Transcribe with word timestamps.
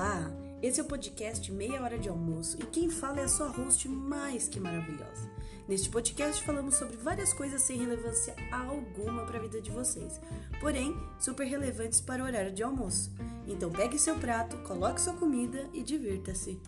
Olá! 0.00 0.32
Esse 0.62 0.80
é 0.80 0.82
o 0.82 0.86
podcast 0.86 1.52
Meia 1.52 1.82
Hora 1.82 1.98
de 1.98 2.08
Almoço 2.08 2.56
e 2.58 2.64
quem 2.64 2.88
fala 2.88 3.20
é 3.20 3.24
a 3.24 3.28
sua 3.28 3.48
host 3.48 3.86
mais 3.86 4.48
que 4.48 4.58
maravilhosa. 4.58 5.30
Neste 5.68 5.90
podcast 5.90 6.42
falamos 6.42 6.76
sobre 6.76 6.96
várias 6.96 7.34
coisas 7.34 7.60
sem 7.60 7.76
relevância 7.76 8.34
alguma 8.50 9.26
para 9.26 9.36
a 9.36 9.42
vida 9.42 9.60
de 9.60 9.70
vocês, 9.70 10.18
porém 10.58 10.96
super 11.18 11.44
relevantes 11.44 12.00
para 12.00 12.22
o 12.22 12.26
horário 12.26 12.50
de 12.50 12.62
almoço. 12.62 13.12
Então 13.46 13.70
pegue 13.70 13.98
seu 13.98 14.16
prato, 14.16 14.56
coloque 14.66 15.02
sua 15.02 15.12
comida 15.12 15.68
e 15.74 15.82
divirta-se. 15.82 16.58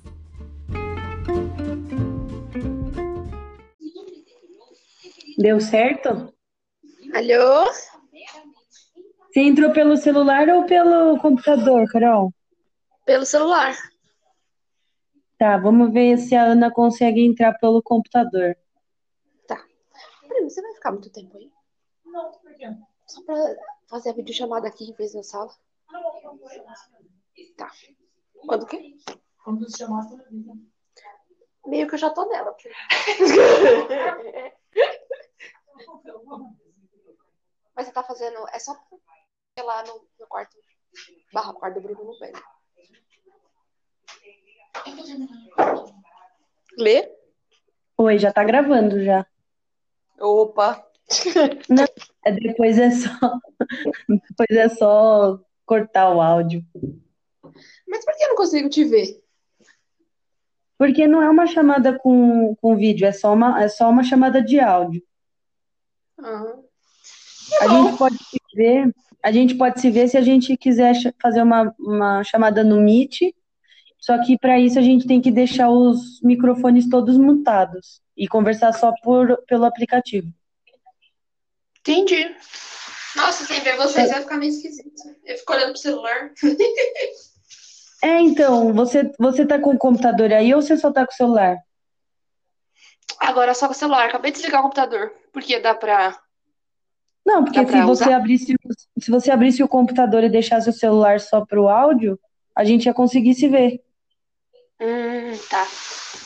Deu 5.38 5.58
certo? 5.58 6.34
Alô? 7.14 7.72
Você 9.32 9.40
entrou 9.40 9.72
pelo 9.72 9.96
celular 9.96 10.50
ou 10.50 10.66
pelo 10.66 11.18
computador, 11.18 11.90
Carol? 11.90 12.30
Pelo 13.04 13.26
celular. 13.26 13.76
Tá, 15.38 15.56
vamos 15.56 15.93
ver 15.93 16.18
se 16.18 16.36
a 16.36 16.44
Ana 16.44 16.70
consegue 16.70 17.26
entrar 17.26 17.58
pelo 17.58 17.82
computador. 17.82 18.56
Tá. 19.46 19.60
Peraí, 20.29 20.44
você 20.44 20.62
vai 20.62 20.72
ficar 20.74 20.93
muito 20.93 21.10
tempo 21.10 21.36
aí? 21.36 21.50
Não, 22.04 22.30
por 22.30 22.54
quê? 22.54 22.68
Só 23.08 23.20
pra 23.24 23.34
fazer 23.88 24.10
a 24.10 24.14
videochamada 24.14 24.68
aqui 24.68 24.84
em 24.84 24.93
vez 24.93 25.12
da 25.12 25.24
sala? 25.24 25.52
Tá. 27.57 27.72
Quando 28.46 28.66
que? 28.66 28.96
Quando 29.43 29.68
você 29.68 29.79
chamar, 29.79 30.02
você. 30.02 30.22
Meio 31.66 31.88
que 31.88 31.94
eu 31.94 31.98
já 31.98 32.10
tô 32.10 32.24
nela. 32.27 32.55
Mas 37.74 37.86
você 37.86 37.92
tá 37.92 38.05
fazendo. 38.05 38.46
É 38.52 38.58
só 38.58 38.77
ir 39.58 39.62
lá 39.62 39.82
no, 39.84 40.06
no 40.20 40.27
quarto. 40.28 40.55
Barra 41.32 41.55
quarto 41.55 41.74
do 41.74 41.80
Bruno 41.80 42.05
no 42.05 42.19
velho. 42.19 42.41
Lê? 46.78 47.10
Oi, 47.98 48.18
já 48.18 48.32
tá 48.32 48.42
gravando 48.44 49.02
já. 49.04 49.26
Opa! 50.18 50.86
É, 52.24 52.30
Depois 52.30 52.78
é 52.78 52.88
só, 52.92 53.10
depois 54.08 54.50
é 54.50 54.68
só 54.68 55.40
cortar 55.66 56.14
o 56.14 56.20
áudio. 56.20 56.64
Mas 57.86 58.04
por 58.04 58.16
que 58.16 58.24
eu 58.24 58.28
não 58.28 58.36
consigo 58.36 58.68
te 58.68 58.84
ver? 58.84 59.20
Porque 60.78 61.06
não 61.06 61.20
é 61.20 61.28
uma 61.28 61.46
chamada 61.46 61.98
com, 61.98 62.54
com 62.56 62.76
vídeo, 62.76 63.06
é 63.06 63.12
só 63.12 63.32
uma, 63.32 63.60
é 63.62 63.68
só 63.68 63.90
uma 63.90 64.04
chamada 64.04 64.40
de 64.40 64.60
áudio. 64.60 65.02
Ah. 66.18 66.56
A 67.60 67.68
gente 67.68 67.98
pode 67.98 68.16
se 68.18 68.38
ver, 68.54 68.94
a 69.22 69.32
gente 69.32 69.54
pode 69.56 69.80
se 69.80 69.90
ver 69.90 70.08
se 70.08 70.16
a 70.16 70.22
gente 70.22 70.56
quiser 70.56 70.94
fazer 71.20 71.42
uma, 71.42 71.74
uma 71.78 72.24
chamada 72.24 72.62
no 72.62 72.80
Meet, 72.80 73.34
só 74.03 74.20
que 74.25 74.36
para 74.36 74.58
isso 74.58 74.78
a 74.81 74.83
gente 74.83 75.06
tem 75.06 75.20
que 75.20 75.31
deixar 75.31 75.70
os 75.70 76.20
microfones 76.22 76.89
todos 76.91 77.17
mutados 77.17 78.03
e 78.17 78.27
conversar 78.27 78.72
só 78.72 78.92
por, 79.00 79.41
pelo 79.47 79.64
aplicativo. 79.64 80.27
Entendi. 81.81 82.34
Nossa, 83.14 83.45
sem 83.45 83.61
ver 83.61 83.77
vocês 83.77 84.11
vai 84.11 84.20
ficar 84.23 84.39
meio 84.39 84.50
esquisito. 84.50 84.91
Eu 85.25 85.39
fico 85.39 85.53
olhando 85.53 85.70
pro 85.73 85.80
celular. 85.80 86.30
É, 88.05 88.19
então, 88.20 88.73
você, 88.73 89.12
você 89.17 89.47
tá 89.47 89.61
com 89.61 89.70
o 89.70 89.78
computador 89.78 90.33
aí 90.33 90.53
ou 90.53 90.61
você 90.61 90.77
só 90.77 90.91
tá 90.91 91.06
com 91.06 91.12
o 91.12 91.17
celular? 91.17 91.56
Agora 93.20 93.55
só 93.55 93.67
com 93.69 93.73
o 93.75 93.77
celular. 93.77 94.08
Acabei 94.08 94.33
de 94.33 94.39
desligar 94.39 94.58
o 94.58 94.64
computador. 94.64 95.12
Porque 95.33 95.61
dá 95.61 95.73
pra. 95.73 96.19
Não, 97.25 97.45
porque 97.45 97.64
Dá 97.64 97.70
se 97.70 97.80
você 97.83 98.05
usar? 98.06 98.17
abrisse, 98.17 98.55
o- 98.55 99.00
se 99.00 99.08
você 99.08 99.30
abrisse 99.30 99.62
o 99.62 99.69
computador 99.69 100.25
e 100.25 100.28
deixasse 100.28 100.69
o 100.69 100.73
celular 100.73 101.20
só 101.20 101.47
pro 101.47 101.69
áudio, 101.69 102.19
a 102.56 102.64
gente 102.64 102.86
ia 102.86 102.92
conseguir 102.92 103.34
se 103.34 103.47
ver. 103.47 103.80
Hum, 104.83 105.38
tá. 105.48 105.64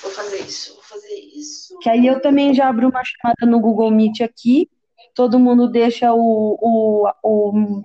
Vou 0.00 0.10
fazer 0.10 0.40
isso. 0.40 0.74
Vou 0.76 0.82
fazer 0.82 1.14
isso. 1.14 1.78
Que 1.80 1.90
aí 1.90 2.06
eu 2.06 2.22
também 2.22 2.54
já 2.54 2.70
abro 2.70 2.88
uma 2.88 3.02
chamada 3.04 3.44
no 3.44 3.60
Google 3.60 3.90
Meet 3.90 4.22
aqui, 4.22 4.70
todo 5.14 5.38
mundo 5.38 5.68
deixa 5.68 6.14
o, 6.14 6.56
o, 6.58 7.12
o 7.22 7.82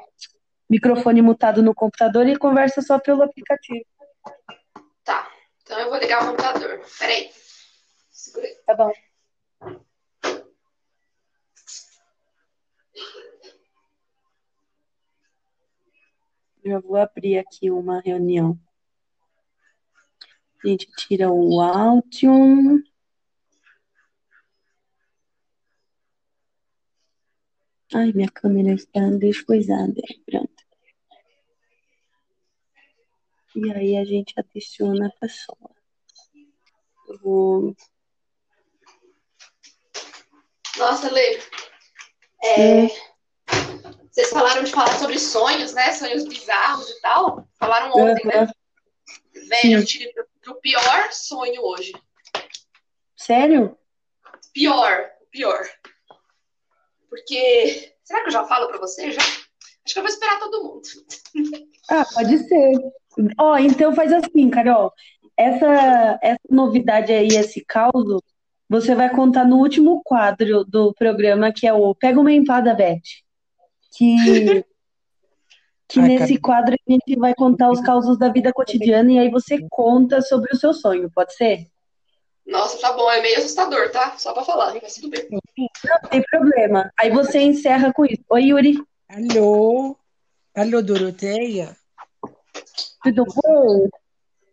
microfone 0.69 1.21
mutado 1.21 1.61
no 1.61 1.75
computador 1.75 2.25
e 2.25 2.37
conversa 2.37 2.81
só 2.81 2.97
pelo 2.97 3.21
aplicativo. 3.21 3.85
Tá. 5.03 5.29
Então 5.61 5.77
eu 5.77 5.89
vou 5.89 5.99
ligar 5.99 6.23
o 6.23 6.27
computador. 6.27 6.79
Peraí. 6.97 7.29
Segura 8.09 8.47
aí. 8.47 8.55
Tá 8.65 8.73
bom. 8.73 8.91
Já 16.63 16.79
vou 16.79 16.95
abrir 16.95 17.39
aqui 17.39 17.69
uma 17.69 17.99
reunião. 17.99 18.57
A 20.63 20.67
gente 20.67 20.87
tira 20.95 21.31
o 21.31 21.59
áudio. 21.59 22.83
Ai, 27.93 28.13
minha 28.13 28.29
câmera 28.29 28.73
está 28.73 29.01
descoisada. 29.19 30.01
Pronto. 30.25 30.63
E 33.55 33.73
aí 33.73 33.97
a 33.97 34.05
gente 34.05 34.33
adiciona 34.37 35.07
a 35.07 35.19
pessoa. 35.19 35.71
Eu 37.07 37.17
vou. 37.19 37.75
Nossa, 40.77 41.11
Lê. 41.11 41.39
É, 42.43 42.87
Vocês 44.09 44.29
falaram 44.29 44.63
de 44.63 44.71
falar 44.71 44.97
sobre 44.99 45.19
sonhos, 45.19 45.73
né? 45.73 45.91
Sonhos 45.93 46.25
bizarros 46.25 46.89
e 46.89 47.01
tal. 47.01 47.47
Falaram 47.59 47.91
ontem, 47.91 48.25
né? 48.25 48.47
Velho, 49.33 49.79
eu 49.79 49.85
tive 49.85 50.13
o 50.47 50.55
pior 50.55 51.11
sonho 51.11 51.61
hoje. 51.63 51.93
Sério? 53.15 53.77
Pior, 54.53 55.09
pior. 55.31 55.63
Porque. 57.09 57.93
Será 58.03 58.21
que 58.21 58.27
eu 58.27 58.33
já 58.33 58.45
falo 58.45 58.67
pra 58.67 58.79
você? 58.79 59.11
Já? 59.11 59.21
Acho 59.21 59.93
que 59.93 59.99
eu 59.99 60.03
vou 60.03 60.11
esperar 60.11 60.39
todo 60.39 60.63
mundo. 60.63 60.81
Ah, 61.89 62.05
pode 62.13 62.37
ser. 62.47 62.73
Ó, 63.37 63.57
então 63.57 63.93
faz 63.93 64.11
assim, 64.13 64.49
Carol. 64.49 64.91
Essa, 65.37 66.19
essa 66.21 66.39
novidade 66.49 67.11
aí, 67.11 67.27
esse 67.27 67.63
caos, 67.65 68.21
você 68.69 68.95
vai 68.95 69.09
contar 69.09 69.45
no 69.45 69.57
último 69.57 70.01
quadro 70.03 70.63
do 70.63 70.93
programa, 70.93 71.51
que 71.51 71.67
é 71.67 71.73
o 71.73 71.95
Pega 71.95 72.19
uma 72.19 72.31
empada, 72.31 72.73
Beth. 72.73 73.01
Que, 73.97 74.15
que 75.91 75.99
Ai, 75.99 76.07
nesse 76.07 76.37
quadro 76.39 76.73
a 76.73 76.91
gente 76.91 77.17
vai 77.17 77.35
contar 77.35 77.69
os 77.69 77.81
causos 77.81 78.17
da 78.17 78.29
vida 78.29 78.53
cotidiana 78.53 79.11
e 79.11 79.19
aí 79.19 79.29
você 79.29 79.59
conta 79.69 80.21
sobre 80.21 80.53
o 80.53 80.55
seu 80.55 80.73
sonho, 80.73 81.11
pode 81.13 81.35
ser? 81.35 81.67
Nossa, 82.45 82.79
tá 82.79 82.93
bom, 82.93 83.09
é 83.11 83.21
meio 83.21 83.37
assustador, 83.37 83.91
tá? 83.91 84.17
Só 84.17 84.33
pra 84.33 84.43
falar, 84.43 84.73
mas 84.81 84.95
tudo 84.95 85.09
bem. 85.09 85.27
Não 85.29 86.09
tem 86.09 86.23
problema. 86.23 86.91
Aí 86.99 87.09
você 87.09 87.39
encerra 87.39 87.93
com 87.93 88.05
isso. 88.05 88.23
Oi, 88.29 88.43
Yuri, 88.45 88.77
Alô? 89.09 89.97
Alô, 90.55 90.81
Doroteia? 90.81 91.75
tudo 93.03 93.25
bom? 93.25 93.89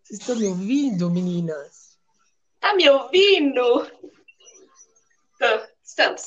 Vocês 0.02 0.18
estão 0.20 0.34
me 0.34 0.48
ouvindo, 0.48 1.10
meninas? 1.10 1.96
Tá 2.58 2.74
me 2.74 2.88
ouvindo? 2.90 3.88
Estamos. 5.84 6.22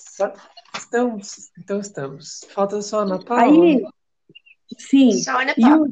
Estamos, 0.73 1.51
então 1.57 1.79
estamos. 1.81 2.45
Falta 2.49 2.81
só 2.81 2.99
a 2.99 3.01
Ana 3.01 3.19
Paula. 3.19 3.43
Aí, 3.43 3.83
sim. 4.77 5.11
Só 5.13 5.41
E 5.41 5.61
Paula. 5.61 5.87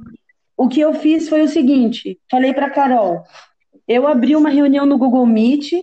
o, 0.57 0.66
o 0.66 0.69
que 0.69 0.79
eu 0.79 0.94
fiz 0.94 1.28
foi 1.29 1.41
o 1.41 1.47
seguinte: 1.47 2.19
falei 2.29 2.53
para 2.53 2.69
Carol, 2.69 3.23
eu 3.88 4.07
abri 4.07 4.35
uma 4.35 4.50
reunião 4.50 4.85
no 4.85 4.97
Google 4.97 5.25
Meet 5.25 5.73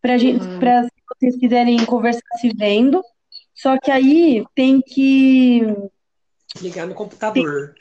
para 0.00 0.16
gente, 0.18 0.44
Uhum. 0.44 0.58
para 0.58 0.84
se 0.84 0.90
vocês 1.14 1.36
quiserem 1.36 1.84
conversar 1.84 2.22
se 2.40 2.48
vendo. 2.54 3.02
Só 3.54 3.78
que 3.78 3.90
aí 3.90 4.44
tem 4.54 4.80
que 4.80 5.62
Ligar 6.60 6.86
no 6.86 6.94
computador. 6.94 7.74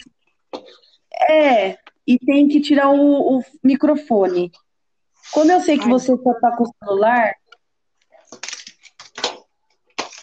é 1.29 1.77
e 2.07 2.17
tem 2.19 2.47
que 2.47 2.59
tirar 2.59 2.89
o, 2.89 3.37
o 3.39 3.43
microfone. 3.63 4.51
Como 5.31 5.51
eu 5.51 5.61
sei 5.61 5.77
que 5.77 5.85
Ai. 5.85 5.89
você 5.91 6.15
só 6.17 6.33
tá 6.35 6.55
com 6.57 6.63
o 6.63 6.73
celular, 6.83 7.33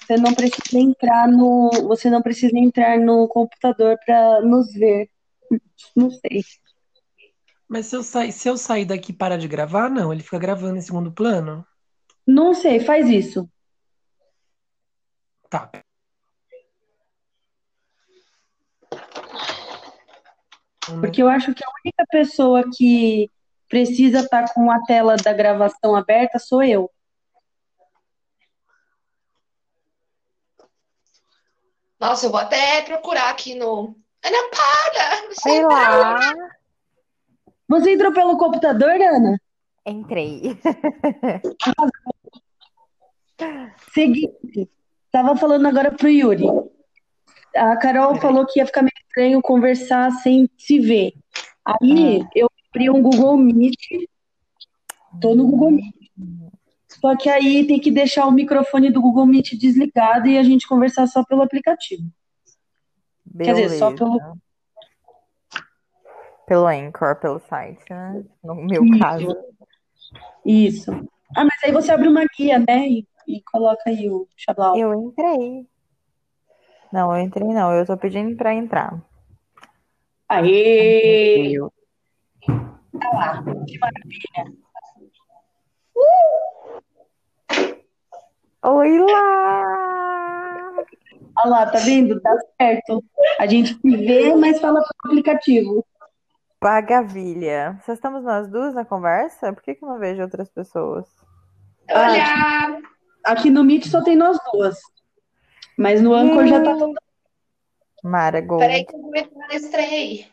você 0.09 0.17
não 0.17 0.33
precisa 0.33 0.79
entrar 0.79 1.29
no, 1.29 1.71
você 1.87 2.09
não 2.09 2.23
precisa 2.23 2.57
entrar 2.57 2.99
no 2.99 3.29
computador 3.29 3.99
para 4.07 4.41
nos 4.41 4.73
ver. 4.73 5.11
Não 5.95 6.11
sei. 6.11 6.43
Mas 7.69 7.87
se 7.87 7.97
eu, 7.97 8.03
sair, 8.03 8.33
se 8.33 8.49
eu 8.49 8.57
sair 8.57 8.87
daqui 8.87 9.13
e 9.13 9.15
parar 9.15 9.37
de 9.37 9.47
gravar, 9.47 9.91
não. 9.91 10.11
Ele 10.11 10.23
fica 10.23 10.39
gravando 10.39 10.79
em 10.79 10.81
segundo 10.81 11.13
plano? 11.13 11.67
Não 12.27 12.55
sei, 12.55 12.81
faz 12.81 13.11
isso. 13.11 13.47
Tá. 15.51 15.71
Porque 21.01 21.23
eu 21.23 21.29
acho 21.29 21.53
que 21.55 21.63
a 21.63 21.69
única 21.85 22.07
pessoa 22.11 22.65
que 22.75 23.31
precisa 23.69 24.21
estar 24.21 24.55
com 24.55 24.71
a 24.71 24.81
tela 24.85 25.17
da 25.17 25.35
gravação 25.35 25.95
aberta 25.95 26.39
sou 26.39 26.63
eu. 26.63 26.91
Nossa, 32.01 32.27
eu 32.27 32.31
vou 32.31 32.41
até 32.41 32.83
procurar 32.83 33.31
aqui 33.31 33.55
no. 33.55 33.95
Ana 34.25 34.51
Paula! 34.51 35.29
Você 35.29 35.41
Sei 35.41 35.65
lá. 35.65 36.19
Você 37.69 37.93
entrou 37.93 38.13
pelo 38.13 38.37
computador, 38.39 38.91
Ana? 38.91 39.41
Entrei. 39.85 40.59
Seguinte, 43.93 44.69
tava 45.11 45.37
falando 45.37 45.67
agora 45.67 45.91
pro 45.93 46.09
Yuri. 46.09 46.47
A 47.55 47.77
Carol 47.77 48.15
falou 48.17 48.47
que 48.47 48.61
ia 48.61 48.67
ficar 48.67 48.83
meio 48.83 48.93
estranho 49.07 49.43
conversar 49.43 50.11
sem 50.23 50.49
se 50.57 50.79
ver. 50.79 51.13
Aí 51.65 52.25
eu 52.35 52.49
abri 52.69 52.91
um 52.91 53.03
Google 53.03 53.37
Meet. 53.37 54.09
Tô 55.21 55.35
no 55.35 55.47
Google 55.47 55.73
Meet. 55.73 55.95
Só 57.01 57.17
que 57.17 57.29
aí 57.29 57.67
tem 57.67 57.81
que 57.81 57.91
deixar 57.91 58.27
o 58.27 58.33
microfone 58.33 58.91
do 58.91 59.01
Google 59.01 59.27
Meet 59.27 59.53
desligado 59.55 60.27
e 60.27 60.37
a 60.37 60.43
gente 60.43 60.67
conversar 60.67 61.07
só 61.07 61.25
pelo 61.25 61.43
aplicativo. 61.43 62.03
Quer 63.37 63.55
dizer, 63.55 63.79
só 63.79 63.95
pelo. 63.95 64.19
Beleza. 64.19 64.39
Pelo 66.47 66.67
Anchor, 66.67 67.17
pelo 67.17 67.39
site, 67.41 67.85
né? 67.91 68.25
No 68.43 68.55
meu 68.55 68.83
Isso. 68.83 68.99
caso. 68.99 69.37
Isso. 70.45 70.91
Ah, 71.37 71.45
mas 71.45 71.63
aí 71.63 71.73
você 71.73 71.93
abre 71.93 72.09
uma 72.09 72.25
guia, 72.37 72.59
né? 72.59 72.89
E, 72.89 73.07
e 73.27 73.43
coloca 73.43 73.83
aí 73.87 74.09
o 74.09 74.27
Xablau. 74.35 74.77
Eu 74.77 74.95
entrei. 74.95 75.67
Não, 76.91 77.15
eu 77.15 77.23
entrei 77.23 77.49
não. 77.49 77.73
Eu 77.73 77.85
tô 77.85 77.97
pedindo 77.99 78.35
pra 78.35 78.55
entrar. 78.55 78.99
Aê! 80.27 81.55
Tá 82.47 83.11
lá. 83.13 83.45
Que 83.67 83.79
maravilha. 83.79 84.59
Oi 88.71 88.99
lá! 88.99 90.75
Olha 91.39 91.51
lá, 91.51 91.67
tá 91.71 91.79
vendo? 91.79 92.21
Dá 92.21 92.37
certo. 92.61 93.03
A 93.39 93.47
gente 93.47 93.75
se 93.75 93.97
vê, 93.97 94.35
mas 94.35 94.61
fala 94.61 94.81
pelo 94.81 95.13
aplicativo. 95.13 95.87
Pagavilha. 96.61 97.81
Só 97.87 97.95
estamos 97.95 98.23
nós 98.25 98.47
duas 98.49 98.75
na 98.75 98.85
conversa? 98.85 99.55
Por 99.55 99.63
que 99.63 99.75
que 99.75 99.83
eu 99.83 99.89
não 99.89 99.99
vejo 99.99 100.21
outras 100.21 100.51
pessoas? 100.51 101.07
Ah, 101.89 102.11
Olha! 102.11 102.83
Aqui 103.25 103.49
no 103.49 103.65
Meet 103.65 103.87
só 103.87 104.03
tem 104.03 104.17
nós 104.17 104.39
duas. 104.53 104.79
Mas 105.79 106.03
no 106.03 106.13
Anchor 106.13 106.47
já 106.47 106.63
tá 106.63 106.77
todo. 106.77 106.95
Mara 108.05 108.43
Gold. 108.43 108.67
Peraí 108.67 108.85
que 108.85 108.95
eu 108.95 109.01
vou 109.01 109.17
entrar 109.17 109.49
nesse 109.49 109.71
trem 109.71 109.87
aí. 109.87 110.27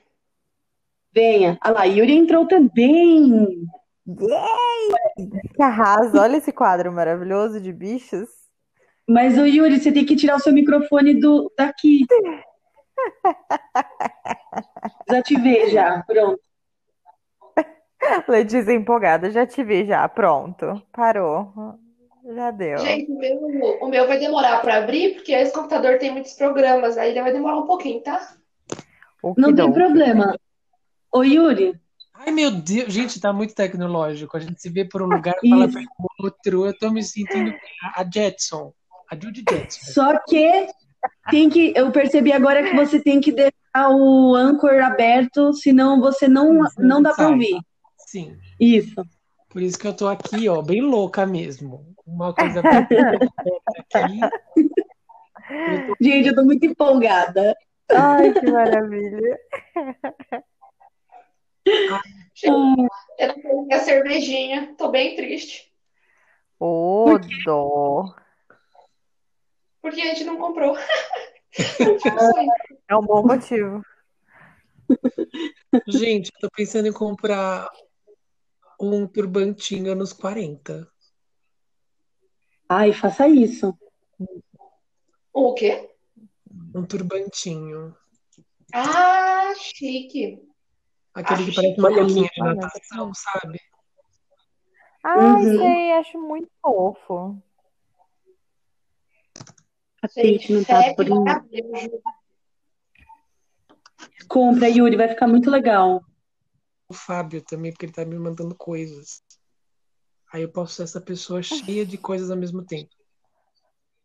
Venha. 1.14 1.58
Olha 1.64 1.74
lá, 1.74 1.84
Yuri 1.86 2.18
entrou 2.18 2.46
também. 2.46 3.66
Yay! 4.08 5.30
Que 5.56 5.62
arraso! 5.62 6.20
Olha 6.20 6.38
esse 6.38 6.52
quadro 6.52 6.92
maravilhoso 6.92 7.60
de 7.60 7.74
bichos. 7.74 8.30
Mas, 9.08 9.38
o 9.38 9.46
Yuri, 9.46 9.80
você 9.80 9.92
tem 9.92 10.06
que 10.06 10.16
tirar 10.16 10.36
o 10.36 10.40
seu 10.40 10.54
microfone 10.54 11.20
do 11.20 11.52
daqui. 11.58 12.06
Desativei 15.08 15.70
já. 15.70 16.04
Pronto. 16.04 16.40
Letícia 18.28 18.74
empolgada, 18.74 19.32
já 19.32 19.46
te 19.46 19.64
vi 19.64 19.86
já. 19.86 20.08
Pronto. 20.08 20.82
Parou. 20.92 21.54
Já 22.34 22.52
deu. 22.52 22.78
Gente, 22.80 23.12
o 23.12 23.18
meu, 23.18 23.78
o 23.82 23.88
meu 23.88 24.08
vai 24.08 24.18
demorar 24.18 24.60
para 24.62 24.78
abrir, 24.78 25.16
porque 25.16 25.32
esse 25.32 25.54
computador 25.54 26.00
tem 26.00 26.12
muitos 26.12 26.34
programas, 26.34 26.98
aí 26.98 27.12
ele 27.12 27.22
vai 27.22 27.32
demorar 27.32 27.58
um 27.58 27.68
pouquinho, 27.68 28.02
tá? 28.02 28.36
Não 29.38 29.54
tem 29.54 29.72
problema. 29.72 30.36
Ô, 31.12 31.24
Yuri, 31.24 31.80
Ai, 32.18 32.32
meu 32.32 32.50
Deus, 32.52 32.92
gente, 32.94 33.20
tá 33.20 33.32
muito 33.34 33.54
tecnológico. 33.54 34.36
A 34.38 34.40
gente 34.40 34.62
se 34.62 34.70
vê 34.70 34.86
por 34.86 35.02
um 35.02 35.06
lugar 35.06 35.36
e 35.44 35.50
fala 35.50 35.68
para 35.70 35.82
outro. 36.20 36.66
Eu 36.66 36.78
tô 36.78 36.90
me 36.90 37.04
sentindo 37.04 37.54
a 37.84 38.02
a 38.02 38.10
Jetson, 38.10 38.74
a 39.12 39.16
Judy 39.16 39.44
Jetson. 39.50 39.92
só 39.92 40.18
que 40.28 40.68
tem 41.30 41.50
que. 41.50 41.74
Eu 41.76 41.92
percebi 41.92 42.32
agora 42.32 42.64
que 42.64 42.76
você 42.76 43.00
tem 43.02 43.20
que 43.20 43.32
deixar 43.32 43.90
o 43.90 44.34
Anchor 44.36 44.82
aberto, 44.82 45.54
senão 45.54 46.00
você 46.00 46.28
não, 46.28 46.62
não 46.78 47.02
dá 47.02 47.14
pra 47.14 47.26
Sai. 47.26 47.34
ouvir. 47.34 47.60
Sim, 47.98 48.38
Isso. 48.60 48.96
por 49.50 49.62
isso 49.62 49.78
que 49.78 49.88
eu 49.88 49.94
tô 49.94 50.08
aqui, 50.08 50.48
ó, 50.48 50.62
bem 50.62 50.82
louca 50.82 51.26
mesmo. 51.26 51.94
Uma 52.08 52.34
coisa 52.34 52.62
bem 52.62 52.72
aqui. 53.94 54.20
Eu 55.50 55.86
tô- 55.88 55.96
Gente, 56.00 56.28
eu 56.30 56.36
tô 56.36 56.44
muito 56.46 56.66
empolgada. 56.66 57.54
Ai, 57.92 58.32
que 58.34 58.50
maravilha. 58.52 59.38
Eu 62.44 62.52
não 63.28 63.42
tenho 63.42 63.62
minha 63.66 63.80
cervejinha, 63.80 64.76
tô 64.78 64.90
bem 64.90 65.16
triste, 65.16 65.72
Ô, 66.60 67.18
dó. 67.46 68.16
porque 69.82 70.02
a 70.02 70.06
gente 70.06 70.24
não 70.24 70.38
comprou. 70.38 70.76
É 72.90 72.96
um 72.96 73.02
bom 73.02 73.26
motivo. 73.26 73.82
Gente, 75.88 76.32
eu 76.36 76.42
tô 76.42 76.50
pensando 76.56 76.88
em 76.88 76.94
comprar 76.94 77.70
um 78.80 79.08
turbantinho 79.08 79.96
nos 79.96 80.12
40. 80.12 80.86
Ai, 82.68 82.92
faça 82.92 83.28
isso. 83.28 83.74
O 85.32 85.54
quê? 85.54 85.90
Um 86.74 86.86
turbantinho. 86.86 87.96
Ah, 88.74 89.54
chique. 89.56 90.45
Aquele 91.16 91.46
que 91.46 91.50
Acho 91.52 91.56
parece 91.62 91.80
uma 91.80 91.90
roupinha 91.90 92.30
de 92.30 92.44
natação, 92.44 93.12
sabe? 93.14 93.60
Ai, 95.02 95.44
Uhum. 95.46 95.58
sei, 95.58 95.92
acho 95.94 96.20
muito 96.20 96.50
fofo. 96.62 97.42
Patente 100.02 100.52
não 100.52 100.64
tá 100.64 100.94
por 100.94 101.08
maravilhoso. 101.08 102.02
Compra, 104.28 104.68
Yuri, 104.68 104.98
vai 104.98 105.08
ficar 105.08 105.28
muito 105.28 105.50
legal. 105.50 106.04
O 106.90 106.94
Fábio 106.94 107.42
também, 107.42 107.72
porque 107.72 107.86
ele 107.86 107.94
tá 107.94 108.04
me 108.04 108.18
mandando 108.18 108.54
coisas. 108.56 109.24
Aí 110.34 110.42
eu 110.42 110.52
posso 110.52 110.74
ser 110.74 110.84
essa 110.84 111.00
pessoa 111.00 111.42
cheia 111.42 111.86
de 111.86 111.98
coisas 111.98 112.30
ao 112.30 112.38
mesmo 112.38 112.64
tempo. 112.66 112.94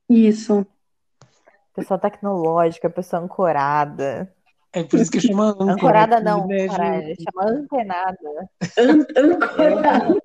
Isso. 0.09 0.65
Pessoa 1.75 1.99
tecnológica, 1.99 2.89
pessoa 2.89 3.23
ancorada. 3.23 4.33
É 4.73 4.85
por 4.85 5.01
isso 5.01 5.11
que 5.11 5.21
chama 5.21 5.49
âncora. 5.51 5.73
Ancorada 5.73 6.21
não, 6.21 6.47
né, 6.47 6.69
caralho, 6.69 7.15
chama 7.17 7.51
antenada. 7.51 8.51
An- 8.79 9.07
Ancorado. 9.17 10.21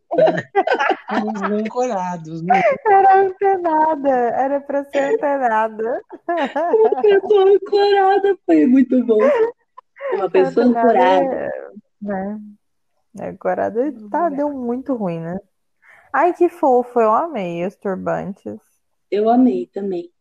Somos 1.09 1.41
ancorados, 1.41 2.41
né? 2.43 2.61
Era 2.87 3.21
antenada, 3.21 4.09
era 4.09 4.61
pra 4.61 4.83
ser 4.85 5.15
antenada. 5.15 6.01
Uma 6.27 7.01
pessoa 7.01 7.49
ancorada 7.49 8.37
foi 8.45 8.65
muito 8.67 9.03
bom. 9.05 9.19
Uma 10.13 10.29
pessoa 10.29 10.65
ancorada. 10.67 11.35
é- 11.35 11.65
Né? 12.01 12.39
Ancorada 13.19 13.93
tá, 14.11 14.29
deu 14.29 14.51
muito 14.53 14.93
ruim, 14.93 15.19
né? 15.21 15.39
Ai, 16.13 16.33
que 16.33 16.49
fofo, 16.49 16.99
eu 16.99 17.11
amei 17.11 17.65
os 17.65 17.75
turbantes. 17.75 18.59
Eu 19.09 19.27
amei 19.29 19.67
também. 19.73 20.11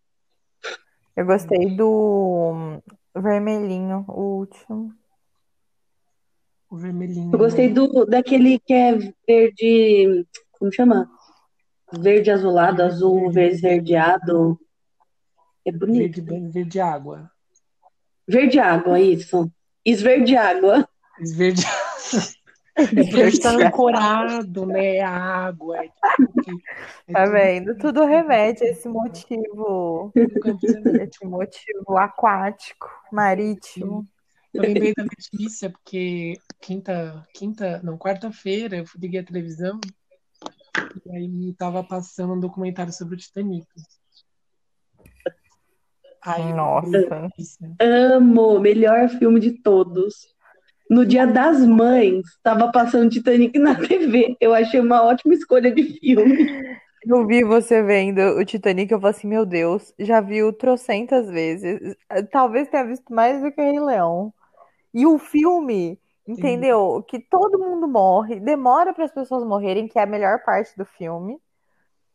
Eu 1.17 1.27
gostei 1.27 1.77
do 1.77 2.81
vermelhinho, 3.23 4.05
o 4.09 4.39
último. 4.39 4.93
O 6.71 6.77
vermelhinho. 6.77 7.33
Eu 7.33 7.39
gostei 7.39 7.69
do 7.69 8.05
daquele 8.05 8.59
que 8.59 8.73
é 8.73 8.93
verde. 9.27 10.27
Como 10.53 10.73
chama? 10.73 11.11
Verde 11.93 12.31
azulado, 12.31 12.83
azul 12.83 13.31
verde 13.31 13.57
esverdeado. 13.57 14.59
É 15.65 15.73
bonito. 15.73 16.23
Verde, 16.25 16.51
verde 16.51 16.81
água. 16.81 17.31
Verde 18.27 18.59
água, 18.59 19.01
isso. 19.01 19.51
Esverde 19.85 20.37
água. 20.37 20.89
Verde. 21.19 21.63
Verde 22.77 23.41
tá 23.41 23.51
ancorado, 23.51 24.67
né? 24.67 25.01
A 25.01 25.11
água. 25.11 25.85
É 25.85 25.89
tudo- 25.89 25.95
é 27.09 27.13
Tá 27.13 27.27
vendo? 27.27 27.79
Tudo 27.79 28.05
remete 28.05 28.65
a 28.65 28.69
esse 28.69 28.89
motivo, 28.89 30.13
esse 30.15 31.25
motivo 31.25 31.97
aquático, 31.97 32.89
marítimo. 33.13 34.07
Eu 34.53 34.63
lembrei 34.63 34.93
da 34.95 35.03
Letícia, 35.03 35.71
porque 35.71 36.35
quinta, 36.61 37.27
quinta, 37.35 37.81
não, 37.83 37.99
quarta-feira, 37.99 38.77
eu 38.77 38.85
liguei 38.97 39.21
a 39.21 39.25
televisão 39.25 39.81
e 41.05 41.11
aí 41.17 41.55
tava 41.59 41.83
passando 41.83 42.35
um 42.35 42.41
documentário 42.41 42.93
sobre 42.93 43.15
o 43.15 43.19
Titanic. 43.19 43.67
Eu 46.39 46.57
Nossa. 46.57 47.29
Amo, 47.81 48.59
melhor 48.59 49.09
filme 49.09 49.41
de 49.41 49.53
todos. 49.61 50.34
No 50.95 51.05
Dia 51.05 51.27
das 51.27 51.59
Mães, 51.67 52.23
tava 52.41 52.71
passando 52.71 53.11
Titanic 53.11 53.59
na 53.59 53.75
TV. 53.75 54.37
Eu 54.41 54.55
achei 54.55 54.79
uma 54.79 55.03
ótima 55.03 55.35
escolha 55.35 55.69
de 55.75 55.83
filme. 55.99 56.79
Eu 57.05 57.27
vi 57.27 57.43
você 57.43 57.83
vendo 57.83 58.21
o 58.21 58.45
Titanic, 58.45 58.93
eu 58.93 59.01
falei 59.01 59.17
assim, 59.17 59.27
meu 59.27 59.45
Deus, 59.45 59.93
já 59.99 60.21
viu 60.21 60.53
trocentas 60.53 61.29
vezes. 61.29 61.97
Talvez 62.31 62.69
tenha 62.69 62.85
visto 62.85 63.13
mais 63.13 63.43
do 63.43 63.51
que 63.51 63.61
Rei 63.61 63.81
Leão. 63.81 64.33
E 64.95 65.05
o 65.05 65.19
filme, 65.19 65.99
entendeu? 66.29 67.05
Que 67.09 67.19
todo 67.19 67.59
mundo 67.59 67.89
morre, 67.89 68.39
demora 68.39 68.95
para 68.95 69.05
as 69.05 69.13
pessoas 69.13 69.45
morrerem, 69.45 69.89
que 69.89 69.99
é 69.99 70.03
a 70.03 70.07
melhor 70.07 70.45
parte 70.45 70.77
do 70.79 70.85
filme. 70.85 71.41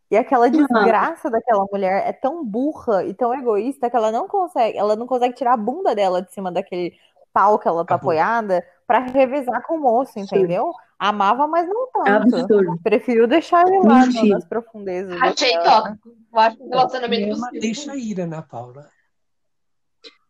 E 0.09 0.15
aquela 0.15 0.50
desgraça 0.50 1.29
daquela 1.29 1.65
mulher 1.69 2.07
é 2.07 2.13
tão 2.13 2.45
burra 2.45 3.03
e 3.03 3.13
tão 3.13 3.33
egoísta 3.33 3.89
que 3.89 3.95
ela 3.98 4.09
não 4.09 4.25
consegue, 4.25 4.77
ela 4.77 4.95
não 4.95 5.05
consegue 5.05 5.36
tirar 5.36 5.53
a 5.53 5.57
bunda 5.57 5.93
dela 5.93 6.21
de 6.21 6.33
cima 6.33 6.50
daquele 6.50 6.93
pau 7.39 7.58
que 7.60 7.67
ela 7.67 7.86
tá 7.86 7.96
Acabou. 7.96 8.12
apoiada, 8.12 8.65
pra 8.86 9.00
revezar 9.00 9.62
com 9.65 9.75
o 9.75 9.79
moço, 9.79 10.19
entendeu? 10.19 10.74
Amava, 10.98 11.48
mas 11.48 11.67
não 11.67 11.88
tanto. 11.93 12.10
absurdo. 12.10 12.79
Prefiro 12.84 13.27
deixar 13.27 13.65
ele 13.65 13.79
lá 13.88 14.05
Mentira. 14.05 14.36
nas 14.36 14.46
profundezas. 14.46 15.22
Achei 15.22 15.53
tóxico. 15.60 16.10
Eu 16.34 16.39
acho 16.39 16.58
que 16.58 16.63
o 16.63 16.69
relacionamento 16.69 17.29
possível. 17.29 17.62
deixa 17.62 17.96
ir, 17.96 18.19
Ana 18.19 18.41
Paula. 18.41 18.86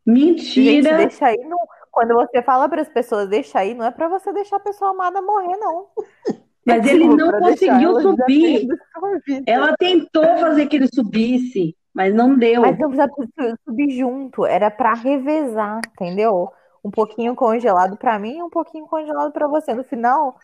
Gente, 0.07 0.59
Mentira. 0.59 0.97
deixa 0.97 1.25
aí. 1.27 1.37
Não... 1.37 1.57
Quando 1.91 2.13
você 2.13 2.41
fala 2.43 2.69
para 2.69 2.81
as 2.81 2.89
pessoas 2.89 3.27
deixa 3.27 3.59
aí, 3.59 3.73
não 3.73 3.85
é 3.85 3.91
para 3.91 4.07
você 4.07 4.31
deixar 4.31 4.57
a 4.57 4.61
pessoa 4.61 4.91
amada 4.91 5.21
morrer, 5.21 5.57
não. 5.57 5.87
Mas 6.65 6.85
ele 6.85 7.07
não 7.07 7.15
deixar 7.17 7.39
conseguiu 7.39 8.01
subir. 8.01 8.67
Ela 9.47 9.75
tentou 9.75 10.23
fazer 10.37 10.67
que 10.67 10.75
ele 10.75 10.87
subisse, 10.93 11.75
mas 11.91 12.13
não 12.13 12.37
deu. 12.37 12.61
Mas 12.61 12.77
não 12.77 12.89
precisa 12.91 13.09
su- 13.15 13.55
subir 13.65 13.89
junto, 13.97 14.45
era 14.45 14.69
pra 14.69 14.93
revezar, 14.93 15.79
entendeu? 15.93 16.51
Um 16.83 16.91
pouquinho 16.91 17.35
congelado 17.35 17.97
pra 17.97 18.17
mim 18.17 18.37
e 18.37 18.43
um 18.43 18.49
pouquinho 18.49 18.87
congelado 18.87 19.31
pra 19.31 19.47
você. 19.47 19.73
No 19.73 19.83
final, 19.83 20.37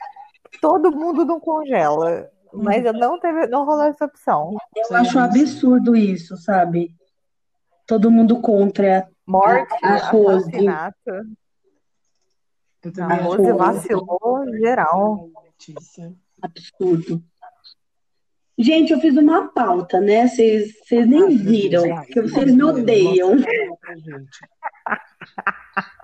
todo 0.62 0.92
mundo 0.92 1.26
não 1.26 1.40
congela. 1.40 2.30
Mas 2.54 2.86
eu 2.86 2.94
não 2.94 3.20
teve, 3.20 3.48
não 3.48 3.66
rolou 3.66 3.84
essa 3.84 4.06
opção. 4.06 4.56
Eu 4.76 4.96
acho 4.96 5.18
um 5.18 5.22
absurdo 5.22 5.96
isso, 5.96 6.38
sabe? 6.38 6.96
Todo 7.86 8.12
mundo 8.12 8.42
contra. 8.42 9.08
Morte, 9.28 9.74
A 9.84 9.98
Rose. 10.10 10.50
assassinato. 10.50 11.12
A 13.00 13.06
acho 13.14 13.24
Rose 13.24 13.52
vacilou 13.54 14.46
geral. 14.60 15.30
Absurdo. 16.42 17.24
Gente, 18.58 18.94
eu 18.94 19.02
fiz 19.02 19.18
uma 19.18 19.50
pauta, 19.50 20.00
né? 20.00 20.28
Vocês 20.28 20.80
vocês 20.80 21.06
nem 21.06 21.36
viram, 21.36 21.84
porque 21.96 22.22
vocês 22.22 22.56
me 22.56 22.64
odeiam. 22.64 23.36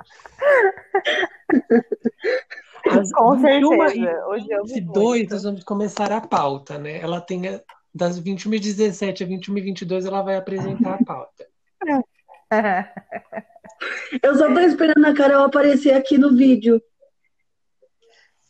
Com 3.14 3.36
21 3.36 3.42
certeza. 3.90 4.26
Hoje 4.28 4.48
eu 4.50 4.64
e 4.66 4.68
vi 4.68 4.74
22 4.76 5.20
muito. 5.20 5.34
nós 5.34 5.44
vamos 5.44 5.64
começar 5.64 6.12
a 6.12 6.22
pauta, 6.22 6.78
né? 6.78 7.00
Ela 7.00 7.22
tem 7.22 7.48
a- 7.48 7.62
das 7.94 8.20
21h17 8.20 9.24
a 9.24 9.28
21h22 9.28 10.06
ela 10.06 10.22
vai 10.22 10.36
apresentar 10.38 10.96
a 10.96 11.04
pauta. 11.06 11.46
Eu 14.22 14.36
só 14.36 14.54
tô 14.54 14.60
esperando 14.60 15.06
a 15.06 15.14
Carol 15.14 15.44
aparecer 15.44 15.94
aqui 15.94 16.18
no 16.18 16.36
vídeo. 16.36 16.82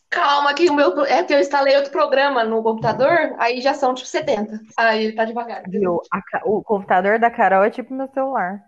Calma, 0.09 0.53
que 0.53 0.69
o 0.69 0.73
meu. 0.73 1.05
É 1.05 1.23
que 1.23 1.33
eu 1.33 1.39
instalei 1.39 1.75
outro 1.77 1.91
programa 1.91 2.43
no 2.43 2.61
computador, 2.61 3.33
aí 3.37 3.61
já 3.61 3.73
são 3.73 3.93
tipo 3.93 4.09
70. 4.09 4.59
Aí 4.75 5.05
ele 5.05 5.13
tá 5.15 5.23
devagar. 5.23 5.63
Viu? 5.69 6.01
O 6.43 6.61
computador 6.61 7.17
da 7.17 7.31
Carol 7.31 7.63
é 7.63 7.69
tipo 7.69 7.93
meu 7.93 8.09
celular. 8.09 8.61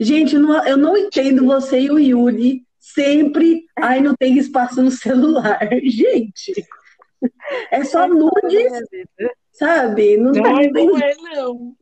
Gente, 0.00 0.36
não- 0.38 0.66
eu 0.66 0.76
não 0.76 0.96
entendo 0.96 1.44
você 1.46 1.80
e 1.80 1.90
o 1.90 1.98
Yuri 1.98 2.64
sempre. 2.78 3.64
Ai, 3.78 4.00
não 4.00 4.14
tem 4.14 4.36
espaço 4.38 4.82
no 4.82 4.90
celular. 4.90 5.58
Gente, 5.84 6.52
é 7.70 7.84
só 7.84 8.06
nudes, 8.08 8.72
sabe? 9.52 10.16
Não 10.16 10.32
tem. 10.32 10.42
não 10.72 10.98
é 10.98 11.14
não. 11.34 11.76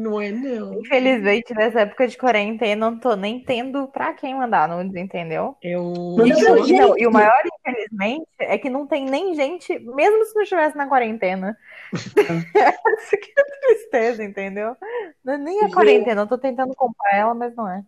Não 0.00 0.18
é 0.18 0.30
não. 0.30 0.80
Infelizmente, 0.80 1.52
nessa 1.52 1.80
época 1.82 2.08
de 2.08 2.16
quarentena, 2.16 2.86
eu 2.86 2.90
não 2.90 2.98
tô 2.98 3.14
nem 3.14 3.38
tendo 3.44 3.86
pra 3.88 4.14
quem 4.14 4.34
mandar 4.34 4.66
nudes, 4.66 4.94
entendeu? 4.96 5.54
Eu 5.62 5.92
E, 6.24 6.32
pra 6.42 6.52
o- 6.54 6.64
gente. 6.64 6.80
não, 6.80 6.98
e 6.98 7.06
o 7.06 7.10
maior, 7.12 7.38
infelizmente, 7.60 8.26
é 8.38 8.56
que 8.56 8.70
não 8.70 8.86
tem 8.86 9.04
nem 9.04 9.34
gente, 9.34 9.78
mesmo 9.78 10.24
se 10.24 10.34
não 10.34 10.42
estivesse 10.42 10.74
na 10.74 10.86
quarentena. 10.88 11.54
Isso 11.92 12.14
que 13.20 13.30
é 13.38 13.44
tristeza, 13.66 14.24
entendeu? 14.24 14.74
Não 15.22 15.34
é 15.34 15.38
nem 15.38 15.58
a 15.58 15.62
Gente. 15.64 15.74
quarentena, 15.74 16.22
eu 16.22 16.26
tô 16.26 16.38
tentando 16.38 16.74
comprar 16.74 17.14
ela, 17.14 17.34
mas 17.34 17.54
não 17.54 17.68
é. 17.68 17.82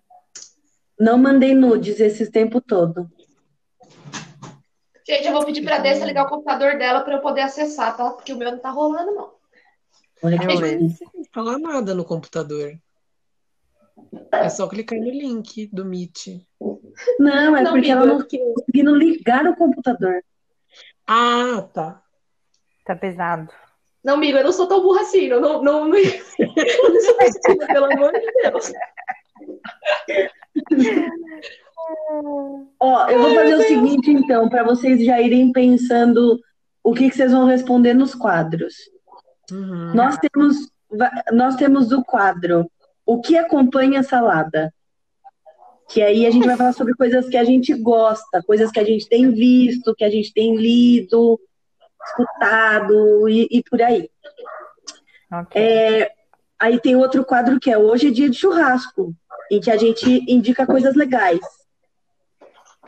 Não 1.01 1.17
mandei 1.17 1.55
nudes 1.55 1.99
esse 1.99 2.31
tempo 2.31 2.61
todo. 2.61 3.11
Gente, 5.09 5.27
eu 5.27 5.33
vou 5.33 5.47
pedir 5.47 5.63
pra 5.65 5.79
Dessa 5.79 6.05
ligar 6.05 6.25
o 6.27 6.29
computador 6.29 6.77
dela 6.77 7.01
pra 7.01 7.15
eu 7.15 7.21
poder 7.23 7.41
acessar, 7.41 7.97
tá? 7.97 8.11
Porque 8.11 8.35
o 8.35 8.37
meu 8.37 8.53
não 8.53 8.59
tá 8.59 8.69
rolando, 8.71 9.13
não. 9.15 9.42
Olha 10.23 10.39
que 10.39 10.47
Beleza. 10.47 10.79
difícil. 10.79 11.11
não 11.15 11.25
fala 11.33 11.59
nada 11.59 11.95
no 11.95 12.05
computador. 12.05 12.79
É 14.31 14.49
só 14.49 14.69
clicar 14.69 14.99
no 14.99 15.11
link 15.11 15.69
do 15.73 15.85
Meet. 15.85 16.43
Não, 17.19 17.57
é 17.57 17.63
Não, 17.63 17.73
porque 17.73 17.91
ela 17.91 18.07
não 18.07 18.19
tá 18.19 18.27
conseguindo 18.39 18.95
ligar 18.95 19.47
o 19.47 19.57
computador. 19.57 20.23
Ah, 21.07 21.69
tá. 21.73 22.03
Tá 22.85 22.97
pesado. 22.97 23.49
Não, 24.03 24.15
amigo, 24.15 24.39
eu 24.39 24.45
não 24.45 24.53
sou 24.53 24.67
tão 24.67 24.83
burra 24.83 25.03
assim. 25.03 25.27
Eu 25.27 25.41
não, 25.41 25.63
não, 25.63 25.89
não... 25.89 25.97
Pelo 27.67 27.93
amor 27.93 28.13
de 28.13 28.33
Deus. 28.43 28.73
Ó, 32.81 33.09
eu 33.09 33.19
vou 33.21 33.35
fazer 33.35 33.55
o 33.55 33.63
seguinte, 33.63 34.11
então, 34.11 34.49
para 34.49 34.65
vocês 34.65 35.05
já 35.05 35.21
irem 35.21 35.53
pensando 35.53 36.41
o 36.83 36.95
que 36.95 37.11
que 37.11 37.17
vocês 37.17 37.33
vão 37.33 37.47
responder 37.47 37.95
nos 37.95 38.15
quadros. 38.15 38.75
Uhum. 39.53 39.95
Nós 39.95 40.17
temos, 40.19 40.57
nós 41.33 41.57
temos 41.57 41.93
o 41.93 42.03
quadro 42.03 42.71
O 43.05 43.21
que 43.21 43.37
acompanha 43.37 44.01
a 44.01 44.05
salada? 44.05 44.73
Que 45.89 46.03
aí 46.03 46.27
a 46.27 46.31
gente 46.31 46.47
vai 46.47 46.57
falar 46.57 46.73
sobre 46.73 46.95
coisas 46.95 47.29
que 47.29 47.37
a 47.37 47.45
gente 47.45 47.75
gosta, 47.75 48.43
coisas 48.47 48.71
que 48.71 48.81
a 48.81 48.85
gente 48.85 49.07
tem 49.09 49.31
visto, 49.31 49.95
que 49.95 50.05
a 50.05 50.11
gente 50.11 50.33
tem 50.33 50.57
lido, 50.57 51.39
escutado 52.07 53.29
e, 53.29 53.47
e 53.51 53.63
por 53.63 53.83
aí. 53.83 54.09
Ok. 55.31 55.61
É, 55.61 56.13
aí 56.59 56.81
tem 56.81 56.97
outro 56.97 57.25
quadro 57.25 57.61
que 57.61 57.71
é 57.71 57.77
Hoje 57.77 58.09
é 58.09 58.11
dia 58.11 58.31
de 58.31 58.37
churrasco, 58.37 59.15
em 59.51 59.61
que 59.61 59.71
a 59.71 59.77
gente 59.77 60.25
indica 60.27 60.67
coisas 60.67 60.95
legais. 60.95 61.41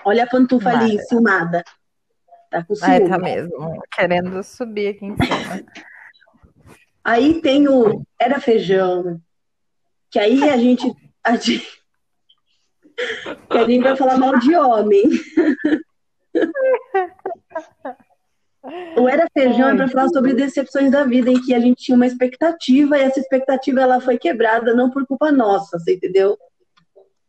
Olha 0.05 0.25
a 0.25 0.27
pantufa 0.27 0.71
ali, 0.71 0.79
Mara. 0.81 0.95
enciumada. 0.95 1.65
Tá 2.51 2.63
com 2.63 2.75
Ai, 2.83 2.99
ciúme. 2.99 3.11
tá 3.11 3.19
mesmo. 3.19 3.83
Querendo 3.91 4.43
subir 4.43 4.89
aqui 4.89 5.07
em 5.07 5.17
cima. 5.17 5.65
Aí 7.05 7.41
tem 7.43 7.69
o 7.69 8.03
Era 8.19 8.41
Feijão, 8.41 9.21
que 10.11 10.19
aí 10.19 10.49
a 10.49 10.57
gente, 10.57 10.91
a 11.23 11.37
gente, 11.37 11.69
que 13.51 13.59
a 13.59 13.65
gente 13.67 13.83
vai 13.83 13.95
falar 13.95 14.17
mal 14.17 14.39
de 14.39 14.57
homem. 14.57 15.05
O 18.97 19.07
Era 19.07 19.29
Feijão 19.35 19.69
é 19.69 19.77
para 19.77 19.89
falar 19.89 20.09
sobre 20.09 20.33
decepções 20.33 20.91
da 20.91 21.05
vida, 21.05 21.31
em 21.31 21.43
que 21.43 21.53
a 21.53 21.61
gente 21.61 21.85
tinha 21.85 21.97
uma 21.97 22.07
expectativa 22.07 22.97
e 22.97 23.03
essa 23.03 23.21
expectativa 23.21 23.83
ela 23.83 24.01
foi 24.01 24.17
quebrada 24.17 24.75
não 24.75 24.91
por 24.91 25.07
culpa 25.07 25.31
nossa, 25.31 25.79
você 25.79 25.97
entendeu? 25.97 26.39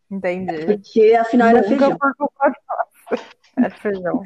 Entendi. 0.09 0.65
Porque 0.65 1.13
afinal 1.19 1.49
era 1.49 1.63
feijão. 1.63 1.97
por 1.97 2.15
culpa 2.15 2.53
nossa. 3.09 3.25
Era 3.57 3.69
feijão. 3.71 4.23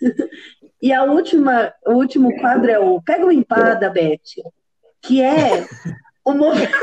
E 0.82 0.94
a 0.94 1.04
última, 1.04 1.74
o 1.86 1.92
último 1.92 2.34
quadro 2.40 2.70
é 2.70 2.78
o 2.78 3.02
Pega 3.02 3.24
uma 3.24 3.34
empada, 3.34 3.90
Beth, 3.90 4.40
que 5.02 5.22
é 5.22 5.66
o 6.24 6.32
momento. 6.32 6.78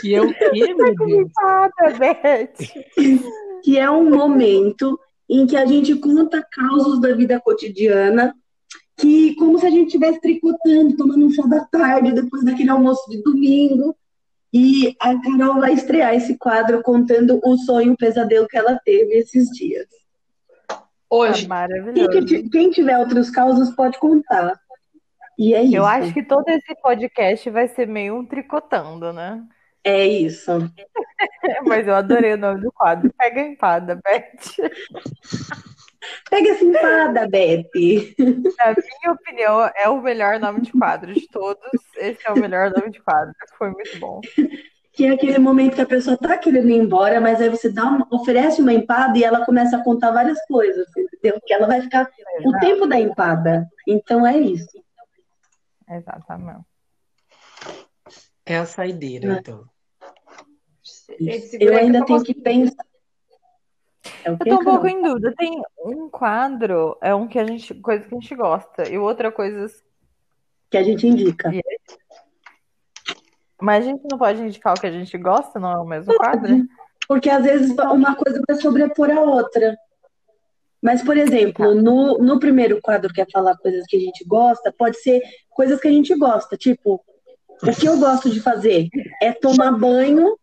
Que 0.00 0.14
é 0.14 0.22
o 0.22 0.32
quê, 0.32 0.74
meu 0.74 0.94
Deus? 0.94 1.30
Nada, 1.42 1.98
Beth. 1.98 2.54
que 3.62 3.78
é 3.78 3.90
um 3.90 4.08
momento 4.08 4.98
em 5.28 5.46
que 5.46 5.56
a 5.56 5.66
gente 5.66 5.94
conta 5.96 6.44
causos 6.50 7.00
da 7.00 7.14
vida 7.14 7.40
cotidiana, 7.40 8.34
que 8.96 9.34
como 9.36 9.58
se 9.58 9.66
a 9.66 9.70
gente 9.70 9.86
estivesse 9.86 10.20
tricotando, 10.20 10.96
tomando 10.96 11.26
um 11.26 11.30
chá 11.30 11.46
da 11.46 11.64
tarde, 11.66 12.12
depois 12.12 12.44
daquele 12.44 12.70
almoço 12.70 13.08
de 13.10 13.22
domingo. 13.22 13.94
E 14.52 14.96
a 15.00 15.14
Carol 15.20 15.60
vai 15.60 15.74
estrear 15.74 16.14
esse 16.14 16.36
quadro 16.36 16.82
contando 16.82 17.40
o 17.44 17.56
sonho, 17.58 17.92
o 17.92 17.96
pesadelo 17.96 18.48
que 18.48 18.56
ela 18.56 18.80
teve 18.84 19.14
esses 19.14 19.48
dias. 19.50 19.86
Hoje. 21.10 21.40
Quem, 21.40 21.48
maravilhoso. 21.48 22.08
que 22.10 22.24
ti- 22.24 22.48
quem 22.50 22.70
tiver 22.70 22.96
outros 22.98 23.30
causos 23.30 23.70
pode 23.74 23.98
contar. 23.98 24.58
E 25.38 25.54
é 25.54 25.62
isso. 25.62 25.76
Eu 25.76 25.86
acho 25.86 26.12
que 26.12 26.22
todo 26.22 26.48
esse 26.48 26.74
podcast 26.82 27.48
vai 27.50 27.66
ser 27.66 27.86
meio 27.88 28.16
um 28.16 28.24
tricotando, 28.26 29.12
né? 29.12 29.42
É 29.82 30.06
isso. 30.06 30.50
Mas 31.66 31.86
eu 31.88 31.94
adorei 31.94 32.34
o 32.34 32.38
nome 32.38 32.60
do 32.60 32.70
quadro. 32.70 33.10
Pega 33.18 33.40
a 33.40 33.46
empada, 33.46 33.94
Beth. 34.04 34.70
Pega 36.30 36.50
essa 36.50 36.64
empada, 36.64 37.28
Beth. 37.28 37.64
Na 38.18 38.74
minha 38.74 39.12
opinião, 39.12 39.70
é 39.76 39.88
o 39.88 40.00
melhor 40.00 40.38
nome 40.38 40.60
de 40.60 40.72
quadro 40.72 41.12
de 41.12 41.26
todos. 41.28 41.70
Esse 41.96 42.20
é 42.26 42.32
o 42.32 42.38
melhor 42.38 42.70
nome 42.76 42.90
de 42.90 43.00
quadro. 43.02 43.34
Foi 43.58 43.70
muito 43.70 43.98
bom. 43.98 44.20
Que 45.00 45.06
é 45.06 45.12
aquele 45.12 45.38
momento 45.38 45.76
que 45.76 45.80
a 45.80 45.86
pessoa 45.86 46.14
tá 46.14 46.36
querendo 46.36 46.68
ir 46.68 46.76
embora, 46.76 47.22
mas 47.22 47.40
aí 47.40 47.48
você 47.48 47.72
dá 47.72 47.84
uma- 47.84 48.06
oferece 48.10 48.60
uma 48.60 48.70
empada 48.70 49.16
e 49.16 49.24
ela 49.24 49.46
começa 49.46 49.78
a 49.78 49.82
contar 49.82 50.10
várias 50.10 50.38
coisas, 50.44 50.86
entendeu? 50.94 51.40
Que 51.40 51.54
ela 51.54 51.66
vai 51.66 51.80
ficar 51.80 52.06
o 52.44 52.58
tempo 52.58 52.86
da 52.86 53.00
empada. 53.00 53.66
Então 53.88 54.26
é 54.26 54.36
isso. 54.36 54.78
Exatamente. 55.88 56.66
É 58.44 58.58
a 58.58 58.66
saideira, 58.66 59.38
então. 59.40 59.64
Gente, 61.18 61.46
segura 61.46 61.72
Eu 61.72 61.78
ainda 61.78 62.04
tenho 62.04 62.22
que 62.22 62.34
pensar. 62.34 62.84
É 64.22 64.28
Eu 64.28 64.36
tô 64.38 64.60
um 64.60 64.64
pouco 64.64 64.86
em 64.86 65.02
dúvida. 65.02 65.34
Tem 65.34 65.62
um 65.82 66.10
quadro, 66.10 66.98
é 67.00 67.14
um 67.14 67.26
que 67.26 67.38
a 67.38 67.46
gente, 67.46 67.72
coisa 67.72 68.04
que 68.04 68.14
a 68.14 68.20
gente 68.20 68.34
gosta, 68.34 68.86
e 68.86 68.98
outra 68.98 69.32
coisa. 69.32 69.66
Que 70.70 70.76
a 70.76 70.82
gente 70.82 71.06
indica. 71.06 71.50
Mas 73.60 73.84
a 73.84 73.88
gente 73.88 74.02
não 74.10 74.18
pode 74.18 74.40
indicar 74.40 74.74
o 74.74 74.80
que 74.80 74.86
a 74.86 74.90
gente 74.90 75.16
gosta, 75.18 75.58
não 75.58 75.72
é 75.72 75.78
o 75.78 75.86
mesmo 75.86 76.14
quadro? 76.16 76.66
Porque 77.06 77.28
às 77.28 77.42
vezes 77.42 77.70
uma 77.76 78.14
coisa 78.14 78.40
vai 78.46 78.56
sobrepor 78.56 79.10
a 79.10 79.20
outra. 79.20 79.76
Mas, 80.82 81.02
por 81.02 81.16
exemplo, 81.16 81.74
no, 81.74 82.18
no 82.18 82.40
primeiro 82.40 82.80
quadro 82.80 83.12
que 83.12 83.20
é 83.20 83.26
falar 83.30 83.56
coisas 83.58 83.84
que 83.86 83.96
a 83.96 84.00
gente 84.00 84.24
gosta, 84.24 84.72
pode 84.72 84.98
ser 84.98 85.20
coisas 85.50 85.78
que 85.78 85.88
a 85.88 85.90
gente 85.90 86.14
gosta. 86.14 86.56
Tipo, 86.56 87.04
o 87.62 87.72
que 87.78 87.86
eu 87.86 87.98
gosto 87.98 88.30
de 88.30 88.40
fazer 88.40 88.88
é 89.20 89.32
tomar 89.32 89.72
banho, 89.72 90.38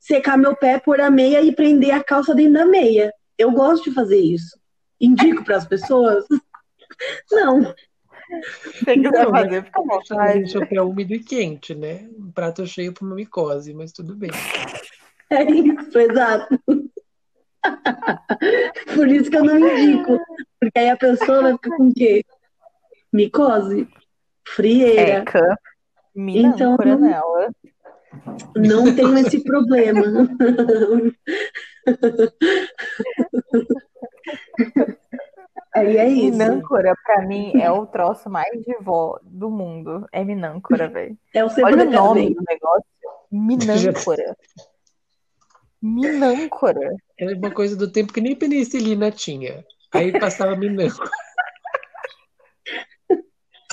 secar 0.00 0.36
meu 0.36 0.56
pé, 0.56 0.80
pôr 0.80 1.00
a 1.00 1.10
meia 1.10 1.42
e 1.42 1.54
prender 1.54 1.92
a 1.92 2.02
calça 2.02 2.34
dentro 2.34 2.54
da 2.54 2.66
meia. 2.66 3.12
Eu 3.36 3.52
gosto 3.52 3.84
de 3.84 3.94
fazer 3.94 4.18
isso. 4.18 4.58
Indico 5.00 5.44
para 5.44 5.56
as 5.56 5.66
pessoas? 5.66 6.24
Não. 7.30 7.72
Tem 8.84 9.02
que 9.02 9.10
Não, 9.10 9.30
fazer, 9.30 9.64
fica 9.64 9.80
à 9.80 9.84
vontade. 9.84 10.38
Deixa 10.40 10.58
o 10.58 10.66
pé 10.66 10.82
úmido 10.82 11.14
e 11.14 11.20
quente, 11.20 11.74
né? 11.74 12.08
Um 12.18 12.30
prato 12.30 12.66
cheio 12.66 12.92
para 12.92 13.06
uma 13.06 13.14
micose, 13.14 13.72
mas 13.74 13.92
tudo 13.92 14.14
bem. 14.14 14.30
É 15.30 15.42
isso, 15.42 15.98
exato. 15.98 16.58
Por 18.94 19.08
isso 19.08 19.30
que 19.30 19.36
eu 19.36 19.44
não 19.44 19.58
indico. 19.58 20.18
Porque 20.58 20.78
aí 20.78 20.88
a 20.88 20.96
pessoa 20.96 21.42
vai 21.42 21.52
ficar 21.52 21.76
com 21.76 21.88
o 21.88 21.92
quê? 21.92 22.24
Micose? 23.12 23.86
Frieira. 24.46 25.18
Eca. 25.18 25.58
Mina 26.14 26.48
Então, 26.48 26.72
âncora 26.72 26.96
não-. 26.96 27.50
Não 28.56 28.96
tenho 28.96 29.18
esse 29.18 29.44
problema. 29.44 30.00
Aí 35.78 35.96
é 35.96 36.08
isso. 36.08 36.36
Minâncora, 36.36 36.94
pra 37.04 37.22
mim, 37.22 37.52
é 37.60 37.70
o 37.70 37.86
troço 37.86 38.28
mais 38.28 38.50
de 38.62 38.76
vó 38.80 39.18
do 39.22 39.50
mundo. 39.50 40.06
É 40.12 40.24
minâncora, 40.24 40.88
velho. 40.88 41.16
É 41.34 41.44
o 41.44 41.48
Olha 41.64 41.84
o 41.84 41.90
nome 41.90 42.34
do 42.34 42.42
negócio. 42.48 42.84
Minâncora. 43.30 44.36
Minâncora. 45.80 46.96
Era 47.18 47.36
uma 47.36 47.50
coisa 47.50 47.76
do 47.76 47.90
tempo 47.90 48.12
que 48.12 48.20
nem 48.20 48.34
penicilina 48.34 49.10
tinha. 49.10 49.64
Aí 49.94 50.18
passava 50.18 50.56
minão. 50.56 50.88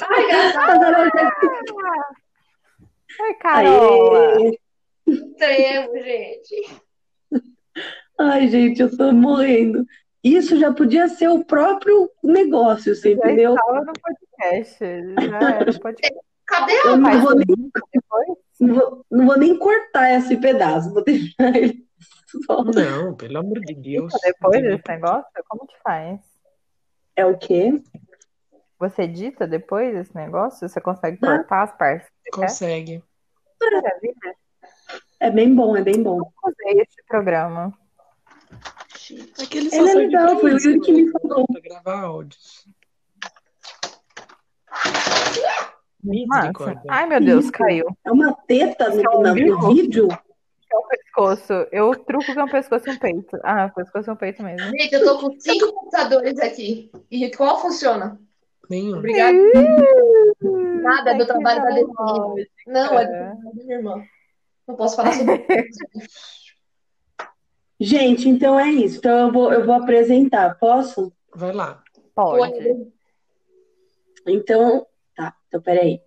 Ai, 0.02 0.24
engraçado. 0.24 0.84
Ai, 3.22 3.34
Carola. 3.36 4.38
Aê. 4.38 4.60
Extremo, 5.08 5.94
gente. 6.00 6.82
Ai, 8.20 8.48
gente, 8.48 8.82
eu 8.82 8.96
tô 8.96 9.12
morrendo. 9.12 9.86
Isso 10.28 10.58
já 10.58 10.74
podia 10.74 11.08
ser 11.08 11.28
o 11.30 11.46
próprio 11.46 12.10
negócio, 12.24 12.96
você 12.96 13.12
Já 13.12 13.18
entendeu? 13.18 13.54
estava 13.54 13.82
no 13.86 13.94
podcast. 13.94 14.80
Já 15.30 15.50
era 15.52 15.72
o 15.72 15.80
podcast. 15.80 16.20
Cadê 16.48 16.74
Eu 16.74 16.94
a 16.94 16.98
não 16.98 17.22
vou 17.22 17.36
nem, 17.36 17.72
não 18.60 18.74
vou, 18.76 19.06
não 19.12 19.26
vou 19.28 19.38
nem 19.38 19.58
cortar 19.58 20.12
esse 20.18 20.36
pedaço, 20.38 20.92
vou 20.94 21.04
deixar 21.04 21.56
ele 21.56 21.86
só. 22.46 22.64
Não, 22.64 23.16
pelo 23.16 23.38
amor 23.40 23.60
de 23.62 23.76
Deus. 23.76 24.14
Depois 24.24 24.62
desse 24.64 24.84
negócio? 24.90 25.26
Como 25.48 25.68
que 25.68 25.76
faz? 25.84 26.20
É 27.16 27.26
o 27.26 27.38
quê? 27.38 27.82
Você 28.80 29.04
edita 29.04 29.48
depois 29.48 29.94
desse 29.94 30.16
negócio? 30.16 30.68
Você 30.68 30.82
consegue 30.82 31.18
Ah. 31.22 31.38
cortar 31.38 31.64
as 31.64 31.78
partes? 31.78 32.08
Consegue. 32.34 33.04
Maravilha. 33.62 34.36
É 35.20 35.30
bem 35.32 35.54
bom, 35.56 35.78
é 35.78 35.82
bem 35.82 36.02
bom. 36.04 36.18
Eu 36.20 36.52
usei 36.52 36.82
esse 36.82 37.02
programa. 37.08 37.72
Aquele 39.42 39.74
Ele 39.74 39.90
é 39.90 39.94
legal, 39.94 40.40
foi 40.40 40.54
o 40.54 40.58
Yuri 40.58 40.80
que 40.80 40.92
me 40.92 41.12
falou. 41.12 41.46
Pra 41.48 41.62
gravar 41.62 42.02
áudios. 42.02 42.66
Massa. 46.28 46.82
Ai, 46.90 47.08
meu 47.08 47.20
Deus, 47.20 47.46
Isso. 47.46 47.52
caiu. 47.52 47.86
É 48.06 48.12
uma 48.12 48.34
teta 48.48 48.90
no, 48.90 49.28
é 49.28 49.34
no 49.34 49.74
vídeo? 49.74 50.08
É 50.12 50.78
um 50.78 50.88
pescoço. 50.88 51.54
Eu 51.72 51.96
truco 51.96 52.26
que 52.26 52.40
é 52.40 52.44
um 52.44 52.50
pescoço 52.50 52.90
e 52.90 52.92
um 52.92 53.00
peito. 53.00 53.40
Ah, 53.44 53.70
pescoço 53.70 54.10
e 54.10 54.14
um 54.14 54.16
peito 54.16 54.44
mesmo. 54.44 54.70
Gente, 54.70 54.94
eu 54.94 55.04
tô 55.04 55.20
com 55.20 55.40
cinco 55.40 55.74
computadores 55.74 56.40
aqui. 56.40 56.92
E 57.10 57.32
qual 57.32 57.60
funciona? 57.62 58.20
Nenhum. 58.70 58.98
Obrigada. 58.98 59.38
Nada, 60.42 61.12
é 61.12 61.18
do 61.18 61.26
trabalho 61.26 61.62
da 61.64 61.70
Letícia. 61.70 62.04
lógica. 62.04 62.52
Não, 62.68 63.00
é 63.00 63.06
do 63.06 63.12
trabalho 63.12 63.44
da 63.44 63.64
minha 63.64 63.76
irmã. 63.76 64.04
Não 64.68 64.76
posso 64.76 64.96
falar 64.96 65.14
sobre 65.14 65.36
isso. 65.36 65.80
Gente, 67.80 68.30
então 68.30 68.60
é 68.60 68.70
isso. 68.70 68.98
Então 68.98 69.28
eu 69.28 69.32
vou, 69.32 69.52
eu 69.52 69.66
vou 69.66 69.76
apresentar. 69.76 70.58
Posso? 70.60 71.12
Vai 71.34 71.52
lá. 71.52 71.84
Pode. 72.14 72.88
Então, 74.28 74.86
tá. 75.16 75.36
Então, 75.48 75.62
peraí. 75.62 76.02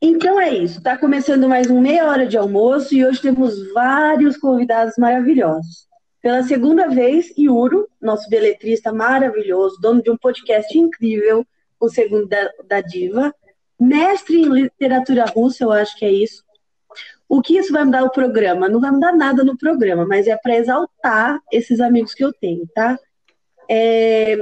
Então 0.00 0.40
é 0.40 0.48
isso. 0.48 0.82
Tá 0.82 0.96
começando 0.96 1.46
mais 1.46 1.70
um 1.70 1.78
meia 1.78 2.06
hora 2.08 2.26
de 2.26 2.38
almoço 2.38 2.94
e 2.94 3.04
hoje 3.04 3.20
temos 3.20 3.70
vários 3.72 4.38
convidados 4.38 4.94
maravilhosos. 4.96 5.86
Pela 6.22 6.42
segunda 6.42 6.88
vez, 6.88 7.32
Yuro, 7.38 7.88
nosso 8.00 8.28
beletrista 8.28 8.92
maravilhoso, 8.92 9.80
dono 9.80 10.02
de 10.02 10.10
um 10.10 10.16
podcast 10.16 10.76
incrível, 10.76 11.46
o 11.78 11.88
segundo 11.88 12.26
da, 12.26 12.50
da 12.66 12.80
Diva, 12.80 13.34
mestre 13.78 14.40
em 14.40 14.48
literatura 14.48 15.24
russa, 15.26 15.64
eu 15.64 15.72
acho 15.72 15.96
que 15.98 16.04
é 16.04 16.12
isso. 16.12 16.44
O 17.32 17.40
que 17.40 17.56
isso 17.56 17.72
vai 17.72 17.84
mudar 17.84 18.02
o 18.02 18.10
programa? 18.10 18.68
Não 18.68 18.80
vai 18.80 18.90
mudar 18.90 19.12
nada 19.12 19.44
no 19.44 19.56
programa, 19.56 20.04
mas 20.04 20.26
é 20.26 20.36
para 20.36 20.56
exaltar 20.56 21.40
esses 21.52 21.78
amigos 21.78 22.12
que 22.12 22.24
eu 22.24 22.32
tenho, 22.32 22.66
tá? 22.74 22.98
É, 23.70 24.36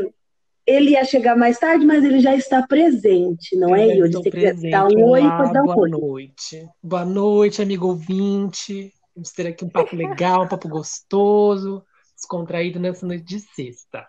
ele 0.66 0.92
ia 0.92 1.04
chegar 1.04 1.36
mais 1.36 1.58
tarde, 1.58 1.84
mas 1.84 2.02
ele 2.02 2.18
já 2.18 2.34
está 2.34 2.66
presente, 2.66 3.54
não 3.56 3.76
é, 3.76 3.84
Eu 3.84 3.96
Yuri? 3.96 4.08
estou 4.08 4.22
Você 4.22 4.30
quer 4.30 4.40
presente. 4.54 4.70
dar 4.70 4.86
um 4.86 5.04
oi, 5.04 5.20
Olá, 5.20 5.36
pode 5.36 5.52
dar 5.52 5.62
um 5.62 5.66
boa 5.66 5.78
oi. 5.80 5.90
noite. 5.90 6.66
Boa 6.82 7.04
noite, 7.04 7.60
amigo 7.60 7.88
ouvinte. 7.88 8.90
Vamos 9.14 9.32
ter 9.32 9.48
aqui 9.48 9.66
um 9.66 9.68
papo 9.68 9.94
legal, 9.94 10.44
um 10.44 10.48
papo 10.48 10.66
gostoso, 10.68 11.84
descontraído 12.16 12.80
nessa 12.80 13.04
noite 13.06 13.22
de 13.24 13.40
sexta. 13.40 14.06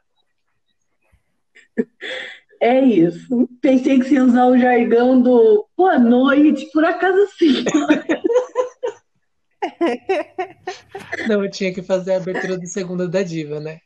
É 2.61 2.79
isso. 2.79 3.47
Pensei 3.61 3.99
que 3.99 4.05
você 4.05 4.15
ia 4.15 4.23
usar 4.23 4.45
o 4.47 4.57
jargão 4.57 5.21
do 5.21 5.65
boa 5.77 5.97
noite, 5.99 6.69
por 6.71 6.83
acaso 6.85 7.25
sim. 7.37 7.63
Não, 11.27 11.43
eu 11.43 11.49
tinha 11.51 11.73
que 11.73 11.81
fazer 11.81 12.13
a 12.13 12.17
abertura 12.17 12.57
do 12.57 12.67
Segunda 12.67 13.07
da 13.07 13.23
Diva, 13.23 13.59
né? 13.59 13.79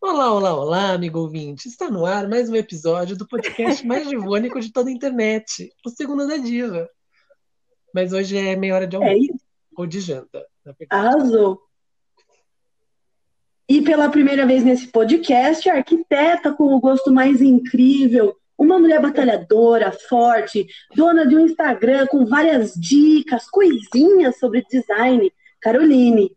Olá, 0.00 0.32
olá, 0.32 0.54
olá, 0.54 0.90
amigo 0.92 1.18
ouvinte. 1.20 1.66
Está 1.68 1.90
no 1.90 2.04
ar 2.04 2.28
mais 2.28 2.48
um 2.50 2.54
episódio 2.54 3.16
do 3.16 3.26
podcast 3.26 3.86
mais 3.86 4.08
divônico 4.08 4.60
de 4.60 4.72
toda 4.72 4.90
a 4.90 4.92
internet, 4.92 5.72
o 5.84 5.90
Segunda 5.90 6.26
da 6.26 6.36
Diva. 6.36 6.88
Mas 7.94 8.12
hoje 8.12 8.36
é 8.36 8.54
meia 8.56 8.74
hora 8.74 8.86
de 8.86 8.96
É 8.96 8.98
almoço, 8.98 9.16
isso. 9.24 9.44
ou 9.76 9.86
de 9.86 10.00
janta. 10.00 10.44
Arrasou. 10.90 11.60
E 13.68 13.80
pela 13.80 14.10
primeira 14.10 14.46
vez 14.46 14.62
nesse 14.62 14.88
podcast, 14.88 15.68
a 15.70 15.76
arquiteta 15.76 16.52
com 16.52 16.74
o 16.74 16.80
gosto 16.80 17.10
mais 17.10 17.40
incrível, 17.40 18.36
uma 18.56 18.78
mulher 18.78 19.00
batalhadora, 19.00 19.92
forte, 19.92 20.66
dona 20.94 21.26
de 21.26 21.36
um 21.36 21.40
Instagram 21.40 22.06
com 22.06 22.24
várias 22.24 22.74
dicas, 22.74 23.48
coisinhas 23.50 24.38
sobre 24.38 24.64
design, 24.70 25.32
Caroline. 25.60 26.36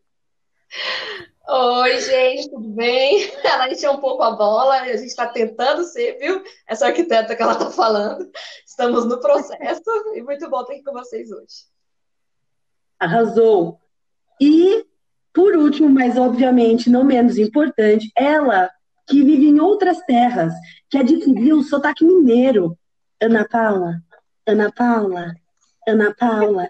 Oi, 1.49 1.99
gente, 2.01 2.49
tudo 2.49 2.69
bem? 2.71 3.31
Ela 3.41 3.71
encheu 3.71 3.93
um 3.93 4.01
pouco 4.01 4.21
a 4.21 4.31
bola 4.31 4.81
a 4.81 4.97
gente 4.97 5.05
está 5.05 5.25
tentando 5.27 5.83
ser, 5.85 6.17
viu? 6.17 6.43
Essa 6.67 6.87
arquiteta 6.87 7.35
que 7.35 7.41
ela 7.41 7.53
está 7.53 7.71
falando. 7.71 8.29
Estamos 8.65 9.05
no 9.05 9.19
processo 9.21 9.89
e 10.13 10.21
muito 10.21 10.49
bom 10.49 10.61
estar 10.61 10.73
aqui 10.73 10.83
com 10.83 10.91
vocês 10.91 11.31
hoje. 11.31 11.65
Arrasou. 12.99 13.79
E, 14.41 14.85
por 15.33 15.55
último, 15.55 15.89
mas 15.89 16.17
obviamente 16.17 16.89
não 16.89 17.05
menos 17.05 17.37
importante, 17.37 18.11
ela 18.13 18.69
que 19.07 19.23
vive 19.23 19.47
em 19.47 19.59
outras 19.59 19.99
terras, 20.01 20.53
que 20.89 20.97
adquiriu 20.97 21.57
o 21.57 21.63
sotaque 21.63 22.05
mineiro. 22.05 22.77
Ana 23.21 23.47
Paula, 23.49 24.01
Ana 24.45 24.71
Paula, 24.71 25.33
Ana 25.87 26.13
Paula. 26.13 26.69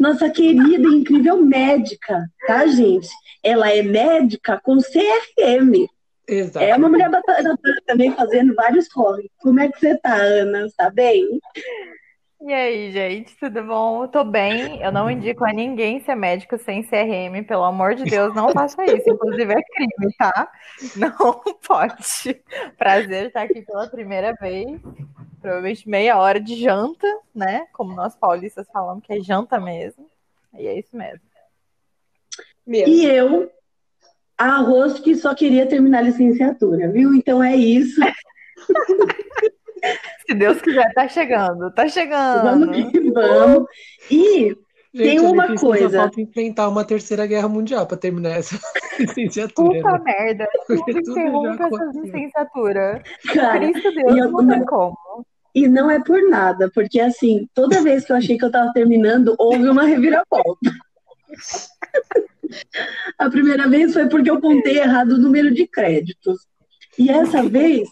Nossa 0.00 0.28
querida 0.28 0.88
e 0.88 0.96
incrível 0.96 1.42
médica, 1.42 2.28
tá, 2.46 2.66
gente? 2.66 3.08
Ela 3.42 3.70
é 3.70 3.82
médica 3.82 4.60
com 4.62 4.78
CRM. 4.78 5.88
Exato. 6.28 6.64
É 6.64 6.76
uma 6.76 6.88
mulher 6.88 7.08
batalhadora 7.08 7.82
também 7.86 8.12
fazendo 8.12 8.54
vários 8.54 8.88
corres. 8.88 9.30
Como 9.38 9.60
é 9.60 9.70
que 9.70 9.78
você 9.78 9.96
tá, 9.98 10.14
Ana? 10.16 10.66
Tá 10.76 10.90
bem? 10.90 11.40
E 12.40 12.52
aí, 12.52 12.92
gente, 12.92 13.34
tudo 13.38 13.62
bom? 13.64 14.06
Tô 14.08 14.22
bem. 14.22 14.80
Eu 14.82 14.92
não 14.92 15.10
indico 15.10 15.44
a 15.44 15.52
ninguém 15.52 16.00
ser 16.04 16.14
médico 16.14 16.58
sem 16.58 16.82
CRM, 16.82 17.42
pelo 17.46 17.64
amor 17.64 17.94
de 17.94 18.04
Deus, 18.04 18.34
não 18.34 18.50
faça 18.50 18.84
isso. 18.84 19.08
Inclusive 19.08 19.54
é 19.54 19.62
crime, 19.62 20.14
tá? 20.18 20.52
Não 20.96 21.40
pode. 21.66 22.42
Prazer 22.76 23.28
estar 23.28 23.42
aqui 23.42 23.62
pela 23.62 23.88
primeira 23.88 24.34
vez. 24.34 24.80
Provavelmente 25.40 25.88
meia 25.88 26.18
hora 26.18 26.38
de 26.38 26.56
janta, 26.56 27.06
né? 27.34 27.66
Como 27.72 27.94
nós 27.94 28.14
paulistas 28.14 28.66
falamos 28.70 29.02
que 29.02 29.14
é 29.14 29.20
janta 29.20 29.58
mesmo. 29.58 30.06
E 30.58 30.66
é 30.66 30.78
isso 30.78 30.94
mesmo. 30.94 31.22
Meu, 32.66 32.86
E 32.86 33.06
eu, 33.06 33.50
arroz 34.36 35.00
que 35.00 35.14
só 35.14 35.34
queria 35.34 35.66
terminar 35.66 35.98
a 35.98 36.02
licenciatura, 36.02 36.90
viu? 36.90 37.14
Então 37.14 37.42
é 37.42 37.56
isso. 37.56 38.00
Se 40.28 40.34
Deus 40.34 40.60
quiser, 40.60 40.92
tá 40.94 41.08
chegando, 41.08 41.70
tá 41.72 41.88
chegando. 41.88 42.66
Vamos 42.66 42.90
que 42.92 43.10
vamos. 43.10 43.66
E 44.10 44.56
Tem 44.96 45.20
uma 45.20 45.44
a 45.44 45.46
licença 45.46 45.66
coisa. 45.66 45.88
Só 45.90 45.96
falta 46.04 46.20
enfrentar 46.20 46.68
uma 46.68 46.84
terceira 46.84 47.26
guerra 47.26 47.48
mundial 47.48 47.86
para 47.86 47.96
terminar 47.96 48.30
essa 48.38 48.58
licenciatura. 48.98 49.80
Puta 49.82 49.98
né? 49.98 50.04
merda. 50.04 50.48
Porque 50.66 50.92
Tudo 50.94 51.10
interrompe 51.10 51.48
essas 51.48 51.66
aconteceu. 51.66 52.02
licenciaturas. 52.02 53.02
Cara, 53.34 53.58
Cristo 53.72 53.94
Deus, 53.94 54.14
e 54.14 54.18
eu- 54.18 54.30
não 54.32 54.48
tem 54.48 54.64
como. 54.64 54.96
e 55.54 55.68
não 55.68 55.90
é 55.90 56.02
por 56.02 56.20
nada, 56.28 56.70
porque 56.74 56.98
assim, 57.00 57.48
toda 57.54 57.82
vez 57.82 58.04
que 58.04 58.12
eu 58.12 58.16
achei 58.16 58.36
que 58.36 58.44
eu 58.44 58.50
tava 58.50 58.72
terminando, 58.72 59.34
houve 59.38 59.68
uma 59.68 59.84
reviravolta. 59.84 60.70
A 63.18 63.28
primeira 63.28 63.68
vez 63.68 63.92
foi 63.92 64.08
porque 64.08 64.30
eu 64.30 64.40
contei 64.40 64.78
errado 64.78 65.12
o 65.12 65.18
número 65.18 65.52
de 65.52 65.66
créditos. 65.66 66.46
E 66.98 67.10
essa 67.10 67.42
vez 67.42 67.88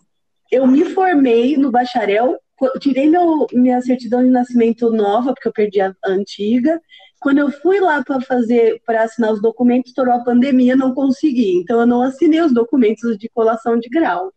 eu 0.51 0.67
me 0.67 0.85
formei 0.87 1.57
no 1.57 1.71
bacharel, 1.71 2.39
tirei 2.81 3.09
meu, 3.09 3.47
minha 3.53 3.81
certidão 3.81 4.23
de 4.23 4.31
nascimento 4.31 4.91
nova, 4.91 5.35
porque 5.35 5.49
eu 5.49 5.53
perdi 5.53 5.81
a 5.81 5.95
antiga. 6.05 6.81
Quando 7.21 7.39
eu 7.39 7.51
fui 7.51 7.81
lá 7.81 8.03
para 8.05 8.21
fazer, 8.21 8.83
para 8.85 9.03
assinar 9.03 9.33
os 9.33 9.41
documentos, 9.41 9.91
estourou 9.91 10.15
a 10.15 10.25
pandemia, 10.25 10.77
não 10.77 10.95
consegui. 10.95 11.59
Então 11.59 11.81
eu 11.81 11.87
não 11.87 12.03
assinei 12.03 12.41
os 12.41 12.53
documentos 12.53 13.17
de 13.17 13.29
colação 13.31 13.79
de 13.79 13.89
grau. 13.89 14.33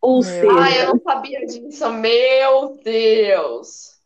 Ou 0.00 0.14
Meu. 0.14 0.22
seja, 0.22 0.58
Ai, 0.58 0.82
eu 0.82 0.88
não 0.88 1.00
sabia 1.00 1.46
disso. 1.46 1.92
Meu 1.92 2.78
Deus. 2.84 3.96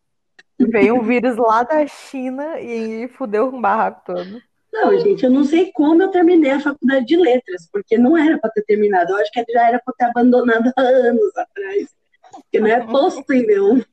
Veio 0.58 0.96
um 0.96 1.02
vírus 1.02 1.36
lá 1.36 1.62
da 1.62 1.86
China 1.86 2.60
e 2.60 3.08
fudeu 3.08 3.50
com 3.50 3.58
o 3.58 3.62
barraco 3.62 4.02
todo. 4.04 4.42
Não, 4.72 4.98
gente, 5.00 5.24
eu 5.24 5.30
não 5.30 5.44
sei 5.44 5.72
como 5.72 6.02
eu 6.02 6.08
terminei 6.08 6.52
a 6.52 6.60
faculdade 6.60 7.06
de 7.06 7.16
letras, 7.16 7.68
porque 7.72 7.98
não 7.98 8.16
era 8.16 8.38
para 8.38 8.50
ter 8.50 8.62
terminado. 8.62 9.12
Eu 9.12 9.16
acho 9.16 9.30
que 9.32 9.44
já 9.52 9.68
era 9.68 9.80
para 9.84 9.94
ter 9.94 10.04
abandonado 10.04 10.72
há 10.76 10.82
anos 10.82 11.36
atrás, 11.36 11.88
porque 12.32 12.60
não 12.60 12.68
é 12.68 12.86
possível. 12.86 13.84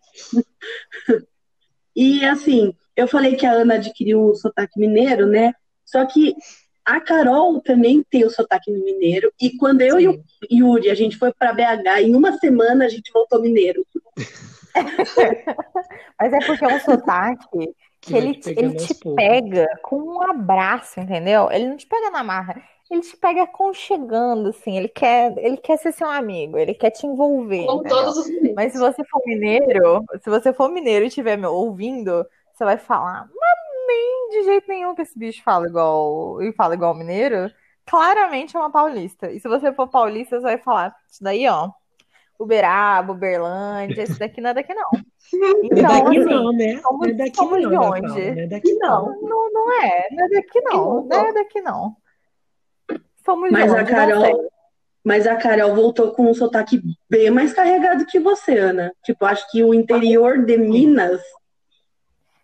E 1.95 2.23
assim, 2.25 2.75
eu 2.95 3.07
falei 3.07 3.35
que 3.35 3.45
a 3.45 3.53
Ana 3.53 3.75
adquiriu 3.75 4.23
o 4.23 4.35
sotaque 4.35 4.79
mineiro, 4.79 5.25
né? 5.25 5.53
Só 5.83 6.05
que 6.05 6.35
a 6.85 7.01
Carol 7.01 7.59
também 7.59 8.05
tem 8.09 8.23
o 8.23 8.29
sotaque 8.29 8.71
mineiro. 8.71 9.33
E 9.41 9.57
quando 9.57 9.81
eu 9.81 9.99
e 9.99 10.07
o 10.07 10.23
Yuri 10.49 10.89
a 10.89 10.95
gente 10.95 11.17
foi 11.17 11.33
para 11.33 11.53
BH, 11.53 12.01
em 12.01 12.15
uma 12.15 12.37
semana 12.37 12.85
a 12.85 12.87
gente 12.87 13.11
voltou 13.11 13.41
mineiro. 13.41 13.85
Mas 16.19 16.33
é 16.33 16.39
porque 16.45 16.63
é 16.63 16.67
um 16.67 16.79
sotaque 16.79 17.73
que 18.07 18.17
ele, 18.17 18.33
te 18.35 18.49
ele 18.51 18.75
te 18.75 18.93
poucos. 18.95 19.15
pega 19.15 19.67
com 19.83 19.97
um 19.97 20.21
abraço, 20.21 20.99
entendeu? 20.99 21.49
Ele 21.51 21.67
não 21.67 21.77
te 21.77 21.85
pega 21.85 22.09
na 22.09 22.23
marra, 22.23 22.61
ele 22.89 23.01
te 23.01 23.17
pega 23.17 23.43
aconchegando, 23.43 24.49
assim. 24.49 24.77
Ele 24.77 24.87
quer, 24.87 25.37
ele 25.37 25.57
quer 25.57 25.77
ser 25.77 25.91
seu 25.91 26.09
amigo, 26.09 26.57
ele 26.57 26.73
quer 26.73 26.91
te 26.91 27.05
envolver, 27.05 27.63
entendeu? 27.63 27.83
todos 27.83 28.17
os 28.17 28.27
meninos. 28.27 28.55
Mas 28.55 28.71
se 28.71 28.79
você 28.79 29.03
for 29.05 29.21
mineiro, 29.25 30.05
se 30.21 30.29
você 30.29 30.53
for 30.53 30.69
mineiro 30.69 31.05
e 31.05 31.07
estiver 31.09 31.37
me 31.37 31.47
ouvindo, 31.47 32.25
você 32.53 32.63
vai 32.63 32.77
falar, 32.77 33.27
mas 33.27 33.87
nem 33.87 34.29
de 34.31 34.43
jeito 34.43 34.67
nenhum 34.67 34.95
que 34.95 35.01
esse 35.01 35.17
bicho 35.17 35.43
fala 35.43 35.67
igual 35.67 36.41
e 36.41 36.51
fala 36.53 36.73
igual 36.73 36.95
mineiro. 36.95 37.51
Claramente 37.85 38.55
é 38.55 38.59
uma 38.59 38.71
paulista. 38.71 39.31
E 39.31 39.39
se 39.39 39.47
você 39.47 39.71
for 39.73 39.87
paulista, 39.87 40.37
você 40.37 40.43
vai 40.43 40.57
falar, 40.57 40.95
isso 41.09 41.23
daí, 41.23 41.47
ó, 41.47 41.71
Uberaba, 42.39 43.13
Uberlândia, 43.13 44.03
esse 44.03 44.19
daqui 44.19 44.41
não 44.41 44.51
é 44.51 44.53
daqui 44.53 44.73
não. 44.73 44.89
Não 45.33 45.47
é 45.47 45.51
Então, 45.63 45.81
daqui 46.03 46.17
assim, 46.19 46.29
não, 46.29 46.51
né? 46.53 46.79
somos- 46.81 47.07
Não 47.07 47.09
é 47.09 47.13
daqui 47.13 47.35
somos 47.35 47.61
não, 47.63 47.69
de 47.69 47.75
Natal. 47.75 47.91
onde? 47.91 48.07
Não 48.31 48.41
é 48.41 48.47
daqui 48.47 48.73
não. 48.75 49.05
não, 49.05 49.21
não, 49.21 49.53
não 49.53 49.71
é, 49.81 50.07
não 50.11 50.25
é 50.25 50.29
daqui 50.29 50.61
não, 50.61 51.03
não 51.05 51.25
é 51.27 51.33
daqui 51.33 51.61
não. 51.61 51.95
Somos 53.25 53.49
de 53.49 53.53
Mas 53.53 53.71
a 53.73 53.81
onde? 53.81 53.91
Não 53.91 53.97
sei. 53.97 54.07
Carol, 54.31 54.51
mas 55.03 55.27
a 55.27 55.35
Carol 55.35 55.75
voltou 55.75 56.11
com 56.11 56.29
um 56.29 56.33
sotaque 56.33 56.81
bem 57.09 57.29
mais 57.29 57.53
carregado 57.53 58.05
que 58.05 58.19
você, 58.19 58.57
Ana. 58.57 58.91
Tipo, 59.03 59.25
acho 59.25 59.49
que 59.51 59.63
o 59.63 59.73
interior 59.73 60.43
de 60.45 60.57
Minas, 60.57 61.21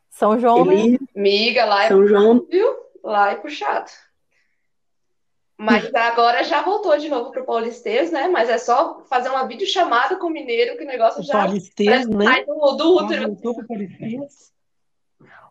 São 0.09 0.37
João, 0.37 0.65
né? 0.65 0.75
ele, 0.75 0.99
Miga, 1.15 1.65
lá 1.65 1.85
é, 1.85 1.87
São 1.87 2.05
João, 2.07 2.45
viu? 2.49 2.67
Lá 3.03 3.31
é 3.31 3.35
puxado. 3.35 3.89
Mas 5.63 5.93
agora 5.95 6.43
já 6.43 6.61
voltou 6.61 6.97
de 6.97 7.07
novo 7.09 7.31
pro 7.31 7.45
Paulistês, 7.45 8.11
né? 8.11 8.27
Mas 8.27 8.49
é 8.49 8.57
só 8.57 9.01
fazer 9.09 9.29
uma 9.29 9.47
videochamada 9.47 10.17
com 10.17 10.27
o 10.27 10.29
mineiro 10.29 10.77
que 10.77 10.83
o 10.83 10.87
negócio 10.87 11.21
O 11.21 11.23
já 11.23 11.47
que 11.47 11.59
né? 12.09 12.25
sai 12.25 12.45
do, 12.45 12.53
do 12.75 12.95
útero. 12.95 13.37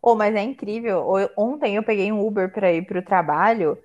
Oh, 0.02 0.14
mas 0.14 0.34
é 0.34 0.42
incrível. 0.42 1.06
O- 1.06 1.30
Ontem 1.42 1.76
eu 1.76 1.82
peguei 1.82 2.10
um 2.10 2.26
Uber 2.26 2.52
pra 2.52 2.72
ir 2.72 2.84
pro 2.86 3.02
trabalho. 3.02 3.78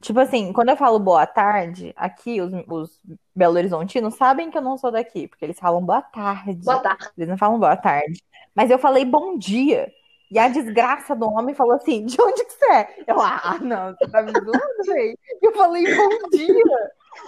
Tipo 0.00 0.20
assim, 0.20 0.52
quando 0.52 0.68
eu 0.68 0.76
falo 0.76 0.98
boa 0.98 1.26
tarde, 1.26 1.92
aqui 1.96 2.40
os, 2.40 2.52
os 2.68 3.00
Belo 3.34 3.56
Horizontinos 3.56 4.14
sabem 4.14 4.50
que 4.50 4.58
eu 4.58 4.62
não 4.62 4.76
sou 4.76 4.90
daqui, 4.92 5.26
porque 5.26 5.44
eles 5.44 5.58
falam 5.58 5.84
boa 5.84 6.02
tarde. 6.02 6.54
Boa 6.64 6.78
tarde. 6.78 7.08
Eles 7.16 7.28
não 7.28 7.38
falam 7.38 7.58
boa 7.58 7.76
tarde. 7.76 8.22
Mas 8.54 8.70
eu 8.70 8.78
falei 8.78 9.04
bom 9.04 9.36
dia. 9.36 9.90
E 10.34 10.38
a 10.38 10.48
desgraça 10.48 11.14
do 11.14 11.26
homem 11.30 11.54
falou 11.54 11.74
assim: 11.74 12.04
de 12.04 12.20
onde 12.20 12.44
que 12.44 12.52
você 12.52 12.72
é? 12.72 12.88
Eu, 13.06 13.20
ah, 13.20 13.56
não, 13.62 13.94
você 13.94 14.10
tá 14.10 14.20
me 14.20 14.32
zoando, 14.32 14.84
velho. 14.84 15.18
Eu 15.40 15.52
falei 15.52 15.94
bom 15.94 16.08
dia. 16.32 16.54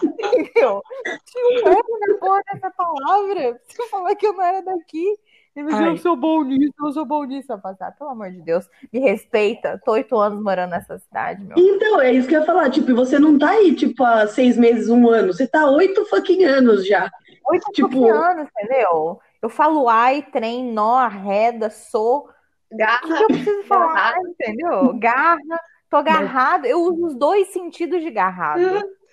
Entendeu? 0.03 0.83
Tinha 1.25 1.47
um 1.47 1.69
erro 1.69 1.99
na 2.01 2.15
porra 2.19 2.43
dessa 2.53 2.71
palavra. 2.73 3.61
Você 3.65 3.89
falar 3.89 4.17
que 4.17 4.27
eu 4.27 4.33
não 4.33 4.43
era 4.43 4.61
daqui. 4.61 5.07
Ele 5.55 5.71
falou, 5.71 5.87
Ai. 5.87 5.93
eu 5.93 5.97
sou 5.99 6.17
bom 6.17 6.43
nisso, 6.43 6.75
eu 6.81 6.93
sou 6.93 7.07
bom 7.07 7.23
nisso. 7.23 7.53
Eu 7.53 7.61
falei, 7.61 7.79
ah, 7.81 7.93
pelo 7.93 8.11
amor 8.11 8.31
de 8.33 8.43
Deus, 8.43 8.69
me 8.93 8.99
respeita. 8.99 9.81
Tô 9.85 9.93
oito 9.93 10.19
anos 10.19 10.43
morando 10.43 10.71
nessa 10.71 10.99
cidade, 10.99 11.45
meu. 11.45 11.57
Então, 11.57 12.01
é 12.01 12.13
isso 12.13 12.27
que 12.27 12.35
eu 12.35 12.41
ia 12.41 12.47
falar. 12.47 12.69
Tipo, 12.71 12.93
você 12.93 13.21
não 13.21 13.39
tá 13.39 13.51
aí, 13.51 13.73
tipo, 13.75 14.03
há 14.03 14.27
seis 14.27 14.59
meses, 14.59 14.91
um 14.91 15.09
ano. 15.09 15.33
Você 15.33 15.47
tá 15.47 15.71
oito 15.71 16.05
fucking 16.07 16.45
anos 16.45 16.85
já. 16.85 17.09
Oito 17.49 17.71
tipo- 17.73 17.89
fucking 17.89 18.11
anos, 18.11 18.49
entendeu? 18.61 19.21
Eu 19.41 19.49
falo 19.49 19.89
ai, 19.89 20.23
trem, 20.23 20.65
nó, 20.73 20.97
arreda, 20.97 21.71
sou. 21.71 22.29
O 22.71 22.77
que, 22.77 22.77
Garra. 22.77 23.17
que 23.17 23.23
eu 23.23 23.27
preciso 23.29 23.63
falar, 23.65 23.95
Garrado. 23.95 24.29
entendeu? 24.29 24.93
Garra, 24.99 25.61
tô 25.89 25.97
agarrado. 25.99 26.67
Eu 26.67 26.81
uso 26.83 27.07
os 27.07 27.15
dois 27.15 27.49
sentidos 27.49 28.03
de 28.03 28.11
garrado. 28.11 28.61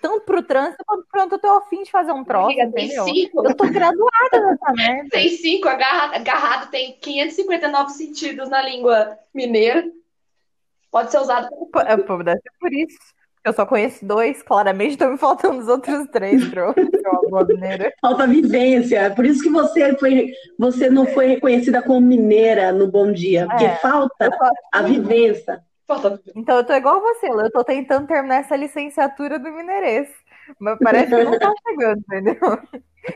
Tanto 0.02 0.22
pro 0.26 0.44
trânsito 0.44 0.84
quanto 0.86 1.08
pronto, 1.10 1.36
eu 1.36 1.40
tô 1.40 1.48
afim 1.52 1.82
de 1.84 1.90
fazer 1.90 2.12
um 2.12 2.26
troço, 2.26 2.48
Amiga, 2.48 2.70
tem 2.74 2.86
entendeu? 2.88 3.06
cinco. 3.06 3.46
Eu 3.48 3.56
tô 3.56 3.64
graduada 3.70 4.40
nessa 4.42 4.72
merda. 4.76 5.10
Tem 5.12 5.30
cinco. 5.30 5.70
Agarra- 5.70 6.16
Agarrado 6.18 6.70
tem 6.72 6.98
559 7.00 7.90
sentidos 7.92 8.50
na 8.50 8.62
língua 8.62 9.18
mineira. 9.34 9.90
Pode 10.92 11.10
ser 11.10 11.20
usado 11.20 11.48
Pô, 11.72 11.80
é, 11.80 11.96
Deve 11.96 12.40
ser 12.42 12.52
por 12.60 12.74
isso. 12.74 12.98
Eu 13.46 13.52
só 13.52 13.66
conheço 13.66 14.06
dois, 14.06 14.42
claramente 14.42 14.92
estão 14.92 15.12
me 15.12 15.18
faltando 15.18 15.60
os 15.60 15.68
outros 15.68 16.08
três 16.08 16.42
boa 17.30 17.46
mineira. 17.46 17.92
Falta 18.00 18.26
vivência. 18.28 19.14
Por 19.14 19.26
isso 19.26 19.44
que 19.44 19.50
você 19.50 19.96
foi, 19.98 20.32
você 20.58 20.90
não 20.90 21.06
foi 21.06 21.28
reconhecida 21.28 21.82
como 21.82 22.00
mineira 22.02 22.72
no 22.72 22.88
Bom 22.88 23.12
Dia, 23.12 23.48
porque 23.48 23.66
É. 23.66 23.76
falta 23.76 24.30
a 24.72 24.82
vivência. 24.84 25.62
Falta 25.86 26.22
Então 26.36 26.58
eu 26.58 26.64
tô 26.64 26.74
igual 26.74 27.02
você, 27.02 27.28
eu 27.28 27.52
tô 27.52 27.64
tentando 27.64 28.08
terminar 28.08 28.38
essa 28.38 28.56
licenciatura 28.56 29.38
do 29.38 29.52
mineirês. 29.52 30.10
Mas 30.60 30.78
parece 30.80 31.10
que 31.10 31.24
não 31.24 31.40
tá 31.40 31.54
chegando, 31.68 32.00
entendeu? 32.00 32.60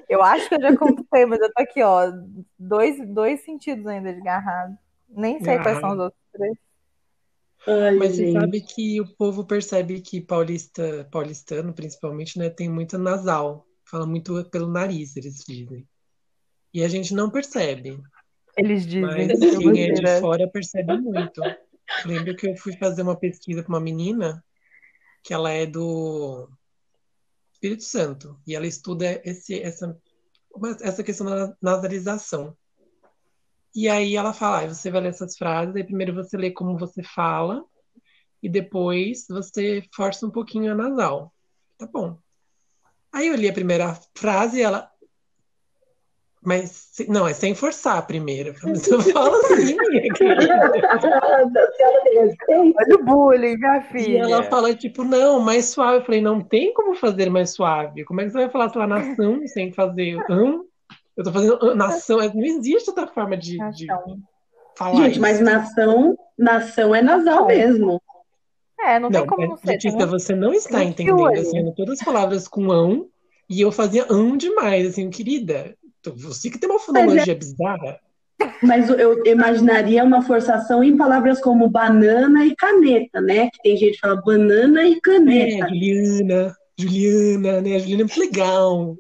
Eu 0.09 0.21
acho 0.21 0.49
que 0.49 0.55
eu 0.55 0.61
já 0.61 0.75
conquistei, 0.75 1.25
mas 1.25 1.39
eu 1.39 1.53
tô 1.53 1.63
aqui, 1.63 1.81
ó, 1.81 2.11
dois, 2.59 2.97
dois 3.07 3.41
sentidos 3.45 3.85
ainda 3.87 4.13
de 4.13 4.21
garrado. 4.21 4.77
Nem 5.09 5.39
sei 5.39 5.57
quais 5.59 5.79
são 5.79 5.91
os 5.91 5.99
outros 5.99 6.21
três. 6.33 6.66
Ai, 7.67 7.95
Mas 7.95 8.15
você 8.15 8.27
gente. 8.27 8.39
sabe 8.39 8.62
que 8.62 9.01
o 9.01 9.08
povo 9.15 9.45
percebe 9.45 9.99
que 9.99 10.21
paulista, 10.21 11.08
paulistano, 11.12 11.73
principalmente, 11.73 12.39
né, 12.39 12.49
tem 12.49 12.69
muito 12.69 12.97
nasal. 12.97 13.65
Fala 13.86 14.06
muito 14.06 14.43
pelo 14.49 14.67
nariz, 14.67 15.17
eles 15.17 15.43
dizem. 15.45 15.86
E 16.73 16.82
a 16.82 16.88
gente 16.88 17.13
não 17.13 17.30
percebe. 17.30 18.01
Eles 18.58 18.86
dizem 18.86 19.01
Mas 19.01 19.39
que 19.39 19.58
quem 19.58 19.84
é 19.84 19.91
de 19.91 20.01
você 20.01 20.19
fora 20.21 20.49
percebe 20.49 20.97
muito. 20.97 21.41
Lembro 22.06 22.36
que 22.36 22.47
eu 22.47 22.56
fui 22.56 22.75
fazer 22.77 23.01
uma 23.01 23.17
pesquisa 23.17 23.62
com 23.62 23.69
uma 23.69 23.82
menina 23.82 24.43
que 25.23 25.34
ela 25.34 25.51
é 25.51 25.65
do 25.65 26.49
Espírito 27.51 27.84
Santo 27.84 28.39
e 28.47 28.56
ela 28.56 28.65
estuda 28.65 29.21
esse, 29.25 29.62
essa, 29.62 29.97
essa 30.82 31.03
questão 31.03 31.27
da 31.27 31.56
nasalização. 31.62 32.56
E 33.77 33.87
aí 33.87 34.15
ela 34.15 34.33
fala, 34.33 34.61
ah, 34.61 34.67
você 34.73 34.89
vai 34.89 35.01
ler 35.01 35.09
essas 35.09 35.37
frases, 35.37 35.75
aí 35.75 35.83
primeiro 35.83 36.11
você 36.11 36.35
lê 36.35 36.49
como 36.49 36.79
você 36.79 37.03
fala 37.03 37.63
e 38.41 38.49
depois 38.49 39.27
você 39.29 39.83
força 39.95 40.25
um 40.25 40.31
pouquinho 40.31 40.71
a 40.71 40.75
nasal. 40.75 41.31
Tá 41.77 41.85
bom. 41.85 42.17
Aí 43.13 43.27
eu 43.27 43.35
li 43.35 43.47
a 43.47 43.53
primeira 43.53 43.95
frase 44.15 44.57
e 44.57 44.63
ela. 44.63 44.89
Mas 46.43 46.89
não, 47.07 47.27
é 47.27 47.35
sem 47.35 47.53
forçar 47.53 47.99
a 47.99 48.01
primeira. 48.01 48.49
Eu 48.65 49.01
falo 49.13 49.35
assim, 49.35 49.75
minha. 49.75 49.77
Olha 52.79 52.95
o 52.95 53.05
bullying, 53.05 53.57
minha 53.57 53.77
E 53.77 53.83
filha. 53.91 54.23
ela 54.23 54.41
fala, 54.43 54.73
tipo, 54.73 55.03
não, 55.03 55.39
mais 55.39 55.65
suave. 55.65 55.97
Eu 55.97 56.05
falei, 56.05 56.21
não 56.21 56.41
tem 56.41 56.73
como 56.73 56.95
fazer 56.95 57.29
mais 57.29 57.53
suave. 57.53 58.03
Como 58.05 58.21
é 58.21 58.25
que 58.25 58.31
você 58.31 58.39
vai 58.39 58.49
falar 58.49 58.69
sua 58.69 58.87
nação 58.87 59.45
sem 59.45 59.71
fazer 59.71 60.17
hum? 60.31 60.66
Eu 61.17 61.23
tô 61.23 61.32
fazendo 61.34 61.60
hum, 61.62 61.75
nação. 61.75 62.17
Não 62.17 62.43
existe 62.45 62.89
outra 62.89 63.08
forma 63.08 63.36
de, 63.36 63.58
de 63.71 63.88
falar 64.77 65.06
Gente, 65.06 65.19
mas 65.19 65.38
isso. 65.38 65.43
nação, 65.45 66.17
nação 66.38 66.93
é 66.93 67.01
nasal 67.01 67.47
mesmo. 67.47 68.01
É, 68.80 68.99
não 68.99 69.10
tem 69.10 69.21
Não, 69.21 69.27
como 69.27 69.41
é- 69.41 69.47
não 69.47 69.58
ser. 69.58 69.67
Letícia, 69.67 69.97
Tem 69.97 70.08
um- 70.08 70.10
você 70.12 70.36
não 70.36 70.53
está 70.53 70.77
tem 70.80 70.89
entendendo. 70.89 71.27
Assim, 71.39 71.73
todas 71.75 71.99
as 71.99 72.06
palavras 72.06 72.47
com 72.47 72.71
ão 72.71 73.08
e 73.49 73.60
eu 73.60 73.71
fazia 73.71 74.06
ão 74.10 74.38
demais. 74.38 74.88
Assim, 74.88 75.10
querida, 75.10 75.75
você 76.15 76.49
que 76.49 76.60
tem 76.60 76.69
uma 76.69 76.80
fonologia 76.80 77.34
bizarra. 77.36 77.99
Mas 78.62 78.88
eu 78.89 79.25
imaginaria 79.25 80.03
uma 80.03 80.21
forçação 80.21 80.84
em 80.84 80.95
palavras 80.95 81.41
como 81.41 81.67
banana 81.67 82.45
e 82.45 82.56
caneta, 82.56 83.19
né? 83.19 83.49
Que 83.49 83.62
tem 83.63 83.77
gente 83.77 83.93
que 83.93 83.99
fala 83.99 84.21
banana 84.21 84.84
e 84.84 85.01
caneta. 85.01 85.65
É, 85.65 85.69
Juliana, 85.69 86.56
Juliana, 86.77 87.61
né? 87.61 87.79
Juliana 87.79 88.01
é 88.01 88.05
muito 88.05 88.19
legal. 88.19 88.95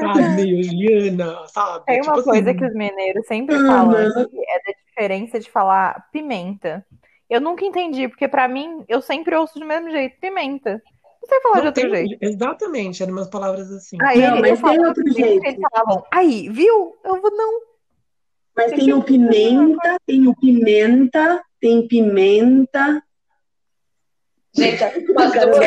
Sabe, 0.00 0.28
meio 0.36 0.62
Juliana, 0.62 1.46
sabe? 1.48 1.84
Tem 1.86 2.00
uma 2.02 2.12
Tipo 2.14 2.24
coisa 2.24 2.50
assim, 2.50 2.58
que 2.58 2.64
os 2.64 2.74
mineiros 2.74 3.26
sempre 3.26 3.56
Uhum. 3.56 3.66
falam, 3.66 4.12
que 4.28 4.38
é 4.38 4.58
da 4.64 4.72
diferença 4.86 5.40
de 5.40 5.50
falar 5.50 6.08
pimenta. 6.12 6.86
Eu 7.28 7.40
nunca 7.40 7.64
entendi, 7.64 8.08
porque 8.08 8.28
pra 8.28 8.48
mim, 8.48 8.84
eu 8.88 9.02
sempre 9.02 9.34
ouço 9.36 9.58
do 9.58 9.66
mesmo 9.66 9.90
jeito, 9.90 10.18
pimenta. 10.20 10.80
Não 11.20 11.28
sei 11.28 11.40
falar 11.40 11.54
de 11.56 11.60
não 11.62 11.66
outro 11.68 11.82
tem- 11.82 12.08
jeito. 12.08 12.24
Exatamente, 12.24 13.02
eram 13.02 13.12
umas 13.12 13.28
palavras 13.28 13.70
assim. 13.72 13.98
Aí 14.00 14.20
Não, 14.20 14.40
mas 14.40 14.60
tem 14.62 14.86
outro 14.86 15.04
pimenta, 15.04 15.20
jeito. 15.28 15.44
Eles 15.44 15.60
falavam, 15.72 16.04
aí, 16.12 16.48
viu? 16.48 16.96
Eu 17.04 17.20
vou, 17.20 17.30
não. 17.36 17.60
Mas 18.56 18.72
tem 18.72 18.92
o 18.92 19.02
pimenta, 19.02 19.96
tem 20.06 20.26
o 20.26 20.34
pimenta, 20.34 21.42
tem 21.60 21.86
pimenta. 21.86 23.02
Gente, 24.58 25.12
mas 25.14 25.34
eu 25.34 25.50
vou 25.50 25.60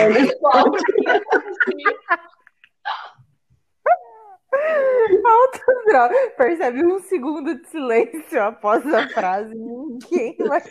Altas 5.24 5.86
drogas. 5.86 6.34
Percebe 6.38 6.86
um 6.86 7.00
segundo 7.00 7.56
de 7.56 7.68
silêncio 7.70 8.42
após 8.42 8.86
a 8.94 9.08
frase. 9.10 9.56
Ninguém 9.56 10.36
vai. 10.38 10.62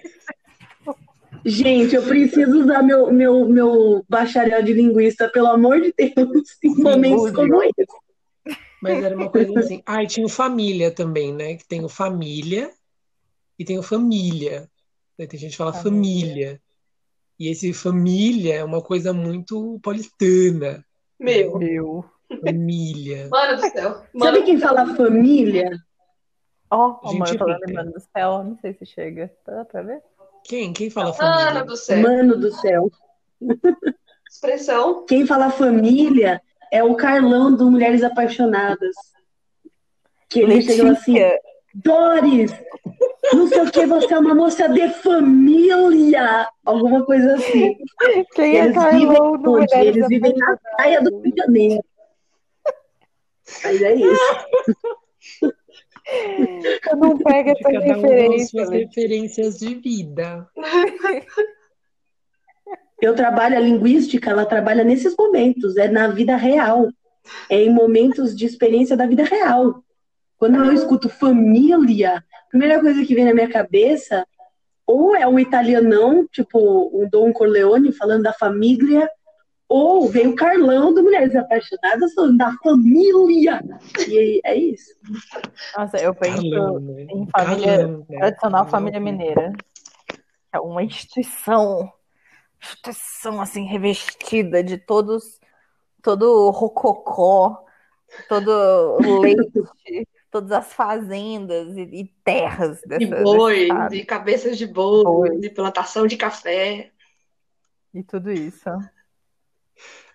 Gente, 1.45 1.95
eu 1.95 2.03
preciso 2.03 2.61
usar 2.61 2.83
meu, 2.83 3.11
meu, 3.11 3.49
meu 3.49 4.05
bacharel 4.09 4.63
de 4.63 4.75
linguista, 4.75 5.29
pelo 5.31 5.47
amor 5.47 5.81
de 5.81 5.95
Deus, 5.97 6.59
em 6.63 6.75
momentos 6.75 7.31
como 7.31 7.63
esse. 7.63 7.87
Mas 8.83 9.03
era 9.03 9.17
uma 9.17 9.31
coisa 9.31 9.59
assim. 9.59 9.83
Ah, 9.87 10.03
e 10.03 10.07
tinha 10.07 10.27
o 10.27 10.31
família 10.31 10.91
também, 10.91 11.33
né? 11.33 11.57
Que 11.57 11.67
tem 11.67 11.83
o 11.83 11.89
família 11.89 12.71
e 13.59 13.65
tem 13.65 13.79
o 13.79 13.83
família. 13.83 14.69
Daí 15.19 15.27
Tem 15.27 15.41
gente 15.41 15.53
que 15.53 15.57
fala 15.57 15.73
família. 15.73 16.61
E 17.41 17.49
esse 17.49 17.73
família 17.73 18.57
é 18.57 18.65
uma 18.65 18.83
coisa 18.83 19.15
muito 19.15 19.81
paulistana. 19.83 20.85
Meu. 21.19 21.59
Meu. 21.59 22.05
Família. 22.45 23.29
Mano 23.33 23.57
do 23.57 23.63
céu. 23.63 23.91
Sabe 23.95 24.09
Mano, 24.13 24.45
quem 24.45 24.59
fala 24.59 24.95
família? 24.95 25.71
Ó, 26.71 27.01
oh, 27.03 27.09
Gente 27.09 27.19
mano, 27.19 27.33
rica. 27.33 27.45
lembrando 27.67 27.93
do 27.93 28.01
céu. 28.01 28.45
Não 28.45 28.59
sei 28.59 28.75
se 28.75 28.85
chega. 28.85 29.33
Dá 29.47 29.65
pra 29.65 29.81
ver? 29.81 30.03
Quem? 30.45 30.75
Quem 30.75 30.91
fala 30.91 31.17
mano 31.17 31.17
família? 31.17 31.65
do 31.65 31.77
céu. 31.79 32.03
Mano 32.03 32.37
do 32.37 32.53
céu. 32.53 32.91
Expressão. 34.31 35.07
Quem 35.07 35.27
fala 35.27 35.51
família 35.51 36.43
é 36.71 36.85
o 36.85 36.95
Carlão 36.95 37.57
do 37.57 37.71
Mulheres 37.71 38.03
Apaixonadas. 38.03 38.95
Que 40.29 40.41
ele 40.41 40.61
chega 40.61 40.93
assim. 40.93 41.17
Doris, 41.75 42.53
não 43.35 43.47
sei 43.49 43.61
o 43.61 43.71
que, 43.71 43.87
você 43.87 44.15
é 44.15 44.19
uma 44.19 44.35
moça 44.35 44.69
de 44.69 44.89
família. 44.89 46.49
Alguma 46.65 47.05
coisa 47.05 47.35
assim. 47.35 47.77
Quem 48.35 48.59
é 48.59 48.65
Eles 48.65 48.75
Carlão 48.75 49.39
do 49.39 49.53
Onde? 49.55 49.75
Eles 49.75 50.09
vivem 50.09 50.35
na 50.37 50.57
praia 50.77 51.03
do 51.03 51.21
Rio 51.21 51.33
de 51.33 51.41
Janeiro. 51.41 51.85
Mas 53.65 53.83
é 53.83 53.95
isso. 53.95 54.47
Eu 56.91 56.97
não 56.97 57.19
pego 57.19 57.51
essa 57.51 57.63
Cada 57.63 57.79
um 57.79 57.83
com 57.83 58.01
referência. 58.01 58.49
suas 58.49 58.71
referências 58.71 59.59
de 59.59 59.75
vida. 59.77 60.49
Eu 63.01 63.15
trabalho 63.15 63.57
a 63.57 63.61
linguística, 63.61 64.31
ela 64.31 64.45
trabalha 64.45 64.85
nesses 64.85 65.17
momentos, 65.17 65.77
é 65.77 65.89
na 65.89 66.09
vida 66.09 66.37
real. 66.37 66.89
É 67.49 67.63
em 67.63 67.73
momentos 67.73 68.37
de 68.37 68.45
experiência 68.45 68.97
da 68.97 69.07
vida 69.07 69.23
real. 69.25 69.83
Quando 70.41 70.57
eu 70.57 70.73
escuto 70.73 71.11
família, 71.11 72.17
a 72.17 72.49
primeira 72.49 72.81
coisa 72.81 73.05
que 73.05 73.15
vem 73.15 73.27
na 73.27 73.35
minha 73.35 73.51
cabeça 73.51 74.27
ou 74.87 75.15
é 75.15 75.29
um 75.29 75.39
italianão, 75.39 76.27
tipo 76.33 76.91
um 76.99 77.07
Dom 77.11 77.31
Corleone 77.31 77.93
falando 77.93 78.23
da 78.23 78.33
família, 78.33 79.07
ou 79.69 80.09
vem 80.09 80.29
o 80.29 80.35
Carlão 80.35 80.95
do 80.95 81.03
Mulheres 81.03 81.37
Apaixonadas 81.37 82.15
falando 82.15 82.39
da 82.39 82.53
família. 82.65 83.63
E 84.09 84.41
é 84.43 84.57
isso. 84.57 84.95
Nossa, 85.77 85.99
eu 85.99 86.15
penso 86.15 86.41
Carlão, 86.41 86.81
né? 86.81 87.03
em 87.03 87.29
família 87.29 87.77
Carlão, 87.77 88.07
né? 88.09 88.19
tradicional 88.19 88.65
Carlão. 88.65 88.67
família 88.67 88.99
mineira. 88.99 89.53
Que 90.09 90.21
é 90.55 90.59
uma 90.59 90.83
instituição, 90.83 91.93
instituição 92.59 93.43
assim 93.43 93.67
revestida 93.67 94.65
de 94.65 94.79
todos, 94.79 95.39
todo 96.03 96.49
rococó, 96.51 97.63
todo 98.27 98.99
leite, 99.21 99.53
todas 100.31 100.53
as 100.53 100.73
fazendas 100.73 101.77
e, 101.77 101.83
e 101.83 102.05
terras 102.25 102.81
De 102.83 102.89
dessa, 102.89 103.07
desse 103.11 103.23
boi, 103.23 103.63
estado. 103.63 103.91
de 103.91 104.05
cabeças 104.05 104.59
de 104.59 104.67
boi, 104.67 105.05
Boi. 105.05 105.39
de 105.39 105.51
plantação 105.51 106.07
de 106.07 106.17
café. 106.17 106.91
e 107.93 108.03
tudo 108.03 108.31
isso. 108.31 108.69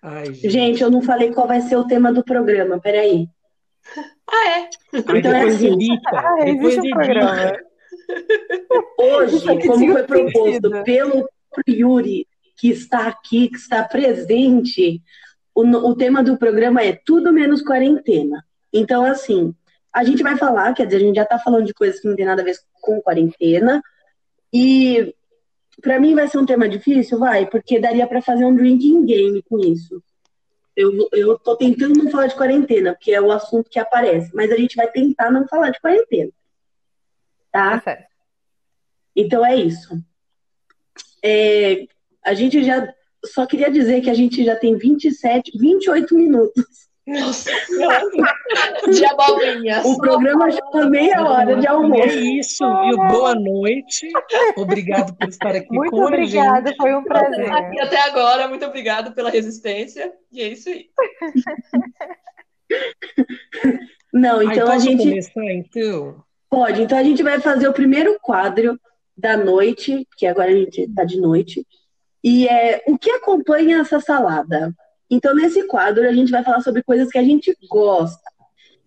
Ai, 0.02 0.26
gente. 0.34 0.50
Gente, 0.50 0.84
eu 0.84 0.92
não 0.92 1.02
falei 1.02 1.34
qual 1.34 1.48
vai 1.48 1.62
ser 1.62 1.76
o 1.76 1.88
tema 1.88 2.14
do 2.14 2.24
programa, 2.24 2.80
peraí. 2.80 3.28
Ah, 4.28 4.50
é? 4.58 4.70
Então 4.92 5.16
é 5.16 5.22
depois 5.22 5.56
assim. 5.56 5.68
edita. 5.74 6.10
Ah, 6.10 6.44
depois 6.44 6.78
existe 6.78 6.80
um 6.80 6.84
edita. 6.86 6.96
programa. 6.96 7.58
Hoje, 8.98 9.46
como 9.68 9.92
foi 9.92 10.04
proposto 10.04 10.52
sentido. 10.54 10.84
pelo 10.84 11.30
Yuri, 11.70 12.28
que 12.58 12.70
está 12.72 13.08
aqui, 13.08 13.50
que 13.50 13.56
está 13.58 13.84
presente, 13.84 15.02
o, 15.54 15.62
o 15.64 15.96
tema 15.96 16.24
do 16.24 16.38
programa 16.40 16.82
é 16.82 16.94
tudo 17.06 17.32
menos 17.32 17.62
quarentena. 17.62 18.44
Então, 18.74 19.06
assim, 19.06 19.54
a 19.96 20.04
gente 20.04 20.22
vai 20.22 20.38
falar, 20.38 20.74
quer 20.74 20.86
dizer, 20.86 20.98
a 20.98 21.00
gente 21.00 21.16
já 21.16 21.24
está 21.24 21.40
falando 21.40 21.66
de 21.66 21.74
coisas 21.74 22.02
que 22.02 22.08
não 22.08 22.18
tem 22.18 22.26
nada 22.26 22.42
a 22.42 22.46
ver 22.46 22.58
com 22.82 23.02
quarentena, 23.02 23.82
e 24.52 25.16
para 25.82 26.02
mim 26.02 26.14
vai 26.14 26.28
ser 26.28 26.38
um 26.38 26.46
tema 26.46 26.68
difícil, 26.68 27.18
vai, 27.18 27.46
porque 27.46 27.80
daria 27.80 28.06
para 28.06 28.22
fazer 28.22 28.44
um 28.44 28.54
drinking 28.54 29.06
game 29.06 29.42
com 29.44 29.58
isso. 29.60 30.04
Eu, 30.76 30.92
eu 31.14 31.40
tô 31.40 31.56
tentando 31.56 32.04
não 32.04 32.12
falar 32.12 32.28
de 32.28 32.36
quarentena, 32.36 32.94
porque 32.94 33.14
é 33.14 33.22
o 33.22 33.32
assunto 33.32 33.70
que 33.70 33.80
aparece, 33.80 34.36
mas 34.36 34.52
a 34.52 34.58
gente 34.58 34.76
vai 34.76 34.92
tentar 34.92 35.32
não 35.32 35.48
falar 35.48 35.70
de 35.70 35.80
quarentena. 35.80 36.32
Tá? 37.50 37.80
Sério. 37.80 38.06
Então 39.16 39.46
é 39.46 39.56
isso. 39.56 39.98
É, 41.24 41.88
a 42.22 42.34
gente 42.34 42.62
já. 42.66 42.94
Só 43.24 43.46
queria 43.46 43.72
dizer 43.72 44.02
que 44.02 44.10
a 44.10 44.14
gente 44.14 44.44
já 44.44 44.58
tem 44.58 44.78
27, 44.78 45.58
28 45.58 46.14
minutos. 46.14 46.85
Nossa, 47.08 47.52
de 48.92 49.06
abobrinha. 49.06 49.82
O 49.86 49.98
programa 49.98 50.50
já 50.50 50.62
tá 50.62 50.90
meia 50.90 51.24
hora 51.24 51.56
de 51.56 51.68
É 51.68 51.70
almoço. 51.70 52.18
isso, 52.18 52.66
viu? 52.82 52.98
Boa 52.98 53.36
noite. 53.36 54.10
Obrigado 54.58 55.16
por 55.16 55.30
estar 55.30 55.56
aqui 55.56 55.68
Muito 55.72 55.92
com 55.92 56.02
a 56.02 56.06
obrigada, 56.08 56.70
gente. 56.70 56.78
foi 56.78 56.96
um 56.96 57.04
prazer. 57.04 57.52
Aqui 57.52 57.80
até 57.80 58.02
agora, 58.02 58.48
muito 58.48 58.66
obrigado 58.66 59.14
pela 59.14 59.30
resistência. 59.30 60.12
E 60.32 60.42
é 60.42 60.48
isso 60.48 60.70
aí. 60.70 60.88
Não, 64.12 64.40
Ai, 64.40 64.46
então 64.46 64.68
a 64.68 64.72
posso 64.72 64.86
gente 64.86 65.04
começar, 65.04 65.44
então? 65.54 66.24
pode. 66.50 66.82
Então 66.82 66.98
a 66.98 67.04
gente 67.04 67.22
vai 67.22 67.40
fazer 67.40 67.68
o 67.68 67.74
primeiro 67.74 68.18
quadro 68.22 68.80
da 69.18 69.38
noite, 69.38 70.08
que 70.18 70.26
agora 70.26 70.52
a 70.52 70.56
gente 70.56 70.88
tá 70.94 71.04
de 71.04 71.20
noite. 71.20 71.66
E 72.24 72.48
é 72.48 72.82
o 72.88 72.98
que 72.98 73.10
acompanha 73.12 73.80
essa 73.80 74.00
salada. 74.00 74.74
Então, 75.10 75.36
nesse 75.36 75.66
quadro, 75.68 76.08
a 76.08 76.14
gente 76.14 76.32
vai 76.32 76.44
falar 76.44 76.62
sobre 76.62 76.84
coisas 76.84 77.10
que 77.10 77.18
a 77.18 77.24
gente 77.24 77.56
gosta. 77.70 78.24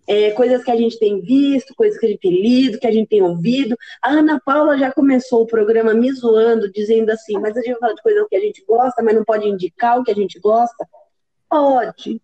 É, 0.07 0.31
coisas 0.31 0.63
que 0.63 0.71
a 0.71 0.75
gente 0.75 0.97
tem 0.97 1.21
visto, 1.21 1.75
coisas 1.75 1.99
que 1.99 2.05
a 2.05 2.09
gente 2.09 2.19
tem 2.19 2.41
lido, 2.41 2.79
que 2.79 2.87
a 2.87 2.91
gente 2.91 3.07
tem 3.07 3.21
ouvido. 3.21 3.77
A 4.01 4.09
Ana 4.09 4.41
Paula 4.43 4.75
já 4.75 4.91
começou 4.91 5.43
o 5.43 5.47
programa 5.47 5.93
me 5.93 6.11
zoando, 6.11 6.71
dizendo 6.71 7.11
assim, 7.11 7.37
mas 7.37 7.55
a 7.55 7.61
gente 7.61 7.73
vai 7.73 7.79
falar 7.79 7.93
de 7.93 8.01
coisas 8.01 8.27
que 8.27 8.35
a 8.35 8.39
gente 8.39 8.65
gosta, 8.65 9.03
mas 9.03 9.13
não 9.13 9.23
pode 9.23 9.47
indicar 9.47 9.99
o 9.99 10.03
que 10.03 10.11
a 10.11 10.15
gente 10.15 10.39
gosta? 10.39 10.87
Pode. 11.47 12.19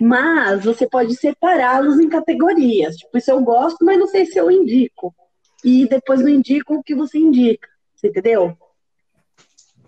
Mas 0.00 0.64
você 0.64 0.88
pode 0.88 1.14
separá-los 1.16 2.00
em 2.00 2.08
categorias. 2.08 2.96
Tipo, 2.96 3.18
isso 3.18 3.30
eu 3.30 3.42
gosto, 3.42 3.84
mas 3.84 3.98
não 3.98 4.06
sei 4.06 4.24
se 4.24 4.38
eu 4.38 4.50
indico. 4.50 5.14
E 5.62 5.86
depois 5.86 6.20
eu 6.20 6.28
indico 6.28 6.76
o 6.76 6.82
que 6.82 6.94
você 6.94 7.18
indica. 7.18 7.68
Você 7.94 8.08
entendeu? 8.08 8.56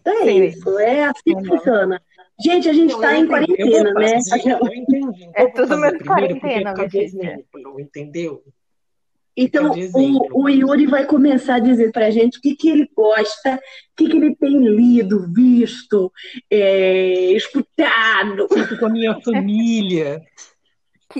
Então 0.01 0.13
é 0.13 0.25
Sim. 0.25 0.45
isso. 0.45 0.79
É 0.79 1.05
assim 1.05 1.37
que 1.37 1.45
funciona. 1.47 2.03
Gente, 2.43 2.69
a 2.69 2.73
gente 2.73 2.93
Eu 2.93 3.01
tá 3.01 3.17
em 3.17 3.27
quarentena, 3.27 3.93
né? 3.93 4.19
eu 4.45 4.75
entendi. 4.75 5.25
Então 5.25 5.33
É 5.35 5.47
tudo 5.51 5.77
menos 5.77 6.03
quarentena, 6.03 6.75
exemplo, 6.93 7.81
entendeu? 7.81 8.43
Então, 9.37 9.71
o, 9.95 10.43
o 10.43 10.49
Yuri 10.49 10.87
vai 10.87 11.07
começar 11.07 11.55
a 11.57 11.61
dizer 11.61 11.93
pra 11.93 12.11
gente 12.11 12.39
o 12.39 12.43
que, 12.43 12.55
que 12.55 12.69
ele 12.69 12.91
gosta, 12.95 13.55
o 13.55 13.61
que, 13.97 14.09
que 14.09 14.17
ele 14.17 14.35
tem 14.35 14.59
lido, 14.59 15.33
visto, 15.33 16.13
é, 16.51 17.33
escutado. 17.33 18.49
Com 18.79 18.87
a 18.87 18.91
minha 18.91 19.21
família. 19.21 20.21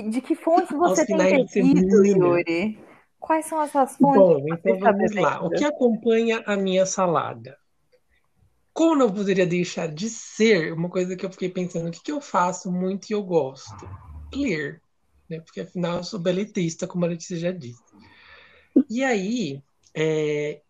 De 0.07 0.21
que 0.21 0.35
fontes 0.35 0.69
você 0.69 1.05
tem 1.05 1.17
bebido. 1.17 2.05
Yuri? 2.05 2.79
Quais 3.19 3.45
são 3.45 3.61
essas 3.61 3.97
fontes 3.97 4.21
Bom, 4.21 4.45
então 4.47 4.73
está 4.75 4.91
vamos 4.91 5.15
lá. 5.15 5.45
O 5.45 5.49
que 5.49 5.63
acompanha 5.63 6.43
a 6.45 6.57
minha 6.57 6.85
salada? 6.85 7.57
Como 8.73 8.95
não 8.95 9.11
poderia 9.11 9.45
deixar 9.45 9.87
de 9.87 10.09
ser 10.09 10.73
uma 10.73 10.89
coisa 10.89 11.15
que 11.15 11.25
eu 11.25 11.31
fiquei 11.31 11.49
pensando, 11.49 11.89
o 11.89 11.91
que, 11.91 12.01
que 12.01 12.11
eu 12.11 12.21
faço 12.21 12.71
muito 12.71 13.09
e 13.09 13.13
eu 13.13 13.21
gosto? 13.23 13.89
Ler, 14.33 14.81
né? 15.29 15.41
Porque 15.41 15.61
afinal 15.61 15.97
eu 15.97 16.03
sou 16.03 16.19
beletrista, 16.19 16.87
como 16.87 17.05
a 17.05 17.09
Letícia 17.09 17.37
já 17.37 17.51
disse. 17.51 17.83
E 18.89 19.03
aí, 19.03 19.61
é, 19.93 20.61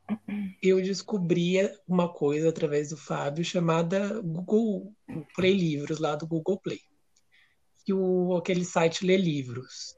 eu 0.62 0.82
descobri 0.82 1.58
uma 1.88 2.12
coisa 2.12 2.50
através 2.50 2.90
do 2.90 2.98
Fábio 2.98 3.44
chamada 3.44 4.20
Google 4.22 4.94
Play 5.36 5.54
Livros, 5.54 6.00
lá 6.00 6.16
do 6.16 6.28
Google 6.28 6.60
Play. 6.60 6.80
Que 7.86 7.94
o, 7.94 8.36
aquele 8.36 8.66
site 8.66 9.06
lê 9.06 9.18
livros. 9.18 9.96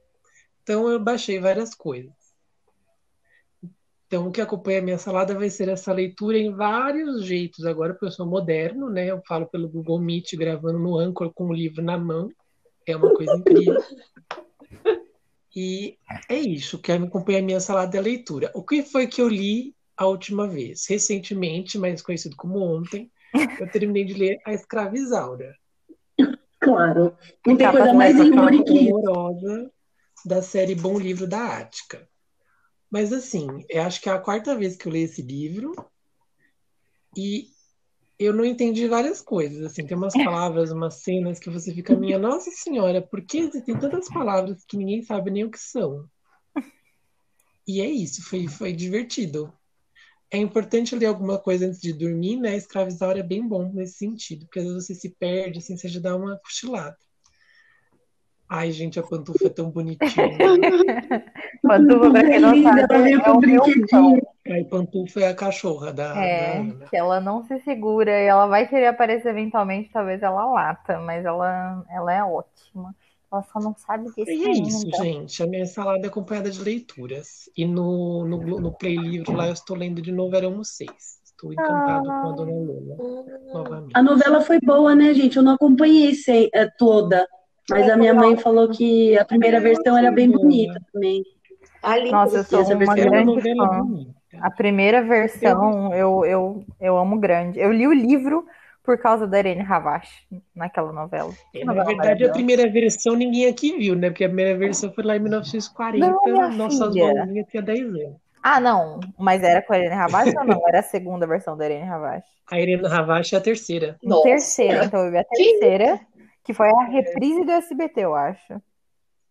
Então 0.62 0.90
eu 0.90 1.00
baixei 1.00 1.40
várias 1.40 1.74
coisas. 1.76 2.14
Então, 4.14 4.28
o 4.28 4.32
que 4.32 4.42
acompanha 4.42 4.78
a 4.78 4.84
minha 4.84 4.98
salada 5.00 5.34
vai 5.34 5.50
ser 5.50 5.70
essa 5.70 5.92
leitura 5.92 6.38
em 6.38 6.54
vários 6.54 7.26
jeitos. 7.26 7.66
Agora, 7.66 7.94
porque 7.94 8.06
eu 8.06 8.12
sou 8.12 8.28
moderno, 8.28 8.88
né? 8.88 9.08
Eu 9.08 9.20
falo 9.28 9.48
pelo 9.48 9.68
Google 9.68 10.00
Meet, 10.00 10.36
gravando 10.36 10.78
no 10.78 11.00
Anchor 11.00 11.34
com 11.34 11.48
o 11.48 11.54
livro 11.54 11.84
na 11.84 11.98
mão. 11.98 12.30
É 12.86 12.96
uma 12.96 13.12
coisa 13.16 13.36
incrível. 13.36 13.82
E 15.56 16.00
é 16.28 16.40
isso, 16.40 16.80
que 16.80 16.92
acompanha 16.92 17.38
a 17.38 17.44
minha 17.44 17.60
salada 17.60 17.96
é 17.96 18.00
a 18.00 18.04
leitura. 18.04 18.50
O 18.56 18.64
que 18.64 18.82
foi 18.82 19.06
que 19.06 19.22
eu 19.22 19.28
li 19.28 19.76
a 19.96 20.08
última 20.08 20.48
vez? 20.48 20.88
Recentemente, 20.90 21.78
mais 21.78 22.02
conhecido 22.02 22.36
como 22.36 22.58
ontem, 22.58 23.12
eu 23.60 23.70
terminei 23.72 24.04
de 24.04 24.16
ler 24.16 24.40
A 24.48 24.52
Escravizaura. 24.52 25.56
Claro. 26.60 27.16
Não 27.46 27.56
tem 27.56 27.70
coisa 27.70 27.94
mais 27.94 28.16
isso. 28.16 28.32
da 30.26 30.42
série 30.42 30.74
Bom 30.74 30.98
Livro 30.98 31.28
da 31.28 31.60
Ática. 31.60 32.10
Mas 32.94 33.12
assim, 33.12 33.48
eu 33.70 33.82
acho 33.82 34.00
que 34.00 34.08
é 34.08 34.12
a 34.12 34.20
quarta 34.20 34.56
vez 34.56 34.76
que 34.76 34.88
eu 34.88 34.92
leio 34.92 35.06
esse 35.06 35.24
livro 35.24 35.74
e 37.18 37.48
eu 38.20 38.32
não 38.32 38.46
entendi 38.46 38.88
várias 38.88 39.20
coisas. 39.20 39.66
Assim, 39.66 39.84
tem 39.88 39.98
umas 39.98 40.14
palavras, 40.14 40.72
umas 40.72 41.02
cenas 41.02 41.40
que 41.40 41.50
você 41.50 41.74
fica, 41.74 41.96
minha 41.96 42.20
Nossa 42.20 42.52
Senhora, 42.52 43.02
por 43.02 43.26
que 43.26 43.40
existem 43.40 43.76
tantas 43.80 44.08
palavras 44.08 44.64
que 44.64 44.78
ninguém 44.78 45.02
sabe 45.02 45.32
nem 45.32 45.44
o 45.44 45.50
que 45.50 45.58
são? 45.58 46.08
E 47.68 47.82
é 47.82 47.90
isso, 47.90 48.22
foi, 48.24 48.48
foi 48.48 48.72
divertido. 48.72 49.52
É 50.30 50.38
importante 50.38 50.96
ler 50.96 51.08
alguma 51.08 51.40
coisa 51.40 51.66
antes 51.66 51.82
de 51.82 51.94
dormir, 51.94 52.38
né? 52.38 52.56
Escravizar 52.56 53.18
é 53.18 53.24
bem 53.24 53.48
bom 53.48 53.74
nesse 53.74 53.96
sentido, 53.96 54.46
porque 54.46 54.60
às 54.60 54.66
vezes 54.66 54.86
você 54.86 54.94
se 54.94 55.10
perde, 55.10 55.58
assim, 55.58 55.76
você 55.76 55.88
já 55.88 56.00
dá 56.00 56.16
uma 56.16 56.38
cochilada. 56.38 56.96
Ai, 58.50 58.72
gente, 58.72 59.00
a 59.00 59.04
pantufa 59.04 59.48
é 59.48 59.50
tão 59.50 59.70
bonitinha. 59.70 60.10
pantufa, 61.64 62.12
pra 62.12 62.24
quem 62.24 62.40
não 62.40 62.62
sabe, 62.62 62.82
é 62.82 63.32
o 63.32 63.40
meu 63.40 63.64
cão. 63.90 64.18
A 64.46 64.70
pantufa 64.70 65.22
é 65.22 65.28
a 65.30 65.36
cachorra 65.36 65.94
da, 65.94 66.24
é, 66.24 66.64
da 66.64 66.86
que 66.88 66.98
ela 66.98 67.22
não 67.22 67.44
se 67.46 67.60
segura 67.62 68.12
e 68.12 68.26
ela 68.26 68.46
vai 68.46 68.68
querer 68.68 68.88
aparecer 68.88 69.30
eventualmente, 69.30 69.90
talvez 69.92 70.22
ela 70.22 70.46
lata, 70.46 71.00
mas 71.00 71.26
ela, 71.26 71.84
ela 71.90 72.14
é 72.14 72.24
ótima. 72.24 72.94
Ela 73.32 73.42
só 73.42 73.60
não 73.60 73.76
sabe 73.76 74.10
o 74.10 74.14
que 74.14 74.22
E 74.22 74.46
é 74.46 74.52
isso, 74.52 74.88
gente. 75.02 75.42
A 75.42 75.48
minha 75.48 75.66
salada 75.66 76.06
é 76.06 76.08
acompanhada 76.08 76.52
de 76.52 76.62
leituras. 76.62 77.50
E 77.58 77.66
no, 77.66 78.26
no, 78.26 78.38
no 78.60 78.72
Play 78.72 78.96
Livro 78.96 79.34
lá 79.34 79.48
eu 79.48 79.54
estou 79.54 79.76
lendo 79.76 80.02
de 80.04 80.12
novo 80.12 80.36
Éramos 80.36 80.70
Seis. 80.70 81.20
Estou 81.24 81.52
encantado 81.52 82.12
ah. 82.12 82.22
com 82.22 82.30
a 82.30 82.32
Dona 82.34 82.52
Lula. 82.52 82.96
Novamente. 83.52 83.92
A 83.96 84.04
novela 84.04 84.42
foi 84.42 84.60
boa, 84.60 84.94
né, 84.94 85.14
gente? 85.16 85.38
Eu 85.38 85.44
não 85.44 85.54
acompanhei 85.54 86.14
sem, 86.14 86.48
é, 86.54 86.70
toda. 86.78 87.28
Mas 87.70 87.90
a 87.90 87.98
minha 87.98 88.14
mãe 88.14 88.38
falou 88.38 88.70
que 88.70 89.18
a 89.18 89.26
primeira 89.26 89.60
versão 89.60 89.98
era 89.98 90.12
bem 90.12 90.30
bonita 90.30 90.80
também. 90.92 91.24
Nossa, 92.12 92.38
eu 92.38 92.44
sou 92.44 92.64
uma 92.76 92.96
grande 92.96 93.42
fã. 93.56 93.82
A 94.42 94.50
primeira 94.50 95.04
versão 95.04 95.94
eu, 95.94 96.26
eu, 96.26 96.66
eu 96.80 96.98
amo 96.98 97.20
grande. 97.20 97.60
Eu 97.60 97.72
li 97.72 97.88
o 97.88 97.94
livro 97.94 98.46
por 98.84 98.98
causa 98.98 99.26
da 99.26 99.40
Irene 99.40 99.62
Ravache 99.62 100.26
naquela 100.56 100.92
novela. 100.92 101.32
É, 101.54 101.64
na 101.64 101.84
verdade, 101.84 102.26
a 102.26 102.32
primeira 102.32 102.70
versão 102.70 103.16
ninguém 103.16 103.48
aqui 103.48 103.78
viu, 103.78 103.96
né? 103.96 104.10
Porque 104.10 104.26
a 104.26 104.28
primeira 104.28 104.58
versão 104.58 104.92
foi 104.92 105.04
lá 105.04 105.16
em 105.16 105.20
1940, 105.20 106.08
não, 106.26 106.52
nossas 106.52 106.96
mãozinhas 106.96 107.48
tinha 107.50 107.64
10 107.64 107.82
anos. 107.82 108.24
Ah, 108.44 108.60
não. 108.60 109.00
Mas 109.18 109.42
era 109.42 109.62
com 109.62 109.72
a 109.72 109.80
Irene 109.80 109.96
Ravache 109.96 110.38
ou 110.38 110.44
não? 110.44 110.68
Era 110.68 110.80
a 110.80 110.84
segunda 110.84 111.26
versão 111.26 111.56
da 111.56 111.66
Irene 111.66 111.86
Ravache? 111.86 112.28
A 112.52 112.60
Irene 112.60 112.86
Ravache 112.86 113.36
é 113.36 113.38
a 113.38 113.42
terceira. 113.42 113.98
Nossa. 114.04 114.24
Terceira, 114.24 114.84
então 114.84 115.06
eu 115.06 115.12
vi 115.12 115.18
a 115.18 115.24
terceira. 115.24 116.00
Que 116.44 116.54
foi 116.54 116.70
a 116.70 116.84
reprise 116.84 117.46
do 117.46 117.52
SBT, 117.52 118.02
eu 118.02 118.16
acho. 118.16 118.62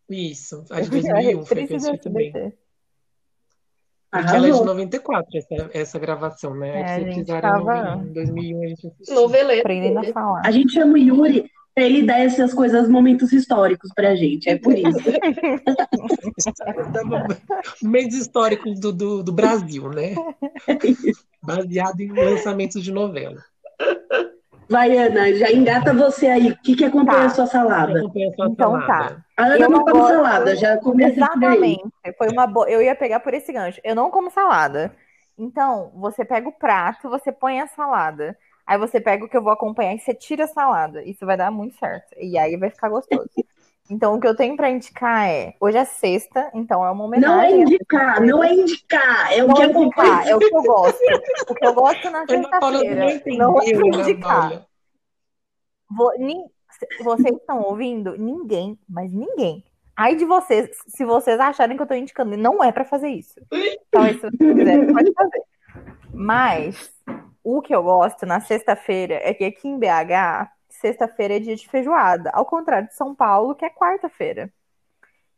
Isso, 0.09 0.64
a 0.70 0.81
de 0.81 0.90
2001 0.90 1.40
a 1.40 1.44
foi 1.44 1.66
que 1.66 1.75
eu 1.75 1.98
também. 1.98 2.33
Porque 4.11 4.37
ela 4.37 4.46
é 4.46 4.51
de 4.51 4.64
94, 4.64 5.38
essa, 5.38 5.70
essa 5.72 5.98
gravação, 5.98 6.55
né? 6.55 6.81
É, 6.81 6.85
a 6.85 7.01
gente 7.01 7.25
tava... 7.25 7.96
em 7.96 8.12
2001 8.12 8.62
a 8.62 8.66
gente 8.66 8.87
assistiu. 8.87 9.14
Noveleiro. 9.14 9.62
Aprendendo 9.62 10.01
a 10.01 10.05
falar. 10.12 10.42
A 10.44 10.51
gente 10.51 10.70
chama 10.72 10.92
o 10.92 10.98
Yuri 10.98 11.51
pra 11.75 11.85
ele 11.85 12.03
dar 12.03 12.20
essas 12.20 12.53
coisas, 12.53 12.90
momentos 12.90 13.33
históricos 13.33 13.90
pra 13.94 14.14
gente, 14.14 14.51
é 14.51 14.59
por 14.59 14.77
isso. 14.77 14.98
Momentos 17.83 18.16
históricos 18.16 18.79
do, 18.79 18.92
do, 18.92 19.22
do 19.22 19.33
Brasil, 19.33 19.88
né? 19.88 20.14
Baseado 21.42 22.01
em 22.01 22.12
lançamentos 22.12 22.85
de 22.85 22.92
novela. 22.92 23.42
Vai, 24.68 24.96
Ana, 24.96 25.33
já 25.35 25.51
engata 25.51 25.92
você 25.92 26.27
aí. 26.27 26.51
O 26.51 26.57
que, 26.57 26.77
que 26.77 26.85
acompanha 26.85 27.20
tá. 27.20 27.27
a 27.27 27.31
sua 27.31 27.46
salada? 27.46 27.98
A 27.98 28.03
sua 28.03 28.46
então 28.48 28.72
salada? 28.72 28.87
tá. 28.87 29.25
A 29.37 29.44
Ana 29.44 29.64
eu 29.64 29.70
não 29.70 29.85
come 29.85 29.92
gosto... 29.92 30.14
salada, 30.14 30.57
já 30.57 30.77
começa 30.79 31.16
Exatamente. 31.16 31.83
Foi 32.16 32.29
uma 32.29 32.46
boa. 32.46 32.70
Eu 32.70 32.81
ia 32.81 32.94
pegar 32.94 33.20
por 33.20 33.35
esse 33.35 33.53
gancho. 33.53 33.81
Eu 33.85 33.94
não 33.94 34.11
como 34.11 34.31
salada. 34.31 34.94
Então, 35.38 35.92
você 35.96 36.25
pega 36.25 36.48
o 36.48 36.53
prato, 36.53 37.09
você 37.09 37.33
põe 37.33 37.61
a 37.61 37.66
salada. 37.66 38.37
Aí 38.66 38.79
você 38.79 39.01
pega 39.01 39.25
o 39.25 39.29
que 39.29 39.37
eu 39.37 39.42
vou 39.42 39.53
acompanhar 39.53 39.94
e 39.94 39.98
você 39.98 40.14
tira 40.14 40.44
a 40.44 40.48
salada. 40.48 41.03
Isso 41.03 41.27
vai 41.27 41.37
dar 41.37 41.51
muito 41.51 41.77
certo. 41.79 42.14
E 42.18 42.38
aí 42.38 42.57
vai 42.57 42.70
ficar 42.70 42.88
gostoso. 42.88 43.29
Então, 43.90 44.14
o 44.14 44.21
que 44.21 44.27
eu 44.27 44.37
tenho 44.37 44.57
para 44.57 44.71
indicar 44.71 45.29
é: 45.29 45.55
hoje 45.61 45.77
é 45.77 45.85
sexta, 45.85 46.51
então 46.55 46.85
é 46.85 46.90
uma 46.90 47.05
homenagem. 47.05 47.37
Não 47.37 47.42
é 47.42 47.51
indicar, 47.51 48.21
não 48.21 48.45
é 48.45 48.55
indicar, 48.55 49.33
é 49.33 49.45
o 49.45 49.49
não 49.49 49.55
que 49.55 49.62
é 49.62 49.66
indicar, 49.66 50.29
é 50.29 50.35
o 50.37 50.38
que 50.38 50.55
eu 50.55 50.62
gosto. 50.62 51.01
O 51.49 51.55
que 51.55 51.66
eu 51.66 51.75
gosto 51.75 52.11
na 52.11 52.25
sexta-feira. 52.27 53.23
Não 53.37 53.61
é 53.61 53.71
indicar. 53.71 54.66
Vou, 55.90 56.11
ni, 56.18 56.37
vocês 57.03 57.37
estão 57.37 57.61
ouvindo? 57.61 58.16
Ninguém, 58.16 58.79
mas 58.88 59.12
ninguém. 59.12 59.64
Ai 59.95 60.16
de 60.16 60.25
vocês, 60.25 60.71
se 60.88 61.05
vocês 61.05 61.38
acharem 61.38 61.77
que 61.77 61.83
eu 61.83 61.87
tô 61.87 61.95
indicando, 61.95 62.37
não 62.37 62.64
é 62.64 62.73
para 62.73 62.85
fazer 62.85 63.09
isso. 63.09 63.35
Então, 63.53 64.05
se 64.09 64.21
vocês 64.21 64.55
quiserem, 64.55 64.92
pode 64.92 65.12
fazer. 65.12 65.42
Mas, 66.14 66.92
o 67.45 67.61
que 67.61 67.75
eu 67.75 67.83
gosto 67.83 68.25
na 68.25 68.40
sexta-feira 68.40 69.21
é 69.23 69.35
que 69.35 69.45
aqui 69.45 69.68
em 69.68 69.79
BH 69.79 70.49
sexta-feira 70.83 71.37
é 71.37 71.38
dia 71.38 71.57
de 71.57 71.68
feijoada, 71.68 72.31
ao 72.35 72.45
contrário 72.45 72.88
de 72.88 72.95
São 72.95 73.14
Paulo, 73.14 73.55
que 73.55 73.64
é 73.64 73.71
quarta-feira. 73.71 74.53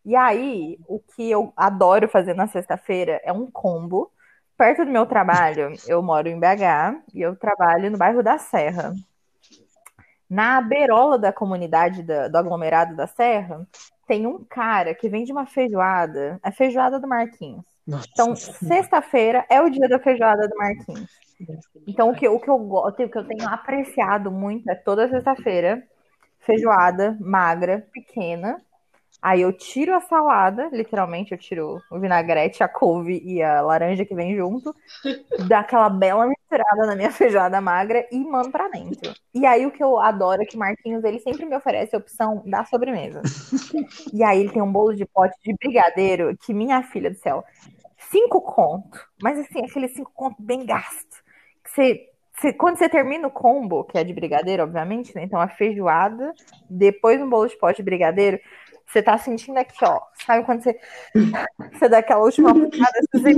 E 0.05 0.17
aí, 0.17 0.79
o 0.89 0.99
que 0.99 1.31
eu 1.31 1.53
adoro 1.57 2.09
fazer 2.09 2.35
na 2.35 2.47
sexta-feira 2.47 3.21
é 3.23 3.33
um 3.33 3.51
combo. 3.51 4.11
Perto 4.57 4.85
do 4.85 4.91
meu 4.91 5.07
trabalho, 5.07 5.73
eu 5.87 6.03
moro 6.03 6.29
em 6.29 6.39
BH 6.39 7.03
e 7.15 7.21
eu 7.21 7.37
trabalho 7.37 7.91
no 7.91 7.99
bairro 7.99 8.23
da 8.23 8.39
Serra. 8.39 8.93
Na 10.29 10.61
beirola 10.61 11.19
da 11.19 11.33
comunidade 11.33 12.03
da, 12.03 12.29
do 12.29 12.37
aglomerado 12.37 12.97
da 12.97 13.07
Serra, 13.07 13.67
tem 14.07 14.27
um 14.27 14.45
cara 14.45 14.95
que 14.95 15.09
vende 15.09 15.33
uma 15.33 15.47
feijoada, 15.47 16.39
a 16.43 16.51
feijoada 16.51 16.99
do 16.99 17.09
Marquinhos. 17.09 17.65
Nossa. 17.87 18.09
Então, 18.13 18.37
sexta-feira 18.37 19.45
é 19.51 19.61
o 19.61 19.71
dia 19.71 19.89
da 19.89 19.99
feijoada 19.99 20.49
do 20.49 20.57
Marquinhos. 20.57 21.11
Então, 21.87 22.11
o 22.11 22.15
que, 22.15 22.29
o 22.29 22.41
que 22.41 22.49
eu 22.49 22.59
gosto, 22.59 23.03
o 23.03 23.09
que 23.09 23.19
eu 23.19 23.27
tenho 23.27 23.49
apreciado 23.49 24.31
muito 24.31 24.69
é 24.71 24.75
toda 24.75 25.09
sexta-feira, 25.09 25.83
feijoada 26.41 27.17
magra, 27.21 27.87
pequena. 27.93 28.61
Aí 29.23 29.41
eu 29.41 29.53
tiro 29.53 29.95
a 29.95 30.01
salada, 30.01 30.69
literalmente, 30.71 31.33
eu 31.33 31.39
tiro 31.39 31.81
o 31.91 31.99
vinagrete, 31.99 32.63
a 32.63 32.69
couve 32.69 33.23
e 33.25 33.43
a 33.43 33.63
laranja 33.63 34.05
que 34.05 34.15
vem 34.15 34.37
junto, 34.37 34.75
dá 35.49 35.61
aquela 35.61 35.89
bela 35.89 36.27
misturada 36.27 36.87
na 36.87 36.95
minha 36.95 37.11
feijoada 37.11 37.59
magra 37.59 38.07
e 38.13 38.19
mando 38.19 38.51
pra 38.51 38.69
dentro. 38.69 39.15
E 39.33 39.47
aí 39.47 39.65
o 39.65 39.71
que 39.71 39.83
eu 39.83 39.99
adoro 39.99 40.43
é 40.43 40.45
que 40.45 40.59
Marquinhos, 40.59 41.03
ele 41.05 41.21
sempre 41.21 41.47
me 41.47 41.57
oferece 41.57 41.97
a 41.97 41.99
opção 41.99 42.43
da 42.45 42.67
sobremesa. 42.67 43.23
E 44.13 44.23
aí 44.23 44.41
ele 44.41 44.51
tem 44.51 44.61
um 44.63 44.71
bolo 44.71 44.95
de 44.95 45.07
pote 45.07 45.35
de 45.43 45.55
brigadeiro 45.55 46.37
que, 46.37 46.53
minha 46.53 46.83
filha 46.83 47.11
do 47.11 47.17
céu, 47.17 47.43
cinco 48.11 48.43
conto. 48.43 49.01
Mas 49.23 49.39
assim, 49.39 49.65
aquele 49.65 49.89
cinco 49.89 50.13
conto 50.15 50.37
bem 50.43 50.67
gasto 50.67 51.24
você, 51.75 52.09
você, 52.37 52.53
quando 52.53 52.79
você 52.79 52.89
termina 52.89 53.27
o 53.27 53.31
combo, 53.31 53.85
que 53.85 53.99
é 53.99 54.05
de 54.05 54.13
brigadeiro, 54.13 54.63
obviamente, 54.63 55.15
né? 55.15 55.25
Então 55.25 55.41
a 55.41 55.49
feijoada, 55.49 56.33
depois 56.71 57.21
um 57.21 57.29
bolo 57.29 57.49
de 57.49 57.59
pote 57.59 57.79
de 57.79 57.83
brigadeiro, 57.83 58.39
você 58.87 59.03
tá 59.03 59.19
sentindo 59.19 59.59
aqui, 59.59 59.85
ó. 59.85 60.01
Sabe 60.25 60.45
quando 60.45 60.63
você, 60.63 60.79
você 61.73 61.89
dá 61.89 61.99
aquela 61.99 62.23
última 62.23 62.53
puxada? 62.55 63.01
Você... 63.13 63.35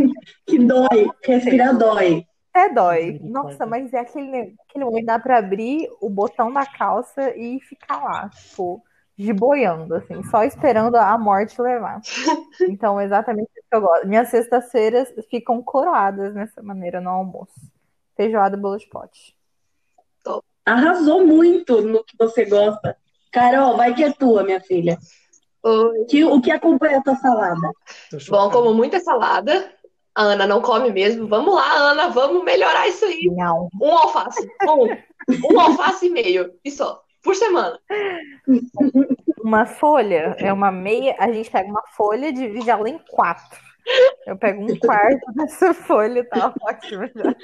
Que 0.46 0.58
dói, 0.58 1.10
respirar 1.24 1.76
dói. 1.76 2.26
É 2.54 2.68
dói. 2.70 3.20
Nossa, 3.22 3.66
mas 3.66 3.92
é 3.92 4.00
aquele, 4.00 4.54
aquele 4.68 4.84
momento 4.84 5.06
dá 5.06 5.18
pra 5.18 5.38
abrir 5.38 5.88
o 6.00 6.08
botão 6.08 6.52
da 6.52 6.64
calça 6.64 7.36
e 7.36 7.60
ficar 7.60 8.02
lá, 8.02 8.30
tipo, 8.30 8.82
de 9.16 9.30
boiando, 9.32 9.94
assim, 9.94 10.22
só 10.24 10.42
esperando 10.42 10.96
a 10.96 11.18
morte 11.18 11.60
levar. 11.60 12.00
Então, 12.62 12.98
exatamente 12.98 13.50
isso 13.54 13.66
que 13.70 13.76
eu 13.76 13.82
gosto. 13.82 14.08
Minhas 14.08 14.28
sextas-feiras 14.28 15.12
ficam 15.28 15.62
coroadas 15.62 16.34
nessa 16.34 16.62
maneira 16.62 16.98
no 16.98 17.10
almoço 17.10 17.75
feijoada 18.16 18.56
e 18.56 18.60
bolo 18.60 18.78
de 18.78 18.88
pote. 18.88 19.36
Arrasou 20.64 21.24
muito 21.24 21.80
no 21.80 22.02
que 22.02 22.16
você 22.18 22.44
gosta. 22.44 22.96
Carol, 23.30 23.76
vai 23.76 23.94
que 23.94 24.02
é 24.02 24.12
tua, 24.12 24.42
minha 24.42 24.60
filha. 24.60 24.98
Oi. 25.62 26.04
Que, 26.06 26.24
o 26.24 26.40
que 26.40 26.50
acompanha 26.50 26.98
a 26.98 27.02
tua 27.02 27.14
salada? 27.16 27.70
Bom, 28.28 28.50
como 28.50 28.74
muita 28.74 28.98
salada, 28.98 29.72
A 30.16 30.22
Ana 30.22 30.46
não 30.46 30.62
come 30.62 30.90
mesmo. 30.90 31.28
Vamos 31.28 31.54
lá, 31.54 31.74
Ana, 31.74 32.08
vamos 32.08 32.42
melhorar 32.42 32.88
isso 32.88 33.04
aí. 33.04 33.30
Não. 33.36 33.68
Um 33.78 33.92
alface. 33.92 34.48
Um. 34.66 35.52
Um 35.52 35.60
alface 35.60 36.06
e 36.06 36.10
meio. 36.10 36.54
E 36.64 36.70
só. 36.70 37.02
Por 37.22 37.36
semana. 37.36 37.78
Uma 39.44 39.66
folha 39.66 40.34
é 40.38 40.50
uma 40.50 40.72
meia. 40.72 41.14
A 41.18 41.30
gente 41.30 41.50
pega 41.50 41.68
uma 41.68 41.82
folha 41.94 42.28
e 42.28 42.32
divide 42.32 42.70
ela 42.70 42.88
em 42.88 42.98
quatro. 43.10 43.60
Eu 44.26 44.36
pego 44.36 44.62
um 44.64 44.78
quarto 44.78 45.24
dessa 45.34 45.72
folha, 45.74 46.24
tá 46.28 46.52
ótimo 46.62 47.04
já. 47.14 47.34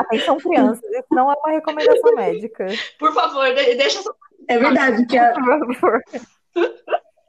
Atenção, 0.00 0.36
crianças, 0.38 0.84
isso 0.84 1.06
não 1.10 1.30
é 1.30 1.34
uma 1.34 1.50
recomendação 1.52 2.14
médica. 2.14 2.66
Por 2.98 3.12
favor, 3.14 3.46
de- 3.54 3.74
deixa 3.74 3.98
essa. 4.00 4.14
É 4.48 4.58
verdade, 4.58 5.06
que 5.06 5.16
a, 5.18 5.32
Por 5.32 5.74
favor. 5.74 6.02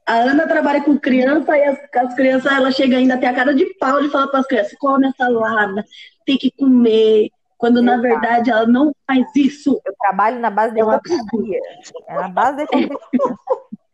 a 0.06 0.14
Ana 0.14 0.48
trabalha 0.48 0.84
com 0.84 0.98
criança 1.00 1.58
e 1.58 1.64
as, 1.64 1.80
as 1.96 2.14
crianças, 2.16 2.52
ela 2.52 2.72
chega 2.72 2.98
ainda 2.98 3.16
até 3.16 3.28
a 3.28 3.34
cara 3.34 3.56
de 3.56 3.66
pau 3.80 4.02
de 4.02 4.10
falar 4.10 4.28
para 4.28 4.42
as 4.42 4.48
crianças, 4.48 4.78
come 4.78 5.08
a 5.08 5.12
salada, 5.14 5.84
tem 6.26 6.38
que 6.38 6.52
comer. 6.52 7.30
Quando 7.58 7.82
na 7.82 7.94
Exato. 7.94 8.02
verdade 8.08 8.52
ela 8.52 8.68
não 8.68 8.94
faz 9.08 9.26
isso. 9.36 9.82
Eu 9.84 9.96
trabalho 10.00 10.40
na 10.40 10.52
base 10.52 10.76
da 10.76 10.82
hipocrisia. 10.82 11.60
É 12.08 12.14
na 12.14 12.28
base 12.30 12.58
da 12.58 12.64
hipocrisia. 12.66 13.36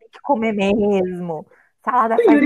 Tem 0.00 0.08
que 0.12 0.20
comer 0.22 0.52
mesmo. 0.52 1.46
Salada 1.82 2.16
faz 2.22 2.40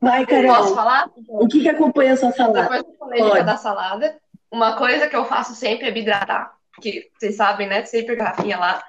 Vai, 0.00 0.26
Posso 0.26 0.42
Carol. 0.42 0.74
falar? 0.74 1.10
O 1.28 1.46
que, 1.48 1.60
que 1.60 1.68
acompanha 1.68 2.14
a 2.14 2.16
sua 2.16 2.32
salada? 2.32 2.62
Depois 2.62 2.82
que 2.82 2.88
eu 2.90 2.96
falei 2.98 3.22
de 3.22 3.28
Pode. 3.28 3.38
cada 3.38 3.56
salada, 3.56 4.20
uma 4.50 4.76
coisa 4.76 5.08
que 5.08 5.16
eu 5.16 5.24
faço 5.24 5.54
sempre 5.54 5.88
é 5.88 5.90
me 5.90 6.00
hidratar. 6.00 6.56
Que 6.80 7.10
vocês 7.16 7.36
sabem, 7.36 7.68
né? 7.68 7.84
Sempre 7.84 8.16
garrafinha 8.16 8.58
lá. 8.58 8.82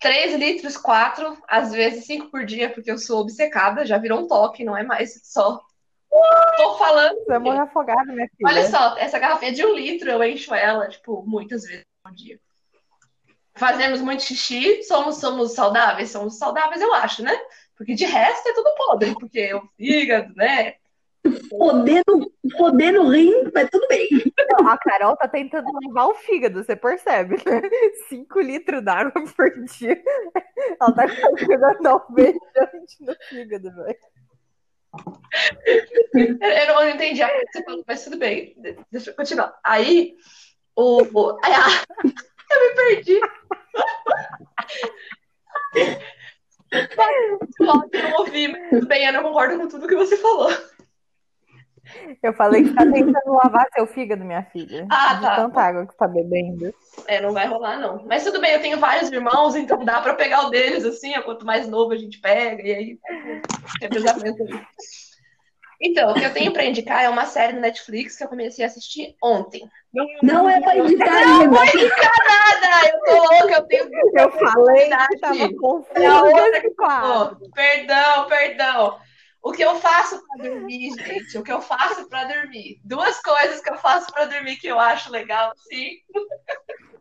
3 0.00 0.34
litros, 0.34 0.76
4, 0.76 1.38
às 1.46 1.72
vezes 1.72 2.06
5 2.06 2.30
por 2.30 2.44
dia, 2.44 2.70
porque 2.70 2.90
eu 2.90 2.98
sou 2.98 3.20
obcecada, 3.20 3.86
já 3.86 3.96
virou 3.98 4.20
um 4.20 4.26
toque, 4.26 4.64
não 4.64 4.76
é 4.76 4.82
mais 4.82 5.20
só. 5.24 5.60
Tô 6.56 6.74
falando. 6.76 7.16
Você 7.24 7.38
morrer 7.38 7.60
afogado, 7.60 8.12
minha 8.12 8.28
filha. 8.36 8.48
Olha 8.48 8.68
só, 8.68 8.96
essa 8.98 9.18
garrafinha 9.18 9.52
de 9.52 9.64
um 9.64 9.74
litro 9.74 10.10
eu 10.10 10.22
encho 10.22 10.54
ela, 10.54 10.88
tipo, 10.88 11.24
muitas 11.26 11.64
vezes 11.64 11.84
por 12.02 12.12
dia. 12.12 12.38
Fazemos 13.56 14.00
muito 14.00 14.22
xixi, 14.22 14.82
somos, 14.82 15.16
somos 15.16 15.52
saudáveis? 15.52 16.10
Somos 16.10 16.36
saudáveis, 16.38 16.80
eu 16.80 16.92
acho, 16.94 17.22
né? 17.22 17.36
Porque 17.76 17.94
de 17.94 18.04
resto 18.04 18.48
é 18.48 18.52
tudo 18.52 18.74
podre, 18.76 19.14
porque 19.14 19.52
o 19.54 19.68
fígado, 19.76 20.32
né? 20.34 20.74
Podendo, 21.48 22.30
podendo 22.58 23.08
rim, 23.08 23.32
mas 23.54 23.70
tudo 23.70 23.86
bem. 23.88 24.08
Não, 24.52 24.68
a 24.68 24.76
Carol 24.76 25.16
tá 25.16 25.26
tentando 25.26 25.66
lavar 25.86 26.08
o 26.08 26.14
fígado, 26.14 26.62
você 26.62 26.76
percebe, 26.76 27.36
né? 27.36 27.62
5 28.08 28.40
litros 28.40 28.84
d'água 28.84 29.12
por 29.34 29.50
dia. 29.64 30.02
Ela 30.80 30.92
tá 30.92 31.08
chegando 31.38 31.86
alvejante 31.86 32.96
no 33.00 33.14
fígado, 33.28 33.74
velho. 33.74 33.98
Eu, 36.14 36.36
eu 36.40 36.66
não 36.74 36.90
entendi 36.90 37.22
a 37.22 37.28
que 37.28 37.46
você 37.52 37.64
falou, 37.64 37.84
mas 37.86 38.04
tudo 38.04 38.18
bem. 38.18 38.54
De- 38.58 38.78
Deixa 38.90 39.10
eu 39.10 39.14
continuar. 39.16 39.58
Aí, 39.64 40.16
o. 40.76 41.02
o 41.02 41.38
ai, 41.42 41.52
ah, 41.52 41.84
eu 42.50 42.60
me 42.60 42.74
perdi. 42.76 43.20
Eu 47.92 48.02
não 48.10 48.18
ouvi, 48.18 48.48
mas 48.48 48.84
bem, 48.86 49.06
eu 49.06 49.12
não 49.12 49.22
concordo 49.22 49.58
com 49.58 49.68
tudo 49.68 49.86
que 49.86 49.96
você 49.96 50.16
falou. 50.16 50.50
Eu 52.22 52.32
falei 52.32 52.64
que 52.64 52.74
tá 52.74 52.82
tentando 52.82 53.32
lavar 53.32 53.66
seu 53.74 53.86
fígado, 53.86 54.24
minha 54.24 54.42
filha. 54.42 54.86
Ah, 54.90 55.14
de 55.14 55.22
tá. 55.22 55.36
tanta 55.36 55.60
água 55.60 55.86
que 55.86 55.96
tá 55.96 56.08
bebendo. 56.08 56.74
É, 57.06 57.20
não 57.20 57.32
vai 57.32 57.46
rolar, 57.46 57.78
não. 57.78 58.04
Mas 58.06 58.24
tudo 58.24 58.40
bem, 58.40 58.52
eu 58.52 58.60
tenho 58.60 58.78
vários 58.78 59.10
irmãos, 59.12 59.54
então 59.54 59.84
dá 59.84 60.00
pra 60.00 60.14
pegar 60.14 60.46
o 60.46 60.50
deles, 60.50 60.84
assim, 60.84 61.16
ó, 61.16 61.22
quanto 61.22 61.44
mais 61.44 61.68
novo 61.68 61.92
a 61.92 61.96
gente 61.96 62.20
pega, 62.20 62.62
e 62.62 62.74
aí 62.74 62.98
revezamento 63.80 64.42
ali. 64.42 64.66
Então, 65.80 66.10
o 66.10 66.14
que 66.14 66.24
eu 66.24 66.32
tenho 66.32 66.52
pra 66.52 66.64
indicar 66.64 67.02
é 67.02 67.08
uma 67.08 67.26
série 67.26 67.52
no 67.52 67.60
Netflix 67.60 68.16
que 68.16 68.24
eu 68.24 68.28
comecei 68.28 68.64
a 68.64 68.68
assistir 68.68 69.16
ontem. 69.22 69.68
Não 70.22 70.48
é 70.48 70.60
pra 70.60 70.76
indicar 70.76 71.16
ainda. 71.16 71.50
Nada, 71.50 72.88
eu 72.88 73.00
tô 73.00 73.14
louca, 73.14 73.54
eu 73.54 73.62
tenho 73.66 73.90
Eu 74.14 74.30
falei 74.30 74.90
que 75.08 75.18
tava 75.18 75.36
É 75.36 75.44
a 75.44 75.54
confusa 75.54 76.24
outra 76.24 76.58
esse 76.58 76.70
quadro. 76.74 77.38
Oh, 77.42 77.50
perdão, 77.50 78.26
perdão. 78.26 78.98
O 79.42 79.52
que 79.52 79.62
eu 79.62 79.74
faço 79.76 80.22
pra 80.26 80.36
dormir, 80.48 80.90
gente? 80.98 81.36
O 81.36 81.42
que 81.42 81.52
eu 81.52 81.60
faço 81.60 82.08
pra 82.08 82.24
dormir? 82.24 82.80
Duas 82.82 83.20
coisas 83.20 83.60
que 83.60 83.70
eu 83.70 83.76
faço 83.76 84.10
pra 84.12 84.24
dormir 84.24 84.56
que 84.56 84.66
eu 84.66 84.80
acho 84.80 85.10
legal, 85.10 85.52
sim. 85.68 85.98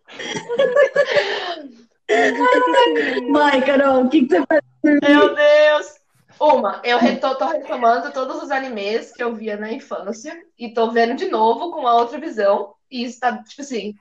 Vai, 3.32 3.62
Carol, 3.66 4.04
o 4.04 4.10
que, 4.10 4.26
que 4.26 4.36
você 4.36 4.44
faz? 4.46 4.62
Meu 4.84 5.34
Deus! 5.34 6.03
Uma, 6.46 6.82
eu 6.84 6.98
re- 6.98 7.16
tô, 7.16 7.34
retomando 7.46 8.12
todos 8.12 8.44
os 8.44 8.52
animes 8.52 9.14
que 9.14 9.24
eu 9.24 9.34
via 9.34 9.56
na 9.56 9.72
infância 9.72 10.36
e 10.60 10.74
tô 10.74 10.92
vendo 10.92 11.16
de 11.16 11.30
novo 11.30 11.72
com 11.72 11.80
uma 11.82 11.96
outra 11.96 12.20
visão. 12.20 12.76
E 12.92 13.04
isso 13.06 13.20
tá, 13.20 13.42
tipo 13.44 13.62
assim, 13.62 13.96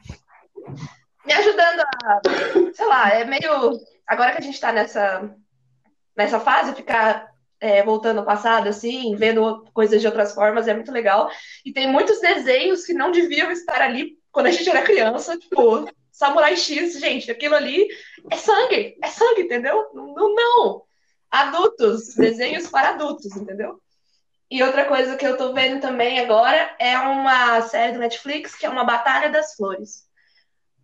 me 1.25 1.33
ajudando 1.33 1.81
a, 1.81 2.21
sei 2.75 2.87
lá, 2.87 3.09
é 3.11 3.25
meio. 3.25 3.79
Agora 4.07 4.33
que 4.33 4.39
a 4.39 4.41
gente 4.43 4.61
tá 4.61 4.73
nessa, 4.73 5.31
nessa 6.17 6.41
fase, 6.41 6.75
ficar 6.75 7.29
é, 7.61 7.83
voltando 7.83 8.19
ao 8.21 8.27
passado, 8.27 8.69
assim, 8.69 9.15
vendo 9.17 9.65
coisas 9.73 10.01
de 10.01 10.07
outras 10.07 10.35
formas, 10.35 10.69
é 10.69 10.75
muito 10.75 10.93
legal. 10.93 11.31
E 11.65 11.73
tem 11.73 11.91
muitos 11.91 12.21
desenhos 12.21 12.85
que 12.85 12.95
não 12.95 13.13
deviam 13.13 13.51
estar 13.51 13.81
ali 13.83 14.19
quando 14.33 14.47
a 14.47 14.51
gente 14.51 14.69
era 14.69 14.83
criança, 14.83 15.39
tipo, 15.39 15.89
Samurai 16.11 16.57
X, 16.57 16.99
gente, 16.99 17.31
aquilo 17.31 17.55
ali 17.55 17.87
é 18.31 18.37
sangue, 18.37 18.97
é 19.03 19.09
sangue, 19.09 19.43
entendeu? 19.43 19.91
Não, 19.95 20.35
não. 20.35 20.83
Adultos, 21.33 22.15
desenhos 22.15 22.69
para 22.69 22.91
adultos, 22.91 23.35
entendeu? 23.35 23.81
E 24.51 24.63
outra 24.63 24.85
coisa 24.85 25.17
que 25.17 25.27
eu 25.27 25.39
tô 25.39 25.55
vendo 25.55 25.81
também 25.81 26.21
agora 26.21 26.77
é 26.79 26.99
uma 26.99 27.63
série 27.63 27.95
do 27.95 27.99
Netflix 27.99 28.55
que 28.55 28.67
é 28.67 28.69
uma 28.69 28.85
Batalha 28.85 29.31
das 29.31 29.55
Flores. 29.55 30.07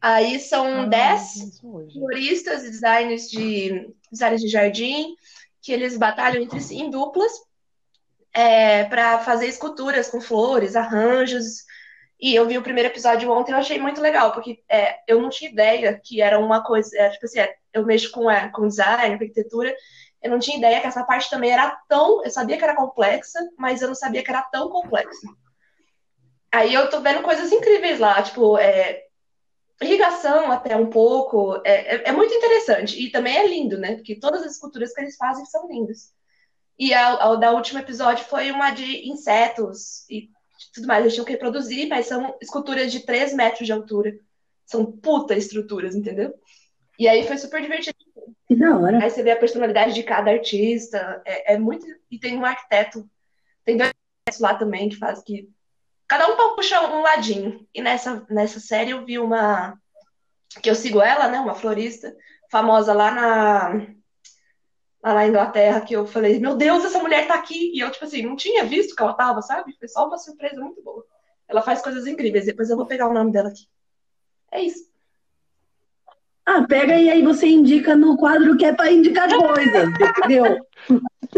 Aí 0.01 0.40
são 0.40 0.88
10 0.88 1.61
floristas 1.92 2.64
e 2.64 2.70
designers 2.70 3.28
de, 3.28 3.92
designers 4.11 4.40
de 4.40 4.49
jardim 4.49 5.14
que 5.61 5.70
eles 5.70 5.99
batalham 5.99 6.42
entre 6.42 6.61
si 6.62 6.76
em 6.76 6.88
duplas 6.88 7.30
é, 8.32 8.84
para 8.84 9.18
fazer 9.18 9.46
esculturas 9.46 10.09
com 10.09 10.20
flores, 10.20 10.76
arranjos. 10.76 11.64
E 12.20 12.34
eu 12.34 12.46
vi 12.46 12.57
o 12.57 12.62
primeiro 12.62 12.88
episódio 12.88 13.30
ontem, 13.30 13.53
eu 13.53 13.59
achei 13.59 13.78
muito 13.78 14.01
legal, 14.01 14.32
porque 14.32 14.62
é, 14.68 14.99
eu 15.07 15.20
não 15.20 15.28
tinha 15.28 15.51
ideia 15.51 16.01
que 16.03 16.20
era 16.20 16.38
uma 16.38 16.64
coisa, 16.64 16.96
é, 16.96 17.11
tipo 17.11 17.26
assim, 17.26 17.40
é, 17.40 17.55
eu 17.72 17.84
mexo 17.84 18.11
com, 18.11 18.30
é, 18.30 18.49
com 18.49 18.66
design, 18.66 19.14
arquitetura, 19.14 19.74
eu 20.22 20.30
não 20.30 20.38
tinha 20.38 20.58
ideia 20.58 20.80
que 20.80 20.86
essa 20.86 21.04
parte 21.04 21.30
também 21.30 21.50
era 21.50 21.70
tão, 21.88 22.24
eu 22.24 22.30
sabia 22.30 22.56
que 22.56 22.64
era 22.64 22.76
complexa, 22.76 23.38
mas 23.56 23.80
eu 23.80 23.88
não 23.88 23.94
sabia 23.94 24.22
que 24.22 24.30
era 24.30 24.42
tão 24.42 24.68
complexa. 24.68 25.28
Aí 26.52 26.72
eu 26.72 26.88
tô 26.90 27.00
vendo 27.00 27.22
coisas 27.22 27.52
incríveis 27.52 27.98
lá, 27.98 28.22
tipo, 28.22 28.56
é, 28.58 29.04
irrigação 29.80 30.50
até 30.50 30.76
um 30.76 30.88
pouco, 30.88 31.60
é, 31.64 31.96
é, 31.96 32.08
é 32.08 32.12
muito 32.12 32.34
interessante. 32.34 33.00
E 33.00 33.10
também 33.10 33.36
é 33.36 33.46
lindo, 33.46 33.78
né? 33.78 33.96
Porque 33.96 34.18
todas 34.18 34.42
as 34.42 34.52
esculturas 34.52 34.92
que 34.92 35.00
eles 35.00 35.16
fazem 35.16 35.44
são 35.46 35.68
lindas. 35.68 36.12
E 36.78 36.94
a, 36.94 37.34
da 37.36 37.52
último 37.52 37.80
episódio 37.80 38.24
foi 38.24 38.50
uma 38.50 38.70
de 38.70 39.08
insetos 39.08 40.08
e 40.08 40.30
tudo 40.74 40.86
mais. 40.86 41.02
Eles 41.02 41.14
tinham 41.14 41.24
que 41.24 41.32
reproduzir, 41.32 41.88
mas 41.88 42.06
são 42.06 42.36
esculturas 42.40 42.90
de 42.90 43.00
3 43.00 43.34
metros 43.34 43.66
de 43.66 43.72
altura. 43.72 44.18
São 44.64 44.84
puta 44.84 45.34
estruturas, 45.36 45.94
entendeu? 45.94 46.34
E 46.98 47.08
aí 47.08 47.26
foi 47.26 47.36
super 47.38 47.60
divertido. 47.60 47.98
Que 48.49 48.57
da 48.57 48.76
hora. 48.78 49.05
Aí 49.05 49.11
você 49.11 49.22
vê 49.22 49.32
a 49.32 49.38
personalidade 49.38 49.92
de 49.92 50.03
cada 50.03 50.30
artista. 50.30 51.22
É, 51.24 51.55
é 51.55 51.59
muito. 51.59 51.86
E 52.11 52.18
tem 52.18 52.38
um 52.38 52.46
arquiteto. 52.46 53.09
Tem 53.62 53.76
dois 53.76 53.90
arquitetos 53.90 54.40
lá 54.40 54.55
também 54.55 54.88
que 54.88 54.96
faz 54.96 55.22
que. 55.22 55.51
Cada 56.09 56.26
um 56.26 56.57
puxa 56.57 56.80
um 56.80 57.03
ladinho. 57.03 57.68
E 57.74 57.82
nessa, 57.82 58.26
nessa 58.30 58.59
série 58.59 58.92
eu 58.92 59.05
vi 59.05 59.18
uma. 59.18 59.78
Que 60.62 60.70
eu 60.70 60.74
sigo 60.74 61.03
ela, 61.03 61.28
né? 61.28 61.38
Uma 61.38 61.55
florista 61.55 62.16
famosa 62.51 62.94
lá 62.94 63.11
na. 63.11 63.86
Lá 65.05 65.14
na 65.14 65.26
Inglaterra, 65.28 65.82
que 65.82 65.94
eu 65.94 66.07
falei, 66.07 66.40
meu 66.40 66.57
Deus, 66.57 66.84
essa 66.84 66.99
mulher 66.99 67.28
tá 67.28 67.34
aqui. 67.34 67.70
E 67.72 67.80
eu, 67.80 67.90
tipo 67.90 68.05
assim, 68.05 68.22
não 68.22 68.34
tinha 68.34 68.64
visto 68.64 68.96
que 68.96 69.03
ela 69.03 69.12
tava, 69.12 69.42
sabe? 69.42 69.76
Foi 69.78 69.86
só 69.86 70.09
uma 70.09 70.18
surpresa 70.18 70.61
muito 70.61 70.82
boa. 70.82 71.05
Ela 71.46 71.62
faz 71.62 71.82
coisas 71.82 72.07
incríveis. 72.07 72.46
Depois 72.46 72.70
eu 72.70 72.76
vou 72.76 72.86
pegar 72.86 73.09
o 73.09 73.14
nome 73.14 73.30
dela 73.30 73.51
aqui. 73.51 73.68
É 74.51 74.62
isso. 74.62 74.88
Ah, 76.49 76.64
pega 76.66 76.96
e 76.96 77.11
aí 77.11 77.20
você 77.20 77.46
indica 77.46 77.94
no 77.94 78.16
quadro 78.16 78.57
que 78.57 78.64
é 78.64 78.72
pra 78.72 78.90
indicar 78.90 79.28
coisas, 79.28 79.90
entendeu? 80.16 80.59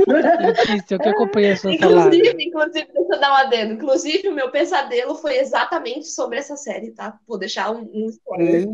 Letícia, 0.06 0.96
o 0.96 1.00
que 1.00 1.08
acompanha 1.08 1.52
a 1.52 1.56
sua 1.56 1.76
salada? 1.76 2.14
Inclusive, 2.14 2.44
inclusive, 2.44 2.88
deixa 2.94 3.14
eu 3.14 3.20
dar 3.20 3.32
um 3.32 3.34
adendo. 3.34 3.74
Inclusive, 3.74 4.28
o 4.28 4.32
meu 4.32 4.52
pesadelo 4.52 5.16
foi 5.16 5.38
exatamente 5.38 6.06
sobre 6.06 6.38
essa 6.38 6.56
série, 6.56 6.92
tá? 6.92 7.18
Vou 7.26 7.36
deixar 7.36 7.72
um, 7.72 7.90
um 7.92 8.06
spoiler. 8.08 8.68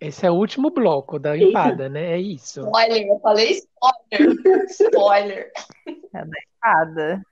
Esse 0.00 0.26
é 0.26 0.30
o 0.32 0.34
último 0.34 0.68
bloco 0.70 1.16
da 1.16 1.38
empada, 1.38 1.88
né? 1.88 2.14
É 2.14 2.18
isso. 2.18 2.62
Spoiler, 2.62 3.06
eu 3.06 3.20
falei 3.20 3.50
spoiler. 3.52 4.66
spoiler. 4.68 5.52
É 6.12 6.24
da 6.24 6.38
espada. 6.40 7.22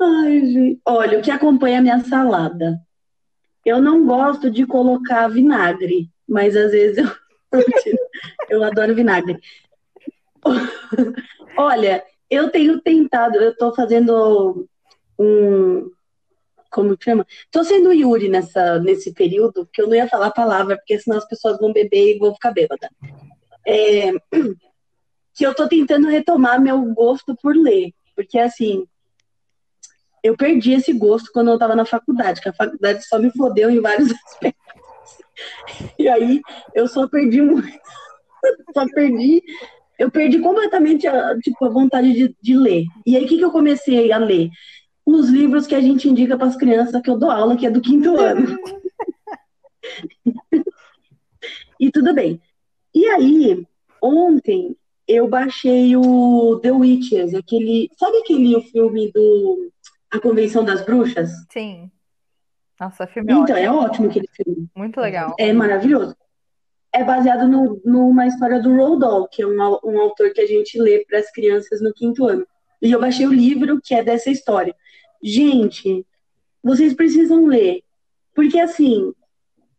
Ai, 0.00 0.40
gente. 0.46 0.80
Olha, 0.86 1.18
o 1.18 1.22
que 1.22 1.32
acompanha 1.32 1.80
a 1.80 1.82
minha 1.82 1.98
salada? 2.04 2.80
Eu 3.64 3.80
não 3.80 4.06
gosto 4.06 4.50
de 4.50 4.66
colocar 4.66 5.28
vinagre, 5.28 6.10
mas 6.28 6.56
às 6.56 6.72
vezes 6.72 6.98
eu, 6.98 7.10
eu 8.50 8.64
adoro 8.64 8.94
vinagre. 8.94 9.38
Olha, 11.56 12.04
eu 12.28 12.50
tenho 12.50 12.80
tentado, 12.80 13.36
eu 13.36 13.56
tô 13.56 13.74
fazendo 13.74 14.68
um. 15.18 15.90
Como 16.70 16.96
chama? 17.00 17.24
Tô 17.52 17.62
sendo 17.62 17.92
Yuri 17.92 18.28
nessa, 18.28 18.80
nesse 18.80 19.12
período, 19.14 19.68
que 19.72 19.80
eu 19.80 19.86
não 19.86 19.94
ia 19.94 20.08
falar 20.08 20.26
a 20.26 20.32
palavra, 20.32 20.76
porque 20.76 20.98
senão 20.98 21.16
as 21.16 21.26
pessoas 21.26 21.56
vão 21.58 21.72
beber 21.72 22.16
e 22.16 22.18
vão 22.18 22.34
ficar 22.34 22.50
bêbada. 22.50 22.90
É, 23.64 24.10
que 25.34 25.46
eu 25.46 25.54
tô 25.54 25.68
tentando 25.68 26.08
retomar 26.08 26.60
meu 26.60 26.82
gosto 26.92 27.36
por 27.36 27.54
ler. 27.54 27.92
Porque, 28.16 28.38
assim, 28.38 28.86
eu 30.24 30.34
perdi 30.34 30.72
esse 30.72 30.90
gosto 30.94 31.30
quando 31.30 31.50
eu 31.50 31.58
tava 31.58 31.76
na 31.76 31.84
faculdade, 31.84 32.40
que 32.40 32.48
a 32.48 32.54
faculdade 32.54 33.06
só 33.06 33.18
me 33.18 33.30
fodeu 33.30 33.68
em 33.68 33.78
vários 33.78 34.10
aspectos. 34.26 34.64
E 35.98 36.08
aí, 36.08 36.40
eu 36.74 36.88
só 36.88 37.06
perdi 37.06 37.42
muito. 37.42 37.68
só 38.72 38.86
perdi 38.88 39.42
eu 39.98 40.10
perdi 40.10 40.40
completamente 40.40 41.06
a, 41.06 41.38
tipo, 41.38 41.64
a 41.64 41.68
vontade 41.68 42.12
de, 42.12 42.36
de 42.40 42.56
ler. 42.56 42.84
E 43.06 43.16
aí, 43.16 43.24
o 43.24 43.28
que, 43.28 43.36
que 43.36 43.44
eu 43.44 43.50
comecei 43.50 44.10
a 44.10 44.18
ler? 44.18 44.48
Os 45.06 45.28
livros 45.28 45.66
que 45.66 45.74
a 45.74 45.80
gente 45.80 46.08
indica 46.08 46.36
para 46.36 46.48
as 46.48 46.56
crianças 46.56 47.00
que 47.00 47.10
eu 47.10 47.18
dou 47.18 47.30
aula, 47.30 47.56
que 47.56 47.66
é 47.66 47.70
do 47.70 47.80
quinto 47.80 48.16
ano. 48.18 48.58
e 51.78 51.90
tudo 51.92 52.12
bem. 52.12 52.40
E 52.92 53.06
aí, 53.06 53.64
ontem, 54.02 54.74
eu 55.06 55.28
baixei 55.28 55.94
o 55.96 56.58
The 56.60 56.72
Witches, 56.72 57.34
aquele. 57.34 57.88
Sabe 57.96 58.18
aquele 58.18 58.56
o 58.56 58.62
filme 58.62 59.12
do 59.12 59.70
A 60.14 60.20
Convenção 60.20 60.64
das 60.64 60.84
Bruxas? 60.84 61.30
Sim. 61.52 61.90
Nossa, 62.80 63.06
filme 63.06 63.32
é 63.32 63.34
Então, 63.34 63.42
ótimo. 63.56 63.58
é 63.58 63.70
ótimo 63.70 64.06
aquele 64.08 64.28
filme. 64.32 64.68
Muito 64.76 65.00
legal. 65.00 65.34
É 65.38 65.52
maravilhoso. 65.52 66.16
É 66.92 67.02
baseado 67.02 67.48
no, 67.48 67.80
numa 67.84 68.26
história 68.26 68.60
do 68.62 68.72
Roald 68.76 69.00
Dahl, 69.00 69.28
que 69.28 69.42
é 69.42 69.46
um, 69.46 69.56
um 69.84 70.00
autor 70.00 70.30
que 70.32 70.40
a 70.40 70.46
gente 70.46 70.78
lê 70.80 71.04
para 71.04 71.18
as 71.18 71.30
crianças 71.32 71.80
no 71.80 71.92
quinto 71.92 72.26
ano. 72.26 72.46
E 72.80 72.92
eu 72.92 73.00
baixei 73.00 73.26
o 73.26 73.32
livro 73.32 73.80
que 73.82 73.92
é 73.94 74.04
dessa 74.04 74.30
história. 74.30 74.74
Gente, 75.22 76.06
vocês 76.62 76.94
precisam 76.94 77.46
ler. 77.46 77.82
Porque, 78.34 78.58
assim, 78.60 79.12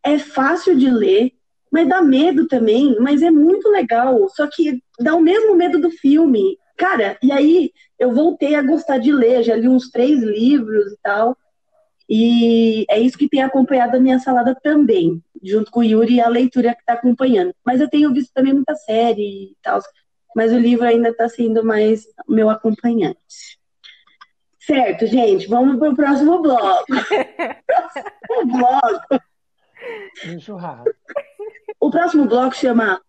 é 0.04 0.18
fácil 0.18 0.76
de 0.76 0.90
ler, 0.90 1.32
mas 1.72 1.88
dá 1.88 2.02
medo 2.02 2.46
também, 2.46 2.96
mas 3.00 3.22
é 3.22 3.30
muito 3.30 3.70
legal. 3.70 4.28
Só 4.30 4.46
que 4.46 4.82
dá 5.00 5.14
o 5.14 5.20
mesmo 5.20 5.54
medo 5.54 5.80
do 5.80 5.90
filme. 5.90 6.58
Cara, 6.76 7.16
e 7.22 7.32
aí 7.32 7.70
eu 7.98 8.12
voltei 8.12 8.54
a 8.54 8.62
gostar 8.62 8.98
de 8.98 9.12
ler, 9.12 9.42
já 9.42 9.56
li 9.56 9.68
uns 9.68 9.90
três 9.90 10.22
livros 10.22 10.92
e 10.92 10.98
tal. 11.02 11.36
E 12.08 12.86
é 12.88 13.00
isso 13.00 13.18
que 13.18 13.28
tem 13.28 13.42
acompanhado 13.42 13.96
a 13.96 14.00
minha 14.00 14.18
salada 14.18 14.54
também, 14.62 15.20
junto 15.42 15.70
com 15.70 15.80
o 15.80 15.84
Yuri 15.84 16.14
e 16.14 16.20
a 16.20 16.28
leitura 16.28 16.74
que 16.74 16.80
está 16.80 16.92
acompanhando. 16.92 17.52
Mas 17.64 17.80
eu 17.80 17.90
tenho 17.90 18.12
visto 18.12 18.32
também 18.32 18.52
muita 18.52 18.74
série 18.76 19.50
e 19.50 19.56
tal, 19.60 19.80
mas 20.34 20.52
o 20.52 20.58
livro 20.58 20.86
ainda 20.86 21.08
está 21.08 21.28
sendo 21.28 21.64
mais 21.64 22.04
meu 22.28 22.48
acompanhante. 22.48 23.58
Certo, 24.60 25.06
gente, 25.06 25.48
vamos 25.48 25.78
para 25.78 25.90
o 25.90 25.96
próximo 25.96 26.42
bloco. 26.42 26.86
próximo 27.66 28.58
bloco. 28.58 29.22
Um 30.26 30.40
churrasco. 30.40 30.90
O 31.80 31.90
próximo 31.90 32.26
bloco 32.26 32.54
chama 32.54 33.00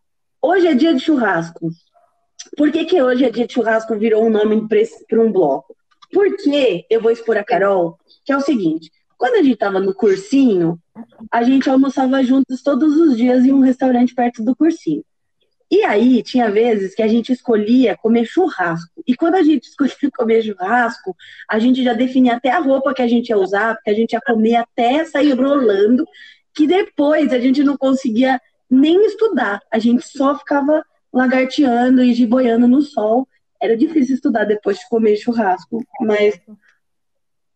Hoje 0.42 0.68
é 0.68 0.76
dia 0.76 0.94
de 0.94 1.00
churrasco. 1.00 1.70
Por 2.56 2.72
que, 2.72 2.86
que 2.86 3.02
hoje 3.02 3.26
é 3.26 3.30
dia 3.30 3.48
de 3.48 3.54
churrasco 3.54 3.98
virou 3.98 4.26
um 4.26 4.30
nome 4.30 4.68
para 5.08 5.22
um 5.22 5.32
bloco? 5.32 5.76
Porque 6.12 6.86
eu 6.90 7.02
vou 7.02 7.12
expor 7.12 7.38
a 7.38 7.44
Carol, 7.44 7.98
que 8.26 8.32
é 8.32 8.38
o 8.38 8.42
seguinte: 8.42 8.92
quando 9.18 9.36
a 9.36 9.44
gente 9.44 9.54
estava 9.54 9.80
no 9.80 9.94
cursinho, 9.94 10.80
a 11.32 11.44
gente 11.44 11.70
almoçava 11.70 12.24
juntos 12.24 12.62
todos 12.62 12.96
os 12.98 13.18
dias 13.18 13.46
em 13.46 13.52
um 13.52 13.60
restaurante 13.60 14.14
perto 14.14 14.44
do 14.44 14.56
cursinho. 14.56 15.04
E 15.70 15.84
aí, 15.84 16.24
tinha 16.24 16.50
vezes 16.50 16.96
que 16.96 17.02
a 17.02 17.08
gente 17.08 17.34
escolhia 17.34 17.98
comer 17.98 18.26
churrasco. 18.26 19.04
E 19.06 19.16
quando 19.16 19.36
a 19.36 19.44
gente 19.44 19.68
escolhia 19.68 20.12
comer 20.16 20.42
churrasco, 20.42 21.16
a 21.50 21.60
gente 21.60 21.84
já 21.84 21.94
definia 21.94 22.36
até 22.36 22.52
a 22.52 22.60
roupa 22.60 22.94
que 22.94 23.02
a 23.02 23.08
gente 23.08 23.30
ia 23.30 23.38
usar, 23.38 23.76
porque 23.76 23.90
a 23.90 23.94
gente 23.94 24.14
ia 24.14 24.22
comer 24.22 24.56
até 24.56 25.04
sair 25.04 25.34
rolando, 25.34 26.06
que 26.54 26.66
depois 26.66 27.34
a 27.34 27.40
gente 27.40 27.64
não 27.64 27.76
conseguia 27.76 28.40
nem 28.70 29.06
estudar. 29.06 29.62
A 29.72 29.78
gente 29.78 30.08
só 30.08 30.38
ficava 30.38 30.84
lagarteando 31.18 32.04
e 32.04 32.14
giboiando 32.14 32.68
no 32.68 32.82
sol. 32.82 33.28
Era 33.60 33.76
difícil 33.76 34.16
estudar 34.16 34.46
depois 34.46 34.78
de 34.78 34.88
comer 34.88 35.18
churrasco, 35.18 35.84
mas. 36.02 36.40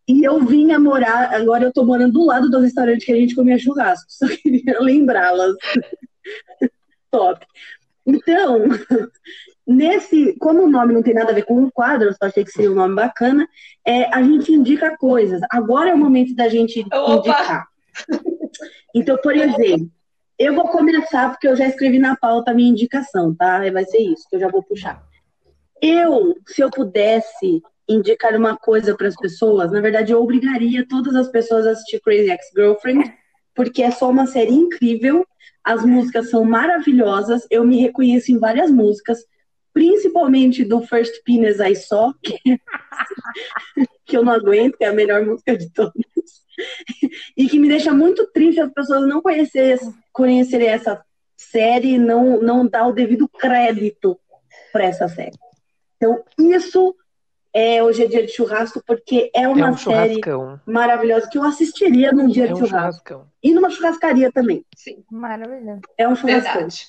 E 0.07 0.23
eu 0.25 0.43
vinha 0.43 0.79
morar, 0.79 1.33
agora 1.33 1.63
eu 1.63 1.71
tô 1.71 1.85
morando 1.85 2.13
do 2.13 2.25
lado 2.25 2.49
do 2.49 2.59
restaurante 2.59 3.05
que 3.05 3.11
a 3.13 3.15
gente 3.15 3.35
comia 3.35 3.57
churrasco, 3.57 4.07
só 4.09 4.27
queria 4.27 4.79
lembrá-las. 4.79 5.55
Top. 7.11 7.45
Então, 8.05 8.65
nesse, 9.65 10.35
como 10.39 10.63
o 10.63 10.69
nome 10.69 10.93
não 10.93 11.03
tem 11.03 11.13
nada 11.13 11.31
a 11.31 11.35
ver 11.35 11.45
com 11.45 11.55
um 11.55 11.69
quadro, 11.69 12.09
eu 12.09 12.13
só 12.13 12.25
achei 12.25 12.43
que 12.43 12.51
seria 12.51 12.71
um 12.71 12.75
nome 12.75 12.95
bacana, 12.95 13.47
é, 13.85 14.13
a 14.13 14.23
gente 14.23 14.51
indica 14.51 14.97
coisas. 14.97 15.39
Agora 15.51 15.91
é 15.91 15.93
o 15.93 15.97
momento 15.97 16.33
da 16.35 16.49
gente 16.49 16.83
Opa! 16.91 17.13
indicar. 17.13 17.67
Então, 18.93 19.17
por 19.17 19.35
exemplo, 19.35 19.89
eu 20.41 20.55
vou 20.55 20.67
começar 20.69 21.29
porque 21.29 21.47
eu 21.47 21.55
já 21.55 21.67
escrevi 21.67 21.99
na 21.99 22.15
pauta 22.15 22.51
a 22.51 22.53
minha 22.53 22.69
indicação, 22.69 23.33
tá? 23.35 23.59
Vai 23.71 23.85
ser 23.85 23.99
isso 23.99 24.27
que 24.29 24.35
eu 24.35 24.39
já 24.39 24.47
vou 24.47 24.63
puxar. 24.63 25.03
Eu, 25.81 26.35
se 26.47 26.61
eu 26.61 26.69
pudesse 26.69 27.61
indicar 27.87 28.35
uma 28.35 28.57
coisa 28.57 28.95
para 28.95 29.07
as 29.07 29.15
pessoas, 29.15 29.71
na 29.71 29.81
verdade 29.81 30.11
eu 30.11 30.21
obrigaria 30.21 30.87
todas 30.87 31.15
as 31.15 31.27
pessoas 31.29 31.67
a 31.67 31.71
assistir 31.71 31.99
Crazy 32.01 32.31
Ex-Girlfriend, 32.31 33.13
porque 33.53 33.83
é 33.83 33.91
só 33.91 34.09
uma 34.09 34.25
série 34.25 34.53
incrível, 34.53 35.25
as 35.63 35.85
músicas 35.85 36.29
são 36.29 36.43
maravilhosas, 36.43 37.45
eu 37.51 37.63
me 37.63 37.79
reconheço 37.79 38.31
em 38.31 38.39
várias 38.39 38.71
músicas, 38.71 39.19
principalmente 39.73 40.63
do 40.63 40.81
First 40.81 41.23
Penis 41.23 41.59
I 41.59 41.75
Saw, 41.75 42.13
que, 42.23 42.37
que 44.05 44.17
eu 44.17 44.23
não 44.23 44.33
aguento, 44.33 44.77
que 44.77 44.83
é 44.83 44.87
a 44.87 44.93
melhor 44.93 45.25
música 45.25 45.57
de 45.57 45.69
todas. 45.71 45.93
E 47.37 47.47
que 47.49 47.59
me 47.59 47.67
deixa 47.67 47.93
muito 47.93 48.25
triste 48.31 48.59
as 48.61 48.71
pessoas 48.71 49.07
não 49.07 49.21
conhecerem, 49.21 49.77
conhecerem 50.13 50.67
essa 50.67 51.03
série 51.37 51.93
e 51.93 51.97
não, 51.97 52.39
não 52.41 52.67
dar 52.67 52.87
o 52.87 52.93
devido 52.93 53.27
crédito 53.27 54.19
para 54.71 54.85
essa 54.85 55.07
série. 55.07 55.37
Então, 55.97 56.23
isso 56.39 56.95
é 57.53 57.83
hoje 57.83 58.03
é 58.03 58.07
dia 58.07 58.25
de 58.25 58.31
churrasco, 58.31 58.81
porque 58.85 59.29
é 59.35 59.43
É 59.43 59.47
uma 59.47 59.69
um 59.71 59.77
série 59.77 60.19
maravilhosa 60.65 61.27
que 61.29 61.37
eu 61.37 61.43
assistiria 61.43 62.11
num 62.11 62.27
dia 62.27 62.45
É 62.45 62.47
de 62.47 62.53
um 62.53 62.57
churrasco. 62.57 63.07
churrascão. 63.07 63.27
E 63.43 63.53
numa 63.53 63.69
churrascaria 63.69 64.31
também. 64.31 64.65
Sim, 64.75 65.03
Maravilha. 65.11 65.79
É 65.97 66.07
um 66.07 66.15
churrascão. 66.15 66.53
verdade. 66.53 66.87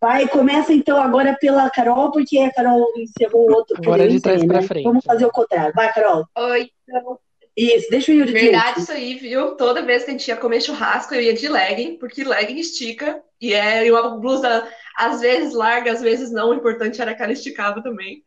Vai, 0.00 0.28
começa 0.28 0.72
então 0.72 1.00
agora 1.00 1.36
pela 1.40 1.68
Carol, 1.70 2.12
porque 2.12 2.38
a 2.38 2.52
Carol 2.52 2.86
encerrou 2.96 3.48
o 3.48 3.52
outro 3.52 3.76
Agora 3.78 4.04
eu 4.04 4.10
de 4.10 4.20
trás 4.20 4.44
né? 4.44 4.62
frente. 4.62 4.84
Vamos 4.84 5.04
fazer 5.04 5.26
o 5.26 5.30
contrário. 5.30 5.72
Vai, 5.74 5.92
Carol. 5.92 6.24
Oi, 6.36 6.70
então, 6.88 7.18
Isso, 7.56 7.90
deixa 7.90 8.12
o 8.12 8.14
Yuri 8.14 8.32
de 8.32 8.38
verdade 8.38 8.80
isso 8.80 8.92
aí, 8.92 9.14
viu? 9.14 9.56
Toda 9.56 9.82
vez 9.82 10.04
que 10.04 10.10
a 10.10 10.12
gente 10.12 10.28
ia 10.28 10.36
comer 10.36 10.60
churrasco, 10.60 11.14
eu 11.14 11.20
ia 11.20 11.34
de 11.34 11.48
legging, 11.48 11.98
porque 11.98 12.24
legging 12.24 12.58
estica, 12.58 13.22
e 13.40 13.52
é 13.52 13.90
uma 13.90 14.16
blusa 14.16 14.66
às 14.96 15.20
vezes 15.20 15.54
larga, 15.54 15.92
às 15.92 16.00
vezes 16.00 16.30
não, 16.30 16.50
o 16.50 16.54
importante 16.54 17.00
era 17.00 17.14
que 17.14 17.22
ela 17.22 17.32
esticava 17.32 17.82
também. 17.82 18.24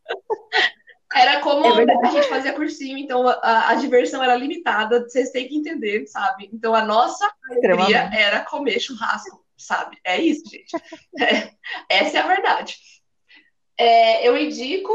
Era 1.13 1.39
como 1.39 1.65
É 1.65 1.85
a 2.03 2.11
gente 2.11 2.27
fazia 2.27 2.53
cursinho, 2.53 2.97
então 2.97 3.27
a, 3.27 3.69
a 3.69 3.75
diversão 3.75 4.21
era 4.21 4.35
limitada, 4.35 5.01
vocês 5.01 5.31
têm 5.31 5.47
que 5.47 5.55
entender, 5.55 6.05
sabe? 6.05 6.49
Então 6.53 6.75
a 6.75 6.83
nossa 6.83 7.27
alegria 7.49 8.09
era 8.13 8.41
comer 8.41 8.79
churrasco, 8.79 9.43
sabe? 9.57 9.97
É 10.03 10.19
isso, 10.21 10.43
gente. 10.49 10.75
É, 11.89 12.03
essa 12.03 12.17
é 12.17 12.21
a 12.21 12.27
verdade. 12.27 12.77
É, 13.77 14.27
eu 14.27 14.37
indico 14.37 14.93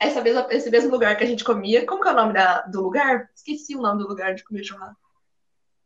essa 0.00 0.20
mesma, 0.22 0.46
esse 0.50 0.70
mesmo 0.70 0.90
lugar 0.90 1.16
que 1.16 1.22
a 1.24 1.26
gente 1.26 1.44
comia. 1.44 1.84
Como 1.86 2.02
que 2.02 2.08
é 2.08 2.12
o 2.12 2.16
nome 2.16 2.32
da- 2.32 2.62
do 2.62 2.80
lugar? 2.80 3.30
Esqueci 3.34 3.76
o 3.76 3.82
nome 3.82 4.02
do 4.02 4.08
lugar 4.08 4.34
de 4.34 4.42
comer 4.42 4.64
churrasco. 4.64 4.96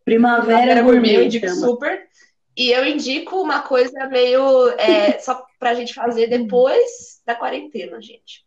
Primavera 0.05 0.71
Era 0.71 0.83
gourmet, 0.83 1.09
eu 1.11 1.13
Gourmet, 1.15 1.27
indico 1.27 1.49
chama. 1.49 1.61
super. 1.67 2.09
E 2.57 2.71
eu 2.71 2.87
indico 2.87 3.41
uma 3.43 3.63
coisa 3.63 4.07
meio 4.07 4.69
é, 4.79 5.19
só 5.19 5.45
pra 5.59 5.75
gente 5.75 5.93
fazer 5.93 6.29
depois 6.29 7.21
da 7.27 7.35
quarentena, 7.35 8.01
gente. 8.01 8.45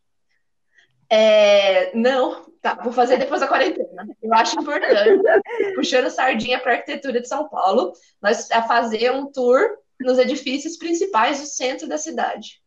É, 1.09 1.95
não, 1.95 2.45
tá, 2.61 2.75
vou 2.75 2.91
fazer 2.91 3.17
depois 3.17 3.41
da 3.41 3.47
quarentena. 3.47 4.07
Eu 4.21 4.33
acho 4.33 4.59
importante, 4.59 5.21
puxando 5.75 6.09
sardinha 6.09 6.59
para 6.59 6.73
arquitetura 6.73 7.21
de 7.21 7.27
São 7.27 7.47
Paulo, 7.49 7.93
nós 8.21 8.49
a 8.51 8.61
fazer 8.63 9.11
um 9.11 9.31
tour 9.31 9.61
nos 9.99 10.17
edifícios 10.17 10.77
principais 10.77 11.39
do 11.39 11.45
centro 11.45 11.87
da 11.87 11.97
cidade. 11.97 12.61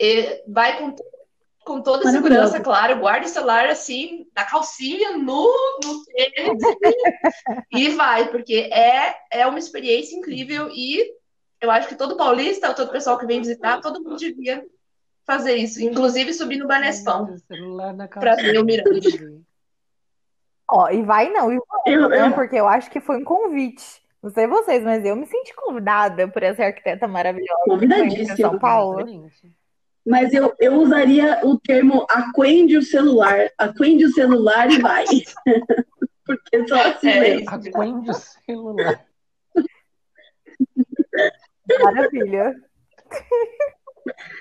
E 0.00 0.42
vai 0.48 0.78
com, 0.78 0.94
com 1.66 1.82
toda 1.82 2.08
segurança, 2.08 2.60
claro, 2.60 3.00
guarda 3.00 3.26
o 3.26 3.28
celular 3.28 3.68
assim, 3.68 4.24
na 4.34 4.44
calcinha, 4.44 5.18
no, 5.18 5.52
no 5.84 6.04
tênis, 6.04 6.62
e 7.72 7.88
vai, 7.90 8.28
porque 8.28 8.70
é, 8.72 9.16
é 9.32 9.46
uma 9.48 9.58
experiência 9.58 10.16
incrível 10.16 10.70
e 10.70 11.04
eu 11.60 11.68
acho 11.68 11.88
que 11.88 11.96
todo 11.96 12.16
paulista, 12.16 12.72
todo 12.72 12.92
pessoal 12.92 13.18
que 13.18 13.26
vem 13.26 13.40
visitar, 13.40 13.80
todo 13.80 14.02
mundo 14.02 14.16
devia 14.16 14.64
fazer 15.26 15.56
isso, 15.56 15.82
inclusive 15.82 16.32
subir 16.32 16.58
no 16.58 16.68
Banespão. 16.68 17.36
Pra 18.10 18.36
ver 18.36 18.60
o 18.60 18.64
Mirante. 18.64 19.44
Ó, 20.70 20.88
e 20.88 21.02
vai 21.02 21.30
não, 21.30 21.52
e 21.52 21.56
vai 21.56 21.94
Eu, 21.94 22.08
não, 22.08 22.14
eu, 22.14 22.32
porque 22.32 22.56
eu 22.56 22.68
acho 22.68 22.88
que 22.90 23.00
foi 23.00 23.16
um 23.16 23.24
convite. 23.24 24.00
Não 24.22 24.30
sei 24.30 24.46
vocês, 24.46 24.84
mas 24.84 25.04
eu 25.04 25.16
me 25.16 25.26
senti 25.26 25.52
convidada 25.54 26.28
por 26.28 26.42
essa 26.44 26.64
arquiteta 26.64 27.08
maravilhosa 27.08 27.60
Convidadíssima. 27.64 28.36
São 28.36 28.58
Paulo. 28.58 29.00
Excelente. 29.00 29.55
Mas 30.06 30.32
eu, 30.32 30.54
eu 30.60 30.74
usaria 30.74 31.40
o 31.44 31.58
termo 31.58 32.06
aquende 32.08 32.76
o 32.76 32.82
celular. 32.82 33.50
Aquende 33.58 34.04
o 34.04 34.12
celular 34.12 34.70
e 34.70 34.78
vai. 34.80 35.04
Porque 36.24 36.68
só 36.68 36.80
assim 36.80 37.08
É 37.08 37.20
mesmo. 37.20 37.50
Aquende 37.50 38.10
o 38.10 38.14
celular. 38.14 39.04
Maravilha. 41.82 42.54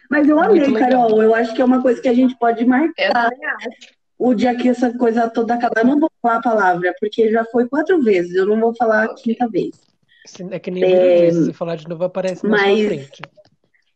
Mas 0.10 0.28
eu 0.30 0.40
amei. 0.40 0.72
Carol. 0.74 1.24
Eu 1.24 1.34
acho 1.34 1.54
que 1.56 1.62
é 1.62 1.66
uma 1.66 1.82
coisa 1.82 2.02
que 2.02 2.08
a 2.08 2.14
gente 2.14 2.38
pode 2.38 2.64
marcar 2.66 3.30
o 4.18 4.34
dia 4.34 4.56
que 4.56 4.70
essa 4.70 4.96
coisa 4.98 5.30
toda 5.30 5.56
acabar. 5.56 5.82
Eu 5.82 5.88
não 5.88 6.00
vou 6.00 6.12
falar 6.22 6.38
a 6.38 6.42
palavra, 6.42 6.94
porque 7.00 7.32
já 7.32 7.44
foi 7.46 7.68
quatro 7.68 8.02
vezes. 8.04 8.36
Eu 8.36 8.46
não 8.46 8.60
vou 8.60 8.76
falar 8.76 9.06
a 9.06 9.16
quinta 9.16 9.48
vez. 9.50 9.72
É 10.52 10.60
que 10.60 10.72
nem 10.72 10.84
o 10.84 10.88
Beetlejuice, 10.88 11.46
se 11.46 11.54
falar 11.54 11.76
de 11.76 11.88
novo, 11.88 12.04
aparece 12.04 12.48
na 12.48 12.58
sua 12.58 12.68
mas- 12.68 12.86
frente. 12.86 13.22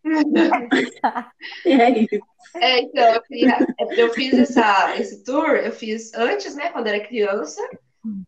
É 1.65 1.89
isso. 1.99 2.19
É, 2.55 2.79
então, 2.81 3.03
eu, 3.13 3.21
queria- 3.23 3.57
eu 3.97 4.13
fiz 4.13 4.33
essa, 4.37 4.95
esse 4.97 5.23
tour, 5.23 5.49
eu 5.57 5.71
fiz 5.71 6.13
antes, 6.13 6.55
né, 6.55 6.69
quando 6.71 6.87
era 6.87 7.05
criança. 7.05 7.61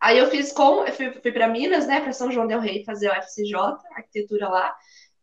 Aí 0.00 0.18
eu 0.18 0.30
fiz 0.30 0.52
com, 0.52 0.84
eu 0.86 0.92
fui, 0.92 1.12
fui 1.12 1.32
para 1.32 1.48
Minas, 1.48 1.86
né, 1.86 2.00
para 2.00 2.12
São 2.12 2.30
João 2.30 2.46
del 2.46 2.60
Rei 2.60 2.84
fazer 2.84 3.08
o 3.08 3.12
FCJ, 3.14 3.56
arquitetura 3.96 4.48
lá. 4.48 4.74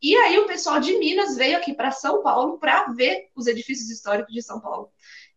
E 0.01 0.15
aí 0.17 0.37
o 0.39 0.47
pessoal 0.47 0.79
de 0.79 0.97
Minas 0.99 1.35
veio 1.37 1.57
aqui 1.57 1.73
para 1.73 1.91
São 1.91 2.23
Paulo 2.23 2.59
para 2.59 2.85
ver 2.93 3.29
os 3.35 3.47
edifícios 3.47 3.89
históricos 3.89 4.33
de 4.33 4.41
São 4.43 4.61
Paulo. 4.61 4.89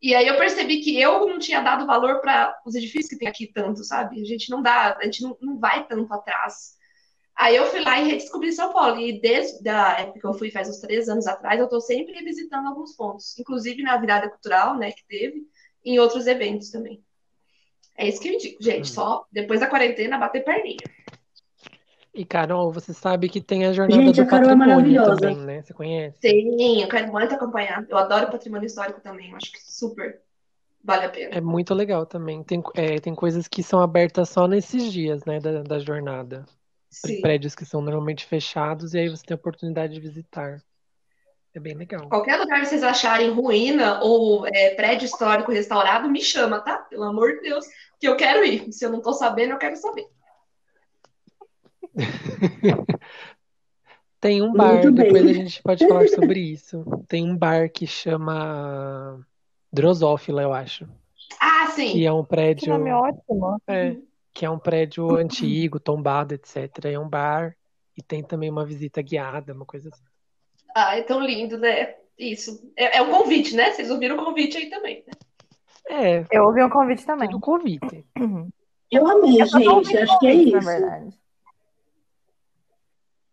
E 0.02 0.14
aí 0.14 0.26
eu 0.28 0.36
percebi 0.38 0.80
que 0.82 1.00
eu 1.00 1.26
não 1.28 1.38
tinha 1.38 1.60
dado 1.60 1.86
valor 1.86 2.20
para 2.20 2.56
os 2.66 2.74
edifícios 2.74 3.08
que 3.08 3.18
tem 3.18 3.28
aqui 3.28 3.46
tanto, 3.52 3.84
sabe? 3.84 4.20
A 4.20 4.24
gente 4.24 4.50
não 4.50 4.62
dá, 4.62 4.96
a 4.98 5.04
gente 5.04 5.22
não, 5.22 5.36
não 5.40 5.58
vai 5.58 5.86
tanto 5.86 6.12
atrás. 6.12 6.76
Aí 7.42 7.56
eu 7.56 7.66
fui 7.66 7.80
lá 7.80 8.00
e 8.00 8.04
redescobri 8.04 8.52
São 8.52 8.72
Paulo. 8.72 9.00
E 9.00 9.20
desde 9.20 9.68
a 9.68 9.98
época 9.98 10.20
que 10.20 10.26
eu 10.26 10.32
fui, 10.32 10.48
faz 10.48 10.68
uns 10.68 10.78
três 10.78 11.08
anos 11.08 11.26
atrás, 11.26 11.58
eu 11.58 11.68
tô 11.68 11.80
sempre 11.80 12.12
revisitando 12.12 12.68
alguns 12.68 12.94
pontos. 12.94 13.36
Inclusive 13.36 13.82
na 13.82 13.96
virada 13.96 14.30
cultural, 14.30 14.78
né, 14.78 14.92
que 14.92 15.04
teve, 15.08 15.42
e 15.84 15.94
em 15.94 15.98
outros 15.98 16.28
eventos 16.28 16.70
também. 16.70 17.02
É 17.96 18.06
isso 18.06 18.20
que 18.20 18.28
eu 18.28 18.34
indico, 18.34 18.62
gente. 18.62 18.88
Hum. 18.92 18.94
Só 18.94 19.26
depois 19.32 19.58
da 19.58 19.66
quarentena, 19.66 20.18
bater 20.18 20.44
perninha. 20.44 20.78
E, 22.14 22.24
Carol, 22.24 22.70
você 22.70 22.94
sabe 22.94 23.28
que 23.28 23.40
tem 23.40 23.66
a 23.66 23.72
jornada 23.72 24.00
Gente, 24.00 24.16
do 24.16 24.22
a 24.22 24.26
Carol 24.26 24.50
é 24.50 24.56
patrimônio 24.56 24.92
maravilhosa. 24.94 25.16
também, 25.16 25.36
né? 25.44 25.62
Você 25.62 25.74
conhece? 25.74 26.18
Sim, 26.20 26.80
eu 26.80 26.88
quero 26.88 27.10
muito 27.10 27.34
acompanhar. 27.34 27.84
Eu 27.88 27.98
adoro 27.98 28.30
patrimônio 28.30 28.66
histórico 28.66 29.00
também. 29.00 29.30
Eu 29.32 29.36
acho 29.38 29.50
que 29.50 29.60
super 29.60 30.20
vale 30.84 31.06
a 31.06 31.08
pena. 31.08 31.34
É 31.34 31.40
muito 31.40 31.74
legal 31.74 32.06
também. 32.06 32.40
Tem, 32.44 32.62
é, 32.76 33.00
tem 33.00 33.16
coisas 33.16 33.48
que 33.48 33.64
são 33.64 33.80
abertas 33.80 34.28
só 34.28 34.46
nesses 34.46 34.92
dias, 34.92 35.24
né, 35.24 35.40
da, 35.40 35.64
da 35.64 35.80
jornada. 35.80 36.46
Sim. 36.92 37.22
Prédios 37.22 37.54
que 37.54 37.64
são 37.64 37.80
normalmente 37.80 38.26
fechados 38.26 38.92
e 38.92 38.98
aí 38.98 39.08
você 39.08 39.24
tem 39.24 39.34
a 39.34 39.38
oportunidade 39.38 39.94
de 39.94 40.00
visitar. 40.00 40.62
É 41.54 41.58
bem 41.60 41.74
legal. 41.74 42.08
Qualquer 42.08 42.38
lugar 42.38 42.60
que 42.60 42.66
vocês 42.66 42.82
acharem 42.82 43.30
ruína 43.30 44.02
ou 44.02 44.46
é, 44.46 44.74
prédio 44.74 45.06
histórico 45.06 45.50
restaurado, 45.50 46.08
me 46.08 46.20
chama, 46.20 46.60
tá? 46.60 46.76
Pelo 46.78 47.04
amor 47.04 47.32
de 47.32 47.40
Deus, 47.40 47.64
que 47.98 48.06
eu 48.06 48.16
quero 48.16 48.44
ir. 48.44 48.70
Se 48.72 48.84
eu 48.84 48.90
não 48.90 49.00
tô 49.00 49.12
sabendo, 49.14 49.52
eu 49.52 49.58
quero 49.58 49.76
saber. 49.76 50.06
Tem 54.20 54.40
um 54.40 54.52
bar, 54.52 54.92
depois 54.92 55.26
a 55.26 55.32
gente 55.32 55.62
pode 55.62 55.86
falar 55.86 56.06
sobre 56.08 56.40
isso. 56.40 56.84
Tem 57.08 57.24
um 57.28 57.36
bar 57.36 57.68
que 57.70 57.86
chama 57.86 59.18
Drosófila, 59.72 60.42
eu 60.42 60.52
acho. 60.52 60.88
Ah, 61.40 61.66
Que 61.66 61.72
sim. 61.72 62.06
é 62.06 62.12
um 62.12 62.22
Que 62.22 62.28
prédio, 62.28 62.72
nome 62.72 62.92
ótimo. 62.92 63.60
é, 63.66 63.96
que 64.32 64.44
é 64.46 64.50
um 64.50 64.58
prédio 64.58 65.14
antigo, 65.16 65.78
tombado, 65.80 66.34
etc. 66.34 66.84
É 66.86 66.98
um 66.98 67.08
bar 67.08 67.54
e 67.96 68.02
tem 68.02 68.22
também 68.22 68.50
uma 68.50 68.64
visita 68.64 69.02
guiada, 69.02 69.52
uma 69.52 69.66
coisa 69.66 69.88
assim. 69.90 70.02
Ah, 70.74 70.96
é 70.96 71.02
tão 71.02 71.20
lindo, 71.20 71.58
né? 71.58 71.94
Isso. 72.18 72.72
É, 72.76 72.98
é 72.98 73.02
um 73.02 73.10
convite, 73.10 73.54
né? 73.54 73.70
Vocês 73.72 73.90
ouviram 73.90 74.16
o 74.16 74.24
convite 74.24 74.56
aí 74.56 74.70
também. 74.70 75.04
né? 75.06 75.12
É, 75.88 76.24
Eu 76.30 76.44
ouvi 76.44 76.62
um 76.62 76.70
convite 76.70 77.04
também. 77.04 77.28
tudo 77.28 77.40
convite. 77.40 78.04
Eu 78.90 79.06
amei, 79.08 79.40
Eu 79.40 79.46
gente. 79.46 79.96
Acho 79.98 80.18
que 80.18 80.26
é 80.26 80.32
convite, 80.32 80.52
na 80.52 80.58
isso. 80.58 80.66
verdade. 80.68 81.18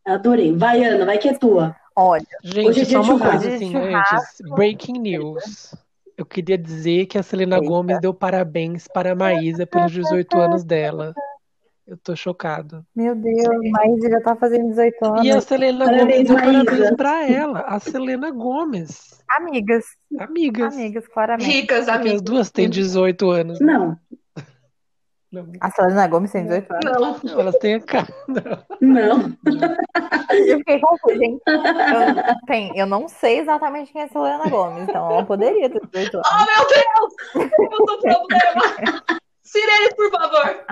Adorei. 0.06 0.56
Vai, 0.56 0.84
Ana, 0.84 1.06
vai 1.06 1.18
que 1.18 1.30
é 1.30 1.38
tua. 1.38 1.76
Olha, 1.96 2.26
Gente, 2.44 2.68
Hoje 2.70 2.82
é 2.82 2.86
só 2.86 3.02
uma 3.02 3.20
coisa 3.20 3.56
assim, 3.56 3.72
Churrasco. 3.72 4.16
antes. 4.16 4.42
Breaking 4.56 5.00
news. 5.00 5.76
Eu 6.20 6.26
queria 6.26 6.58
dizer 6.58 7.06
que 7.06 7.18
a 7.18 7.24
Selena 7.24 7.56
Eita. 7.56 7.66
Gomez 7.68 8.02
deu 8.02 8.14
parabéns 8.14 8.90
para 8.94 9.14
a 9.14 9.16
Maísa 9.16 9.66
pelos 9.66 9.90
18 9.94 10.38
anos 10.38 10.66
dela. 10.66 11.14
Eu 11.88 11.96
tô 11.98 12.14
chocado. 12.14 12.86
meu 12.94 13.16
Deus, 13.16 13.48
mas 13.72 14.02
já 14.12 14.20
tá 14.22 14.36
fazendo 14.36 14.68
18 14.68 15.06
anos. 15.06 15.24
E 15.26 15.32
a 15.32 15.40
Selena 15.40 15.86
Parabéns, 15.86 16.28
Gomez 16.28 16.28
deu 16.28 16.36
Maísa. 16.36 16.64
parabéns 16.68 16.96
pra 16.98 17.26
ela. 17.30 17.60
A 17.62 17.80
Selena 17.80 18.32
Gomes. 18.32 19.24
Amigas, 19.32 19.86
Amigas. 20.20 20.74
amigas, 20.76 21.08
claramente. 21.08 21.50
Ricas, 21.50 21.86
Porque 21.86 21.90
as 21.92 22.00
amigas. 22.02 22.22
duas 22.22 22.52
têm 22.52 22.70
18 22.70 23.30
anos. 23.32 23.60
Não, 23.62 23.98
Não, 25.32 25.48
A 25.62 25.70
Selena 25.70 26.08
Gomes 26.08 26.32
tem 26.32 26.44
18 26.44 26.72
anos. 26.74 27.24
Não. 27.24 27.40
elas 27.40 27.56
têm 27.58 27.76
a 27.76 27.82
cara. 27.82 28.08
não. 28.82 29.38
Eu 30.32 30.58
fiquei 30.58 30.80
confusa, 30.80 31.18
gente. 31.18 31.42
Eu, 31.48 32.46
tem, 32.48 32.76
eu 32.78 32.88
não 32.88 33.08
sei 33.08 33.40
exatamente 33.40 33.92
quem 33.92 34.02
é 34.02 34.06
a 34.06 34.10
Selena 34.10 34.50
Gomes, 34.50 34.84
então 34.90 35.12
ela 35.12 35.24
poderia 35.24 35.70
ter 35.70 35.80
18 35.94 36.18
anos. 36.18 36.28
Oh, 36.32 36.46
meu 36.46 36.68
Deus! 36.68 37.52
Eu 37.60 37.86
tô 37.86 38.00
problema. 38.00 39.04
Sirene, 39.44 39.90
por 39.96 40.12
favor. 40.12 40.66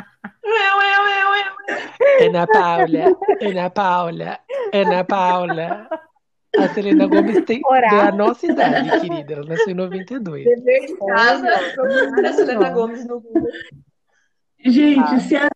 Eu, 0.43 0.81
eu, 0.81 1.03
eu, 1.07 1.35
eu. 1.35 2.27
Ana 2.27 2.47
Paula. 2.47 3.17
Ana 3.41 3.69
Paula. 3.69 4.39
Ana 4.73 5.03
Paula. 5.03 5.89
A 6.57 6.67
Selena 6.69 7.05
Gomes 7.07 7.43
tem 7.45 7.61
Orar. 7.65 7.93
é 7.93 7.99
a 8.07 8.11
nossa 8.11 8.45
idade, 8.45 8.89
querida. 9.01 9.33
Ela 9.33 9.45
nasceu 9.45 9.69
em 9.69 9.73
92. 9.75 10.45
Dever 10.45 10.85
de 10.87 10.97
casa. 10.97 11.49
A 12.27 12.33
Selena 12.33 12.69
Gomes 12.69 13.05
no 13.05 13.19
Google. 13.19 13.47
Gente, 14.71 15.15
Ah. 15.15 15.19
se 15.19 15.35
a, 15.35 15.47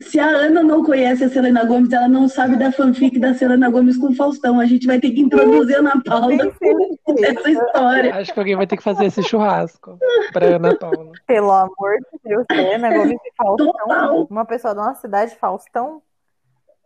se 0.00 0.18
a 0.20 0.26
Ana 0.26 0.62
não 0.62 0.84
conhece 0.84 1.24
a 1.24 1.28
Selena 1.28 1.64
Gomes, 1.64 1.92
ela 1.92 2.08
não 2.08 2.28
sabe 2.28 2.56
da 2.56 2.70
fanfic 2.72 3.18
da 3.18 3.34
Selena 3.34 3.70
Gomes 3.70 3.96
com 3.96 4.08
o 4.08 4.14
Faustão. 4.14 4.60
A 4.60 4.66
gente 4.66 4.86
vai 4.86 4.98
ter 5.00 5.10
que 5.12 5.20
introduzir 5.20 5.76
a 5.76 5.78
Ana 5.80 6.02
Paula 6.04 6.28
Nem 6.28 6.52
sei 6.54 6.72
o 6.72 6.98
que 7.16 7.24
é 7.24 7.32
nessa 7.32 7.50
história. 7.50 8.14
Acho 8.16 8.32
que 8.32 8.38
alguém 8.38 8.56
vai 8.56 8.66
ter 8.66 8.76
que 8.76 8.82
fazer 8.82 9.06
esse 9.06 9.22
churrasco 9.22 9.98
pra 10.32 10.46
Ana 10.56 10.76
Paula. 10.76 11.12
Pelo 11.26 11.50
amor 11.52 11.96
de 12.12 12.18
Deus, 12.24 12.44
Selena 12.50 12.92
Gomes 12.94 13.18
e 13.24 13.32
Faustão. 13.36 13.66
Total. 13.72 14.26
Uma 14.30 14.44
pessoa 14.44 14.74
da 14.74 14.84
nossa 14.84 15.00
cidade, 15.00 15.34
Faustão. 15.36 16.02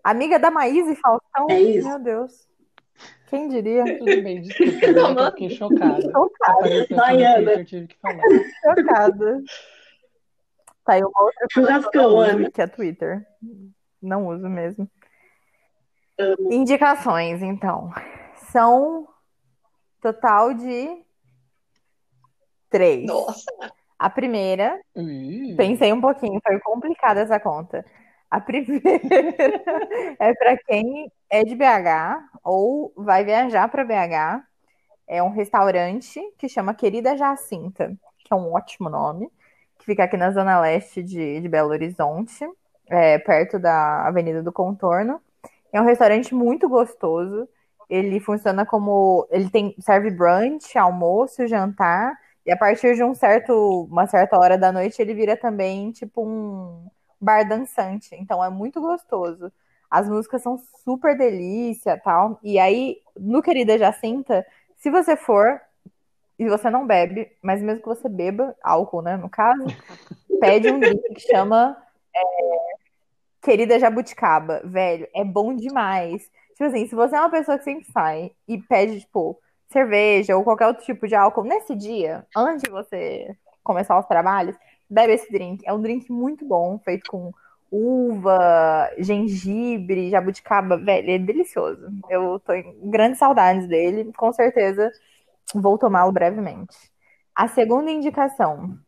Amiga 0.04 0.38
da 0.38 0.50
Maísa 0.50 0.92
e 0.92 0.96
Faustão. 0.96 1.46
É 1.50 1.60
isso. 1.60 1.88
Meu 1.88 1.98
Deus. 1.98 2.48
Quem 3.28 3.48
diria? 3.48 3.84
Tudo 3.98 4.22
bem, 4.22 4.40
desculpa. 4.40 4.86
eu 4.86 5.26
fiquei 5.32 5.50
chocada. 5.50 6.00
Chocada, 6.00 7.52
eu 7.52 7.64
tive 7.64 7.86
que 7.88 7.96
falar. 8.00 8.22
chocada. 8.64 9.42
Tá 10.88 10.94
aí 10.94 11.04
uma 11.04 11.22
outra 11.22 11.46
coisa 11.52 11.90
que 11.90 11.98
eu 11.98 12.50
que 12.50 12.62
é 12.62 12.66
Twitter. 12.66 13.26
Não 14.00 14.26
uso 14.26 14.48
mesmo. 14.48 14.90
Amo. 16.18 16.50
Indicações, 16.50 17.42
então. 17.42 17.92
São 18.50 19.06
total 20.00 20.54
de 20.54 20.88
três. 22.70 23.04
Nossa. 23.04 23.44
A 23.98 24.08
primeira, 24.08 24.80
Ih, 24.96 25.54
pensei 25.56 25.92
um 25.92 26.00
pouquinho, 26.00 26.40
foi 26.42 26.58
complicada 26.60 27.20
essa 27.20 27.38
conta. 27.38 27.84
A 28.30 28.40
primeira 28.40 28.80
é 30.18 30.32
para 30.32 30.56
quem 30.56 31.12
é 31.28 31.44
de 31.44 31.54
BH 31.54 32.30
ou 32.42 32.94
vai 32.96 33.26
viajar 33.26 33.68
para 33.68 33.84
BH. 33.84 34.42
É 35.06 35.22
um 35.22 35.28
restaurante 35.28 36.18
que 36.38 36.48
chama 36.48 36.72
Querida 36.72 37.14
Jacinta, 37.14 37.94
que 38.20 38.32
é 38.32 38.34
um 38.34 38.54
ótimo 38.54 38.88
nome, 38.88 39.30
que 39.78 39.84
fica 39.84 40.04
aqui 40.04 40.16
na 40.16 40.30
zona 40.30 40.60
leste 40.60 41.02
de, 41.02 41.40
de 41.40 41.48
Belo 41.48 41.70
Horizonte, 41.70 42.44
é, 42.88 43.18
perto 43.18 43.58
da 43.58 44.06
Avenida 44.06 44.42
do 44.42 44.52
Contorno. 44.52 45.20
É 45.72 45.80
um 45.80 45.84
restaurante 45.84 46.34
muito 46.34 46.68
gostoso. 46.68 47.48
Ele 47.88 48.20
funciona 48.20 48.66
como 48.66 49.26
ele 49.30 49.50
tem 49.50 49.74
serve 49.80 50.10
brunch, 50.10 50.76
almoço, 50.76 51.46
jantar 51.46 52.12
e 52.48 52.50
a 52.52 52.56
partir 52.56 52.94
de 52.94 53.04
um 53.04 53.14
certo, 53.14 53.86
uma 53.90 54.06
certa 54.06 54.38
hora 54.38 54.56
da 54.56 54.72
noite 54.72 55.02
ele 55.02 55.12
vira 55.14 55.36
também 55.36 55.92
tipo 55.92 56.22
um 56.26 56.88
bar 57.20 57.46
dançante. 57.46 58.14
Então 58.14 58.42
é 58.42 58.48
muito 58.48 58.80
gostoso. 58.80 59.52
As 59.90 60.08
músicas 60.08 60.42
são 60.42 60.58
super 60.84 61.16
delícia, 61.16 62.00
tal. 62.02 62.38
E 62.42 62.58
aí, 62.58 62.98
no 63.18 63.42
Querida 63.42 63.76
Jacinta, 63.78 64.46
se 64.78 64.90
você 64.90 65.14
for 65.16 65.60
e 66.38 66.48
você 66.48 66.70
não 66.70 66.86
bebe, 66.86 67.30
mas 67.42 67.60
mesmo 67.60 67.82
que 67.82 67.88
você 67.88 68.08
beba 68.08 68.54
álcool, 68.62 69.02
né, 69.02 69.16
no 69.16 69.28
caso, 69.28 69.66
pede 70.40 70.70
um 70.70 70.78
drink 70.78 71.14
que 71.14 71.20
chama 71.20 71.76
é, 72.14 72.20
Querida 73.42 73.78
Jabuticaba, 73.78 74.60
velho, 74.64 75.08
é 75.14 75.24
bom 75.24 75.54
demais. 75.54 76.22
Tipo 76.52 76.64
assim, 76.64 76.86
se 76.86 76.94
você 76.94 77.16
é 77.16 77.20
uma 77.20 77.30
pessoa 77.30 77.58
que 77.58 77.64
sempre 77.64 77.84
sai 77.90 78.30
e 78.46 78.58
pede, 78.58 79.00
tipo, 79.00 79.40
cerveja 79.68 80.36
ou 80.36 80.44
qualquer 80.44 80.66
outro 80.66 80.84
tipo 80.84 81.06
de 81.06 81.14
álcool 81.14 81.44
nesse 81.44 81.74
dia, 81.74 82.26
antes 82.36 82.62
de 82.62 82.70
você 82.70 83.36
começar 83.62 83.98
os 83.98 84.06
trabalhos, 84.06 84.56
bebe 84.88 85.12
esse 85.12 85.30
drink. 85.30 85.62
É 85.66 85.72
um 85.72 85.80
drink 85.80 86.10
muito 86.10 86.44
bom, 86.44 86.78
feito 86.84 87.10
com 87.10 87.32
uva, 87.70 88.90
gengibre, 88.98 90.10
jabuticaba, 90.10 90.76
velho, 90.78 91.10
é 91.10 91.18
delicioso. 91.18 91.90
Eu 92.08 92.40
tô 92.40 92.52
em 92.54 92.90
grandes 92.90 93.18
saudades 93.18 93.68
dele, 93.68 94.10
com 94.16 94.32
certeza 94.32 94.90
vou 95.54 95.78
tomá-lo 95.78 96.12
brevemente. 96.12 96.76
A 97.34 97.48
segunda 97.48 97.90
indicação 97.90 98.78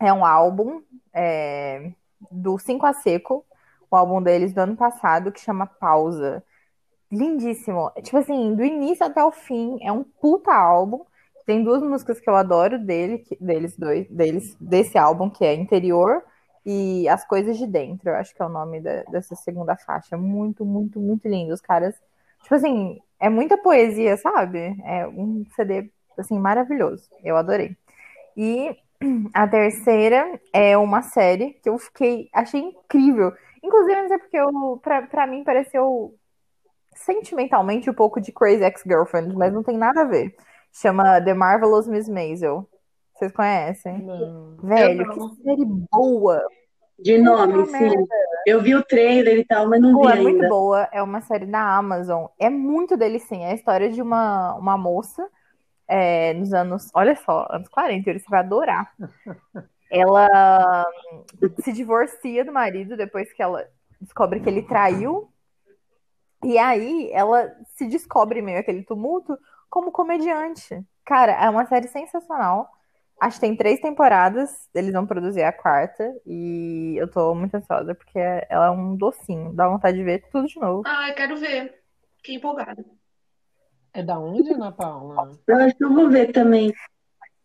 é 0.00 0.12
um 0.12 0.24
álbum 0.24 0.82
é, 1.12 1.92
do 2.30 2.58
Cinco 2.58 2.86
a 2.86 2.92
Seco, 2.92 3.44
o 3.90 3.96
álbum 3.96 4.22
deles 4.22 4.52
do 4.52 4.58
ano 4.58 4.76
passado, 4.76 5.32
que 5.32 5.40
chama 5.40 5.66
Pausa. 5.66 6.42
Lindíssimo. 7.10 7.90
Tipo 8.02 8.18
assim, 8.18 8.54
do 8.54 8.64
início 8.64 9.04
até 9.04 9.24
o 9.24 9.32
fim, 9.32 9.78
é 9.82 9.90
um 9.90 10.04
puta 10.04 10.52
álbum. 10.52 11.04
Tem 11.46 11.64
duas 11.64 11.82
músicas 11.82 12.20
que 12.20 12.28
eu 12.28 12.36
adoro 12.36 12.78
dele, 12.78 13.18
que, 13.18 13.36
deles 13.40 13.76
dois, 13.76 14.06
deles, 14.08 14.54
desse 14.60 14.98
álbum, 14.98 15.30
que 15.30 15.44
é 15.44 15.54
Interior 15.54 16.22
e 16.66 17.08
As 17.08 17.26
Coisas 17.26 17.56
de 17.56 17.66
Dentro. 17.66 18.10
Eu 18.10 18.16
acho 18.16 18.34
que 18.34 18.42
é 18.42 18.44
o 18.44 18.50
nome 18.50 18.80
da, 18.80 19.02
dessa 19.04 19.34
segunda 19.34 19.74
faixa. 19.76 20.16
Muito, 20.18 20.64
muito, 20.66 21.00
muito 21.00 21.26
lindo. 21.26 21.54
Os 21.54 21.62
caras, 21.62 21.94
tipo 22.42 22.54
assim, 22.54 23.00
é 23.18 23.30
muita 23.30 23.56
poesia, 23.56 24.16
sabe? 24.18 24.76
É 24.84 25.08
um 25.08 25.44
CD, 25.56 25.90
assim, 26.20 26.38
maravilhoso. 26.38 27.08
Eu 27.22 27.36
adorei. 27.36 27.76
E 28.36 28.76
a 29.34 29.46
terceira 29.46 30.40
é 30.52 30.76
uma 30.76 31.02
série 31.02 31.54
que 31.62 31.68
eu 31.68 31.78
fiquei, 31.78 32.28
achei 32.32 32.60
incrível. 32.60 33.32
Inclusive, 33.62 34.00
não 34.02 34.08
sei 34.08 34.18
porque 34.18 34.36
eu, 34.36 34.80
pra, 34.82 35.02
pra 35.02 35.26
mim 35.26 35.44
pareceu 35.44 36.14
sentimentalmente 36.94 37.88
um 37.88 37.94
pouco 37.94 38.20
de 38.20 38.32
Crazy 38.32 38.64
Ex-Girlfriend, 38.64 39.34
mas 39.36 39.52
não 39.52 39.62
tem 39.62 39.76
nada 39.76 40.02
a 40.02 40.04
ver. 40.04 40.34
Chama 40.72 41.20
The 41.20 41.34
Marvelous 41.34 41.86
Miss 41.86 42.08
Maisel. 42.08 42.68
Vocês 43.14 43.32
conhecem? 43.32 44.02
Não. 44.02 44.56
Velho, 44.62 45.06
não. 45.06 45.30
que 45.30 45.42
série 45.42 45.64
boa. 45.90 46.40
De 46.98 47.18
nome, 47.18 47.66
sim. 47.66 47.90
Eu 48.46 48.60
vi 48.60 48.74
o 48.74 48.82
trailer 48.82 49.38
e 49.38 49.44
tal, 49.44 49.68
mas 49.68 49.80
não 49.80 49.92
Pô, 49.92 50.06
vi 50.06 50.12
é 50.12 50.20
muito 50.20 50.36
ainda. 50.36 50.48
boa. 50.48 50.88
É 50.92 51.02
uma 51.02 51.20
série 51.20 51.46
da 51.46 51.76
Amazon. 51.76 52.26
É 52.38 52.50
muito 52.50 52.96
delicinha. 52.96 53.48
É 53.48 53.50
a 53.52 53.54
história 53.54 53.90
de 53.90 54.02
uma, 54.02 54.54
uma 54.54 54.76
moça 54.76 55.28
é, 55.88 56.34
nos 56.34 56.52
anos, 56.52 56.90
olha 56.94 57.16
só, 57.16 57.46
anos 57.50 57.68
40. 57.68 58.12
Você 58.12 58.26
vai 58.28 58.40
adorar. 58.40 58.92
Ela 59.90 60.86
se 61.60 61.72
divorcia 61.72 62.44
do 62.44 62.52
marido 62.52 62.96
depois 62.96 63.32
que 63.32 63.42
ela 63.42 63.66
descobre 64.00 64.40
que 64.40 64.48
ele 64.48 64.62
traiu. 64.62 65.32
E 66.44 66.58
aí 66.58 67.10
ela 67.12 67.50
se 67.74 67.86
descobre 67.88 68.42
meio 68.42 68.58
aquele 68.58 68.84
tumulto 68.84 69.36
como 69.70 69.90
comediante. 69.90 70.80
Cara, 71.04 71.32
é 71.32 71.48
uma 71.48 71.66
série 71.66 71.88
sensacional. 71.88 72.68
Acho 73.20 73.40
que 73.40 73.46
tem 73.46 73.56
três 73.56 73.80
temporadas, 73.80 74.68
eles 74.72 74.92
vão 74.92 75.04
produzir 75.04 75.42
a 75.42 75.52
quarta, 75.52 76.14
e 76.24 76.94
eu 76.96 77.10
tô 77.10 77.34
muito 77.34 77.56
ansiosa, 77.56 77.92
porque 77.92 78.16
ela 78.16 78.66
é 78.66 78.70
um 78.70 78.94
docinho, 78.94 79.52
dá 79.52 79.66
vontade 79.66 79.96
de 79.96 80.04
ver 80.04 80.22
tudo 80.30 80.46
de 80.46 80.60
novo. 80.60 80.84
Ai, 80.86 81.12
quero 81.14 81.36
ver. 81.36 81.82
Fiquei 82.18 82.36
empolgada. 82.36 82.84
É 83.94 84.02
da 84.02 84.18
onde, 84.18 84.52
Ana 84.52 84.70
Paula? 84.72 85.32
Eu 85.46 85.56
acho 85.56 85.76
que 85.76 85.84
eu 85.84 85.92
vou 85.92 86.08
ver 86.10 86.32
também. 86.32 86.72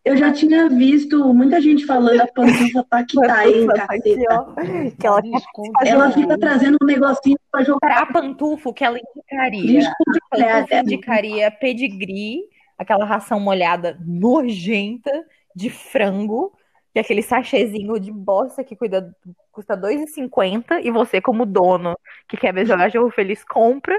Eu 0.06 0.18
já 0.18 0.34
tinha 0.34 0.68
visto 0.68 1.34
muita 1.34 1.62
gente 1.62 1.86
falando 1.86 2.20
a 2.20 2.28
pantufa 2.28 2.84
Paquitaí, 2.90 3.66
tá 3.68 3.86
aqui, 3.88 4.16
caceta. 4.18 4.34
ó, 4.34 4.54
que 5.00 5.08
ela 5.08 5.22
Desconto 5.22 5.72
Ela 5.86 6.08
real. 6.08 6.12
fica 6.12 6.38
trazendo 6.38 6.78
um 6.82 6.86
negocinho 6.86 7.38
pra 7.50 7.64
jogar 7.64 7.80
pra 7.80 8.06
Pantufo, 8.08 8.74
que 8.74 8.84
ela 8.84 9.00
indicaria. 9.00 9.80
desconto 9.80 10.20
A 10.32 10.38
Pantufo 10.38 10.68
real. 10.70 10.84
indicaria 10.84 11.52
pedigree, 11.52 12.42
aquela 12.78 13.06
ração 13.06 13.40
molhada 13.40 13.98
nojenta 14.06 15.10
de 15.56 15.70
frango, 15.70 16.52
e 16.94 17.00
aquele 17.00 17.22
sachêzinho 17.22 17.98
de 18.00 18.12
bosta 18.12 18.64
que 18.64 18.76
cuida, 18.76 19.16
custa 19.54 19.74
R$ 19.74 19.82
2,50 19.82 20.82
e 20.84 20.92
você, 20.92 21.22
como 21.22 21.46
dono 21.46 21.98
que 22.28 22.36
quer 22.38 22.54
ver 22.54 22.66
jogar 22.68 22.90
jogo 22.90 23.10
feliz, 23.10 23.44
compra. 23.46 23.98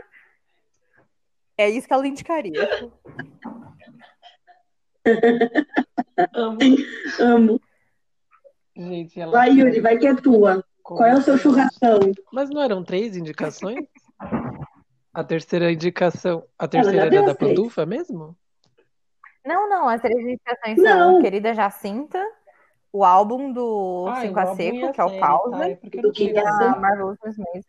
É 1.56 1.68
isso 1.68 1.86
que 1.86 1.94
ela 1.94 2.06
indicaria. 2.06 2.52
Amo. 6.34 6.58
Amo. 7.20 7.60
Gente, 8.76 9.20
ela 9.20 9.32
Vai, 9.32 9.50
Yuri, 9.50 9.80
vai 9.80 9.98
que 9.98 10.06
é 10.06 10.14
tua. 10.14 10.64
Qual 10.82 11.04
é 11.04 11.14
o 11.14 11.22
seu 11.22 11.38
churrascão? 11.38 12.00
Mas 12.32 12.50
não 12.50 12.60
eram 12.60 12.82
três 12.82 13.16
indicações? 13.16 13.86
A 15.12 15.22
terceira 15.22 15.70
indicação. 15.72 16.44
A 16.58 16.66
terceira 16.66 17.10
já 17.10 17.18
era 17.18 17.26
da. 17.26 17.34
Pantufa 17.34 17.86
mesmo? 17.86 18.36
Não, 19.46 19.68
não, 19.68 19.88
as 19.88 20.00
três 20.00 20.18
indicações 20.18 20.78
Não. 20.78 21.12
são 21.12 21.22
Querida 21.22 21.54
Jacinta, 21.54 22.22
o 22.92 23.04
álbum 23.04 23.52
do 23.52 24.06
Ah, 24.08 24.22
Cinco 24.22 24.38
o 24.38 24.42
a 24.42 24.54
Seco, 24.56 24.86
a 24.86 24.92
que 24.92 25.00
é 25.00 25.04
o 25.04 25.20
Pausa, 25.20 25.58
tá? 25.58 25.68
É 25.68 25.78
e 25.82 26.38
a 26.38 26.42
Jacinta? 26.42 26.80
Marvelous 26.80 27.18
Miss 27.22 27.66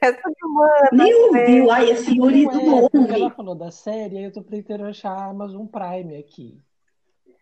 Que 0.00 0.46
humana, 0.46 0.88
Nem 0.92 1.14
ouviu. 1.14 1.70
Ai, 1.70 1.86
Não 1.92 2.30
não 2.30 2.78
é, 2.78 2.88
porque 2.88 3.12
ela 3.12 3.24
ouve. 3.24 3.36
falou 3.36 3.54
da 3.54 3.70
série, 3.70 4.18
aí 4.18 4.24
eu 4.24 4.32
tô 4.32 4.42
tentando 4.42 4.84
achar 4.84 5.10
a 5.12 5.26
Amazon 5.30 5.66
Prime 5.66 6.16
aqui. 6.16 6.60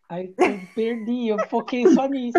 Aí 0.09 0.33
eu 0.39 0.61
perdi, 0.75 1.29
eu 1.29 1.39
foquei 1.49 1.87
só 1.89 2.07
nisso. 2.07 2.39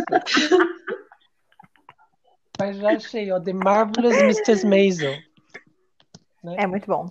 Mas 2.59 2.77
já 2.77 2.89
achei, 2.95 3.31
ó, 3.31 3.39
The 3.39 3.53
Marvelous 3.53 4.17
Mrs. 4.17 4.65
Maisel. 4.65 5.13
Né? 6.43 6.55
É 6.57 6.65
muito 6.67 6.87
bom. 6.87 7.07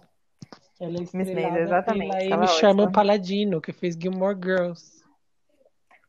Ela 0.80 0.90
é 0.90 0.98
Maisel, 0.98 1.20
estrelada 1.22 1.61
exatamente, 1.61 2.11
pela 2.12 2.24
ela 2.24 2.34
Amy 2.36 2.44
é 2.44 2.48
Sherman. 2.48 2.92
Paladino, 2.92 3.61
que 3.61 3.72
fez 3.72 3.94
Gilmore 4.00 4.36
Girls. 4.42 4.96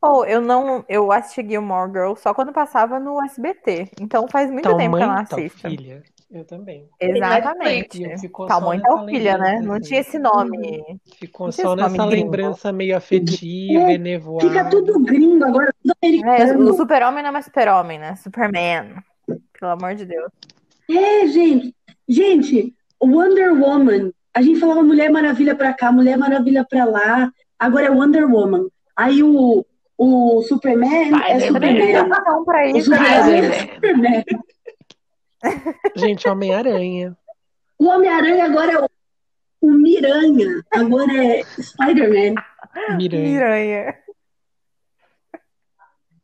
Oh, 0.01 0.23
eu 0.25 0.39
não, 0.41 0.83
eu 0.87 1.11
assisti 1.11 1.47
Gilmore 1.47 1.91
Girls 1.91 2.21
só 2.21 2.33
quando 2.33 2.51
passava 2.53 2.99
no 2.99 3.21
SBT. 3.23 3.91
Então 3.99 4.27
faz 4.27 4.49
muito 4.49 4.63
Tal 4.63 4.77
tempo 4.77 4.95
que 4.97 5.01
mãe, 5.03 5.03
eu 5.03 5.07
não 5.07 5.21
assisto. 5.21 5.59
filha. 5.59 6.03
Eu 6.29 6.43
também. 6.43 6.89
Exatamente. 6.99 8.03
E 8.03 8.19
ficou 8.19 8.47
nessa 8.47 8.59
tal 8.59 9.05
filha, 9.05 9.37
né? 9.37 9.61
Não 9.61 9.75
assim. 9.75 9.81
tinha 9.87 9.99
esse 10.01 10.19
nome. 10.19 10.83
Ficou 11.17 11.47
Não 11.47 11.53
tinha 11.53 11.67
só 11.67 11.75
nessa 11.75 12.03
lembrança 12.03 12.71
meio 12.71 12.97
afetiva, 12.97 13.91
É, 13.91 13.93
enevoada. 13.93 14.47
Fica 14.47 14.69
tudo 14.69 14.99
gringo 14.99 15.45
agora, 15.45 15.73
tudo 15.81 15.93
É, 16.01 16.07
o 16.07 16.09
americano. 16.09 16.73
super-homem 16.73 17.23
não 17.23 17.29
é 17.29 17.31
mais 17.31 17.45
super-homem, 17.45 17.97
né? 17.97 18.15
Superman. 18.17 18.95
Pelo 19.25 19.71
amor 19.71 19.95
de 19.95 20.05
Deus. 20.05 20.29
É, 20.89 21.27
gente. 21.27 21.73
Gente, 22.07 22.73
Wonder 23.01 23.53
Woman. 23.53 24.11
A 24.33 24.41
gente 24.41 24.59
falava 24.59 24.83
Mulher 24.83 25.09
Maravilha 25.09 25.55
pra 25.55 25.73
cá, 25.73 25.91
Mulher 25.91 26.17
Maravilha 26.17 26.65
pra 26.69 26.83
lá. 26.85 27.31
Agora 27.57 27.85
é 27.87 27.89
Wonder 27.89 28.29
Woman. 28.29 28.67
Aí 28.95 29.23
o, 29.23 29.65
o 29.97 30.41
Superman 30.43 31.11
é 31.25 31.39
Superman. 31.39 31.89
Então, 31.91 32.43
pra 32.43 32.67
O 32.71 32.81
Superman 32.81 33.41
né? 33.41 33.47
é 33.47 33.73
Superman. 33.73 34.23
Gente, 35.95 36.27
Homem-Aranha. 36.27 37.17
O 37.77 37.87
Homem-Aranha 37.87 38.45
agora 38.45 38.71
é 38.71 38.79
o, 38.79 38.89
o 39.61 39.71
Miranha. 39.71 40.63
Agora 40.71 41.11
é 41.13 41.43
Spider-Man. 41.43 42.35
Miranha. 42.97 43.23
Miranha. 43.23 43.97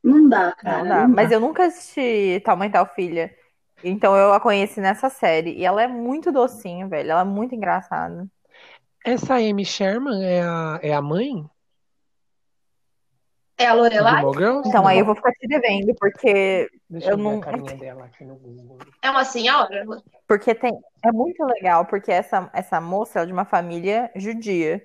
Não 0.04 0.28
dá, 0.28 0.52
cara. 0.52 0.80
Não 0.80 0.88
dá. 0.88 1.08
Mas 1.08 1.32
eu 1.32 1.40
nunca 1.40 1.66
assisti 1.66 2.42
Tal 2.44 2.58
Mãe 2.58 2.70
Tal 2.70 2.86
Filha. 2.86 3.34
Então 3.84 4.16
eu 4.16 4.34
a 4.34 4.40
conheci 4.40 4.80
nessa 4.80 5.10
série. 5.10 5.54
E 5.54 5.66
ela 5.66 5.82
é 5.82 5.88
muito 5.88 6.32
docinho, 6.32 6.90
velho. 6.90 7.12
Ela 7.12 7.22
é 7.22 7.26
muito 7.26 7.56
engraçada. 7.56 8.28
Essa 9.06 9.36
Amy 9.36 9.66
Sherman 9.66 10.26
é 10.26 10.42
a, 10.42 10.80
é 10.82 10.94
a 10.94 11.02
mãe 11.02 11.46
É 13.58 13.66
a 13.68 13.74
Lorelai? 13.74 14.24
Então 14.66 14.88
aí 14.88 15.00
eu 15.00 15.06
vou 15.06 15.16
ficar 15.16 15.32
te 15.32 15.48
devendo, 15.48 15.94
porque 16.00 16.70
Deixa 16.90 17.08
eu 17.08 17.12
eu 17.12 17.18
ver 17.18 17.24
não- 17.24 17.40
a 17.40 17.44
carinha 17.44 17.76
dela 17.78 18.06
aqui 18.06 18.24
no 18.26 18.36
Google. 18.36 18.78
É 19.02 19.10
uma 19.10 19.24
senhora? 19.24 19.86
Porque 20.28 20.56
tem, 20.56 20.72
é 21.04 21.12
muito 21.12 21.44
legal, 21.46 21.86
porque 21.86 22.12
essa, 22.12 22.50
essa 22.54 22.82
moça 22.82 23.22
é 23.22 23.26
de 23.26 23.32
uma 23.34 23.46
família 23.46 24.10
judia. 24.16 24.84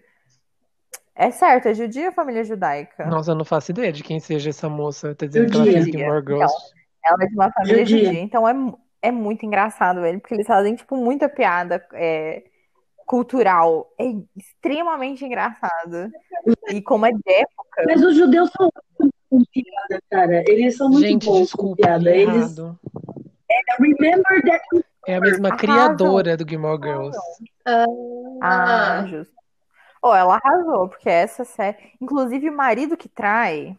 É 1.14 1.30
certo, 1.30 1.66
é 1.66 1.74
judia 1.74 2.06
ou 2.08 2.12
família 2.12 2.44
judaica? 2.44 3.04
Nossa, 3.06 3.32
eu 3.32 3.34
não 3.34 3.44
faço 3.44 3.70
ideia 3.72 3.92
de 3.92 4.02
quem 4.04 4.20
seja 4.20 4.50
essa 4.50 4.68
moça. 4.68 5.14
Tá 5.14 5.26
dizendo 5.26 5.50
que 5.50 5.56
ela 5.56 5.64
Judia. 5.64 5.82
fez 5.82 5.92
Gilmore 5.96 6.24
Girls. 6.24 6.54
Ela 7.04 7.24
é 7.24 7.26
de 7.26 7.34
uma 7.34 7.50
família 7.52 7.84
Judia. 7.86 8.04
judia. 8.06 8.20
Então 8.20 8.48
é, 8.48 8.54
é 9.02 9.10
muito 9.10 9.44
engraçado, 9.44 10.00
velho, 10.02 10.20
porque 10.20 10.34
eles 10.34 10.46
fazem, 10.46 10.76
tipo, 10.76 10.96
muita 10.96 11.28
piada 11.28 11.84
é, 11.94 12.44
cultural. 13.08 13.90
É 13.98 14.04
extremamente 14.36 15.24
engraçado. 15.24 16.10
E 16.68 16.80
como 16.82 17.06
é 17.06 17.10
de 17.10 17.20
época, 17.32 17.82
Mas 17.86 18.02
os 18.04 18.14
judeus 18.14 18.50
são 18.56 18.70
muito 19.00 19.14
com 19.30 19.42
piada, 19.52 20.02
cara. 20.10 20.44
Eles 20.46 20.76
são 20.76 20.88
muito 20.88 21.06
Gente, 21.06 21.26
bons 21.26 21.34
com 21.38 21.42
desculpa, 21.72 21.82
piada. 21.82 21.98
li 22.04 22.10
Eles 22.22 22.56
errado. 22.58 22.78
remember 23.80 24.42
that 24.44 24.64
É 25.06 25.16
a 25.16 25.20
mesma 25.20 25.48
Arrasam. 25.48 25.56
criadora 25.58 26.36
do 26.36 26.48
Gilmore 26.48 26.80
Girls. 26.80 27.18
Ah, 27.66 27.84
Ah, 28.42 29.06
justo. 29.06 29.34
Oh, 30.02 30.14
ela 30.14 30.36
arrasou, 30.36 30.88
porque 30.88 31.08
essa 31.08 31.44
série. 31.44 31.76
Inclusive, 32.00 32.48
o 32.50 32.56
marido 32.56 32.96
que 32.96 33.08
trai 33.08 33.76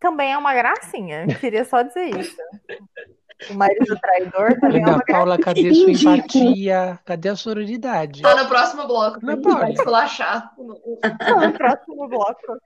também 0.00 0.32
é 0.32 0.38
uma 0.38 0.52
gracinha. 0.52 1.26
Queria 1.40 1.64
só 1.64 1.82
dizer 1.82 2.06
isso. 2.18 2.36
O 3.50 3.54
marido 3.54 3.98
traidor 4.00 4.58
também 4.58 4.80
é 4.80 4.84
Ana 4.84 4.96
uma 4.96 5.04
Paula, 5.04 5.36
cadê 5.38 5.74
sua 5.74 5.90
empatia? 5.90 6.98
Cadê 7.04 7.28
a 7.28 7.36
sororidade? 7.36 8.22
tá 8.22 8.42
no 8.42 8.48
próximo 8.48 8.86
bloco. 8.86 9.18
Não 9.22 9.40
pode. 9.40 9.72
esculachar. 9.72 10.52
gracinha. 10.56 11.48
No 11.48 11.52
próximo 11.52 12.08
bloco. 12.08 12.58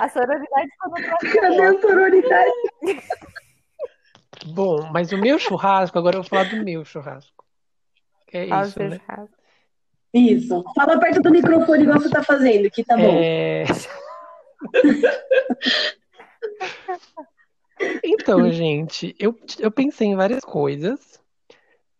A 0.00 0.08
sororidade 0.08 0.70
ficou 0.70 0.90
no 0.90 1.06
próximo 1.06 1.40
Cadê 1.40 1.56
bloco. 1.56 1.76
a 1.76 1.80
sororidade? 1.80 2.50
Bom, 4.46 4.88
mas 4.90 5.12
o 5.12 5.18
meu 5.18 5.38
churrasco, 5.38 5.98
agora 5.98 6.16
eu 6.16 6.22
vou 6.22 6.28
falar 6.28 6.44
do 6.44 6.64
meu 6.64 6.84
churrasco. 6.84 7.44
É 8.32 8.44
o 8.44 8.62
isso, 8.62 8.78
né? 8.78 8.98
churrasco. 8.98 9.36
Isso. 10.14 10.64
Fala 10.74 10.98
perto 10.98 11.20
do 11.20 11.30
microfone 11.30 11.82
igual 11.82 12.00
você 12.00 12.10
tá 12.10 12.22
fazendo, 12.22 12.70
que 12.70 12.82
tá 12.82 12.96
bom. 12.96 13.20
É... 13.22 13.64
Então, 18.04 18.50
gente, 18.50 19.14
eu, 19.18 19.38
eu 19.58 19.70
pensei 19.70 20.08
em 20.08 20.16
várias 20.16 20.44
coisas. 20.44 21.20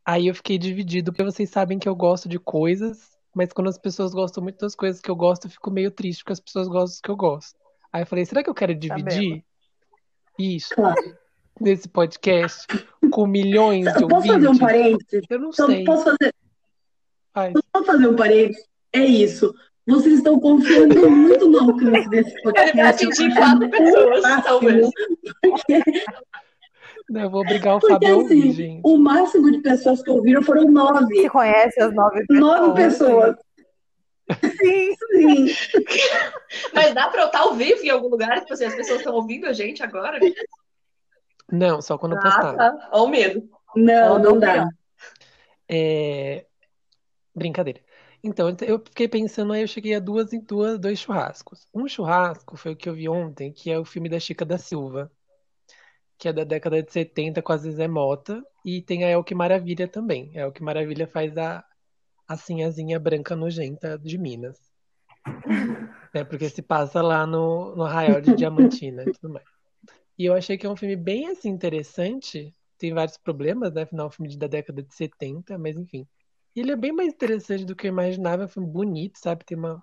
Aí 0.05 0.27
eu 0.27 0.35
fiquei 0.35 0.59
dividido, 0.59 1.13
porque 1.13 1.25
vocês 1.25 1.49
sabem 1.51 1.79
que 1.79 1.89
eu 1.89 1.95
gosto 1.95 2.29
de 2.29 2.39
coisas, 2.39 3.11
mas 3.35 3.53
quando 3.53 3.69
as 3.69 3.79
pessoas 3.79 4.13
gostam 4.13 4.43
muito 4.43 4.59
das 4.59 4.75
coisas 4.75 5.01
que 5.01 5.11
eu 5.11 5.17
gosto, 5.17 5.47
eu 5.47 5.51
fico 5.51 5.71
meio 5.71 5.91
triste 5.91 6.23
porque 6.25 6.33
as 6.33 6.41
pessoas 6.41 6.67
gostam 6.69 6.85
dos 6.87 7.01
que 7.01 7.11
eu 7.11 7.17
gosto. 7.17 7.57
Aí 7.93 8.03
eu 8.03 8.07
falei, 8.07 8.25
será 8.25 8.43
que 8.43 8.51
eu 8.51 8.55
quero 8.55 8.75
dividir 8.75 9.45
isso 10.39 10.75
Claro. 10.75 11.17
nesse 11.61 11.89
podcast 11.89 12.67
com 13.11 13.27
milhões 13.27 13.85
de 13.95 14.03
Eu 14.03 14.09
posso 14.09 14.27
fazer 14.27 14.47
um 14.47 14.51
ouvintes? 14.51 14.59
parênteses? 14.59 15.25
Eu 15.29 15.39
não 15.39 15.53
Só 15.53 15.67
sei. 15.67 15.85
posso 15.85 16.05
fazer, 16.05 16.35
Faz. 17.33 17.53
posso 17.73 17.85
fazer 17.87 18.07
um 18.09 18.17
parênteses? 18.17 18.65
É 18.93 19.05
isso. 19.05 19.55
Vocês 19.87 20.15
estão 20.17 20.39
confiando 20.39 21.11
muito 21.11 21.49
no 21.49 21.59
alcance 21.61 22.09
desse 22.11 22.31
Ele 22.37 22.43
podcast. 22.43 22.77
vai 22.77 22.87
atingir 22.89 23.35
quatro 23.35 23.71
pessoas, 23.71 24.23
Máximo, 24.23 24.43
talvez. 24.45 24.91
Porque, 25.43 25.83
Não, 27.09 27.21
eu 27.23 27.31
vou 27.31 27.41
obrigar 27.41 27.77
o 27.77 27.81
porque 27.81 27.93
Fábio 27.95 28.21
assim, 28.21 28.53
gente. 28.53 28.81
o 28.85 28.97
máximo 28.99 29.51
de 29.51 29.59
pessoas 29.63 30.03
que 30.03 30.11
ouviram 30.11 30.43
foram 30.43 30.63
Você 30.63 30.71
nove. 30.71 31.29
conhece 31.29 31.81
as 31.83 31.93
nove 31.95 32.25
pessoas? 32.27 32.41
Nove 32.41 32.83
pessoas. 32.83 33.37
Sim. 34.63 34.95
Sim. 35.13 35.47
Mas 36.73 36.95
dá 36.95 37.09
pra 37.09 37.23
eu 37.23 37.27
estar 37.27 37.41
ao 37.41 37.55
vivo 37.55 37.83
em 37.83 37.91
algum 37.91 38.09
lugar? 38.09 38.41
Tipo 38.41 38.53
assim, 38.53 38.67
as 38.67 38.75
pessoas 38.77 38.99
estão 39.01 39.15
ouvindo 39.15 39.47
a 39.47 39.53
gente 39.53 39.83
agora? 39.83 40.21
Não, 41.51 41.83
só 41.83 41.99
quando 41.99 42.13
eu 42.13 42.19
Ah, 42.19 42.23
postar. 42.23 42.55
tá. 42.57 42.89
Olha 42.93 43.03
o 43.03 43.09
medo. 43.09 43.49
Não, 43.75 44.19
não 44.21 44.31
não 44.33 44.39
dá. 44.39 44.69
É... 45.69 46.45
Brincadeira. 47.35 47.81
Então, 48.23 48.55
eu 48.67 48.79
fiquei 48.79 49.09
pensando, 49.09 49.53
aí 49.53 49.63
eu 49.63 49.69
cheguei 49.69 49.95
a 49.95 50.01
duas 50.01 50.33
em 50.33 50.41
duas, 50.41 50.79
dois 50.79 50.99
churrascos. 50.99 51.67
Um 51.75 51.89
churrasco 51.89 52.57
foi 52.57 52.73
o 52.73 52.77
que 52.77 52.89
eu 52.89 52.95
vi 52.95 53.09
ontem, 53.09 53.53
que 53.53 53.71
é 53.71 53.79
o 53.79 53.85
filme 53.85 54.09
da 54.09 54.21
Chica 54.21 54.45
da 54.45 54.59
Silva, 54.59 55.11
que 56.19 56.29
é 56.29 56.33
da 56.33 56.45
década 56.45 56.83
de 56.83 56.93
70 56.93 57.41
com 57.41 57.53
a 57.53 57.57
Zezé 57.57 57.89
Mota, 57.89 58.45
e 58.65 58.83
tem 58.83 59.05
a 59.05 59.11
Elke 59.11 59.35
Maravilha 59.35 59.89
também. 59.89 60.37
A 60.37 60.43
Elke 60.43 60.63
Maravilha 60.63 61.07
faz 61.07 61.37
a, 61.39 61.65
a 62.29 62.37
sinhazinha 62.37 63.01
branca 63.01 63.35
nojenta 63.35 63.99
de 63.99 64.19
Minas. 64.19 64.71
né? 66.13 66.25
Porque 66.25 66.49
se 66.51 66.61
passa 66.61 67.01
lá 67.01 67.27
no, 67.27 67.75
no 67.75 67.85
Arraial 67.85 68.21
de 68.21 68.35
Diamantina 68.35 69.05
e 69.05 69.13
tudo 69.13 69.33
mais. 69.33 69.47
E 70.19 70.27
eu 70.27 70.35
achei 70.35 70.59
que 70.59 70.67
é 70.67 70.71
um 70.71 70.77
filme 70.77 70.97
bem 70.97 71.29
assim 71.29 71.49
interessante. 71.49 72.55
Tem 72.77 72.93
vários 72.93 73.17
problemas, 73.17 73.73
né? 73.73 73.83
Afinal, 73.83 74.07
é 74.07 74.09
um 74.09 74.13
filme 74.13 74.37
da 74.37 74.47
década 74.47 74.83
de 74.83 74.95
70, 74.95 75.57
mas 75.57 75.77
enfim. 75.77 76.07
Ele 76.61 76.73
é 76.73 76.77
bem 76.77 76.93
mais 76.93 77.09
interessante 77.09 77.65
do 77.65 77.75
que 77.75 77.87
eu 77.87 77.89
imaginava. 77.89 78.43
É 78.43 78.45
um 78.45 78.49
filme 78.49 78.69
bonito, 78.69 79.19
sabe? 79.19 79.47
Tem 79.47 79.57
uma, 79.57 79.83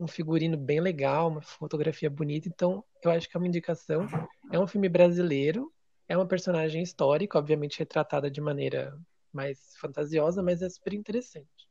um 0.00 0.08
figurino 0.08 0.56
bem 0.56 0.80
legal, 0.80 1.28
uma 1.28 1.42
fotografia 1.42 2.08
bonita. 2.08 2.48
Então, 2.48 2.82
eu 3.04 3.10
acho 3.10 3.28
que 3.28 3.36
é 3.36 3.38
uma 3.38 3.46
indicação. 3.46 4.06
É 4.50 4.58
um 4.58 4.66
filme 4.66 4.88
brasileiro, 4.88 5.70
é 6.08 6.16
uma 6.16 6.26
personagem 6.26 6.82
histórica, 6.82 7.38
obviamente 7.38 7.78
retratada 7.78 8.30
de 8.30 8.40
maneira 8.40 8.98
mais 9.30 9.76
fantasiosa, 9.78 10.42
mas 10.42 10.62
é 10.62 10.70
super 10.70 10.94
interessante. 10.94 11.68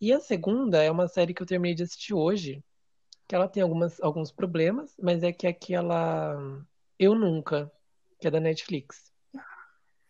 E 0.00 0.12
a 0.12 0.20
segunda 0.20 0.80
é 0.80 0.88
uma 0.88 1.08
série 1.08 1.34
que 1.34 1.42
eu 1.42 1.46
terminei 1.46 1.74
de 1.74 1.82
assistir 1.82 2.14
hoje, 2.14 2.62
que 3.26 3.34
ela 3.34 3.48
tem 3.48 3.64
algumas, 3.64 4.00
alguns 4.00 4.30
problemas, 4.30 4.94
mas 5.02 5.24
é 5.24 5.32
que 5.32 5.48
é 5.48 5.50
aquela 5.50 6.64
Eu 6.96 7.12
Nunca, 7.12 7.72
que 8.20 8.28
é 8.28 8.30
da 8.30 8.38
Netflix, 8.38 9.12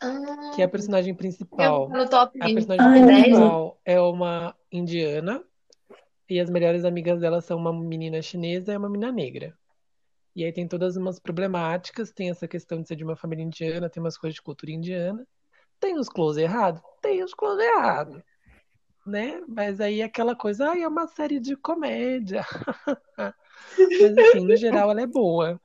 Ah, 0.00 0.52
que 0.54 0.62
é 0.62 0.64
a 0.64 0.68
personagem 0.68 1.12
eu 1.12 1.16
principal. 1.16 1.88
no 1.88 2.08
top 2.08 2.38
A 2.40 2.46
10. 2.46 2.54
personagem 2.54 2.86
Ai, 2.86 3.04
principal 3.04 3.80
é 3.84 4.00
uma 4.00 4.54
indiana 4.70 5.44
e 6.28 6.38
as 6.38 6.50
melhores 6.50 6.84
amigas 6.84 7.20
dela 7.20 7.40
são 7.40 7.58
uma 7.58 7.72
menina 7.72 8.20
chinesa 8.20 8.72
e 8.72 8.76
uma 8.76 8.88
menina 8.88 9.10
negra. 9.10 9.56
E 10.36 10.44
aí 10.44 10.52
tem 10.52 10.68
todas 10.68 10.96
umas 10.96 11.18
problemáticas, 11.18 12.12
tem 12.12 12.30
essa 12.30 12.46
questão 12.46 12.80
de 12.80 12.86
ser 12.86 12.96
de 12.96 13.02
uma 13.02 13.16
família 13.16 13.42
indiana, 13.42 13.90
tem 13.90 14.00
umas 14.00 14.16
coisas 14.16 14.34
de 14.34 14.42
cultura 14.42 14.70
indiana. 14.70 15.26
Tem 15.80 15.98
os 15.98 16.08
close 16.08 16.40
errado? 16.40 16.80
Tem 17.00 17.24
os 17.24 17.34
close 17.34 17.62
errado, 17.62 18.22
né? 19.06 19.42
Mas 19.48 19.80
aí 19.80 20.00
é 20.00 20.04
aquela 20.04 20.36
coisa, 20.36 20.70
ai, 20.70 20.82
é 20.82 20.88
uma 20.88 21.08
série 21.08 21.40
de 21.40 21.56
comédia. 21.56 22.44
Mas 24.00 24.18
assim, 24.18 24.46
no 24.46 24.56
geral 24.56 24.90
ela 24.90 25.00
é 25.00 25.06
boa. 25.06 25.60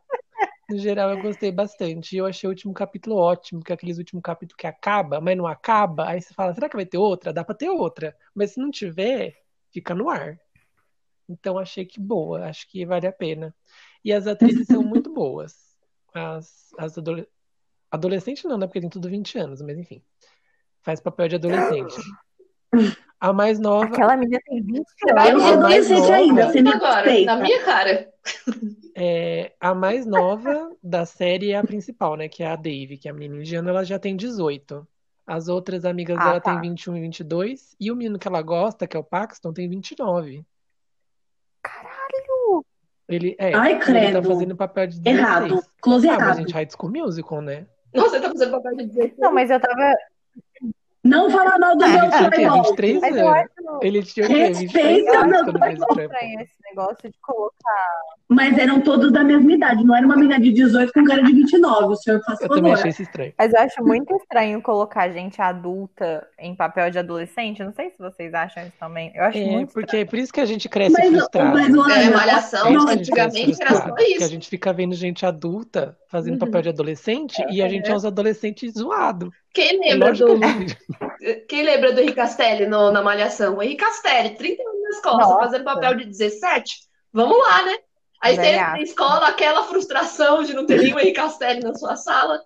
No 0.70 0.78
geral 0.78 1.09
eu 1.11 1.22
gostei 1.22 1.51
bastante. 1.51 2.16
E 2.16 2.20
eu 2.20 2.26
achei 2.26 2.47
o 2.47 2.51
último 2.51 2.74
capítulo 2.74 3.18
ótimo, 3.18 3.61
que 3.61 3.72
é 3.72 3.76
aqueles 3.76 3.97
últimos 3.97 4.24
capítulos 4.24 4.57
que 4.57 4.68
acaba, 4.68 5.20
mas 5.20 5.38
não 5.38 5.45
acaba. 5.45 6.07
Aí 6.07 6.22
você 6.22 6.34
fala, 6.34 6.53
será 6.53 6.70
que 6.70 6.76
vai 6.76 6.86
ter 6.86 6.97
outra? 6.97 7.34
Dá 7.34 7.43
pra 7.43 7.55
ter 7.55 7.70
outra. 7.70 8.16
Mas 8.34 8.51
se 8.51 8.59
não 8.59 8.72
tiver, 8.72 9.36
fica 9.72 9.93
no 9.93 10.09
ar. 10.09 10.39
Então 11.28 11.57
achei 11.57 11.86
que 11.86 11.99
boa, 11.99 12.45
acho 12.45 12.68
que 12.70 12.86
vale 12.86 13.07
a 13.07 13.11
pena. 13.11 13.53
E 14.03 14.11
as 14.11 14.28
atrizes 14.28 14.68
são 14.68 14.84
muito 14.84 15.11
boas. 15.14 15.55
As, 16.14 16.70
as 16.78 16.97
adole... 16.97 17.28
adolescentes 17.91 18.43
não, 18.43 18.57
né? 18.57 18.68
Porque 18.68 18.82
tem 18.82 18.89
tudo 18.89 19.09
20 19.09 19.38
anos, 19.38 19.61
mas 19.61 19.78
enfim. 19.78 20.03
Faz 20.82 20.99
papel 20.99 21.28
de 21.28 21.36
adolescente. 21.36 21.95
A 23.24 23.32
mais 23.32 23.57
nova. 23.57 23.86
Aquela 23.86 24.17
menina 24.17 24.38
tem 24.45 24.61
20 24.61 24.86
Você 24.86 25.13
vai 25.13 25.32
Eu 25.32 25.38
anos. 25.38 25.43
mais 25.43 25.55
adolescente 25.57 25.99
nova- 26.01 26.13
ainda, 26.15 26.47
você 26.51 26.61
me 26.61 26.69
agora, 26.74 26.95
respeita. 27.09 27.36
na 27.36 27.41
minha 27.41 27.63
cara. 27.63 28.09
É, 28.95 29.53
a 29.61 29.74
mais 29.74 30.05
nova 30.05 30.71
da 30.84 31.05
série 31.05 31.51
é 31.51 31.57
a 31.57 31.63
principal, 31.63 32.17
né? 32.17 32.28
Que 32.28 32.43
é 32.43 32.47
a 32.47 32.57
Dave, 32.57 32.97
que 32.97 33.07
é 33.07 33.11
a 33.11 33.13
menina 33.13 33.39
indiana, 33.39 33.69
ela 33.69 33.86
já 33.86 33.97
tem 33.97 34.17
18. 34.17 34.86
As 35.26 35.47
outras 35.47 35.86
amigas 35.86 36.17
Ah, 36.19 36.24
dela 36.26 36.41
tá. 36.41 36.51
têm 36.51 36.69
21 36.69 36.97
e 36.97 37.01
22. 37.01 37.76
E 37.80 37.89
o 37.89 37.95
menino 37.95 38.19
que 38.19 38.28
ela 38.28 38.41
gosta, 38.41 38.86
que 38.86 38.97
é 38.97 38.99
o 38.99 39.03
Paxton, 39.05 39.53
tem 39.53 39.69
29. 39.69 40.45
Caralho! 41.61 42.65
Ele, 43.07 43.36
é, 43.39 43.53
Ai, 43.55 43.71
ele 43.71 43.80
tá 43.80 43.86
credo. 43.86 44.24
fazendo 44.28 44.55
papel 44.55 44.88
de 44.88 44.99
16. 44.99 45.17
Errado. 45.17 45.65
Close 45.82 46.07
Ah, 46.09 46.11
mas, 46.13 46.21
errado. 46.21 46.38
gente, 46.39 46.53
High 46.53 46.67
School 46.78 46.91
Musical, 46.91 47.41
né? 47.41 47.65
Nossa, 47.93 48.09
você 48.09 48.19
tá 48.21 48.30
fazendo 48.30 48.51
papel 48.51 48.76
de 48.76 48.86
16. 48.88 49.13
Não, 49.17 49.34
mas 49.34 49.49
eu 49.49 49.59
tava. 49.61 49.93
Não 51.03 51.29
fala 51.29 51.59
mal 51.59 51.75
do 51.75 51.83
Ah, 51.83 51.89
meu 51.89 52.09
pai, 52.09 52.29
23 52.29 53.01
Mas 53.01 53.17
eu 53.17 53.27
anos? 53.27 53.37
acho. 53.39 53.79
Ele 53.81 54.03
tinha 54.03 54.25
o 54.25 54.29
quê? 54.29 54.35
Respeita 54.35 54.59
23 54.59 55.07
anos 55.07 55.53
meu 55.53 55.71
estranho 55.71 56.39
esse 56.41 56.53
negócio 56.69 57.09
de 57.11 57.17
colocar. 57.21 57.89
Mas 58.29 58.57
eram 58.57 58.81
todos 58.81 59.11
da 59.11 59.23
mesma 59.23 59.51
idade. 59.51 59.83
Não 59.83 59.95
era 59.95 60.05
uma 60.05 60.15
menina 60.15 60.39
de 60.39 60.51
18 60.51 60.93
com 60.93 61.01
um 61.01 61.05
cara 61.05 61.21
de 61.23 61.33
29. 61.33 61.93
O 61.93 61.95
senhor 61.95 62.21
faz 62.23 62.39
Eu 62.41 62.49
também 62.49 62.73
achei 62.73 62.89
isso 62.91 63.01
estranho. 63.01 63.33
Mas 63.37 63.53
eu 63.53 63.59
acho 63.59 63.83
muito 63.83 64.15
estranho 64.15 64.61
colocar 64.61 65.09
gente 65.11 65.41
adulta 65.41 66.25
em 66.39 66.55
papel 66.55 66.89
de 66.89 66.99
adolescente. 66.99 67.59
Eu 67.59 67.67
Não 67.67 67.73
sei 67.73 67.91
se 67.91 67.97
vocês 67.97 68.33
acham 68.33 68.63
isso 68.65 68.77
também. 68.79 69.11
Eu 69.13 69.23
acho 69.25 69.37
É, 69.37 69.45
muito 69.45 69.73
porque 69.73 69.97
é 69.97 70.05
por 70.05 70.17
isso 70.19 70.31
que 70.33 70.39
a 70.41 70.45
gente 70.45 70.69
cresce 70.69 70.91
Mas, 70.91 71.07
frustrado. 71.09 71.53
mas 71.59 71.75
olha, 71.77 71.93
É, 71.93 72.09
malhação, 72.09 72.67
É 72.67 72.73
isso 72.73 72.85
que 72.87 72.93
antigamente 72.93 73.61
era 73.61 73.75
só 73.75 73.83
frustrado, 73.83 73.95
porque 73.95 74.23
a 74.23 74.27
isso. 74.27 74.29
gente 74.29 74.49
fica 74.49 74.71
vendo 74.73 74.95
gente 74.95 75.25
adulta 75.25 75.97
fazendo 76.07 76.33
Uhum. 76.33 76.39
papel 76.39 76.61
de 76.61 76.69
adolescente 76.69 77.45
e 77.49 77.61
a 77.61 77.67
gente 77.67 77.91
é 77.91 77.95
os 77.95 78.05
adolescentes 78.05 78.73
zoados. 78.73 79.29
Quem 79.53 79.75
É 79.87 79.91
lembra 79.93 80.11
do, 80.13 80.37
gente- 80.37 80.77
quem 81.47 81.63
lembra 81.63 81.93
do 81.93 81.99
Henrique 81.99 82.15
Castelli 82.15 82.65
no- 82.65 82.91
na 82.91 83.01
Malhação? 83.03 83.55
O 83.57 83.61
Henrique 83.63 83.83
Castelli, 83.83 84.35
30 84.35 84.61
anos 84.63 84.81
na 84.81 84.89
escola, 84.89 85.17
Nossa. 85.19 85.37
fazendo 85.39 85.63
papel 85.63 85.95
de 85.95 86.05
17? 86.05 86.73
Vamos 87.13 87.37
lá, 87.37 87.63
né? 87.65 87.75
Aí 88.21 88.35
você 88.35 88.41
entra 88.47 88.71
na 88.71 88.81
escola, 88.81 89.27
aquela 89.27 89.63
frustração 89.65 90.43
de 90.43 90.53
não 90.53 90.65
ter 90.65 90.79
nenhum 90.81 90.97
Henrique 90.99 91.13
Castelli 91.17 91.59
na 91.61 91.73
sua 91.75 91.95
sala. 91.95 92.41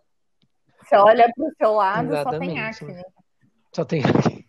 Você 0.83 0.95
olha 0.95 1.31
pro 1.35 1.51
seu 1.57 1.73
lado, 1.73 2.07
só 2.15 2.37
tem 2.39 2.57
Exatamente. 2.57 2.59
acne. 2.83 3.03
Só 3.75 3.85
tem 3.85 4.01
aqui. 4.03 4.45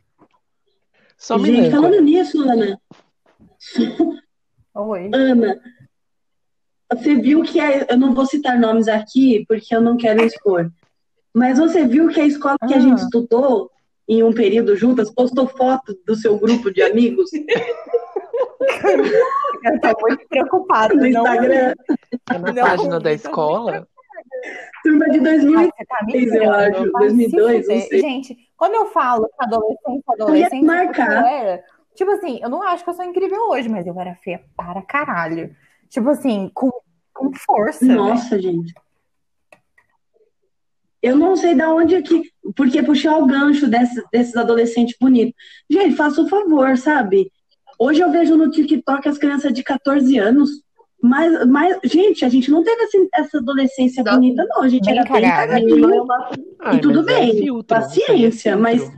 Só 1.16 1.38
gente, 1.38 1.50
Minâncora. 1.50 1.82
falando 1.82 2.00
nisso, 2.02 2.40
Ana. 2.42 2.80
Oi. 4.74 5.10
Ana, 5.12 5.60
você 6.92 7.14
viu 7.16 7.42
que 7.42 7.58
a, 7.60 7.86
eu 7.90 7.98
não 7.98 8.14
vou 8.14 8.24
citar 8.24 8.58
nomes 8.58 8.86
aqui 8.88 9.44
porque 9.48 9.74
eu 9.74 9.80
não 9.80 9.96
quero 9.96 10.24
expor. 10.24 10.70
Mas 11.38 11.58
você 11.58 11.86
viu 11.86 12.08
que 12.08 12.20
a 12.20 12.26
escola 12.26 12.56
que 12.66 12.74
a 12.74 12.76
Ah. 12.76 12.80
gente 12.80 12.98
estudou 12.98 13.70
em 14.08 14.22
um 14.22 14.32
período 14.32 14.74
juntas 14.76 15.10
postou 15.10 15.46
foto 15.46 15.94
do 16.06 16.14
seu 16.16 16.38
grupo 16.38 16.70
de 16.72 16.82
amigos 16.82 17.30
Eu 19.64 19.80
tô 19.80 20.00
muito 20.00 20.26
preocupada. 20.28 20.94
no 20.94 21.00
não- 21.00 21.08
Instagram? 21.08 21.74
É 22.30 22.38
na 22.38 22.52
Não, 22.52 22.62
página 22.64 23.00
da 23.00 23.12
eu 23.12 23.18
tô 23.18 23.26
escola. 23.28 23.88
Turma 24.82 25.06
de 25.10 25.18
Ai, 25.18 25.20
2006, 25.20 25.70
você 25.74 25.84
tá 25.86 26.44
eu 26.44 26.52
acho. 26.52 26.92
Vai 26.92 27.10
se 27.10 27.16
2002, 27.16 27.56
não 27.68 27.74
fuder. 27.74 27.88
sei. 27.88 28.00
Gente, 28.00 28.36
quando 28.56 28.74
eu 28.74 28.86
falo 28.86 29.28
adolescente, 29.38 30.04
adolescente, 30.08 30.64
marcar. 30.64 31.26
era. 31.32 31.62
Tipo 31.94 32.10
assim, 32.12 32.38
eu 32.42 32.48
não 32.48 32.62
acho 32.62 32.84
que 32.84 32.90
eu 32.90 32.94
sou 32.94 33.04
incrível 33.04 33.48
hoje, 33.50 33.68
mas 33.68 33.86
eu 33.86 33.98
era 33.98 34.14
feia 34.16 34.40
para 34.56 34.80
caralho. 34.82 35.54
Tipo 35.88 36.10
assim, 36.10 36.50
com, 36.54 36.70
com 37.12 37.32
força. 37.34 37.84
né? 37.84 37.94
Nossa, 37.94 38.40
gente. 38.40 38.72
Eu 41.02 41.16
não 41.16 41.36
sei 41.36 41.54
da 41.54 41.72
onde 41.72 41.94
é 41.94 42.02
que. 42.02 42.22
Porque 42.56 42.82
puxar 42.82 43.18
o 43.18 43.26
gancho 43.26 43.68
desses, 43.68 44.02
desses 44.12 44.36
adolescentes 44.36 44.96
bonitos. 45.00 45.34
Gente, 45.70 45.94
faça 45.96 46.20
o 46.20 46.28
favor, 46.28 46.76
sabe? 46.76 47.30
Hoje 47.78 48.00
eu 48.00 48.10
vejo 48.10 48.36
no 48.36 48.50
TikTok 48.50 49.08
as 49.08 49.18
crianças 49.18 49.52
de 49.52 49.62
14 49.62 50.18
anos 50.18 50.50
Mas, 51.00 51.46
mas, 51.46 51.78
gente, 51.84 52.24
a 52.24 52.28
gente 52.28 52.50
não 52.50 52.64
teve 52.64 52.82
assim, 52.82 53.08
essa 53.14 53.38
adolescência 53.38 54.02
Não. 54.02 54.14
bonita, 54.14 54.44
não. 54.48 54.62
A 54.62 54.68
gente 54.68 54.84
Bem 54.86 54.98
era 54.98 55.04
bem 55.04 55.22
cagada. 55.22 55.52
cagadinho. 55.52 56.06
Ai, 56.60 56.76
E 56.76 56.80
tudo 56.80 57.04
mas 57.04 57.06
é 57.06 57.20
bem, 57.20 57.38
filtro, 57.38 57.76
paciência, 57.76 58.50
é 58.50 58.56
mas-. 58.56 58.90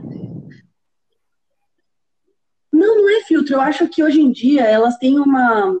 Não, 2.73 3.01
não 3.01 3.09
é 3.09 3.21
filtro. 3.21 3.53
Eu 3.55 3.61
acho 3.61 3.87
que 3.87 4.03
hoje 4.03 4.19
em 4.21 4.31
dia 4.31 4.61
elas 4.61 4.97
têm 4.97 5.19
uma, 5.19 5.77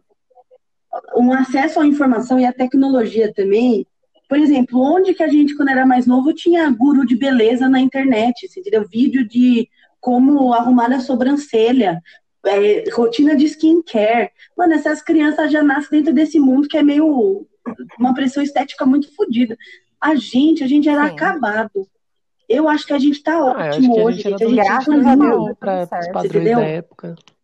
um 1.17 1.33
acesso 1.33 1.79
à 1.79 1.87
informação 1.87 2.39
e 2.39 2.45
à 2.45 2.53
tecnologia 2.53 3.33
também. 3.33 3.87
Por 4.31 4.39
exemplo, 4.39 4.79
onde 4.79 5.13
que 5.13 5.21
a 5.21 5.27
gente, 5.27 5.53
quando 5.57 5.71
era 5.71 5.85
mais 5.85 6.07
novo, 6.07 6.31
tinha 6.31 6.69
guru 6.71 7.05
de 7.05 7.17
beleza 7.17 7.67
na 7.67 7.81
internet, 7.81 8.47
você 8.47 8.61
entendeu? 8.61 8.87
Vídeo 8.87 9.27
de 9.27 9.67
como 9.99 10.53
arrumar 10.53 10.89
a 10.89 11.01
sobrancelha, 11.01 12.01
é, 12.45 12.85
rotina 12.93 13.35
de 13.35 13.43
skincare. 13.47 14.29
Mano, 14.57 14.71
essas 14.73 15.01
crianças 15.01 15.51
já 15.51 15.61
nascem 15.61 15.99
dentro 15.99 16.13
desse 16.13 16.39
mundo 16.39 16.69
que 16.69 16.77
é 16.77 16.81
meio 16.81 17.45
uma 17.99 18.13
pressão 18.13 18.41
estética 18.41 18.85
muito 18.85 19.13
fodida. 19.13 19.57
A 19.99 20.15
gente, 20.15 20.63
a 20.63 20.67
gente 20.67 20.87
era 20.87 21.09
Sim. 21.09 21.13
acabado. 21.13 21.85
Eu 22.47 22.69
acho 22.69 22.87
que 22.87 22.93
a 22.93 22.99
gente 22.99 23.21
tá 23.21 23.33
Ah, 23.33 23.67
ótimo 23.67 23.93
que 23.95 23.99
a 23.99 24.03
hoje, 24.05 24.17
gente 24.21 24.27
era 24.27 24.37
gente. 24.37 24.59
A 24.61 24.63
gente 24.63 24.85
tá 24.85 24.91
a 24.93 24.95
Deus. 24.95 25.05
normal. 25.05 25.43
tudo 25.45 25.55
para 25.57 25.83
os 25.83 25.89
certo, 25.89 26.11
padrões 26.13 26.35
entendeu? 26.35 26.59
da 26.59 26.65
época. 26.67 27.07
Nosso 27.09 27.17
padrão 27.17 27.40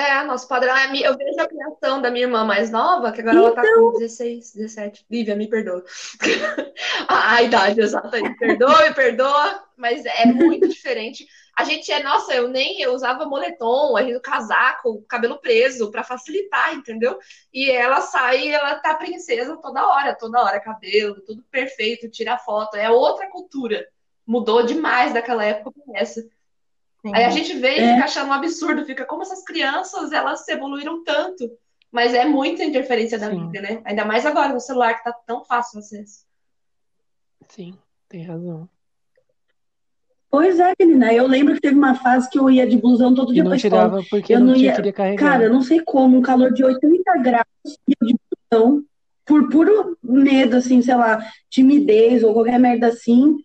é 0.00 0.84
a 0.84 0.88
minha. 0.88 1.06
Eu 1.06 1.16
vejo 1.16 1.40
a 1.40 1.48
criação 1.48 2.00
da 2.00 2.10
minha 2.10 2.26
irmã 2.26 2.44
mais 2.44 2.70
nova, 2.70 3.12
que 3.12 3.20
agora 3.20 3.38
ela 3.38 3.54
tá 3.54 3.62
Então. 3.64 3.92
com 3.92 3.98
16, 3.98 4.52
17. 4.54 5.06
Lívia, 5.10 5.36
me 5.36 5.48
perdoa. 5.48 5.84
a, 7.08 7.34
a 7.34 7.42
idade 7.42 7.80
exata 7.80 8.16
aí. 8.16 8.36
Perdoa, 8.36 8.82
me 8.88 8.94
perdoa, 8.94 9.64
mas 9.76 10.04
é 10.04 10.26
muito 10.26 10.68
diferente. 10.68 11.26
A 11.58 11.64
gente 11.64 11.90
é, 11.90 12.02
nossa, 12.02 12.34
eu 12.34 12.48
nem 12.48 12.82
eu 12.82 12.92
usava 12.92 13.24
moletom, 13.24 13.96
aí 13.96 14.12
no 14.12 14.20
casaco, 14.20 15.02
cabelo 15.08 15.38
preso, 15.38 15.90
pra 15.90 16.04
facilitar, 16.04 16.74
entendeu? 16.74 17.18
E 17.52 17.70
ela 17.70 18.02
sai, 18.02 18.48
ela 18.48 18.74
tá 18.76 18.94
princesa 18.94 19.56
toda 19.56 19.86
hora, 19.86 20.14
toda 20.14 20.42
hora, 20.42 20.60
cabelo, 20.60 21.20
tudo 21.22 21.42
perfeito, 21.50 22.10
tira 22.10 22.36
foto. 22.36 22.76
É 22.76 22.90
outra 22.90 23.28
cultura. 23.30 23.86
Mudou 24.26 24.64
demais 24.64 25.14
daquela 25.14 25.44
época 25.44 25.70
pra 25.70 26.00
essa. 26.00 26.20
Sim. 27.02 27.12
Aí 27.14 27.24
a 27.24 27.30
gente 27.30 27.52
vê 27.58 27.76
e 27.76 27.80
É. 27.80 27.92
fica 27.94 28.04
achando 28.04 28.28
um 28.28 28.32
absurdo, 28.32 28.84
fica 28.84 29.04
como 29.04 29.22
essas 29.22 29.42
crianças, 29.44 30.12
elas 30.12 30.46
evoluíram 30.48 31.02
tanto. 31.04 31.48
Mas 31.92 32.12
é 32.14 32.24
muita 32.24 32.64
interferência 32.64 33.18
da 33.18 33.30
Sim. 33.30 33.44
mídia, 33.44 33.62
né? 33.62 33.80
Ainda 33.84 34.04
mais 34.04 34.26
agora 34.26 34.52
no 34.52 34.60
celular, 34.60 34.94
que 34.94 35.04
tá 35.04 35.12
tão 35.26 35.44
fácil 35.44 35.78
acesso. 35.78 36.24
Sim, 37.48 37.74
tem 38.08 38.24
razão. 38.24 38.68
Pois 40.28 40.58
é, 40.58 40.74
menina. 40.78 41.12
Eu 41.14 41.26
lembro 41.26 41.54
que 41.54 41.60
teve 41.60 41.76
uma 41.76 41.94
fase 41.94 42.28
que 42.28 42.38
eu 42.38 42.50
ia 42.50 42.66
de 42.66 42.76
blusão 42.76 43.14
todo 43.14 43.30
E 43.30 43.34
dia 43.34 43.44
não 43.44 43.50
pra 43.50 43.56
escola. 43.56 43.82
tirava 43.88 44.02
porque 44.10 44.34
Eu 44.34 44.40
não 44.40 44.46
não 44.48 44.54
tinha, 44.54 44.66
ia- 44.70 44.74
queria 44.76 44.92
carregar. 44.92 45.30
Cara, 45.30 45.44
eu 45.44 45.52
não 45.52 45.62
sei 45.62 45.80
como, 45.84 46.18
um 46.18 46.22
calor 46.22 46.52
de 46.52 46.64
80 46.64 47.16
graus 47.18 47.46
e 47.88 47.92
eu 48.00 48.06
de 48.08 48.14
blusão, 48.50 48.84
por 49.24 49.48
puro 49.48 49.96
medo, 50.02 50.56
assim, 50.56 50.82
sei 50.82 50.94
lá, 50.96 51.24
timidez 51.48 52.22
ou 52.22 52.34
qualquer 52.34 52.58
merda 52.58 52.88
assim, 52.88 53.36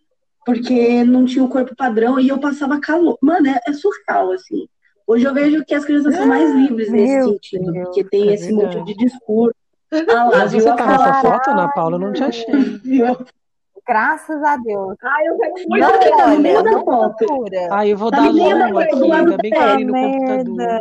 porque 0.44 1.04
não 1.04 1.24
tinha 1.24 1.44
o 1.44 1.48
corpo 1.48 1.74
padrão 1.76 2.18
e 2.18 2.28
eu 2.28 2.38
passava 2.38 2.80
calor. 2.80 3.16
Mano, 3.20 3.48
é, 3.48 3.60
é 3.66 3.72
surreal, 3.72 4.32
assim. 4.32 4.68
Hoje 5.06 5.24
eu 5.24 5.34
vejo 5.34 5.64
que 5.64 5.74
as 5.74 5.84
crianças 5.84 6.14
são 6.14 6.26
mais 6.26 6.54
livres 6.54 6.90
nesse 6.90 7.24
sentido, 7.24 7.72
Deus, 7.72 7.84
porque 7.86 8.04
tem 8.04 8.30
é 8.30 8.34
esse 8.34 8.52
monte 8.52 8.74
verdade. 8.74 8.94
de 8.94 9.04
discurso. 9.04 9.54
Ah 10.08 10.24
lá, 10.24 10.38
Mas 10.38 10.52
você 10.54 10.68
a 10.70 10.74
tá 10.74 10.86
nessa 10.86 11.14
foto, 11.20 11.50
Ana 11.50 11.68
Paula? 11.68 11.96
Eu 11.96 12.00
não 12.00 12.12
te 12.14 12.24
achei. 12.24 12.46
Graças 13.86 14.42
a 14.42 14.56
Deus. 14.56 14.96
Ah, 15.02 15.24
eu 15.24 15.36
quero 15.36 15.52
muito. 15.52 15.68
Não, 15.68 15.98
tá 16.00 16.08
no 16.16 16.32
olha, 16.32 16.38
meio 16.38 16.62
da 16.62 16.70
não 16.70 16.84
foto. 16.84 17.16
procura. 17.26 17.68
Ah, 17.70 17.86
eu 17.86 17.96
vou 17.98 18.10
Tá 18.10 18.16
dar 18.18 18.32
foto 18.32 18.78
aqui, 18.78 18.98
do 18.98 19.06
lado 19.08 19.20
ainda 19.20 19.38
bem 19.38 19.50
que 19.50 19.58
eu 19.58 19.86
no 19.86 19.92
computador. 19.92 20.80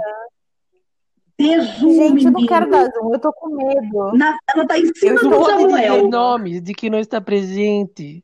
Zoom, 1.61 1.95
Gente, 1.95 2.25
eu 2.25 2.31
não 2.31 2.45
quero 2.45 2.69
dar 2.69 2.85
zoom, 2.85 3.13
eu 3.13 3.19
tô 3.19 3.33
com 3.33 3.49
medo. 3.55 4.13
Na- 4.15 4.37
ela 4.55 4.67
tá 4.67 4.77
em 4.77 4.83
Eu 4.85 4.93
cima 4.95 5.19
do 5.19 5.27
estou 5.27 5.41
Os 5.41 5.47
Samuel. 5.47 6.07
nomes 6.09 6.61
de 6.61 6.73
quem 6.73 6.89
não 6.89 6.99
está 6.99 7.19
presente. 7.19 8.23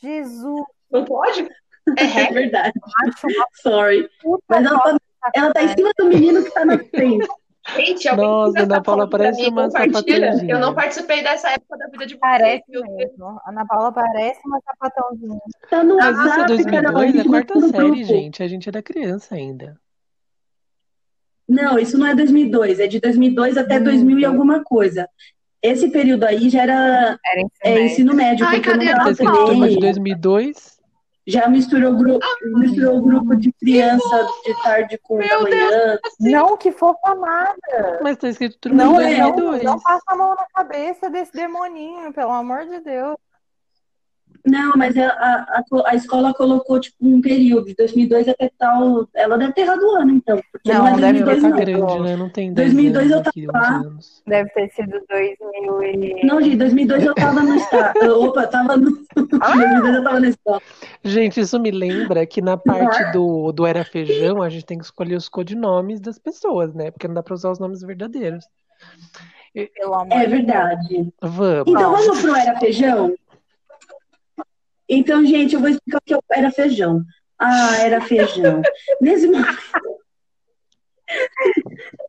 Jesus, 0.00 0.62
Não 0.90 1.04
pode? 1.04 1.42
É 1.42 1.48
É 2.28 2.32
verdade. 2.32 2.72
Sorry. 3.62 4.08
Mas 4.48 4.64
ela 4.66 4.78
tá, 4.80 4.98
ela 5.34 5.52
tá 5.52 5.62
em 5.62 5.68
cima 5.68 5.90
do 5.98 6.04
menino 6.06 6.44
que 6.44 6.50
tá 6.50 6.64
na 6.64 6.78
frente. 6.78 7.26
Gente, 7.76 8.08
alguém 8.08 8.26
Nossa, 8.26 8.62
Ana 8.62 8.82
Paula 8.82 9.10
parece 9.10 9.42
mim, 9.42 9.48
uma 9.50 9.70
sapatãozinha. 9.70 10.54
Eu 10.54 10.58
não 10.58 10.74
participei 10.74 11.22
dessa 11.22 11.50
época 11.50 11.76
da 11.76 11.86
vida 11.86 12.06
de 12.06 12.14
vocês. 12.14 12.20
Parece 12.20 12.64
mesmo. 12.70 13.40
Ana 13.46 13.66
Paula 13.66 13.92
parece 13.92 14.40
uma 14.46 14.58
sapatãozinha. 14.60 15.40
Tá 15.68 15.84
no 15.84 15.96
Mas 15.96 16.18
isso 16.18 16.28
é 16.28 16.40
WhatsApp, 16.40 16.64
Carol. 16.64 16.88
A 16.88 17.04
2002, 17.04 17.08
é 17.08 17.12
gente 17.12 17.28
quarta 17.28 17.60
série, 17.60 17.72
grupo. 17.72 18.04
gente. 18.04 18.42
A 18.42 18.48
gente 18.48 18.68
era 18.68 18.82
criança 18.82 19.34
ainda. 19.34 19.78
Não, 21.46 21.78
isso 21.78 21.98
não 21.98 22.06
é 22.06 22.14
2002. 22.14 22.80
É 22.80 22.86
de 22.86 23.00
2002 23.00 23.56
até 23.58 23.78
Hum, 23.78 23.84
2000 23.84 24.18
e 24.18 24.24
alguma 24.24 24.62
coisa. 24.62 25.08
Esse 25.62 25.90
período 25.90 26.24
aí 26.24 26.48
já 26.48 26.62
era 26.62 27.18
Era 27.24 27.40
ensino 27.40 27.52
é, 27.62 27.70
médio. 27.70 27.86
ensino 27.86 28.14
médio, 28.14 28.46
Ai, 28.46 28.60
cadê 28.60 28.90
a 28.90 28.98
turma 28.98 29.68
de 29.68 29.74
também. 29.74 29.80
2002. 29.80 30.78
Já 31.26 31.46
misturou 31.46 31.94
grupo, 31.94 32.24
misturou 32.56 33.02
grupo 33.02 33.36
de 33.36 33.52
criança 33.52 34.26
de 34.46 34.62
tarde 34.62 34.98
com 35.02 35.18
da 35.18 35.26
Meu 35.26 35.42
manhã. 35.42 35.98
Não, 36.20 36.56
que 36.56 36.72
fofa 36.72 37.14
nada. 37.14 38.00
Mas 38.02 38.16
tá 38.16 38.28
escrito 38.30 38.56
turma 38.58 38.82
Não, 38.82 38.96
de 38.96 39.02
é, 39.04 39.18
não, 39.18 39.32
2002. 39.32 39.62
não 39.64 39.78
passa 39.80 40.04
a 40.06 40.16
mão 40.16 40.34
na 40.34 40.46
cabeça 40.54 41.10
desse 41.10 41.32
demoninho, 41.34 42.12
pelo 42.14 42.30
amor 42.30 42.64
de 42.64 42.80
Deus. 42.80 43.16
Não, 44.46 44.72
mas 44.76 44.96
a, 44.96 45.08
a, 45.08 45.62
a 45.86 45.94
escola 45.94 46.32
colocou 46.34 46.80
tipo 46.80 46.96
um 47.00 47.20
período, 47.20 47.66
de 47.66 47.74
2002 47.74 48.28
até 48.28 48.50
tal. 48.58 49.06
Ela 49.14 49.36
deve 49.36 49.52
ter 49.52 49.62
errado 49.62 49.82
o 49.82 49.96
ano, 49.96 50.12
então. 50.12 50.40
Porque 50.52 50.72
não, 50.72 50.84
Não, 50.84 50.88
é 50.98 51.00
deve 51.00 51.22
2002, 51.24 51.42
tá 51.42 51.48
não. 51.48 51.56
grande, 51.56 52.02
né? 52.10 52.16
Não 52.16 52.30
tem 52.30 52.52
10 52.52 52.72
2002 52.74 53.10
eu 53.10 53.22
tava 53.22 53.30
11 53.36 53.46
lá. 53.46 53.76
anos. 53.76 54.22
Deve 54.26 54.50
ter 54.50 54.68
sido 54.70 55.00
2000 55.08 55.82
e... 55.82 56.26
Não, 56.26 56.40
gente, 56.42 56.56
2002 56.56 57.04
eu 57.04 57.14
tava 57.14 57.40
no 57.42 57.54
estado. 57.54 57.98
Opa, 58.24 58.42
eu 58.42 58.50
tava 58.50 58.76
no. 58.76 58.90
2002 59.14 59.94
eu 59.96 60.04
tava 60.04 60.20
na 60.20 60.28
escola. 60.28 60.62
Gente, 61.04 61.40
isso 61.40 61.58
me 61.60 61.70
lembra 61.70 62.26
que 62.26 62.40
na 62.40 62.56
parte 62.56 63.12
do, 63.12 63.52
do 63.52 63.66
Era 63.66 63.84
Feijão, 63.84 64.42
a 64.42 64.48
gente 64.48 64.64
tem 64.66 64.78
que 64.78 64.84
escolher 64.84 65.16
os 65.16 65.28
codinomes 65.28 66.00
das 66.00 66.18
pessoas, 66.18 66.74
né? 66.74 66.90
Porque 66.90 67.06
não 67.08 67.14
dá 67.14 67.22
pra 67.22 67.34
usar 67.34 67.50
os 67.50 67.58
nomes 67.58 67.80
verdadeiros. 67.82 68.44
Pelo 69.74 69.94
amor 69.94 70.12
É 70.12 70.20
de 70.20 70.26
Deus. 70.26 70.30
verdade. 70.30 71.12
Vamos. 71.20 71.68
Então 71.68 71.90
vamos 71.92 72.20
pro 72.20 72.36
Era 72.36 72.56
Feijão? 72.60 73.14
Então, 74.88 75.24
gente, 75.24 75.54
eu 75.54 75.60
vou 75.60 75.68
explicar 75.68 75.98
o 75.98 76.02
que 76.04 76.16
era 76.32 76.50
feijão. 76.50 77.04
Ah, 77.38 77.76
era 77.78 78.00
feijão. 78.00 78.62
Nesse, 79.00 79.26
mo- 79.26 79.38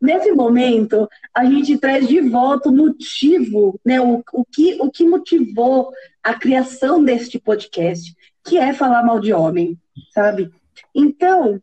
Nesse 0.02 0.32
momento, 0.32 1.08
a 1.34 1.44
gente 1.44 1.78
traz 1.78 2.08
de 2.08 2.20
volta 2.20 2.68
o 2.68 2.72
motivo, 2.72 3.78
né? 3.84 4.00
O, 4.00 4.22
o, 4.32 4.44
que, 4.44 4.76
o 4.80 4.90
que 4.90 5.06
motivou 5.06 5.90
a 6.22 6.34
criação 6.34 7.02
deste 7.02 7.38
podcast, 7.38 8.14
que 8.44 8.58
é 8.58 8.72
falar 8.72 9.04
mal 9.04 9.20
de 9.20 9.32
homem, 9.32 9.78
sabe? 10.12 10.50
Então, 10.94 11.62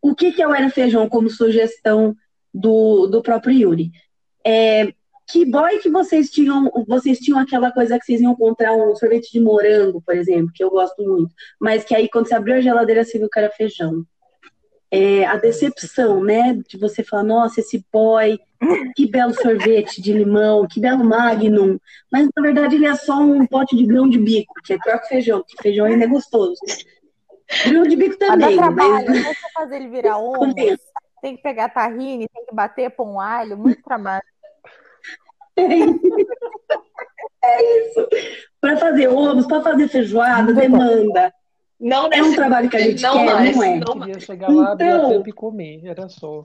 o 0.00 0.14
que, 0.14 0.32
que 0.32 0.42
é 0.42 0.48
o 0.48 0.54
Era 0.54 0.70
Feijão 0.70 1.08
como 1.08 1.30
sugestão 1.30 2.16
do, 2.52 3.06
do 3.06 3.22
próprio 3.22 3.52
Yuri? 3.52 3.92
É, 4.44 4.92
que 5.28 5.44
boy 5.44 5.78
que 5.78 5.90
vocês 5.90 6.30
tinham, 6.30 6.70
vocês 6.86 7.18
tinham 7.18 7.38
aquela 7.38 7.70
coisa 7.70 7.98
que 7.98 8.06
vocês 8.06 8.20
iam 8.20 8.34
comprar 8.34 8.72
um 8.72 8.96
sorvete 8.96 9.30
de 9.30 9.40
morango, 9.40 10.00
por 10.00 10.16
exemplo, 10.16 10.50
que 10.54 10.64
eu 10.64 10.70
gosto 10.70 11.02
muito, 11.06 11.34
mas 11.60 11.84
que 11.84 11.94
aí 11.94 12.08
quando 12.08 12.26
você 12.26 12.34
abriu 12.34 12.56
a 12.56 12.60
geladeira 12.60 13.04
você 13.04 13.18
viu 13.18 13.28
que 13.28 13.38
era 13.38 13.50
feijão. 13.50 14.04
É, 14.90 15.26
a 15.26 15.36
decepção, 15.36 16.24
né, 16.24 16.58
de 16.66 16.78
você 16.78 17.04
falar, 17.04 17.22
nossa, 17.22 17.60
esse 17.60 17.84
boy, 17.92 18.38
que 18.96 19.06
belo 19.06 19.34
sorvete 19.34 20.00
de 20.00 20.14
limão, 20.14 20.66
que 20.66 20.80
belo 20.80 21.04
magnum, 21.04 21.78
mas 22.10 22.26
na 22.34 22.42
verdade 22.42 22.76
ele 22.76 22.86
é 22.86 22.94
só 22.96 23.20
um 23.20 23.46
pote 23.46 23.76
de 23.76 23.84
grão 23.84 24.08
de 24.08 24.18
bico, 24.18 24.54
que 24.64 24.72
é 24.72 24.78
pior 24.78 24.98
que 25.02 25.08
feijão, 25.08 25.40
porque 25.40 25.62
feijão 25.62 25.84
ainda 25.84 26.04
é 26.04 26.08
gostoso. 26.08 26.58
Grão 27.66 27.82
de 27.82 27.96
bico 27.96 28.16
Mas 28.18 28.28
dá 28.30 28.38
também, 28.38 28.56
trabalho, 28.56 29.06
mas 29.06 29.26
você 29.26 29.52
fazer 29.52 29.76
ele 29.76 29.88
virar 29.88 30.16
Compensa. 30.20 30.82
tem 31.20 31.36
que 31.36 31.42
pegar 31.42 31.68
tahine, 31.68 32.26
tem 32.28 32.46
que 32.46 32.54
bater, 32.54 32.90
pôr 32.90 33.06
um 33.06 33.20
alho, 33.20 33.58
muito 33.58 33.82
trabalho. 33.82 34.24
É 37.44 37.78
isso. 37.80 38.08
Para 38.60 38.76
fazer 38.76 39.08
ovos, 39.08 39.46
para 39.46 39.62
fazer 39.62 39.88
feijoada, 39.88 40.52
demanda. 40.52 41.32
Não 41.80 42.08
É 42.12 42.22
um 42.22 42.34
trabalho 42.34 42.68
que 42.68 42.76
a 42.76 42.80
gente 42.80 43.02
não 43.02 43.12
quer, 43.12 43.24
mais, 43.26 43.56
não 43.56 43.62
é? 43.62 43.78
não 43.78 43.94
Eu 43.94 44.00
queria 44.00 44.20
chegar 44.20 44.48
lá, 44.50 44.72
abrir 44.72 44.84
a 44.88 44.96
Então- 44.96 45.10
tampa 45.10 45.28
e 45.28 45.32
comer, 45.32 45.80
era 45.84 46.08
só. 46.08 46.44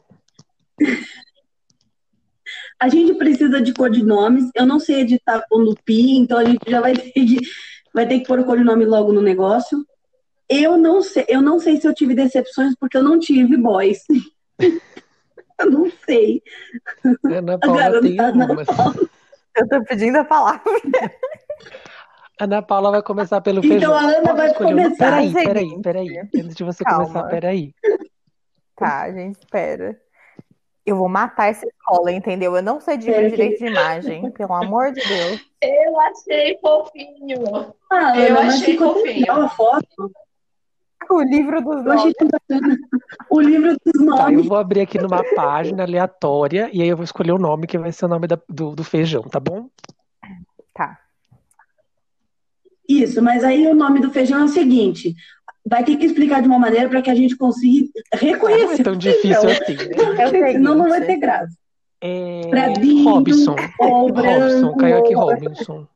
A 2.79 2.89
gente 2.89 3.13
precisa 3.15 3.61
de 3.61 3.73
codinomes. 3.73 4.49
Eu 4.55 4.65
não 4.65 4.79
sei 4.79 5.01
editar 5.01 5.43
com 5.49 5.57
Lupi, 5.57 6.17
então 6.17 6.37
a 6.37 6.45
gente 6.45 6.69
já 6.69 6.81
vai 6.81 6.93
ter 6.95 7.11
que, 7.11 7.37
vai 7.93 8.07
ter 8.07 8.19
que 8.19 8.27
pôr 8.27 8.39
o 8.39 8.45
codinome 8.45 8.85
logo 8.85 9.11
no 9.13 9.21
negócio. 9.21 9.83
Eu 10.49 10.77
não 10.77 11.01
sei, 11.01 11.25
eu 11.27 11.41
não 11.41 11.57
sei 11.59 11.77
se 11.79 11.87
eu 11.87 11.93
tive 11.95 12.13
decepções 12.13 12.75
porque 12.79 12.97
eu 12.97 13.03
não 13.03 13.17
tive 13.17 13.57
boys. 13.57 13.99
eu 15.59 15.71
não 15.71 15.91
sei. 16.05 16.41
Ana 17.25 17.57
Paula 17.59 18.01
tem 18.01 18.19
Ana 18.19 18.43
algumas. 18.43 18.67
Eu 19.55 19.67
tô 19.69 19.83
pedindo 19.85 20.17
a 20.17 20.23
palavra. 20.25 20.61
Ana 22.39 22.61
Paula 22.61 22.91
vai 22.91 23.01
começar 23.03 23.39
pelo 23.41 23.59
Então 23.59 23.69
feijão. 23.71 23.93
a 23.93 23.99
Ana 24.01 24.21
Posso 24.21 24.35
vai 24.35 24.49
um? 24.49 24.53
começar. 24.55 24.97
Peraí, 24.97 25.27
Seguinte. 25.31 25.43
peraí, 25.45 25.81
peraí. 25.81 26.17
Antes 26.19 26.55
de 26.55 26.63
você 26.63 26.83
Calma. 26.83 27.05
começar, 27.05 27.23
peraí. 27.29 27.73
Tá, 28.75 29.01
a 29.03 29.11
gente 29.11 29.37
espera. 29.37 29.99
Eu 30.85 30.97
vou 30.97 31.07
matar 31.07 31.49
essa 31.49 31.65
escola, 31.65 32.11
entendeu? 32.11 32.55
Eu 32.57 32.61
não 32.63 32.81
sei 32.81 32.97
de 32.97 33.05
Sério, 33.05 33.29
direito 33.29 33.59
de 33.59 33.67
imagem, 33.67 34.29
pelo 34.31 34.53
amor 34.53 34.91
de 34.91 35.01
Deus. 35.07 35.41
Eu 35.61 35.97
achei 36.01 36.57
fofinho. 36.59 37.73
Ah, 37.89 38.19
Eu 38.19 38.37
Ana, 38.37 38.47
achei 38.49 38.77
fofinho. 38.77 39.03
legal 39.19 39.41
a 39.43 39.49
foto. 39.49 40.11
O 41.09 41.21
livro 41.21 41.61
dos 41.61 41.83
nomes. 41.83 42.13
O 43.29 43.41
livro 43.41 43.75
dos 43.85 44.05
Tá, 44.05 44.31
eu 44.31 44.31
nomes. 44.33 44.45
vou 44.47 44.57
abrir 44.57 44.81
aqui 44.81 44.97
numa 44.99 45.23
página 45.35 45.83
aleatória 45.83 46.69
e 46.73 46.81
aí 46.81 46.87
eu 46.87 46.97
vou 46.97 47.03
escolher 47.03 47.31
o 47.31 47.37
nome 47.39 47.67
que 47.67 47.77
vai 47.77 47.91
ser 47.91 48.05
o 48.05 48.07
nome 48.09 48.27
da- 48.27 48.39
do, 48.49 48.75
do 48.75 48.83
feijão, 48.83 49.21
tá 49.23 49.39
bom? 49.39 49.67
Tá. 50.73 50.97
Isso, 52.87 53.21
mas 53.21 53.43
aí 53.43 53.67
o 53.67 53.75
nome 53.75 53.99
do 54.01 54.11
feijão 54.11 54.39
é 54.41 54.43
o 54.43 54.47
seguinte: 54.49 55.15
vai 55.65 55.83
ter 55.83 55.95
que 55.95 56.05
explicar 56.05 56.41
de 56.41 56.47
uma 56.47 56.59
maneira 56.59 56.89
para 56.89 57.01
que 57.01 57.09
a 57.09 57.15
gente 57.15 57.35
consiga 57.37 57.89
Não 58.13 58.19
reconhecer 58.19 58.81
é 58.81 58.83
tão 58.83 58.95
difícil 58.95 59.49
assim, 59.49 59.75
né? 59.75 60.21
É 60.23 60.51
Senão 60.51 60.75
não 60.75 60.89
vai 60.89 60.99
seguinte. 60.99 61.07
ter 61.07 61.17
graça. 61.19 61.57
É... 62.01 62.41
Pratinho, 62.49 63.09
Robson. 63.09 63.55
ou 63.79 64.07
Robson, 64.09 64.11
branco, 64.13 64.77
caiu 64.77 64.97
aqui 64.97 65.15
ou 65.15 65.21
Robinson. 65.21 65.87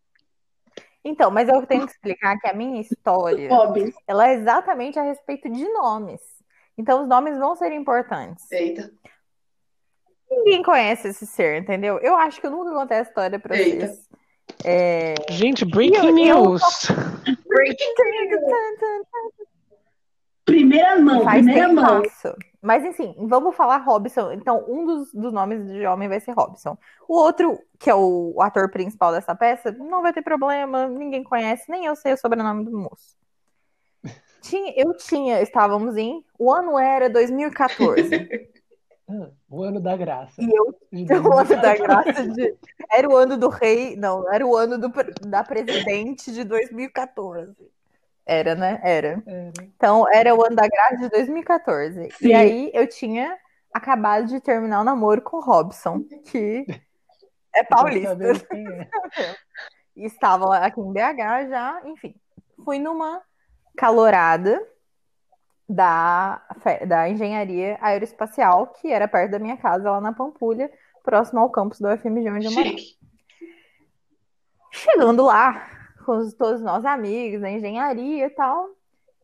Então, 1.07 1.31
mas 1.31 1.47
eu 1.47 1.65
tenho 1.65 1.85
que 1.85 1.91
explicar 1.93 2.37
que 2.37 2.47
a 2.47 2.53
minha 2.53 2.81
história, 2.81 3.49
ela 4.05 4.27
é 4.27 4.33
exatamente 4.33 4.99
a 4.99 5.03
respeito 5.03 5.49
de 5.49 5.63
nomes. 5.69 6.19
Então, 6.77 7.01
os 7.03 7.07
nomes 7.07 7.37
vão 7.37 7.55
ser 7.55 7.71
importantes. 7.71 8.51
Eita. 8.51 8.91
Ninguém 10.29 10.61
conhece 10.61 11.07
esse 11.07 11.25
ser, 11.25 11.61
entendeu? 11.61 11.97
Eu 11.99 12.15
acho 12.17 12.41
que 12.41 12.45
eu 12.47 12.51
nunca 12.51 12.71
contei 12.71 12.97
a 12.97 13.01
história 13.01 13.39
pra 13.39 13.55
Eita. 13.57 13.87
vocês. 13.87 14.07
É... 14.65 15.15
Gente, 15.29 15.63
breaking 15.63 15.97
Eu- 15.97 16.03
eu- 16.09 16.13
news. 16.13 16.61
Primeira 20.45 20.99
mão, 20.99 21.23
Faz 21.23 21.43
primeira 21.43 21.67
mão. 21.73 22.03
Mas 22.67 22.83
enfim, 22.83 23.15
vamos 23.17 23.55
falar 23.55 23.77
Robson. 23.77 24.33
Então, 24.33 24.65
um 24.67 24.85
dos, 24.85 25.13
dos 25.13 25.31
nomes 25.31 25.65
de 25.71 25.85
homem 25.85 26.09
vai 26.09 26.19
ser 26.19 26.33
Robson. 26.33 26.77
O 27.07 27.15
outro, 27.15 27.57
que 27.79 27.89
é 27.89 27.95
o, 27.95 28.33
o 28.35 28.41
ator 28.41 28.69
principal 28.69 29.13
dessa 29.13 29.33
peça, 29.33 29.71
não 29.71 30.01
vai 30.01 30.11
ter 30.11 30.21
problema, 30.21 30.85
ninguém 30.85 31.23
conhece, 31.23 31.71
nem 31.71 31.85
eu 31.85 31.95
sei 31.95 32.11
o 32.11 32.17
sobrenome 32.17 32.65
do 32.65 32.77
moço. 32.77 33.15
Tinha, 34.41 34.73
eu 34.75 34.93
tinha, 34.97 35.41
estávamos 35.41 35.95
em. 35.95 36.25
O 36.37 36.51
ano 36.51 36.77
era 36.77 37.09
2014. 37.09 38.49
Ah, 39.07 39.29
o 39.49 39.63
ano 39.63 39.79
da 39.79 39.95
graça. 39.95 40.41
E 40.41 40.49
eu 40.53 40.77
o 41.23 41.37
ano 41.37 41.61
da 41.61 41.73
graça 41.73 42.27
de. 42.27 42.53
Era 42.91 43.07
o 43.07 43.15
ano 43.15 43.37
do 43.37 43.47
rei. 43.47 43.95
Não, 43.95 44.29
era 44.29 44.45
o 44.45 44.57
ano 44.57 44.77
do, 44.77 44.91
da 45.25 45.41
presidente 45.41 46.33
de 46.33 46.43
2014. 46.43 47.55
Era, 48.27 48.55
né? 48.55 48.79
Era. 48.83 49.23
Era. 49.25 49.53
Então, 49.63 50.05
era 50.11 50.35
o 50.35 50.43
ano 50.43 50.55
da 50.55 50.67
graça 50.67 50.97
de 50.97 51.09
2014. 51.09 52.11
Sim. 52.11 52.27
E 52.27 52.33
aí 52.33 52.69
eu 52.73 52.85
tinha 52.87 53.37
acabado 53.73 54.25
de 54.25 54.41
terminar 54.41 54.81
o 54.81 54.83
namoro 54.83 55.21
com 55.21 55.37
o 55.37 55.41
Robson, 55.41 56.03
que 56.25 56.65
é 57.55 57.63
paulista. 57.63 58.17
É. 59.17 59.35
E 59.95 60.05
estava 60.05 60.57
aqui 60.57 60.79
em 60.79 60.93
BH 60.93 61.49
já, 61.49 61.81
enfim. 61.85 62.13
Fui 62.63 62.77
numa 62.77 63.21
calorada 63.75 64.61
da, 65.67 66.41
da 66.85 67.09
engenharia 67.09 67.77
aeroespacial, 67.81 68.67
que 68.67 68.91
era 68.91 69.07
perto 69.07 69.31
da 69.31 69.39
minha 69.39 69.57
casa, 69.57 69.89
lá 69.89 69.99
na 69.99 70.13
Pampulha, 70.13 70.71
próximo 71.03 71.39
ao 71.39 71.49
campus 71.49 71.79
da 71.79 71.95
UFMG, 71.95 72.29
onde 72.29 72.45
eu 72.45 72.51
morava. 72.51 72.75
Chegando 74.71 75.25
lá, 75.25 75.67
com 76.07 76.19
os- 76.19 76.33
todos 76.33 76.61
os 76.61 76.65
nossos 76.65 76.85
amigos 76.85 77.41
da 77.41 77.51
engenharia 77.51 78.27
e 78.27 78.29
tal, 78.29 78.69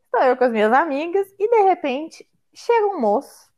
estou 0.06 0.22
eu 0.22 0.36
com 0.36 0.44
as 0.44 0.52
minhas 0.52 0.74
amigas, 0.74 1.34
e 1.40 1.50
de 1.50 1.62
repente 1.62 2.30
chega 2.54 2.88
um 2.88 3.00
moço 3.00 3.50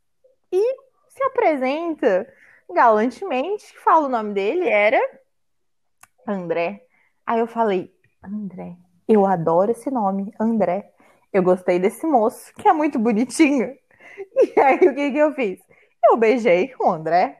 e 0.52 0.76
se 1.08 1.22
apresenta 1.24 2.32
galantemente, 2.70 3.76
fala 3.80 4.06
o 4.06 4.08
nome 4.08 4.32
dele, 4.32 4.68
era 4.68 5.00
André. 6.26 6.86
Aí 7.26 7.40
eu 7.40 7.48
falei, 7.48 7.92
André, 8.22 8.76
eu 9.08 9.26
adoro 9.26 9.72
esse 9.72 9.90
nome, 9.90 10.32
André. 10.38 10.92
Eu 11.32 11.42
gostei 11.42 11.80
desse 11.80 12.06
moço, 12.06 12.54
que 12.54 12.68
é 12.68 12.72
muito 12.72 12.98
bonitinho. 12.98 13.76
E 14.56 14.58
aí 14.58 14.76
o 14.76 14.94
que 14.94 15.10
que 15.10 15.18
eu 15.18 15.34
fiz? 15.34 15.60
Eu 16.04 16.16
beijei 16.16 16.72
o 16.80 16.88
André. 16.88 17.38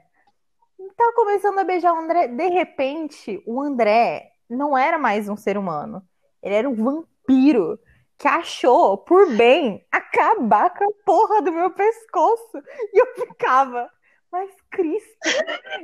Tava 0.95 1.13
começando 1.15 1.59
a 1.59 1.65
beijar 1.65 1.95
o 1.95 1.97
André. 1.97 2.29
De 2.29 2.49
repente, 2.49 3.43
o 3.47 3.63
André 3.63 4.36
não 4.49 4.77
era 4.77 4.99
mais 4.99 5.29
um 5.29 5.37
ser 5.37 5.59
humano. 5.59 6.03
Ele 6.43 6.55
era 6.55 6.69
um 6.69 6.75
vampiro 6.75 7.79
que 8.19 8.29
achou 8.29 8.97
por 8.99 9.31
bem 9.37 9.85
acabar 9.91 10.71
com 10.71 10.85
a 10.85 10.93
porra 11.05 11.43
do 11.43 11.53
meu 11.53 11.71
pescoço. 11.71 12.59
E 12.93 13.01
eu 13.01 13.07
ficava, 13.15 13.91
mas 14.31 14.51
Cristo, 14.71 15.29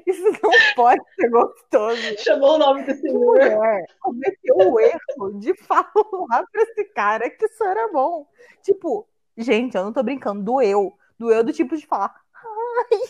isso 0.07 0.25
não 0.43 0.51
pode 0.75 1.03
ser 1.15 1.29
gostoso. 1.29 2.19
Chamou 2.19 2.55
o 2.55 2.59
nome 2.59 2.85
desse 2.85 3.11
mulher 3.13 3.85
cometeu 4.01 4.57
o 4.57 4.81
erro 4.81 5.39
de 5.39 5.55
falar 5.55 5.93
pra 6.51 6.63
esse 6.63 6.85
cara 6.95 7.29
que 7.31 7.45
isso 7.45 7.65
era 7.65 7.89
bom. 7.89 8.27
Tipo, 8.63 9.09
gente, 9.37 9.77
eu 9.77 9.85
não 9.85 9.93
tô 9.93 10.03
brincando, 10.03 10.43
doeu. 10.43 10.93
Doeu 11.19 11.45
do 11.45 11.53
tipo 11.53 11.77
de 11.77 11.87
falar, 11.87 12.15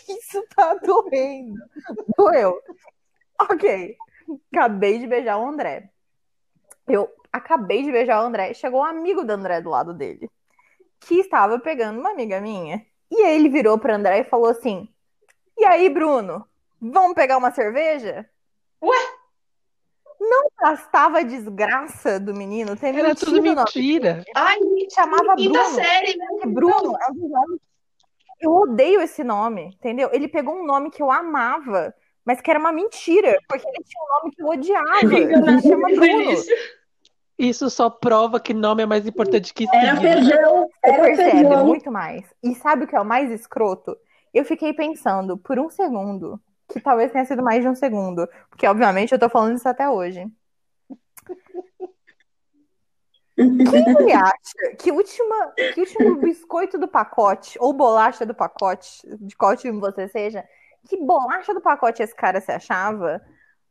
isso 0.08 0.44
tá 0.54 0.74
doendo. 0.74 1.54
Doeu. 2.16 2.60
Ok. 3.40 3.96
Acabei 4.52 4.98
de 4.98 5.06
beijar 5.06 5.38
o 5.38 5.46
André. 5.46 5.90
Eu 6.88 7.08
acabei 7.32 7.82
de 7.82 7.92
beijar 7.92 8.22
o 8.22 8.26
André. 8.26 8.54
Chegou 8.54 8.80
um 8.80 8.84
amigo 8.84 9.24
do 9.24 9.30
André 9.30 9.60
do 9.60 9.70
lado 9.70 9.94
dele, 9.94 10.28
que 11.00 11.16
estava 11.20 11.58
pegando 11.58 12.00
uma 12.00 12.10
amiga 12.10 12.40
minha. 12.40 12.84
E 13.10 13.22
aí 13.22 13.34
ele 13.36 13.48
virou 13.48 13.78
pro 13.78 13.94
André 13.94 14.20
e 14.20 14.24
falou 14.24 14.48
assim: 14.48 14.88
E 15.58 15.64
aí, 15.64 15.88
Bruno, 15.88 16.46
vamos 16.80 17.14
pegar 17.14 17.36
uma 17.36 17.52
cerveja? 17.52 18.28
Ué? 18.82 18.96
Não 20.18 20.48
bastava 20.60 21.18
a 21.18 21.22
desgraça 21.22 22.20
do 22.20 22.32
menino 22.32 22.76
ter 22.76 22.94
Era 22.94 23.08
mentido 23.08 23.26
tudo 23.26 23.42
mentira. 23.42 24.24
Ai, 24.36 24.58
Chamava 24.94 25.34
quinta 25.34 25.58
Bruno. 25.58 25.74
série, 25.74 26.16
né? 26.16 26.26
Bruno 26.46 26.96
é 26.96 27.10
um 27.10 27.14
dos 27.14 27.30
nomes. 27.30 27.60
Eu 28.40 28.52
odeio 28.52 29.00
esse 29.00 29.22
nome, 29.22 29.66
entendeu? 29.66 30.10
Ele 30.12 30.28
pegou 30.28 30.54
um 30.54 30.64
nome 30.64 30.90
que 30.90 31.02
eu 31.02 31.10
amava, 31.10 31.94
mas 32.24 32.40
que 32.40 32.50
era 32.50 32.58
uma 32.60 32.72
mentira, 32.72 33.36
porque 33.48 33.66
ele 33.66 33.84
tinha 33.84 34.02
um 34.02 34.18
nome 34.22 34.34
que 34.34 34.42
eu 34.42 34.48
odiava. 34.48 35.14
Ele 35.14 35.62
chama 35.62 35.88
No 35.88 35.96
Bruno. 35.96 36.42
Isso 37.38 37.68
só 37.70 37.90
prova 37.90 38.38
que 38.38 38.54
nome 38.54 38.82
é 38.82 38.86
mais 38.86 39.06
importante 39.06 39.52
que 39.52 39.66
Era 39.74 39.96
signo. 39.96 40.00
feijão, 40.00 40.68
Você 40.84 40.90
era 40.90 41.02
percebe 41.02 41.30
feijão. 41.30 41.66
muito 41.66 41.90
mais. 41.90 42.24
E 42.42 42.54
sabe 42.54 42.84
o 42.84 42.86
que 42.86 42.94
é 42.94 43.00
o 43.00 43.04
mais 43.04 43.30
escroto? 43.32 43.96
Eu 44.32 44.44
fiquei 44.44 44.72
pensando 44.72 45.36
por 45.36 45.58
um 45.58 45.68
segundo, 45.68 46.40
que 46.68 46.78
talvez 46.80 47.10
tenha 47.10 47.24
sido 47.24 47.42
mais 47.42 47.62
de 47.62 47.68
um 47.68 47.74
segundo, 47.74 48.28
porque 48.48 48.66
obviamente 48.66 49.12
eu 49.12 49.18
tô 49.18 49.28
falando 49.28 49.56
isso 49.56 49.68
até 49.68 49.88
hoje. 49.90 50.26
Quem 53.34 53.88
ele 53.98 54.12
acha 54.12 54.76
que, 54.78 54.92
última, 54.92 55.52
que 55.74 55.80
o 55.80 55.84
último 55.84 56.16
biscoito 56.16 56.78
do 56.78 56.86
pacote, 56.86 57.56
ou 57.58 57.72
bolacha 57.72 58.24
do 58.26 58.34
pacote, 58.34 59.00
de 59.18 59.34
qual 59.36 59.56
time 59.56 59.80
você 59.80 60.06
seja, 60.06 60.44
que 60.88 60.96
bolacha 60.96 61.54
do 61.54 61.60
pacote 61.60 62.02
esse 62.02 62.14
cara 62.14 62.40
se 62.40 62.50
achava 62.50 63.20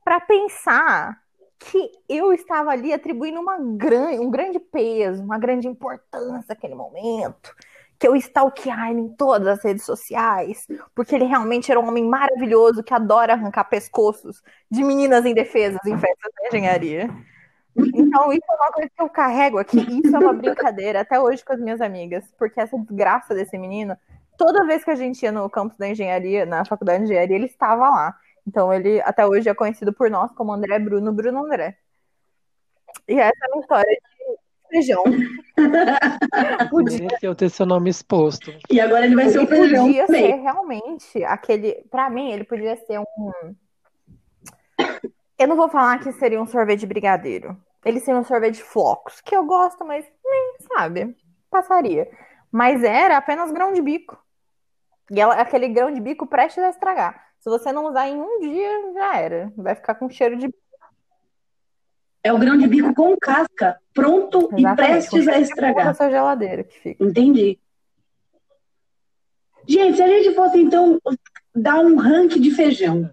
pra 0.04 0.20
pensar 0.20 1.22
que 1.60 1.92
eu 2.10 2.34
estava 2.34 2.72
ali 2.72 2.92
atribuindo 2.92 3.40
uma 3.40 3.58
gran, 3.60 4.20
um 4.20 4.32
grande 4.32 4.60
peso, 4.60 5.24
uma 5.24 5.38
grande 5.38 5.68
importância 5.68 6.46
naquele 6.50 6.74
momento, 6.74 7.56
que 8.00 8.08
eu 8.08 8.16
stalkear 8.16 8.92
em 8.92 9.10
todas 9.10 9.48
as 9.48 9.64
redes 9.64 9.86
sociais, 9.86 10.66
porque 10.96 11.14
ele 11.14 11.26
realmente 11.26 11.72
era 11.72 11.80
um 11.80 11.88
homem 11.88 12.04
maravilhoso 12.04 12.84
que 12.84 12.94
adora 12.94 13.34
arrancar 13.34 13.66
pescoços 13.66 14.42
de 14.72 14.84
meninas 14.84 15.24
indefesas 15.24 15.80
em 15.86 15.96
festas 15.98 16.32
da 16.36 16.48
engenharia. 16.48 17.08
Então, 17.76 18.34
isso 18.34 18.46
é 18.50 18.56
uma 18.56 18.72
coisa 18.72 18.90
que 18.90 19.02
eu 19.02 19.10
carrego 19.10 19.60
aqui. 19.60 19.80
Isso 20.04 20.16
é 20.16 20.20
uma 20.20 20.34
brincadeira 20.34 21.02
até 21.02 21.20
hoje 21.20 21.46
com 21.46 21.54
as 21.54 21.60
minhas 21.60 21.80
amigas, 21.80 22.26
porque 22.40 22.60
essa 22.60 22.78
desgraça 22.78 23.36
desse 23.36 23.58
menino, 23.58 23.96
toda 24.42 24.66
vez 24.66 24.84
que 24.84 24.90
a 24.90 24.96
gente 24.96 25.22
ia 25.22 25.32
no 25.32 25.48
campus 25.48 25.78
da 25.78 25.88
engenharia, 25.88 26.48
na 26.48 26.66
faculdade 26.66 27.00
de 27.00 27.06
engenharia, 27.06 27.36
ele 27.36 27.46
estava 27.46 27.88
lá. 27.88 28.18
Então, 28.48 28.74
ele 28.74 29.00
até 29.02 29.24
hoje 29.24 29.48
é 29.48 29.54
conhecido 29.54 29.94
por 29.94 30.10
nós 30.10 30.32
como 30.32 30.52
André 30.52 30.80
Bruno, 30.80 31.14
Bruno 31.14 31.46
André. 31.46 31.78
E 33.08 33.14
essa 33.20 33.38
é 33.40 33.46
a 33.46 33.50
minha 33.50 33.62
história 33.62 33.86
de 33.86 34.68
feijão. 34.68 35.04
Podia, 36.72 36.98
Mereceu 36.98 37.36
ter 37.36 37.50
seu 37.50 37.68
nome 37.68 37.92
exposto. 37.92 38.52
E 38.68 38.80
agora 38.80 39.06
ele 39.06 39.16
vai 39.16 39.30
ser 39.30 39.38
ele 39.38 39.46
o 39.46 39.48
feijão 39.48 39.86
podia 39.86 40.08
também. 40.08 40.26
ser 40.26 40.42
realmente 40.42 41.24
aquele. 41.24 41.74
Pra 41.92 42.10
mim, 42.10 42.32
ele 42.32 42.44
podia 42.44 42.76
ser 42.78 43.00
um. 43.00 43.56
Eu 45.38 45.48
não 45.48 45.56
vou 45.56 45.70
falar 45.70 46.00
que 46.00 46.12
seria 46.14 46.42
um 46.42 46.48
sorvete 46.48 46.80
de 46.80 46.88
brigadeiro. 46.88 47.56
Ele 47.86 48.00
seria 48.00 48.20
um 48.20 48.24
sorvete 48.24 48.56
de 48.56 48.64
flocos, 48.64 49.22
que 49.22 49.36
eu 49.36 49.46
gosto, 49.46 49.86
mas 49.86 50.04
nem 50.26 50.56
sabe. 50.76 51.16
Passaria. 51.50 52.10
Mas 52.52 52.84
era 52.84 53.18
apenas 53.18 53.52
grão 53.52 53.72
de 53.72 53.82
bico. 53.84 54.18
E 55.10 55.19
ela, 55.19 55.36
aquele 55.36 55.68
grão 55.68 55.91
de 55.91 55.99
bico 55.99 56.28
prestes 56.28 56.64
a 56.64 56.69
estragar. 56.69 57.32
Se 57.40 57.49
você 57.49 57.72
não 57.72 57.88
usar 57.88 58.07
em 58.07 58.19
um 58.19 58.40
dia, 58.40 58.94
já 58.94 59.18
era. 59.18 59.52
Vai 59.57 59.73
ficar 59.76 59.95
com 59.95 60.10
cheiro 60.10 60.38
de 60.38 60.53
É 62.23 62.32
o 62.32 62.38
grão 62.38 62.57
de 62.57 62.68
bico 62.68 62.94
com 62.94 63.18
casca, 63.18 63.80
pronto 63.94 64.49
e 64.52 64.61
Exatamente, 64.61 64.76
prestes 64.76 65.26
com 65.26 65.32
a 65.32 65.40
estragar. 65.40 65.86
da 65.86 65.94
sua 65.94 66.10
geladeira 66.10 66.64
que 66.64 66.80
fica. 66.80 67.03
Entendi. 67.03 67.60
Gente, 69.68 69.95
se 69.95 70.03
a 70.03 70.07
gente 70.07 70.36
fosse 70.36 70.60
então 70.60 70.99
dar 71.56 71.80
um 71.80 71.95
ranking 71.95 72.41
de 72.41 72.52
feijão, 72.52 73.10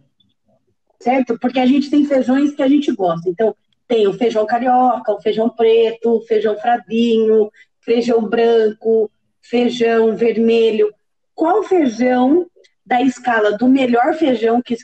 certo? 1.01 1.39
Porque 1.39 1.61
a 1.61 1.67
gente 1.67 1.91
tem 1.91 2.05
feijões 2.05 2.55
que 2.55 2.63
a 2.63 2.69
gente 2.69 2.91
gosta. 2.93 3.29
Então, 3.29 3.55
tem 3.87 4.07
o 4.07 4.13
feijão 4.13 4.45
carioca, 4.47 5.13
o 5.13 5.21
feijão 5.21 5.49
preto, 5.49 6.17
o 6.17 6.21
feijão 6.23 6.57
fradinho, 6.57 7.51
feijão 7.81 8.23
branco, 8.29 9.11
feijão 9.41 10.15
vermelho. 10.15 10.93
Qual 11.39 11.63
feijão 11.63 12.51
da 12.85 13.01
escala 13.01 13.57
do 13.57 13.69
melhor 13.69 14.13
feijão 14.15 14.61
que 14.61 14.77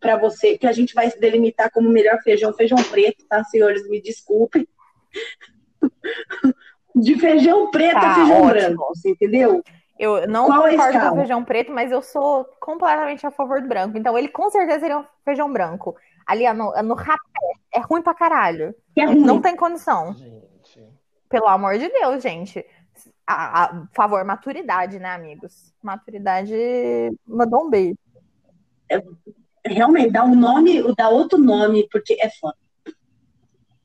para 0.00 0.16
você, 0.16 0.56
que 0.56 0.66
a 0.66 0.72
gente 0.72 0.94
vai 0.94 1.10
delimitar 1.10 1.70
como 1.70 1.90
melhor 1.90 2.18
feijão, 2.22 2.50
feijão 2.54 2.78
preto, 2.90 3.26
tá, 3.28 3.44
senhores? 3.44 3.86
Me 3.90 4.00
desculpem. 4.00 4.66
De 6.96 7.16
feijão 7.18 7.70
preto 7.70 7.92
tá, 7.92 8.10
a 8.10 8.14
feijão 8.14 8.42
ótimo. 8.42 8.48
branco, 8.48 8.86
você 8.88 9.10
entendeu? 9.10 9.62
Eu 9.98 10.26
não 10.26 10.46
Qual 10.46 10.62
concordo 10.62 10.98
com 10.98 11.12
o 11.12 11.16
feijão 11.16 11.44
preto, 11.44 11.72
mas 11.72 11.92
eu 11.92 12.00
sou 12.00 12.46
completamente 12.58 13.26
a 13.26 13.30
favor 13.30 13.60
do 13.60 13.68
branco. 13.68 13.98
Então, 13.98 14.16
ele 14.16 14.28
com 14.28 14.48
certeza 14.48 14.80
seria 14.80 14.98
um 14.98 15.04
feijão 15.22 15.52
branco. 15.52 15.94
Ali 16.26 16.50
no, 16.54 16.72
no 16.82 16.94
rapé, 16.94 17.18
é 17.74 17.80
ruim 17.80 18.00
pra 18.00 18.14
caralho. 18.14 18.74
É 18.96 19.04
ruim. 19.04 19.20
Não 19.20 19.42
tem 19.42 19.54
condição. 19.54 20.14
Gente. 20.14 20.88
Pelo 21.28 21.48
amor 21.48 21.78
de 21.78 21.90
Deus, 21.90 22.22
gente. 22.22 22.64
A, 23.28 23.64
a, 23.64 23.86
favor, 23.94 24.24
maturidade, 24.24 24.98
né, 24.98 25.10
amigos? 25.10 25.74
Maturidade 25.82 26.54
mandou 27.26 27.66
um 27.66 27.70
beijo. 27.70 27.98
É, 28.90 29.02
realmente, 29.66 30.12
dá 30.12 30.24
um 30.24 30.34
nome, 30.34 30.82
dá 30.96 31.10
outro 31.10 31.38
nome, 31.38 31.86
porque 31.92 32.16
é 32.20 32.30
foda. 32.30 32.56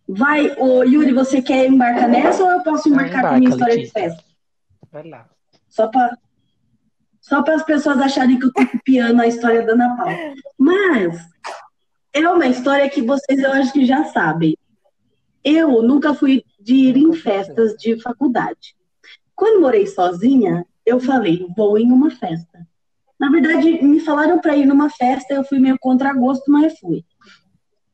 Vai, 0.08 0.56
ô, 0.58 0.84
Yuri, 0.84 1.12
você 1.12 1.42
quer 1.42 1.68
embarcar 1.68 2.08
nessa 2.08 2.42
ou 2.42 2.52
eu 2.52 2.64
posso 2.64 2.88
embarcar 2.88 3.20
embarca, 3.20 3.30
com 3.30 3.36
a 3.36 3.40
minha 3.40 3.50
história 3.50 3.76
Letícia. 3.76 4.02
de 4.02 4.08
festa? 4.08 4.24
Vai 4.90 5.10
lá. 5.10 5.30
Só 5.68 5.88
para 5.90 6.18
só 7.20 7.42
para 7.42 7.56
as 7.56 7.64
pessoas 7.64 8.00
acharem 8.00 8.38
que 8.38 8.46
eu 8.46 8.54
tô 8.54 8.66
copiando 8.68 9.22
a 9.22 9.28
história 9.28 9.66
da 9.66 9.74
Ana 9.74 9.96
Paula. 9.96 10.14
Mas 10.58 11.22
é 12.14 12.30
uma 12.30 12.48
história 12.48 12.90
que 12.90 13.02
vocês 13.02 13.40
eu 13.40 13.52
acho 13.52 13.74
que 13.74 13.86
já 13.86 14.06
sabem. 14.06 14.58
Eu 15.44 15.82
nunca 15.82 16.14
fui 16.14 16.44
de 16.60 16.76
ir 16.76 16.98
em 16.98 17.12
festas 17.14 17.74
de 17.76 18.00
faculdade. 18.02 18.76
Quando 19.36 19.62
morei 19.62 19.88
sozinha, 19.88 20.66
eu 20.86 21.00
falei, 21.00 21.46
vou 21.56 21.78
em 21.78 21.92
uma 21.92 22.12
festa. 22.12 22.68
Na 23.20 23.30
verdade, 23.30 23.82
me 23.84 24.00
falaram 24.00 24.40
para 24.40 24.56
ir 24.56 24.66
numa 24.66 24.90
festa, 24.90 25.34
eu 25.34 25.44
fui 25.44 25.60
meio 25.60 25.78
contra 25.80 26.14
gosto, 26.14 26.52
mas 26.52 26.78
fui. 26.80 27.04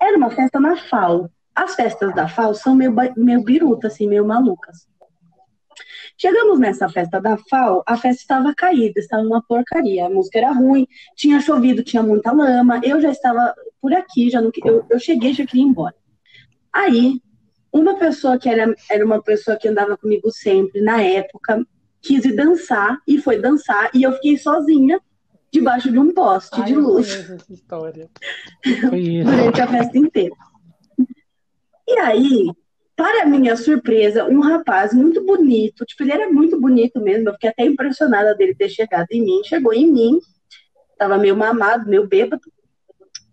Era 0.02 0.18
uma 0.18 0.32
festa 0.32 0.60
na 0.60 0.76
FAO. 0.76 1.30
As 1.53 1.76
festas 1.76 2.16
da 2.16 2.28
FAO 2.28 2.53
são 2.53 2.74
meio, 2.74 2.94
meio 3.16 3.44
biruta, 3.44 3.88
assim, 3.88 4.07
meio 4.07 4.26
malucas. 4.26 4.88
Chegamos 6.18 6.60
nessa 6.60 6.90
festa 6.90 7.22
da 7.22 7.38
FAO, 7.38 7.84
a 7.86 7.95
festa 7.95 8.22
estava 8.22 8.53
caída, 8.53 8.99
estava 8.99 9.24
uma 9.24 9.41
porcaria, 9.41 10.06
a 10.06 10.10
música 10.10 10.40
era 10.40 10.52
ruim, 10.52 10.86
tinha 11.16 11.40
chovido, 11.40 11.84
tinha 11.84 12.03
muita 12.03 12.32
lama, 12.32 12.82
eu 12.84 12.99
já 12.99 13.10
estava 13.10 13.53
por 13.82 13.94
aqui, 13.94 14.30
já 14.30 14.41
não, 14.41 14.52
eu, 14.66 14.86
eu 14.90 14.99
cheguei, 14.99 15.34
já 15.34 15.45
queria 15.45 15.64
ir 15.64 15.68
embora. 15.68 15.95
Aí, 16.74 17.22
uma 17.72 17.98
pessoa 17.98 18.38
que 18.38 18.50
era, 18.50 18.74
era 18.90 19.06
uma 19.06 19.22
pessoa 19.22 19.58
que 19.58 19.68
andava 19.68 19.98
comigo 19.98 20.32
sempre, 20.32 20.82
na 20.82 21.02
época, 21.02 21.66
quis 22.02 22.26
ir 22.26 22.36
dançar, 22.36 22.98
e 23.08 23.18
foi 23.18 23.40
dançar, 23.40 23.90
e 23.94 24.04
eu 24.04 24.14
fiquei 24.14 24.38
sozinha, 24.38 25.00
debaixo 25.52 25.91
de 25.91 25.98
um 25.98 26.14
poste 26.14 26.60
Ai, 26.60 26.68
de 26.68 26.76
luz. 26.76 27.14
essa 27.14 27.54
história. 27.54 28.10
Durante 28.64 29.62
a 29.62 29.68
festa 29.68 29.98
inteira. 29.98 30.36
E 31.88 31.98
aí, 31.98 32.52
para 32.96 33.26
minha 33.26 33.56
surpresa, 33.56 34.26
um 34.26 34.41
rapaz 34.41 34.94
muito 34.94 35.26
bonito, 35.26 35.86
tipo, 35.86 36.04
ele 36.04 36.12
era 36.12 36.32
muito 36.32 36.60
bonito 36.60 37.00
mesmo, 37.00 37.30
eu 37.30 37.34
fiquei 37.34 37.50
até 37.50 37.66
impressionada 37.66 38.36
dele 38.36 38.54
ter 38.54 38.70
chegado 38.70 39.08
em 39.12 39.24
mim, 39.24 39.41
chegou 39.44 39.74
em 39.74 39.91
mim, 39.91 40.20
tava 40.98 41.18
meio 41.18 41.36
mamado, 41.36 41.90
meio 41.90 42.08
bêbado, 42.08 42.41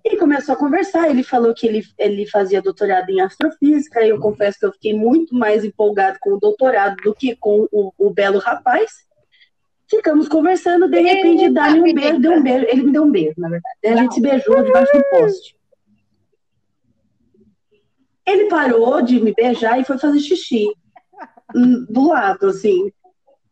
e 0.06 0.16
começou 0.16 0.54
a 0.54 0.58
conversar. 0.58 1.10
Ele 1.10 1.22
falou 1.22 1.52
que 1.54 1.66
ele, 1.66 1.82
ele 1.98 2.26
fazia 2.26 2.62
doutorado 2.62 3.10
em 3.10 3.20
astrofísica, 3.20 4.04
e 4.04 4.10
eu 4.10 4.20
confesso 4.20 4.58
que 4.58 4.66
eu 4.66 4.72
fiquei 4.72 4.94
muito 4.94 5.34
mais 5.34 5.64
empolgado 5.64 6.18
com 6.20 6.34
o 6.34 6.40
doutorado 6.40 6.96
do 7.02 7.14
que 7.14 7.34
com 7.36 7.66
o, 7.72 7.92
o 7.98 8.10
belo 8.10 8.38
rapaz. 8.38 8.90
Ficamos 9.88 10.28
conversando, 10.28 10.88
de 10.88 11.00
repente, 11.00 11.48
dá-lhe 11.50 11.80
um 11.80 11.94
beijo, 11.94 12.18
deu 12.18 12.32
um 12.32 12.42
beijo, 12.42 12.66
ele 12.68 12.82
me 12.82 12.92
deu 12.92 13.02
um 13.04 13.10
beijo, 13.10 13.34
na 13.38 13.48
verdade. 13.48 13.76
a 13.84 13.96
gente 13.96 14.14
se 14.14 14.20
beijou 14.20 14.62
debaixo 14.62 14.96
do 14.96 15.04
poste. 15.10 15.56
Ele 18.26 18.48
parou 18.48 19.00
de 19.02 19.20
me 19.20 19.32
beijar 19.32 19.80
e 19.80 19.84
foi 19.84 19.98
fazer 19.98 20.18
xixi 20.18 20.66
do 21.88 22.08
lado, 22.08 22.48
assim. 22.48 22.92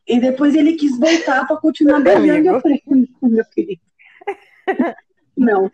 E 0.07 0.21
depois 0.21 0.55
ele 0.55 0.75
quis 0.75 0.99
voltar 0.99 1.47
para 1.47 1.57
continuar 1.57 2.01
beijando. 2.01 2.49
Eu 2.49 2.61
falei, 2.61 2.83
meu 3.23 3.45
querido. 3.45 3.81
Não. 5.37 5.71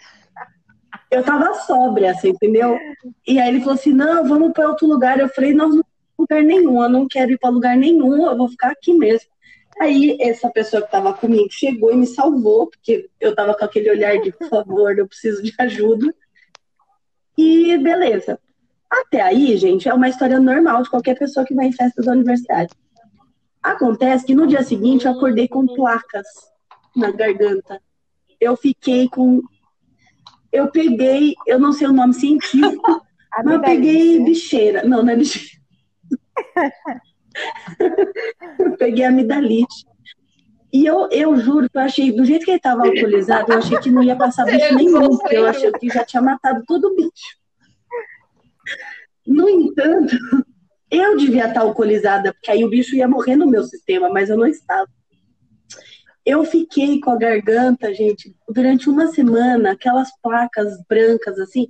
Eu 1.10 1.24
tava 1.24 1.54
sóbria, 1.54 2.12
assim, 2.12 2.28
entendeu? 2.28 2.78
E 3.26 3.40
aí 3.40 3.48
ele 3.48 3.60
falou 3.60 3.74
assim: 3.74 3.92
não, 3.92 4.26
vamos 4.26 4.52
para 4.52 4.68
outro 4.68 4.86
lugar. 4.86 5.18
Eu 5.18 5.28
falei, 5.28 5.52
não, 5.52 5.68
não 5.70 5.84
lugar 6.20 6.42
nenhum, 6.42 6.82
eu 6.82 6.88
não 6.88 7.08
quero 7.08 7.32
ir 7.32 7.38
para 7.38 7.50
lugar 7.50 7.76
nenhum, 7.76 8.26
eu 8.26 8.36
vou 8.36 8.48
ficar 8.48 8.70
aqui 8.70 8.92
mesmo. 8.92 9.28
Aí 9.80 10.18
essa 10.20 10.50
pessoa 10.50 10.82
que 10.82 10.88
estava 10.88 11.14
comigo 11.14 11.48
chegou 11.50 11.92
e 11.92 11.96
me 11.96 12.06
salvou, 12.06 12.66
porque 12.66 13.08
eu 13.18 13.30
estava 13.30 13.54
com 13.54 13.64
aquele 13.64 13.90
olhar 13.90 14.20
de, 14.20 14.30
por 14.30 14.48
favor, 14.48 14.98
eu 14.98 15.08
preciso 15.08 15.42
de 15.42 15.54
ajuda. 15.58 16.14
E 17.36 17.78
beleza. 17.78 18.38
Até 18.90 19.22
aí, 19.22 19.56
gente, 19.56 19.88
é 19.88 19.94
uma 19.94 20.08
história 20.08 20.38
normal 20.38 20.82
de 20.82 20.90
qualquer 20.90 21.18
pessoa 21.18 21.46
que 21.46 21.54
vai 21.54 21.66
em 21.66 21.72
festa 21.72 22.02
da 22.02 22.12
universidade. 22.12 22.74
Acontece 23.62 24.26
que 24.26 24.34
no 24.34 24.46
dia 24.46 24.62
seguinte 24.62 25.06
eu 25.06 25.12
acordei 25.12 25.48
com 25.48 25.66
placas 25.66 26.26
na 26.94 27.10
garganta. 27.10 27.80
Eu 28.40 28.56
fiquei 28.56 29.08
com. 29.08 29.40
Eu 30.52 30.70
peguei, 30.70 31.34
eu 31.46 31.58
não 31.58 31.72
sei 31.72 31.86
o 31.86 31.92
nome 31.92 32.14
científico, 32.14 32.82
mas 33.44 33.54
eu 33.54 33.60
peguei 33.60 34.24
bicheira. 34.24 34.82
Não, 34.84 35.02
não 35.02 35.12
é 35.12 35.16
bicheira. 35.16 35.60
eu 38.58 38.76
peguei 38.76 39.04
amidalite. 39.04 39.86
E 40.72 40.86
eu, 40.86 41.08
eu 41.10 41.36
juro 41.36 41.68
que 41.68 41.76
eu 41.76 41.82
achei, 41.82 42.12
do 42.12 42.24
jeito 42.24 42.44
que 42.44 42.52
ele 42.52 42.58
estava 42.58 42.86
alcoolizado, 42.86 43.52
eu 43.52 43.58
achei 43.58 43.76
que 43.78 43.90
não 43.90 44.02
ia 44.02 44.14
passar 44.14 44.44
bicho 44.44 44.74
nenhum, 44.74 45.18
porque 45.18 45.36
eu 45.36 45.46
achei 45.46 45.70
que 45.72 45.88
já 45.88 46.04
tinha 46.04 46.22
matado 46.22 46.62
todo 46.66 46.86
o 46.86 46.96
bicho. 46.96 47.40
No 49.26 49.48
entanto, 49.48 50.16
eu 50.90 51.16
devia 51.16 51.48
estar 51.48 51.62
alcoolizada, 51.62 52.32
porque 52.32 52.50
aí 52.50 52.64
o 52.64 52.68
bicho 52.68 52.94
ia 52.94 53.08
morrer 53.08 53.34
no 53.34 53.48
meu 53.48 53.64
sistema, 53.64 54.08
mas 54.10 54.30
eu 54.30 54.36
não 54.36 54.46
estava. 54.46 54.88
Eu 56.24 56.44
fiquei 56.44 57.00
com 57.00 57.10
a 57.10 57.16
garganta, 57.16 57.94
gente, 57.94 58.34
durante 58.48 58.88
uma 58.88 59.08
semana, 59.08 59.72
aquelas 59.72 60.08
placas 60.22 60.78
brancas 60.88 61.38
assim. 61.38 61.68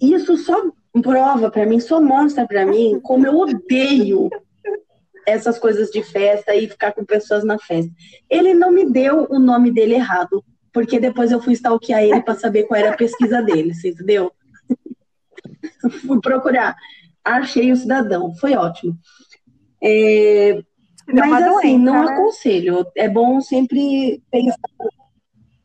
Isso 0.00 0.36
só 0.36 0.70
prova 1.02 1.50
para 1.50 1.66
mim, 1.66 1.80
só 1.80 2.00
mostra 2.00 2.46
para 2.46 2.64
mim 2.64 3.00
como 3.02 3.26
eu 3.26 3.36
odeio 3.36 4.30
essas 5.26 5.58
coisas 5.58 5.90
de 5.90 6.02
festa 6.02 6.54
e 6.54 6.68
ficar 6.68 6.92
com 6.92 7.04
pessoas 7.04 7.44
na 7.44 7.58
festa. 7.58 7.90
Ele 8.30 8.54
não 8.54 8.70
me 8.70 8.90
deu 8.90 9.26
o 9.28 9.38
nome 9.38 9.72
dele 9.72 9.94
errado, 9.94 10.44
porque 10.72 11.00
depois 11.00 11.32
eu 11.32 11.40
fui 11.42 11.54
stalkear 11.54 12.02
ele 12.02 12.22
para 12.22 12.36
saber 12.36 12.64
qual 12.64 12.78
era 12.78 12.92
a 12.92 12.96
pesquisa 12.96 13.42
dele, 13.42 13.74
você 13.74 13.88
entendeu? 13.88 14.32
fui 16.06 16.20
procurar, 16.20 16.76
achei 17.24 17.72
o 17.72 17.76
cidadão, 17.76 18.34
foi 18.36 18.54
ótimo. 18.54 18.96
É, 19.82 20.62
mas 21.06 21.44
assim, 21.44 21.78
não 21.78 22.04
né? 22.04 22.12
aconselho. 22.12 22.86
É 22.96 23.08
bom 23.08 23.40
sempre 23.40 24.22
pensar, 24.30 24.58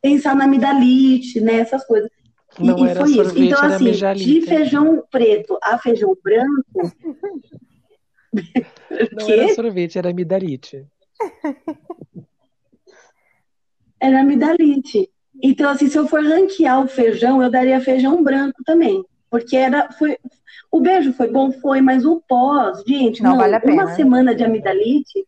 pensar 0.00 0.36
na 0.36 0.44
amidalite, 0.44 1.40
né? 1.40 1.56
Essas 1.56 1.84
coisas. 1.84 2.10
E, 2.58 2.68
e 2.68 2.94
foi 2.94 3.10
isso. 3.10 3.38
Então, 3.38 3.62
assim, 3.62 4.14
de 4.14 4.42
feijão 4.42 5.02
preto 5.10 5.58
a 5.62 5.78
feijão 5.78 6.16
branco. 6.22 6.92
não 9.12 9.28
era 9.28 9.54
sorvete, 9.54 9.98
era 9.98 10.10
amidalite. 10.10 10.86
Era 14.00 14.20
amidalite. 14.20 15.10
Então, 15.42 15.70
assim, 15.70 15.88
se 15.88 15.98
eu 15.98 16.06
for 16.06 16.22
ranquear 16.22 16.84
o 16.84 16.88
feijão, 16.88 17.42
eu 17.42 17.50
daria 17.50 17.80
feijão 17.80 18.22
branco 18.22 18.62
também. 18.64 19.04
Porque 19.30 19.56
era, 19.56 19.90
foi, 19.92 20.18
o 20.70 20.80
beijo 20.80 21.12
foi 21.14 21.28
bom, 21.28 21.50
foi, 21.52 21.80
mas 21.80 22.04
o 22.04 22.20
pós, 22.28 22.82
gente, 22.86 23.22
não, 23.22 23.30
não 23.30 23.38
vale 23.38 23.56
uma 23.72 23.94
semana 23.94 24.34
de 24.34 24.44
amidalite, 24.44 25.26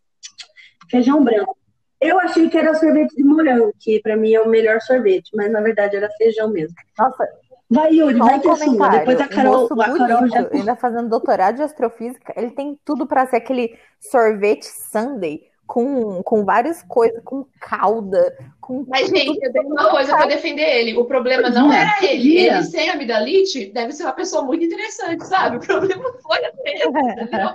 feijão 0.89 1.23
branco. 1.23 1.57
Eu 1.99 2.19
achei 2.19 2.49
que 2.49 2.57
era 2.57 2.73
sorvete 2.75 3.15
de 3.15 3.23
morango, 3.23 3.73
que 3.79 3.99
para 4.01 4.17
mim 4.17 4.33
é 4.33 4.41
o 4.41 4.49
melhor 4.49 4.81
sorvete, 4.81 5.31
mas 5.33 5.51
na 5.51 5.61
verdade 5.61 5.95
era 5.95 6.09
feijão 6.17 6.49
mesmo. 6.49 6.75
Nossa. 6.97 7.27
Vai, 7.69 7.95
Yuri, 7.95 8.19
vai 8.19 8.39
que 8.39 8.47
é 8.47 8.55
sua. 8.55 8.89
Depois 8.89 9.19
a 9.19 9.27
Carol, 9.27 9.67
a 9.81 9.97
Carol 9.97 10.27
já. 10.27 10.49
Ainda 10.51 10.75
fazendo 10.75 11.09
doutorado 11.09 11.55
de 11.55 11.63
astrofísica, 11.63 12.33
ele 12.37 12.51
tem 12.51 12.79
tudo 12.85 13.07
para 13.07 13.25
ser 13.25 13.37
aquele 13.37 13.75
sorvete 13.99 14.65
Sunday 14.65 15.41
com, 15.65 16.21
com 16.21 16.45
várias 16.45 16.83
coisas, 16.83 17.21
com 17.23 17.45
calda, 17.59 18.37
com. 18.61 18.85
Mas, 18.87 19.09
gente, 19.09 19.43
eu 19.43 19.51
tenho 19.51 19.67
uma 19.67 19.89
coisa 19.89 20.15
para 20.15 20.27
defender 20.27 20.61
ele. 20.61 20.95
O 20.95 21.05
problema 21.05 21.49
não 21.49 21.71
era 21.73 22.03
ele. 22.03 22.37
Ele 22.37 22.63
sem 22.63 22.89
amidalite 22.89 23.71
deve 23.71 23.93
ser 23.93 24.03
uma 24.03 24.13
pessoa 24.13 24.43
muito 24.43 24.63
interessante, 24.63 25.25
sabe? 25.25 25.57
O 25.57 25.59
problema 25.59 26.13
foi 26.21 26.45
a 26.45 26.51
ele, 26.65 26.83
entendeu? 27.23 27.49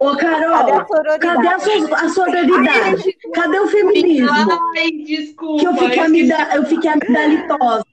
Ô, 0.00 0.16
Carol, 0.16 0.52
Cadê 0.52 0.72
a 0.72 0.86
sororidade? 0.86 1.20
cadê 1.20 1.48
a, 1.48 1.58
so- 1.58 1.94
a 1.94 2.08
sororidade? 2.08 3.12
Cadê 3.34 3.58
o 3.60 3.66
feminismo? 3.66 4.28
Ai, 4.76 4.90
desculpa. 5.04 5.60
Que 5.60 5.66
eu 5.66 5.74
fiquei, 5.74 5.98
eu 5.98 6.04
amida, 6.04 6.48
eu 6.54 6.64
fiquei 6.66 6.90
amidalitosa. 6.90 7.84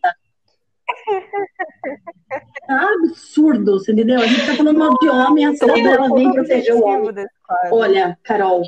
Ah, 2.69 2.87
absurdo, 3.03 3.79
você 3.79 3.91
entendeu? 3.91 4.19
A 4.21 4.27
gente 4.27 4.45
tá 4.45 4.53
falando 4.55 4.77
mal 4.77 4.95
de 5.01 5.09
homem, 5.09 5.45
a 5.45 5.55
Sandra, 5.55 5.79
ela 5.79 6.13
vem 6.13 6.31
proteger 6.31 6.75
o 6.75 6.83
homem. 6.83 7.25
Olha, 7.71 8.17
Carol, 8.23 8.61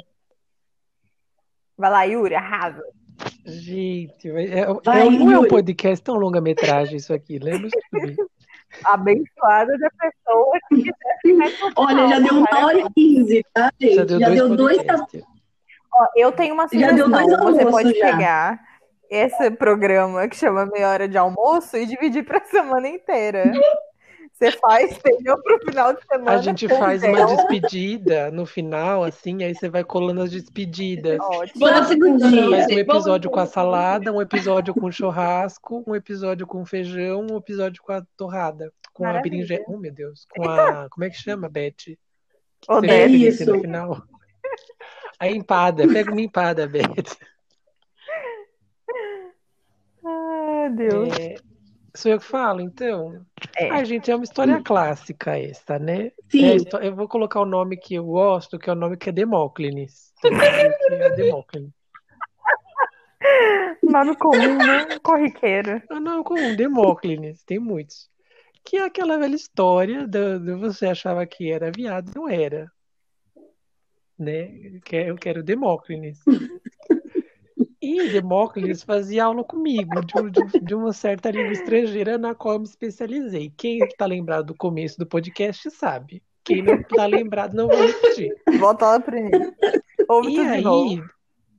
Vai 1.77 1.91
lá, 1.91 2.03
Yuri, 2.05 2.33
arrasa. 2.33 2.81
Gente, 3.45 4.31
vai- 4.31 4.47
é, 4.47 4.59
é, 4.61 4.73
Vai, 4.83 5.09
não 5.11 5.31
é 5.31 5.39
um 5.39 5.47
podcast 5.47 6.03
tão 6.03 6.15
longa-metragem 6.15 6.97
isso 6.97 7.13
aqui, 7.13 7.37
lembra? 7.37 7.69
Abençoada 8.83 9.77
da 9.77 9.89
pessoa 9.91 10.51
que 10.69 10.91
com 11.73 11.81
olha, 11.83 12.07
já 12.07 12.19
deu 12.19 12.33
uma 12.33 12.65
hora 12.65 12.79
e 12.79 12.93
quinze, 12.93 13.45
tá, 13.53 13.71
gente? 13.79 13.95
Já 14.19 14.29
deu 14.29 14.47
dois 14.49 14.57
dois 14.57 14.77
podcasts. 14.77 15.23
Ó, 15.93 16.07
eu 16.15 16.31
tenho 16.31 16.53
uma 16.53 16.67
Já 16.71 16.91
deu 16.91 17.05
sugestão. 17.05 17.11
dois 17.11 17.27
Você 17.39 17.63
almoços 17.63 17.71
pode 17.71 17.99
já. 17.99 18.05
pegar 18.11 18.59
esse 19.09 19.51
programa 19.51 20.27
que 20.27 20.35
chama 20.35 20.65
Meia 20.65 20.89
Hora 20.89 21.07
de 21.07 21.17
Almoço 21.17 21.77
e 21.77 21.85
dividir 21.85 22.23
pra 22.25 22.43
semana 22.45 22.87
inteira. 22.87 23.51
Você 24.37 24.51
faz, 24.51 24.95
entendeu? 24.97 25.41
Pro 25.41 25.59
final 25.65 25.93
de 25.93 26.05
semana. 26.05 26.31
A 26.37 26.41
gente 26.41 26.67
faz 26.67 27.01
uma 27.01 27.25
despedida 27.25 28.29
no 28.29 28.45
final, 28.45 29.03
assim, 29.03 29.43
aí 29.43 29.55
você 29.55 29.67
vai 29.67 29.83
colando 29.83 30.21
as 30.21 30.29
despedidas. 30.31 31.19
Ótimo. 31.19 31.65
Vamos 31.65 31.87
dia. 31.89 31.97
Faz 32.19 32.31
um 32.35 32.49
Vamos- 32.51 32.71
episódio 32.77 33.31
com 33.31 33.39
a 33.39 33.45
salada, 33.47 34.13
um 34.13 34.21
episódio 34.21 34.75
com 34.75 34.91
churrasco, 34.91 35.83
um 35.87 35.95
episódio 35.95 36.45
com 36.45 36.63
feijão, 36.65 37.25
um 37.31 37.37
episódio 37.37 37.81
com 37.81 37.91
a 37.93 38.03
torrada, 38.15 38.71
com 38.93 39.05
a 39.05 39.07
Maravilha. 39.07 39.37
berinjela. 39.37 39.63
Oh, 39.67 39.77
meu 39.77 39.91
Deus. 39.91 40.27
Com 40.29 40.47
a. 40.47 40.87
Como 40.89 41.03
é 41.03 41.09
que 41.09 41.17
chama, 41.17 41.49
Beth? 41.49 41.97
Vai 42.67 42.77
oferecer 42.77 43.43
Isso. 43.43 43.45
no 43.55 43.61
final? 43.61 44.03
A 45.19 45.27
empada. 45.29 45.87
Pega 45.87 46.11
uma 46.11 46.21
empada, 46.21 46.67
Beth. 46.67 46.83
Ai, 50.05 50.69
Deus. 50.71 51.09
É, 51.19 51.35
sou 51.97 52.11
eu 52.11 52.19
que 52.19 52.25
falo, 52.25 52.61
então. 52.61 53.25
É. 53.57 53.69
Ai, 53.69 53.83
gente, 53.85 54.09
é 54.09 54.15
uma 54.15 54.23
história 54.23 54.61
clássica 54.61 55.37
essa, 55.37 55.77
né? 55.79 56.11
Sim. 56.29 56.45
É 56.45 56.55
histó- 56.55 56.79
eu 56.79 56.95
vou 56.95 57.07
colocar 57.07 57.41
o 57.41 57.45
nome 57.45 57.75
que 57.77 57.95
eu 57.95 58.05
gosto, 58.05 58.57
que 58.59 58.69
é 58.69 58.73
o 58.73 58.75
nome 58.75 58.95
que 58.97 59.09
é 59.09 59.11
Demóclines. 59.11 60.13
Então, 60.19 60.31
é 60.41 61.09
Demóclines. 61.15 61.71
Nome 63.83 64.15
comum, 64.17 64.57
né? 64.57 64.99
Corriqueiro. 65.01 65.81
Ah, 65.89 65.99
não, 65.99 66.23
com 66.23 66.55
Demóclines, 66.55 67.43
tem 67.43 67.59
muitos. 67.59 68.09
Que 68.63 68.77
é 68.77 68.83
aquela 68.85 69.17
velha 69.17 69.35
história 69.35 70.07
do, 70.07 70.39
do 70.39 70.59
você 70.59 70.87
achava 70.87 71.25
que 71.25 71.51
era 71.51 71.71
viado, 71.71 72.11
não 72.15 72.29
era. 72.29 72.69
Né? 74.19 74.79
É- 74.91 75.09
Eu 75.09 75.15
quero 75.15 75.43
Demóclines. 75.43 76.19
E 77.87 78.09
Demóclines 78.09 78.83
fazia 78.83 79.25
aula 79.25 79.43
comigo 79.43 80.01
de, 80.01 80.31
de- 80.31 80.59
de 80.59 80.75
uma 80.75 80.91
certa 80.91 81.31
língua 81.31 81.51
estrangeira 81.53 82.17
na 82.17 82.35
qual 82.35 82.55
eu 82.55 82.59
me 82.59 82.65
especializei. 82.65 83.51
Quem 83.55 83.79
está 83.79 84.05
lembrado 84.05 84.47
do 84.47 84.55
começo 84.55 84.97
do 84.97 85.05
podcast 85.05 85.69
sabe. 85.71 86.21
Quem 86.43 86.61
não 86.61 86.75
está 86.75 87.05
lembrado 87.05 87.53
não 87.53 87.67
vai 87.67 87.87
repetir. 87.87 88.33
Volta 88.59 88.85
lá 88.85 88.99
pro 88.99 89.17
início. 89.17 89.53
Ouve 90.07 90.33
E 90.33 90.39
aí, 90.39 90.61
novo. 90.63 91.03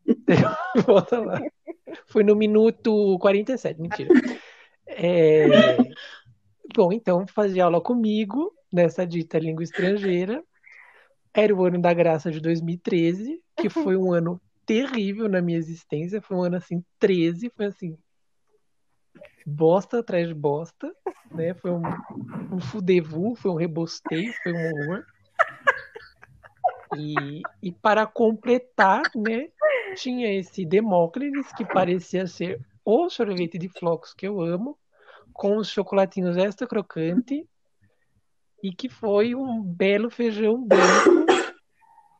volta 0.86 1.18
lá. 1.20 1.40
Foi 2.06 2.22
no 2.22 2.34
minuto 2.36 3.18
47, 3.20 3.80
mentira. 3.80 4.08
É, 4.86 5.46
Bom, 6.74 6.92
então 6.92 7.26
fazia 7.26 7.64
aula 7.64 7.80
comigo 7.80 8.52
nessa 8.72 9.06
dita 9.06 9.38
língua 9.38 9.62
estrangeira. 9.62 10.42
Era 11.34 11.54
o 11.54 11.64
ano 11.64 11.80
da 11.80 11.92
graça 11.92 12.30
de 12.30 12.40
2013, 12.40 13.40
que 13.56 13.68
foi 13.68 13.96
um 13.96 14.12
ano 14.12 14.40
terrível 14.68 15.30
na 15.30 15.40
minha 15.40 15.56
existência. 15.56 16.20
Foi 16.20 16.36
um 16.36 16.42
ano 16.42 16.56
assim, 16.56 16.84
13, 16.98 17.50
foi 17.56 17.66
assim, 17.66 17.96
bosta 19.46 20.00
atrás 20.00 20.28
de 20.28 20.34
bosta, 20.34 20.94
né? 21.32 21.54
Foi 21.54 21.70
um, 21.70 21.82
um 22.52 22.60
fudevu, 22.60 23.34
foi 23.34 23.50
um 23.50 23.56
rebosteio, 23.56 24.30
foi 24.42 24.52
um 24.52 24.66
horror. 24.66 25.04
E, 26.96 27.42
e 27.62 27.72
para 27.72 28.06
completar, 28.06 29.02
né, 29.16 29.48
tinha 29.96 30.38
esse 30.38 30.66
Demóclines, 30.66 31.50
que 31.52 31.64
parecia 31.64 32.26
ser 32.26 32.60
o 32.84 33.08
sorvete 33.08 33.58
de 33.58 33.68
flocos 33.68 34.12
que 34.12 34.26
eu 34.26 34.40
amo, 34.40 34.78
com 35.32 35.56
os 35.56 35.68
chocolatinhos 35.68 36.36
extra 36.36 36.66
crocante, 36.66 37.46
e 38.62 38.72
que 38.72 38.88
foi 38.88 39.34
um 39.34 39.62
belo 39.62 40.10
feijão 40.10 40.62
branco 40.62 41.27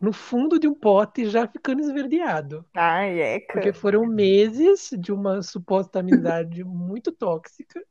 no 0.01 0.13
fundo 0.13 0.59
de 0.59 0.69
um 0.69 0.75
pote 0.75 1.27
já 1.29 1.47
ficando 1.49 1.81
esverdeado. 1.81 2.65
Ai, 2.75 3.21
eca. 3.21 3.55
Porque 3.55 3.73
foram 3.73 4.07
meses 4.07 4.91
de 4.99 5.13
uma 5.13 5.43
suposta 5.43 6.01
amizade 6.01 6.63
muito 6.65 7.11
tóxica, 7.13 7.83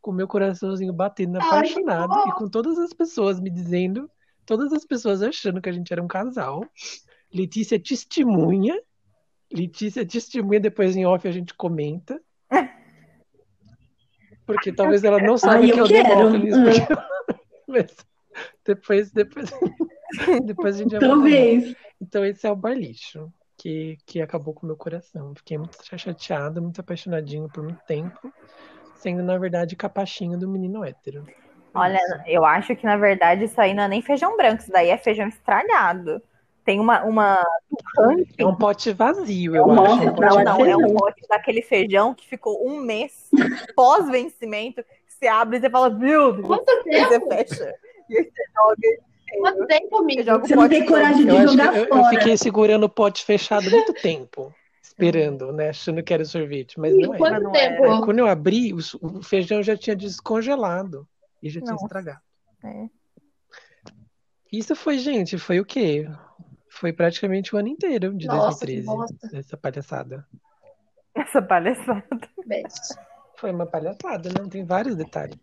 com 0.00 0.12
meu 0.12 0.26
coraçãozinho 0.28 0.92
batendo 0.92 1.38
Ai, 1.40 1.46
apaixonado 1.46 2.22
que 2.24 2.28
e 2.30 2.32
com 2.32 2.48
todas 2.48 2.78
as 2.78 2.92
pessoas 2.92 3.40
me 3.40 3.50
dizendo, 3.50 4.10
todas 4.44 4.72
as 4.72 4.84
pessoas 4.84 5.22
achando 5.22 5.60
que 5.60 5.68
a 5.68 5.72
gente 5.72 5.92
era 5.92 6.02
um 6.02 6.08
casal. 6.08 6.64
Letícia 7.32 7.80
testemunha. 7.80 8.78
Letícia 9.52 10.04
testemunha, 10.06 10.58
depois 10.60 10.96
em 10.96 11.06
off 11.06 11.26
a 11.28 11.32
gente 11.32 11.54
comenta. 11.54 12.20
Porque 14.46 14.72
talvez 14.72 15.02
ela 15.04 15.18
não 15.20 15.38
saiba 15.38 15.64
Ai, 15.64 15.70
que 15.72 15.78
é 15.78 15.80
eu 15.80 15.86
quero. 15.86 16.08
Demóclines. 16.30 16.54
porque- 16.86 17.02
Mas 17.66 17.96
depois, 18.64 19.10
depois, 19.10 19.50
depois 20.44 20.76
a 20.76 20.78
gente 20.78 20.92
vai. 20.92 21.00
Talvez. 21.00 21.76
Então 22.00 22.24
esse 22.24 22.46
é 22.46 22.50
o 22.50 22.56
barlixo 22.56 23.32
que, 23.56 23.98
que 24.06 24.20
acabou 24.20 24.54
com 24.54 24.64
o 24.64 24.66
meu 24.66 24.76
coração. 24.76 25.34
Fiquei 25.34 25.58
muito 25.58 25.78
chateado, 25.96 26.60
muito 26.60 26.80
apaixonadinho 26.80 27.48
por 27.48 27.62
muito 27.62 27.82
tempo, 27.86 28.32
sendo 28.96 29.22
na 29.22 29.38
verdade 29.38 29.76
capachinho 29.76 30.38
do 30.38 30.48
menino 30.48 30.84
hétero. 30.84 31.26
Olha, 31.74 31.98
eu 32.26 32.44
acho 32.44 32.76
que 32.76 32.84
na 32.84 32.96
verdade 32.96 33.44
isso 33.44 33.60
aí 33.60 33.74
não 33.74 33.84
é 33.84 33.88
nem 33.88 34.02
feijão 34.02 34.36
branco, 34.36 34.62
isso 34.62 34.70
daí 34.70 34.90
é 34.90 34.96
feijão 34.96 35.26
estragado. 35.26 36.22
Tem 36.64 36.80
uma, 36.80 37.02
uma. 37.04 37.44
É 38.38 38.46
um 38.46 38.54
pote 38.54 38.90
vazio, 38.92 39.54
eu 39.54 39.66
Nossa, 39.66 39.92
acho. 39.92 40.02
Um 40.02 40.06
não, 40.06 40.14
pote 40.14 40.40
é 40.40 40.44
Não, 40.44 40.64
é 40.64 40.76
um 40.76 40.94
pote 40.94 41.22
daquele 41.28 41.60
feijão 41.60 42.14
que 42.14 42.26
ficou 42.26 42.66
um 42.66 42.80
mês 42.80 43.28
pós-vencimento. 43.76 44.82
Você 45.06 45.26
abre 45.26 45.58
e 45.58 45.60
você 45.60 45.68
fala, 45.68 45.90
meu 45.90 46.32
Deus, 46.32 46.46
Quanto 46.46 46.70
aí 46.70 47.04
você 47.04 47.20
tempo? 47.20 47.28
fecha. 47.28 47.74
E 48.08 48.18
aí 48.18 48.24
você 48.24 48.42
joga. 48.54 49.14
Quanto 49.38 49.66
tempo? 49.66 50.04
Você 50.40 50.54
não 50.54 50.68
tem 50.68 50.86
coragem 50.86 51.26
de 51.26 51.46
jogar 51.46 51.76
eu, 51.76 51.84
eu 51.84 51.88
fora. 51.88 52.08
fiquei 52.10 52.36
segurando 52.36 52.84
o 52.84 52.88
pote 52.88 53.24
fechado 53.24 53.68
muito 53.70 53.92
tempo, 53.94 54.54
esperando, 54.82 55.52
né? 55.52 55.70
Achando 55.70 56.02
que 56.02 56.14
era 56.14 56.24
sorvete, 56.24 56.78
mas 56.78 56.96
não 56.96 57.14
é. 57.14 57.18
Quanto 57.18 57.42
não 57.42 57.52
tempo? 57.52 57.84
era. 57.84 58.00
Quando 58.02 58.18
eu 58.18 58.26
abri, 58.26 58.72
o, 58.72 59.22
feijão 59.22 59.62
já 59.62 59.76
tinha 59.76 59.96
descongelado 59.96 61.08
e 61.42 61.50
já 61.50 61.60
tinha 61.60 61.72
Nossa. 61.72 61.84
estragado. 61.84 62.20
É. 62.64 62.88
Isso 64.52 64.76
foi, 64.76 64.98
gente, 64.98 65.36
foi 65.36 65.58
o 65.58 65.64
quê? 65.64 66.08
Foi 66.70 66.92
praticamente 66.92 67.54
o 67.54 67.58
ano 67.58 67.68
inteiro 67.68 68.16
de 68.16 68.26
Nossa, 68.26 68.64
que 68.66 68.82
2013, 68.82 68.86
bosta. 68.86 69.36
essa 69.36 69.56
palhaçada. 69.56 70.26
Essa 71.14 71.42
palhaçada. 71.42 72.04
Foi 73.36 73.50
uma 73.50 73.66
palhaçada, 73.66 74.30
não 74.38 74.48
tem 74.48 74.64
vários 74.64 74.94
detalhes. 74.94 75.36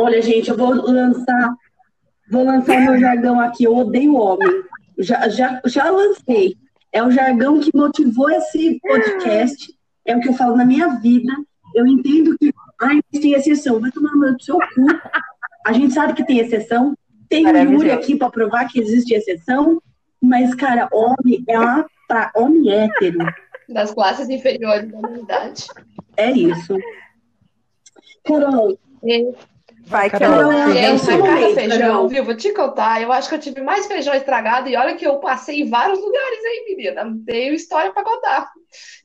Olha, 0.00 0.22
gente, 0.22 0.48
eu 0.48 0.56
vou 0.56 0.72
lançar, 0.72 1.56
vou 2.30 2.44
lançar 2.44 2.80
meu 2.80 3.00
jargão 3.00 3.40
aqui. 3.40 3.64
Eu 3.64 3.76
odeio 3.76 4.14
homem. 4.14 4.62
Já, 4.96 5.28
já, 5.28 5.60
já 5.66 5.90
lancei. 5.90 6.56
É 6.92 7.02
o 7.02 7.10
jargão 7.10 7.58
que 7.58 7.76
motivou 7.76 8.30
esse 8.30 8.78
podcast. 8.80 9.74
É 10.06 10.16
o 10.16 10.20
que 10.20 10.28
eu 10.28 10.34
falo 10.34 10.56
na 10.56 10.64
minha 10.64 11.00
vida. 11.00 11.32
Eu 11.74 11.84
entendo 11.84 12.38
que 12.38 12.54
ai, 12.80 13.00
tem 13.10 13.32
exceção. 13.32 13.80
Vai 13.80 13.90
tomar 13.90 14.14
no 14.14 14.40
seu 14.40 14.56
cu. 14.56 14.86
A 15.66 15.72
gente 15.72 15.92
sabe 15.92 16.12
que 16.12 16.24
tem 16.24 16.38
exceção. 16.38 16.96
Tem 17.28 17.44
o 17.44 17.72
Yuri 17.72 17.90
aqui 17.90 18.14
para 18.14 18.30
provar 18.30 18.68
que 18.68 18.78
existe 18.78 19.12
exceção. 19.12 19.82
Mas, 20.22 20.54
cara, 20.54 20.88
homem 20.92 21.42
é 21.48 21.58
uma 21.58 21.84
pra 22.06 22.30
homem 22.36 22.70
hétero. 22.70 23.18
Das 23.68 23.90
classes 23.90 24.28
inferiores 24.28 24.88
da 24.92 24.96
humanidade. 24.96 25.66
É 26.16 26.30
isso. 26.30 26.76
Carol, 28.24 28.78
Vai 29.88 30.10
que 30.10 30.18
Carol, 30.18 30.52
ela 30.52 30.54
Carol, 30.54 30.74
Eu, 30.74 31.18
momento, 31.18 31.54
feijão, 31.54 32.08
viu? 32.08 32.24
Vou 32.24 32.36
te 32.36 32.52
contar. 32.52 33.00
Eu 33.00 33.10
acho 33.10 33.28
que 33.28 33.34
eu 33.34 33.40
tive 33.40 33.62
mais 33.62 33.86
feijão 33.86 34.14
estragado 34.14 34.68
e 34.68 34.76
olha 34.76 34.94
que 34.94 35.06
eu 35.06 35.18
passei 35.18 35.62
em 35.62 35.70
vários 35.70 35.98
lugares 35.98 36.44
aí, 36.44 36.64
menina. 36.68 37.16
Tenho 37.24 37.54
história 37.54 37.90
pra 37.90 38.04
contar. 38.04 38.50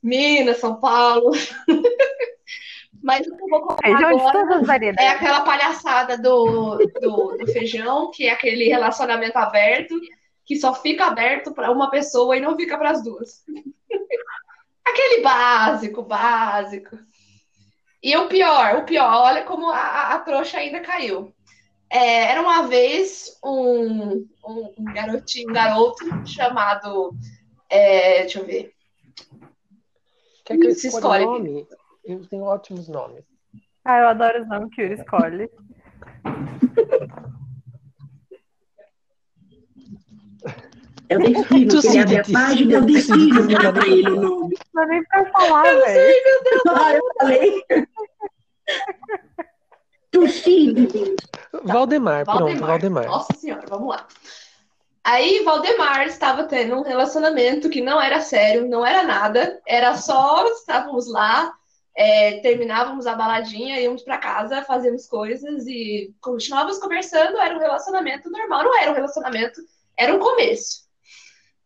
Minas, 0.02 0.58
São 0.58 0.80
Paulo. 0.80 1.32
Mas 3.02 3.26
o 3.28 3.36
que 3.36 3.44
eu 3.44 3.50
vou 3.50 3.62
contar 3.62 3.82
feijão 3.82 4.10
de 4.10 4.22
agora 4.22 4.48
todas 4.48 4.70
as 4.70 4.82
é 5.00 5.08
aquela 5.10 5.42
palhaçada 5.42 6.18
do, 6.18 6.78
do, 7.02 7.38
do 7.38 7.52
feijão, 7.52 8.12
que 8.12 8.28
é 8.28 8.32
aquele 8.32 8.66
relacionamento 8.66 9.38
aberto, 9.38 9.96
que 10.46 10.58
só 10.58 10.74
fica 10.74 11.06
aberto 11.06 11.54
para 11.54 11.72
uma 11.72 11.90
pessoa 11.90 12.36
e 12.36 12.42
não 12.42 12.56
fica 12.56 12.78
para 12.78 12.92
as 12.92 13.04
duas. 13.04 13.44
Aquele 14.86 15.22
básico, 15.22 16.04
básico. 16.04 16.98
E 18.04 18.16
o 18.18 18.28
pior, 18.28 18.76
o 18.80 18.84
pior, 18.84 19.10
olha 19.14 19.44
como 19.46 19.70
a, 19.70 19.78
a- 19.78 20.14
a 20.16 20.20
trouxa 20.20 20.58
ainda 20.58 20.82
caiu. 20.82 21.34
É, 21.90 22.32
era 22.32 22.42
uma 22.42 22.64
vez 22.68 23.40
um, 23.44 24.28
um, 24.46 24.74
um 24.78 24.84
garotinho, 24.94 25.50
um 25.50 25.54
garoto 25.54 26.04
chamado. 26.28 27.16
é, 27.70 28.22
deixa 28.22 28.40
eu 28.40 28.46
ver. 28.46 28.74
Quer 30.44 30.58
que 30.58 30.68
eu 30.68 30.76
Se 30.76 30.88
escolha 30.88 31.24
escolhe. 31.24 31.26
nome? 31.26 31.68
Eu 32.04 32.28
tenho 32.28 32.44
ótimos 32.44 32.90
nomes. 32.90 33.24
Ah, 33.86 34.00
eu 34.00 34.08
adoro 34.10 34.42
os 34.42 34.48
nomes 34.50 34.74
que 34.74 34.82
Yuri 34.82 34.96
escolhe. 34.96 35.50
É 41.14 41.18
o 41.18 41.82
que 41.82 41.88
ele 41.88 42.00
abre 42.00 42.18
a 42.18 42.24
página, 42.24 42.74
é 42.74 42.78
o 42.80 42.86
destino 42.86 43.48
que 43.48 43.56
dá 43.56 43.72
pra 43.72 43.88
ele 43.88 44.10
o 44.10 44.22
nome. 44.22 44.58
Não 44.74 44.84
é 44.84 44.86
nem 44.88 45.04
pra 45.04 45.26
falar, 45.32 45.64
velho. 45.64 46.14
Ah, 46.70 46.94
eu 46.94 47.02
falei. 47.20 47.64
Tuxide. 50.12 51.16
Valdemar, 51.64 52.26
pronto, 52.26 52.60
Valdemar. 52.60 53.06
Nossa 53.06 53.34
senhora, 53.34 53.66
vamos 53.68 53.90
lá. 53.90 54.08
Aí, 55.04 55.44
Valdemar 55.44 56.08
estava 56.08 56.46
tendo 56.46 56.76
um 56.76 56.84
relacionamento 56.84 57.70
que 57.70 57.82
não 57.82 58.02
era 58.02 58.22
sério, 58.22 58.68
não 58.68 58.86
era 58.86 59.04
nada, 59.04 59.62
era 59.68 59.96
só 59.98 60.48
estávamos 60.48 61.12
lá, 61.12 61.54
é, 61.96 62.40
terminávamos 62.40 63.06
a 63.06 63.14
baladinha, 63.14 63.80
íamos 63.80 64.02
para 64.02 64.18
casa, 64.18 64.64
fazíamos 64.64 65.06
coisas 65.06 65.68
e 65.68 66.14
continuávamos 66.22 66.80
conversando. 66.80 67.38
Era 67.38 67.56
um 67.56 67.60
relacionamento 67.60 68.30
normal, 68.32 68.64
não 68.64 68.80
era 68.80 68.92
um 68.92 68.96
relacionamento, 68.96 69.62
era 69.98 70.16
um 70.16 70.20
começo. 70.20 70.83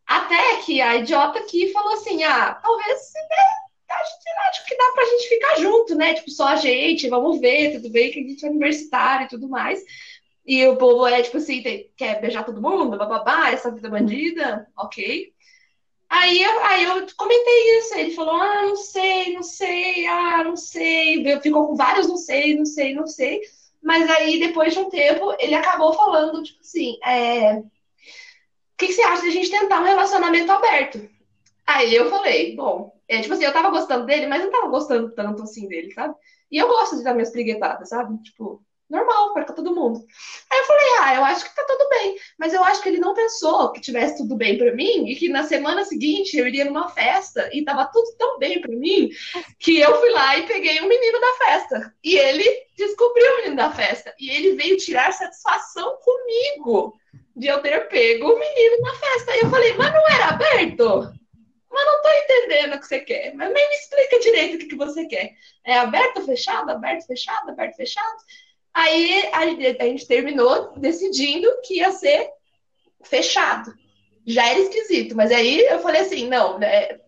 Até 0.07 0.57
que 0.61 0.81
a 0.81 0.95
idiota 0.95 1.39
aqui 1.39 1.71
falou 1.71 1.93
assim: 1.93 2.23
ah, 2.23 2.55
talvez 2.55 2.87
né, 3.29 3.35
a 3.89 4.03
gente 4.03 4.29
acho 4.49 4.65
que 4.65 4.77
dá 4.77 4.91
pra 4.93 5.05
gente 5.05 5.29
ficar 5.29 5.55
junto, 5.59 5.95
né? 5.95 6.13
Tipo, 6.13 6.31
só 6.31 6.47
a 6.47 6.55
gente, 6.55 7.09
vamos 7.09 7.39
ver, 7.39 7.73
tudo 7.73 7.89
bem 7.89 8.11
que 8.11 8.19
a 8.19 8.23
gente 8.23 8.45
é 8.45 8.49
universitário 8.49 9.25
e 9.25 9.29
tudo 9.29 9.49
mais. 9.49 9.81
E 10.45 10.65
o 10.67 10.77
povo 10.77 11.05
é 11.05 11.21
tipo 11.21 11.37
assim, 11.37 11.61
tem- 11.61 11.91
quer 11.97 12.21
beijar 12.21 12.45
todo 12.45 12.61
mundo, 12.61 12.97
bababá, 12.97 13.51
essa 13.51 13.69
vida 13.71 13.89
bandida, 13.89 14.67
ok. 14.77 15.33
Aí 16.09 16.41
eu, 16.41 16.65
aí 16.65 16.83
eu 16.85 17.07
comentei 17.17 17.79
isso, 17.79 17.95
ele 17.95 18.11
falou, 18.15 18.35
ah, 18.35 18.63
não 18.63 18.75
sei, 18.77 19.33
não 19.33 19.43
sei, 19.43 20.07
ah, 20.07 20.43
não 20.43 20.55
sei. 20.55 21.23
Ficou 21.41 21.67
com 21.67 21.75
vários 21.75 22.07
não 22.07 22.17
sei, 22.17 22.55
não 22.55 22.65
sei, 22.65 22.93
não 22.95 23.07
sei. 23.07 23.41
Mas 23.83 24.09
aí, 24.09 24.39
depois 24.39 24.73
de 24.73 24.79
um 24.79 24.89
tempo, 24.89 25.35
ele 25.39 25.53
acabou 25.55 25.93
falando, 25.93 26.43
tipo 26.43 26.59
assim, 26.61 26.97
é, 27.05 27.61
que 28.77 28.87
que 28.87 28.93
você 28.93 29.01
acha 29.01 29.23
de 29.23 29.29
a 29.29 29.31
gente 29.31 29.49
tentar 29.49 29.81
um 29.81 29.85
relacionamento 29.85 30.51
aberto? 30.51 31.09
Aí 31.65 31.93
eu 31.93 32.09
falei, 32.09 32.55
bom, 32.55 32.93
é, 33.07 33.21
tipo 33.21 33.33
assim, 33.33 33.43
eu 33.43 33.53
tava 33.53 33.69
gostando 33.69 34.05
dele, 34.05 34.27
mas 34.27 34.43
não 34.43 34.51
tava 34.51 34.67
gostando 34.67 35.11
tanto 35.11 35.43
assim 35.43 35.67
dele, 35.67 35.91
sabe? 35.91 36.15
E 36.51 36.57
eu 36.57 36.67
gosto 36.67 36.97
de 36.97 37.03
dar 37.03 37.13
minhas 37.13 37.31
briguetadas, 37.31 37.89
sabe? 37.89 38.21
Tipo, 38.23 38.61
normal, 38.89 39.33
perca 39.33 39.53
todo 39.53 39.75
mundo. 39.75 40.05
Aí 40.49 40.59
eu 40.59 40.65
falei, 40.65 40.85
ah, 41.01 41.15
eu 41.15 41.25
acho 41.25 41.43
que 41.43 41.55
tá 41.55 41.63
tudo 41.65 41.89
bem. 41.89 42.15
Mas 42.39 42.53
eu 42.53 42.63
acho 42.63 42.81
que 42.81 42.87
ele 42.87 42.99
não 42.99 43.13
pensou 43.13 43.71
que 43.71 43.81
tivesse 43.81 44.17
tudo 44.17 44.35
bem 44.35 44.57
pra 44.57 44.73
mim 44.73 45.09
e 45.09 45.15
que 45.15 45.27
na 45.27 45.43
semana 45.43 45.83
seguinte 45.83 46.37
eu 46.37 46.47
iria 46.47 46.65
numa 46.65 46.89
festa 46.89 47.49
e 47.51 47.65
tava 47.65 47.85
tudo 47.91 48.15
tão 48.17 48.39
bem 48.39 48.61
pra 48.61 48.71
mim 48.71 49.09
que 49.59 49.77
eu 49.77 49.99
fui 49.99 50.09
lá 50.11 50.37
e 50.37 50.47
peguei 50.47 50.81
um 50.81 50.87
menino 50.87 51.19
da 51.19 51.33
festa. 51.33 51.93
E 52.03 52.15
ele 52.15 52.45
descobriu 52.77 53.33
o 53.33 53.37
menino 53.37 53.55
da 53.57 53.71
festa. 53.71 54.13
E 54.19 54.29
ele 54.29 54.55
veio 54.55 54.77
tirar 54.77 55.11
satisfação 55.11 55.97
comigo 55.97 56.97
de 57.37 57.47
eu 57.47 57.61
ter 57.61 57.87
pego 57.87 58.33
o 58.33 58.39
menino 58.39 58.81
na 58.81 58.93
festa. 58.95 59.31
Aí 59.31 59.39
eu 59.41 59.49
falei, 59.49 59.73
mas 59.73 59.93
não 59.93 60.09
era 60.09 60.29
aberto? 60.29 61.13
Mas 61.71 61.85
não 61.85 62.01
tô 62.01 62.09
entendendo 62.09 62.73
o 62.73 62.79
que 62.79 62.87
você 62.87 62.99
quer. 63.01 63.35
Mas 63.35 63.53
me 63.53 63.61
explica 63.61 64.19
direito 64.19 64.55
o 64.55 64.57
que, 64.57 64.65
que 64.65 64.75
você 64.75 65.05
quer. 65.05 65.33
É 65.63 65.77
aberto, 65.77 66.25
fechado, 66.25 66.71
aberto, 66.71 67.05
fechado, 67.05 67.51
aberto, 67.51 67.75
fechado? 67.75 68.17
Aí 68.73 69.29
a, 69.31 69.83
a 69.83 69.87
gente 69.87 70.07
terminou 70.07 70.73
decidindo 70.77 71.47
que 71.63 71.75
ia 71.75 71.91
ser 71.91 72.29
fechado. 73.03 73.71
Já 74.25 74.49
era 74.49 74.59
esquisito, 74.59 75.15
mas 75.15 75.31
aí 75.31 75.61
eu 75.61 75.79
falei 75.79 76.01
assim: 76.01 76.27
não, 76.27 76.57
né, 76.57 76.99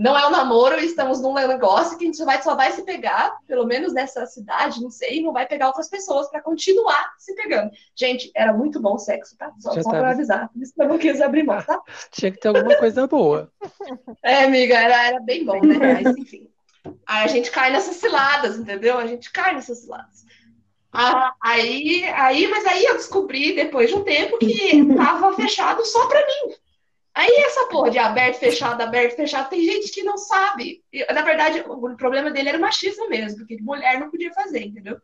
não 0.00 0.16
é 0.16 0.26
um 0.26 0.30
namoro, 0.30 0.80
estamos 0.80 1.20
num 1.20 1.34
negócio 1.34 1.98
que 1.98 2.04
a 2.04 2.06
gente 2.06 2.24
vai, 2.24 2.42
só 2.42 2.54
vai 2.54 2.72
se 2.72 2.82
pegar, 2.84 3.36
pelo 3.46 3.66
menos 3.66 3.92
nessa 3.92 4.24
cidade, 4.24 4.80
não 4.80 4.90
sei, 4.90 5.18
e 5.18 5.22
não 5.22 5.30
vai 5.30 5.46
pegar 5.46 5.66
outras 5.66 5.90
pessoas 5.90 6.30
para 6.30 6.40
continuar 6.40 7.12
se 7.18 7.34
pegando. 7.34 7.70
Gente, 7.94 8.30
era 8.34 8.50
muito 8.50 8.80
bom 8.80 8.94
o 8.94 8.98
sexo, 8.98 9.36
tá? 9.36 9.52
Só, 9.58 9.74
Já 9.74 9.82
só 9.82 9.90
pra 9.90 10.12
avisar. 10.12 10.48
Isso 10.56 10.72
eu 10.78 10.88
não 10.88 10.96
quis 10.96 11.20
abrir 11.20 11.42
mão, 11.42 11.62
tá? 11.62 11.78
Tinha 12.12 12.32
que 12.32 12.40
ter 12.40 12.48
alguma 12.48 12.76
coisa 12.76 13.06
boa. 13.06 13.52
É, 14.22 14.44
amiga, 14.44 14.78
era, 14.78 15.08
era 15.08 15.20
bem 15.20 15.44
bom, 15.44 15.60
né? 15.60 15.76
Mas 16.02 16.16
enfim. 16.16 16.48
Aí 17.06 17.24
a 17.24 17.26
gente 17.26 17.50
cai 17.50 17.70
nessas 17.70 17.96
ciladas, 17.96 18.56
entendeu? 18.56 18.96
A 18.96 19.06
gente 19.06 19.30
cai 19.30 19.52
nessas 19.52 19.80
ciladas. 19.80 20.24
Ah, 20.90 21.34
aí, 21.42 22.04
aí, 22.04 22.48
mas 22.48 22.64
aí 22.64 22.86
eu 22.86 22.94
descobri 22.94 23.54
depois 23.54 23.90
de 23.90 23.96
um 23.96 24.02
tempo 24.02 24.38
que 24.38 24.94
tava 24.96 25.34
fechado 25.34 25.84
só 25.84 26.06
pra 26.06 26.26
mim. 26.26 26.54
Aí 27.20 27.36
essa 27.44 27.66
porra 27.66 27.90
de 27.90 27.98
aberto, 27.98 28.38
fechado, 28.38 28.80
aberto, 28.80 29.14
fechado, 29.14 29.50
tem 29.50 29.62
gente 29.62 29.92
que 29.92 30.02
não 30.02 30.16
sabe. 30.16 30.82
Na 31.12 31.20
verdade, 31.20 31.62
o 31.68 31.94
problema 31.94 32.30
dele 32.30 32.48
era 32.48 32.56
o 32.56 32.60
machismo 32.62 33.10
mesmo, 33.10 33.40
porque 33.40 33.60
mulher 33.60 34.00
não 34.00 34.10
podia 34.10 34.32
fazer, 34.32 34.64
entendeu? 34.64 34.96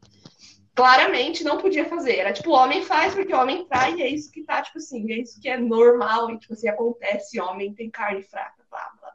Claramente 0.74 1.44
não 1.44 1.58
podia 1.58 1.84
fazer. 1.84 2.16
Era 2.16 2.32
tipo, 2.32 2.52
homem 2.52 2.80
faz 2.82 3.14
porque 3.14 3.34
homem 3.34 3.66
trai, 3.66 3.96
e 3.96 4.02
é 4.02 4.08
isso 4.08 4.32
que 4.32 4.44
tá, 4.44 4.62
tipo 4.62 4.78
assim, 4.78 5.12
é 5.12 5.18
isso 5.18 5.38
que 5.38 5.46
é 5.46 5.58
normal, 5.58 6.30
e 6.30 6.38
tipo 6.38 6.54
assim, 6.54 6.68
acontece, 6.68 7.38
homem 7.38 7.74
tem 7.74 7.90
carne 7.90 8.22
fraca, 8.22 8.64
blá, 8.70 8.90
blá. 8.98 9.12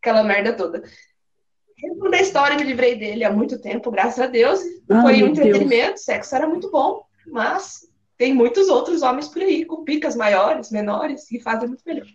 Aquela 0.00 0.22
merda 0.22 0.54
toda. 0.54 0.82
Resumo 1.76 2.10
da 2.10 2.22
história, 2.22 2.56
me 2.56 2.64
livrei 2.64 2.96
dele 2.96 3.22
há 3.22 3.30
muito 3.30 3.60
tempo, 3.60 3.90
graças 3.90 4.18
a 4.18 4.26
Deus. 4.26 4.60
Ah, 4.88 5.02
Foi 5.02 5.22
um 5.22 5.26
entretenimento, 5.26 6.00
sexo 6.00 6.34
era 6.34 6.48
muito 6.48 6.70
bom, 6.70 7.04
mas 7.26 7.80
tem 8.16 8.32
muitos 8.32 8.70
outros 8.70 9.02
homens 9.02 9.28
por 9.28 9.42
aí, 9.42 9.66
com 9.66 9.84
picas 9.84 10.16
maiores, 10.16 10.70
menores, 10.70 11.28
que 11.28 11.38
fazem 11.38 11.68
muito 11.68 11.82
melhor. 11.84 12.06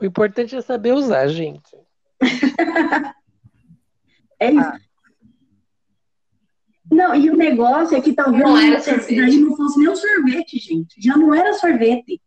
O 0.00 0.04
importante 0.04 0.54
é 0.56 0.60
saber 0.60 0.92
usar, 0.92 1.26
gente. 1.28 1.70
É 4.40 4.52
isso. 4.52 4.72
Não, 6.90 7.14
e 7.14 7.28
o 7.28 7.36
negócio 7.36 7.96
é 7.96 8.00
que 8.00 8.12
talvez 8.12 8.42
Não 8.42 8.56
era 8.56 8.80
daí 8.80 9.36
não 9.40 9.56
fosse 9.56 9.78
nem 9.78 9.88
um 9.88 9.96
sorvete, 9.96 10.58
gente. 10.58 10.94
Já 11.02 11.16
não 11.16 11.34
era 11.34 11.52
sorvete. 11.54 12.20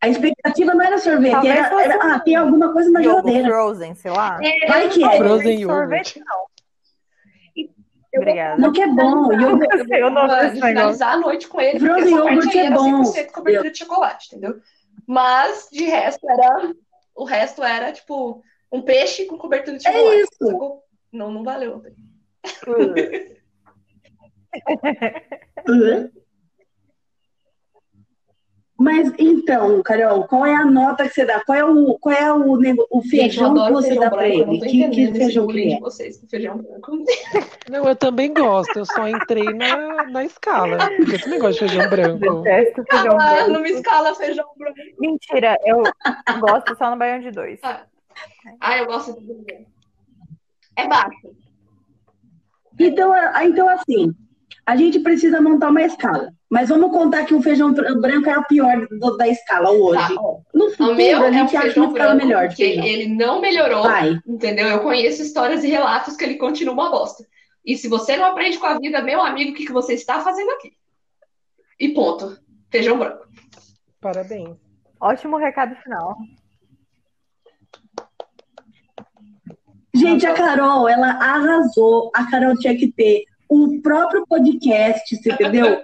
A 0.00 0.08
expectativa 0.08 0.74
não 0.74 0.84
era 0.84 0.96
sorvete, 0.98 1.32
Talvez 1.32 1.56
era, 1.56 1.82
era- 1.82 1.96
um 2.06 2.10
ah, 2.12 2.20
tem 2.20 2.36
alguma 2.36 2.72
coisa 2.72 2.88
na 2.90 3.02
geladeira. 3.02 3.48
Frozen, 3.48 3.94
sei 3.96 4.10
lá. 4.12 4.38
Vai 4.68 4.88
que 4.90 5.02
é. 5.02 5.16
Frozen 5.18 5.64
sorvete, 5.64 6.22
não. 6.24 6.46
Obrigada. 8.16 8.60
Não 8.62 8.72
que 8.72 8.80
é 8.80 8.86
bom. 8.86 9.32
Eu 9.32 9.40
iogurte- 9.40 9.76
não 9.76 9.84
sei 9.86 10.02
o 10.04 10.10
nome 10.10 10.28
de 10.28 10.34
desse 10.36 10.54
negócio. 10.54 10.60
finalizar 10.68 11.12
a 11.14 11.16
noite 11.18 11.48
com 11.48 11.60
ele, 11.60 11.78
porque 11.78 11.86
Frozen 11.92 12.14
essa 12.14 12.22
parte 12.24 12.34
yogurt 12.36 12.54
aí 12.54 12.58
é 12.60 12.66
era 12.66 12.74
bom. 12.76 13.02
100% 13.02 13.30
cobertura 13.32 13.70
de 13.70 13.78
chocolate, 13.78 14.26
entendeu? 14.28 14.60
Mas, 15.08 15.68
de 15.72 15.84
resto, 15.84 16.30
era... 16.30 16.74
O 17.14 17.24
resto 17.24 17.62
era, 17.64 17.90
tipo, 17.92 18.44
um 18.70 18.82
peixe 18.82 19.24
com 19.24 19.38
cobertura 19.38 19.78
de 19.78 19.88
É 19.88 19.92
chocolate. 19.92 20.20
isso. 20.20 20.28
sacou? 20.52 20.84
Não, 21.10 21.30
não 21.32 21.42
valeu. 21.42 21.82
Hã? 25.66 26.10
Mas 28.78 29.12
então, 29.18 29.82
Carol, 29.82 30.22
qual 30.28 30.46
é 30.46 30.54
a 30.54 30.64
nota 30.64 31.08
que 31.08 31.12
você 31.14 31.24
dá? 31.24 31.42
Qual 31.44 31.58
é 31.58 31.64
o, 31.64 31.98
qual 31.98 32.14
é 32.14 32.32
o, 32.32 32.52
o 32.52 32.60
Gente, 32.62 32.76
eu 32.94 33.00
feijão 33.10 33.54
que 33.54 33.72
você 33.72 33.88
feijão 33.88 34.04
dá 34.04 34.10
pra 34.10 34.18
branco, 34.18 34.38
eu 34.38 34.46
não 34.46 34.52
ele? 34.52 34.60
tô 34.60 34.66
Que, 34.66 34.70
que 34.70 34.76
entendendo 34.84 35.08
esse 35.16 35.24
feijão 35.24 35.46
que 35.48 35.60
é? 35.60 35.74
de 35.74 35.80
vocês 35.80 36.20
com 36.20 36.28
feijão 36.28 36.58
branco. 36.58 36.92
Não, 37.68 37.88
eu 37.88 37.96
também 37.96 38.32
gosto, 38.32 38.78
eu 38.78 38.86
só 38.86 39.08
entrei 39.08 39.52
na, 39.52 40.04
na 40.06 40.24
escala. 40.24 40.78
Porque 40.96 41.16
eu 41.16 41.20
também 41.20 41.38
gosto 41.40 41.66
de 41.66 41.68
feijão 41.68 41.90
branco. 41.90 42.42
Detesto 42.42 42.84
feijão 42.88 43.20
Ah, 43.20 43.34
branco. 43.34 43.50
não 43.50 43.60
me 43.60 43.70
escala 43.72 44.14
feijão 44.14 44.46
branco. 44.56 44.78
Mentira, 45.00 45.58
eu 45.66 45.82
gosto 46.40 46.76
só 46.78 46.90
no 46.90 46.96
Baião 46.96 47.18
de 47.20 47.30
dois. 47.32 47.58
Ah, 48.60 48.78
eu 48.78 48.86
gosto 48.86 49.12
de 49.20 49.66
É 50.76 50.86
baixo. 50.88 51.34
Então, 52.78 53.12
ah, 53.12 53.44
então, 53.44 53.68
assim, 53.68 54.14
a 54.66 54.76
gente 54.76 55.00
precisa 55.00 55.40
montar 55.40 55.70
uma 55.70 55.82
escala. 55.82 56.30
Mas 56.50 56.68
vamos 56.70 56.90
contar 56.90 57.24
que 57.26 57.34
o 57.34 57.42
feijão 57.42 57.72
br- 57.72 58.00
branco 58.00 58.28
é 58.30 58.38
o 58.38 58.44
pior 58.44 58.86
do- 58.88 59.16
da 59.18 59.28
escala 59.28 59.70
hoje. 59.70 60.14
Tá. 60.14 60.22
No 60.54 60.66
O 60.66 60.70
futuro, 60.70 60.94
meu 60.96 61.22
a 61.22 61.26
é 61.26 61.30
um 61.30 61.32
gente 61.32 61.56
acha 61.56 61.60
feijão 61.66 61.84
uma 61.84 61.92
escala 61.92 62.14
branco, 62.14 62.26
melhor 62.26 62.48
porque 62.48 62.62
ele 62.62 63.14
não 63.14 63.40
melhorou, 63.40 63.82
Vai. 63.82 64.18
entendeu? 64.26 64.66
Eu 64.68 64.80
conheço 64.80 65.20
histórias 65.22 65.62
e 65.62 65.68
relatos 65.68 66.16
que 66.16 66.24
ele 66.24 66.36
continua 66.36 66.72
uma 66.74 66.90
bosta. 66.90 67.24
E 67.64 67.76
se 67.76 67.86
você 67.88 68.16
não 68.16 68.24
aprende 68.24 68.56
com 68.58 68.64
a 68.66 68.78
vida, 68.78 69.02
meu 69.02 69.20
amigo, 69.20 69.50
o 69.50 69.54
que, 69.54 69.66
que 69.66 69.72
você 69.72 69.92
está 69.92 70.20
fazendo 70.20 70.50
aqui? 70.52 70.72
E 71.78 71.90
ponto. 71.90 72.38
Feijão 72.70 72.98
branco. 72.98 73.26
Parabéns. 74.00 74.56
Ótimo 75.00 75.36
recado 75.36 75.76
final. 75.82 76.16
Gente, 79.94 80.26
a 80.26 80.34
Carol, 80.34 80.88
ela 80.88 81.10
arrasou. 81.12 82.10
A 82.14 82.30
Carol 82.30 82.56
tinha 82.56 82.76
que 82.76 82.90
ter 82.92 83.24
o 83.48 83.80
próprio 83.82 84.26
podcast, 84.26 85.16
você 85.16 85.32
entendeu? 85.32 85.82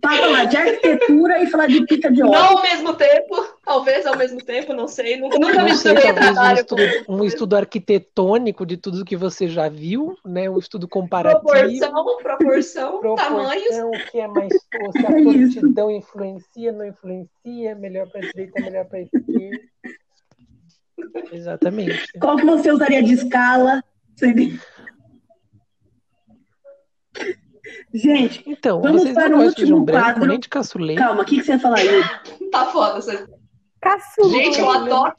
Para 0.00 0.16
falar 0.16 0.44
de 0.46 0.56
arquitetura 0.56 1.40
e 1.40 1.46
falar 1.46 1.68
de 1.68 1.86
pica 1.86 2.10
de 2.10 2.18
Não 2.20 2.30
ovos. 2.30 2.56
ao 2.56 2.62
mesmo 2.62 2.94
tempo. 2.94 3.36
Talvez 3.64 4.04
ao 4.06 4.16
mesmo 4.18 4.42
tempo, 4.42 4.72
não 4.72 4.88
sei. 4.88 5.16
Nunca, 5.16 5.38
nunca 5.38 5.62
Não 5.62 5.74
sei, 5.76 5.94
talvez 5.94 6.36
um 6.36 6.52
estudo, 6.54 6.82
um 7.08 7.24
estudo 7.24 7.54
arquitetônico 7.56 8.66
de 8.66 8.76
tudo 8.76 9.04
que 9.04 9.16
você 9.16 9.46
já 9.46 9.68
viu, 9.68 10.16
né? 10.26 10.50
Um 10.50 10.58
estudo 10.58 10.88
comparativo. 10.88 11.42
proporção, 11.44 12.18
proporção, 12.18 13.14
tamanhos. 13.14 13.62
Proporção, 13.68 13.90
o 13.90 14.10
que 14.10 14.18
é 14.18 14.26
mais 14.26 14.52
ou 14.52 14.92
se 14.92 15.06
a 15.06 15.10
É 15.12 15.20
isso. 15.20 15.60
prontidão 15.60 15.90
influencia, 15.92 16.72
não 16.72 16.84
influencia, 16.84 17.74
melhor 17.76 18.08
para 18.10 18.20
direita, 18.22 18.60
melhor 18.60 18.84
para 18.84 19.00
esquerda. 19.02 19.60
Exatamente. 21.32 22.04
Qual 22.20 22.36
que 22.36 22.44
você 22.44 22.72
usaria 22.72 23.02
de 23.02 23.12
escala? 23.14 23.82
Você- 24.16 24.34
Gente, 27.92 28.42
Então, 28.46 28.80
Vamos 28.80 29.02
vocês 29.02 29.14
para 29.14 29.36
o 29.36 29.42
último 29.42 29.80
branco, 29.84 30.04
quadro. 30.14 30.26
nem 30.26 30.38
de 30.38 30.48
caçulê. 30.48 30.94
calma, 30.94 31.22
o 31.22 31.24
que, 31.24 31.36
que 31.36 31.42
você 31.44 31.52
ia 31.52 31.58
falar 31.58 31.78
aí? 31.78 31.88
Tá 32.52 32.66
foda. 32.66 33.00
Você... 33.00 33.26
Caçula. 33.80 34.30
Gente, 34.30 34.58
eu 34.58 34.66
Caçulê 34.66 34.88
é 34.90 34.92
adoro. 34.92 35.14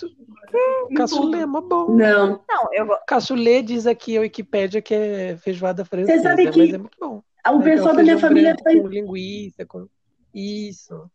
Caçulê 0.95 1.39
é 1.41 1.45
mó 1.45 1.61
bom. 1.61 1.91
Não. 1.95 2.41
Não, 2.49 2.73
eu 2.73 2.87
Caçulê 3.07 3.61
diz 3.61 3.85
aqui 3.87 4.17
a 4.17 4.21
Wikipédia 4.21 4.81
que 4.81 4.93
é 4.93 5.37
feijoada 5.37 5.85
francesa, 5.85 6.23
sabe 6.23 6.49
que 6.49 6.59
mas 6.59 6.73
é 6.73 6.77
muito 6.77 6.97
bom. 6.99 7.21
O 7.47 7.57
né? 7.59 7.63
pessoal 7.63 7.89
Que 7.89 7.93
é 7.93 7.97
da 7.97 8.03
minha 8.03 8.17
família 8.19 8.49
branco 8.53 8.63
faz. 8.63 8.81
com 8.81 8.87
linguiça, 8.87 9.65
com 9.65 9.87
isso. 10.33 11.09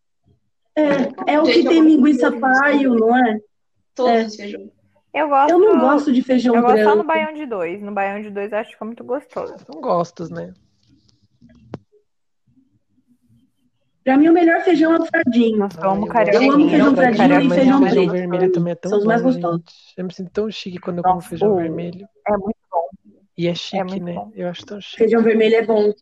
É, 0.77 1.32
é 1.35 1.40
o 1.40 1.44
que 1.44 1.52
Gente, 1.52 1.66
eu 1.66 1.70
tem 1.73 1.81
linguiça 1.82 2.32
paio, 2.32 2.94
não 2.94 3.16
é? 3.16 3.39
Todos 3.94 4.11
É. 4.12 4.24
os 4.27 4.36
feijões. 4.36 4.70
eu 5.12 5.28
gosto. 5.28 5.51
Eu 5.51 5.59
não 5.59 5.78
gosto 5.81 6.12
de 6.12 6.23
feijão 6.23 6.55
Eu 6.56 6.62
gosto 6.62 6.78
só 6.82 6.97
no 6.97 7.05
branco. 7.05 7.06
baião 7.06 7.32
de 7.35 7.47
dois. 7.47 7.82
No 7.82 7.93
baião 7.93 8.23
de 8.23 8.31
dois 8.31 8.51
eu 8.52 8.59
acho 8.59 8.69
que 8.70 8.74
fica 8.74 8.85
muito 8.85 9.05
gostoso. 9.05 9.55
São 9.70 9.81
gostos, 9.81 10.31
né? 10.31 10.52
Pra 14.05 14.18
mim, 14.18 14.28
o 14.28 14.32
melhor 14.35 14.62
feijão 14.62 14.93
é 14.94 14.98
o 15.01 15.06
fradinho. 15.06 15.56
Nossa, 15.59 15.81
eu 15.81 15.90
amo 15.90 16.06
carioquinha. 16.06 16.47
Eu 16.47 16.52
amo 16.55 16.68
feijão 16.68 16.94
fradinho, 16.94 17.16
fradinho 17.28 17.52
e 17.52 17.55
feijão 17.55 17.78
feijão 17.81 18.06
preto. 18.06 18.12
vermelho 18.12 18.52
também 18.52 18.72
é 18.72 18.74
tão 18.76 18.90
São 18.90 18.98
os 18.98 19.05
mais 19.06 19.22
gostosos. 19.22 19.94
Eu 19.97 20.05
me 20.05 20.12
sinto 20.12 20.31
tão 20.31 20.51
chique 20.51 20.78
quando 20.78 20.98
eu 20.98 21.02
como 21.02 21.20
feijão 21.22 21.52
o- 21.52 21.56
vermelho. 21.56 22.06
É 22.28 22.36
muito 22.36 22.56
bom. 22.70 22.89
E 23.36 23.48
é 23.48 23.55
chique, 23.55 23.82
muito 23.85 24.02
né? 24.05 24.12
bom. 24.12 24.31
Eu 24.35 24.48
acho 24.48 24.66
tão 24.66 24.81
chique. 24.81 24.98
Feijão 24.98 25.22
vermelho 25.22 25.56
é 25.56 25.66
bom. 25.66 25.93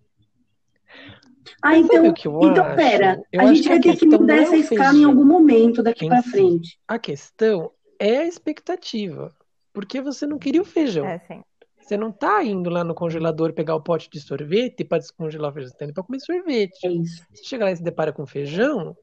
Ah, 1.63 1.71
Mas 1.71 1.85
então, 1.85 2.09
o 2.09 2.15
que 2.15 2.27
eu 2.27 2.43
então 2.43 2.65
acho? 2.65 2.77
pera. 2.77 3.23
Eu 3.33 3.41
A 3.41 3.47
gente 3.47 3.63
que 3.63 3.69
vai 3.69 3.79
a 3.79 3.83
ter 3.83 3.97
que 3.97 4.07
mudar 4.07 4.35
não 4.35 4.43
é 4.43 4.43
essa 4.47 4.57
escala 4.57 4.83
em 4.83 4.93
feijão 4.93 5.11
algum 5.11 5.25
momento 5.25 5.83
daqui 5.83 6.09
si. 6.23 6.31
frente. 6.31 6.79
A 6.89 6.99
questão 6.99 7.71
é 8.01 8.19
a 8.19 8.27
expectativa. 8.27 9.33
Porque 9.73 10.01
você 10.01 10.27
não 10.27 10.39
queria 10.39 10.61
o 10.61 10.65
feijão. 10.65 11.07
É, 11.07 11.19
sim. 11.21 11.43
Você 11.83 11.97
não 11.97 12.13
tá 12.13 12.43
indo 12.45 12.71
lá 12.71 12.85
no 12.85 12.95
congelador 12.95 13.53
pegar 13.53 13.75
o 13.75 13.83
pote 13.83 14.09
de 14.09 14.21
sorvete 14.21 14.85
para 14.85 14.99
descongelar 14.99 15.51
o 15.51 15.55
feijão, 15.55 15.71
você 15.71 15.77
tá 15.77 15.85
indo 15.85 15.95
pra 15.95 16.05
comer 16.05 16.21
sorvete. 16.21 16.87
É 16.87 16.91
isso. 16.91 17.27
Você 17.33 17.45
chega 17.45 17.65
lá 17.65 17.73
e 17.73 17.77
se 17.77 17.83
depara 17.83 18.13
com 18.13 18.25
feijão, 18.25 18.97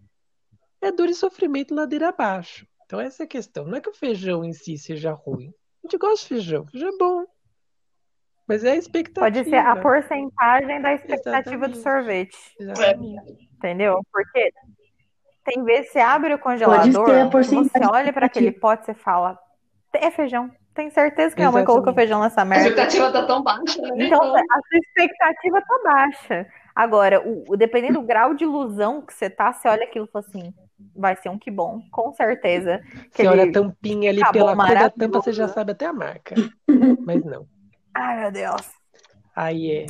é 0.81 0.91
dor 0.91 1.09
e 1.09 1.13
sofrimento 1.13 1.75
ladeira 1.75 2.09
abaixo. 2.09 2.65
Então 2.85 2.99
essa 2.99 3.23
é 3.23 3.25
a 3.25 3.27
questão. 3.27 3.65
Não 3.65 3.77
é 3.77 3.81
que 3.81 3.89
o 3.89 3.93
feijão 3.93 4.43
em 4.43 4.53
si 4.53 4.77
seja 4.77 5.11
ruim. 5.11 5.53
A 5.83 5.87
gente 5.87 5.97
gosta 5.97 6.21
de 6.21 6.27
feijão, 6.27 6.65
feijão 6.65 6.89
é 6.89 6.97
bom. 6.97 7.25
Mas 8.47 8.63
é 8.63 8.71
a 8.71 8.75
expectativa. 8.75 9.31
Pode 9.31 9.47
ser 9.47 9.57
a 9.57 9.75
porcentagem 9.75 10.81
da 10.81 10.93
expectativa 10.93 11.67
do 11.67 11.75
Exatamente. 11.75 11.81
sorvete. 11.83 12.37
Exatamente. 12.59 13.49
Entendeu? 13.57 14.01
Porque 14.11 14.51
tem 15.43 15.63
vezes 15.63 15.91
você 15.91 15.99
abre 15.99 16.33
o 16.33 16.39
congelador, 16.39 17.29
você 17.29 17.85
olha 17.85 18.11
para 18.11 18.25
aquele 18.25 18.51
pote 18.51 18.83
e 18.83 18.85
você 18.85 18.93
fala, 18.93 19.37
é 19.93 20.09
feijão. 20.09 20.49
Tem 20.73 20.89
certeza 20.89 21.35
que 21.35 21.41
minha 21.41 21.51
mãe 21.51 21.65
colocou 21.65 21.93
feijão 21.93 22.21
nessa 22.21 22.41
A 22.41 22.45
merda. 22.45 22.69
expectativa 22.69 23.11
tá 23.11 23.25
tão 23.25 23.43
baixa, 23.43 23.81
né? 23.81 24.05
Então, 24.05 24.19
a 24.21 24.59
sua 24.69 24.79
expectativa 24.79 25.61
tá 25.61 25.79
baixa. 25.83 26.47
Agora, 26.75 27.21
o, 27.27 27.43
o- 27.49 27.57
dependendo 27.57 27.99
do 27.99 28.05
grau 28.05 28.33
de 28.33 28.43
ilusão 28.45 29.01
que 29.01 29.13
você 29.13 29.29
tá, 29.29 29.51
você 29.51 29.67
olha 29.67 29.83
aquilo 29.83 30.05
e 30.05 30.11
fala 30.11 30.25
assim, 30.27 30.53
vai 30.95 31.15
ser 31.15 31.29
um 31.29 31.37
que 31.37 31.51
bom, 31.51 31.81
com 31.91 32.13
certeza. 32.13 32.81
Que 33.13 33.21
Você 33.23 33.27
olha 33.27 33.43
a 33.43 33.51
tampinha 33.51 34.09
ali 34.09 34.23
pela 34.25 34.55
cor 34.55 34.77
da 34.77 34.89
tampa, 34.89 35.19
você 35.21 35.33
já 35.33 35.47
sabe 35.47 35.71
até 35.73 35.85
a 35.85 35.93
marca. 35.93 36.35
Mas 37.05 37.23
não. 37.25 37.47
Ai, 37.93 38.19
meu 38.21 38.31
Deus. 38.31 38.71
Aí 39.35 39.71
é 39.71 39.85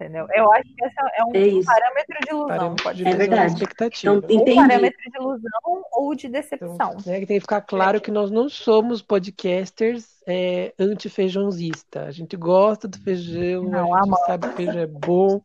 Entendeu? 0.00 0.26
Eu 0.34 0.50
acho 0.52 0.64
que 0.74 0.82
esse 0.82 0.94
é 0.98 1.24
um 1.24 1.60
É 1.60 1.64
parâmetro 1.64 2.18
de 2.22 2.30
ilusão, 2.30 2.46
parâmetro 2.48 2.84
pode 2.84 3.04
de. 3.04 3.08
É 3.10 3.14
verdade. 3.14 3.52
expectativa. 3.52 4.14
Então, 4.14 4.30
Ou 4.30 4.40
entendi. 4.42 4.56
parâmetro 4.56 5.10
de 5.10 5.18
ilusão 5.18 5.84
ou 5.92 6.14
de 6.14 6.26
Então, 6.26 6.40
decepção. 6.40 6.96
né, 7.04 7.20
que 7.20 7.26
tem 7.26 7.36
que 7.36 7.40
ficar 7.40 7.60
claro 7.60 8.00
que 8.00 8.10
nós 8.10 8.30
não 8.30 8.48
somos 8.48 9.02
podcasters 9.02 10.06
é, 10.26 10.72
anti-feijãozista. 10.78 12.04
A 12.04 12.10
gente 12.10 12.34
gosta 12.34 12.88
do 12.88 12.98
feijão, 12.98 13.64
Não, 13.64 13.94
a 13.94 14.02
gente 14.04 14.24
sabe 14.24 14.48
que 14.48 14.54
feijão 14.56 14.78
é 14.78 14.86
bom, 14.86 15.42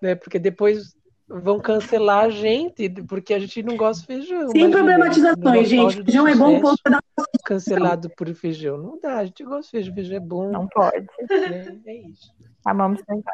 né? 0.00 0.16
Porque 0.16 0.40
depois 0.40 0.96
vão 1.28 1.60
cancelar 1.60 2.24
a 2.24 2.28
gente 2.28 2.88
porque 3.04 3.32
a 3.32 3.38
gente 3.38 3.62
não 3.62 3.76
gosta 3.76 4.00
de 4.00 4.06
feijão. 4.08 4.48
Sem 4.48 4.68
problematizações, 4.68 5.68
gente. 5.68 6.02
Feijão 6.02 6.26
é 6.26 6.34
bom, 6.34 6.60
ponto 6.60 6.82
da 6.90 6.98
cancelado 7.44 8.10
por 8.10 8.26
feijão. 8.34 8.76
Não 8.78 8.98
dá, 9.00 9.18
a 9.18 9.24
gente 9.24 9.44
gosta 9.44 9.62
de 9.62 9.70
feijão, 9.70 9.94
feijão 9.94 10.16
é 10.16 10.20
bom, 10.20 10.50
Não 10.50 10.66
pode. 10.66 11.06
né? 11.30 11.78
É 11.86 11.94
isso. 12.08 12.32
Amamos 12.64 13.00
tentar. 13.06 13.32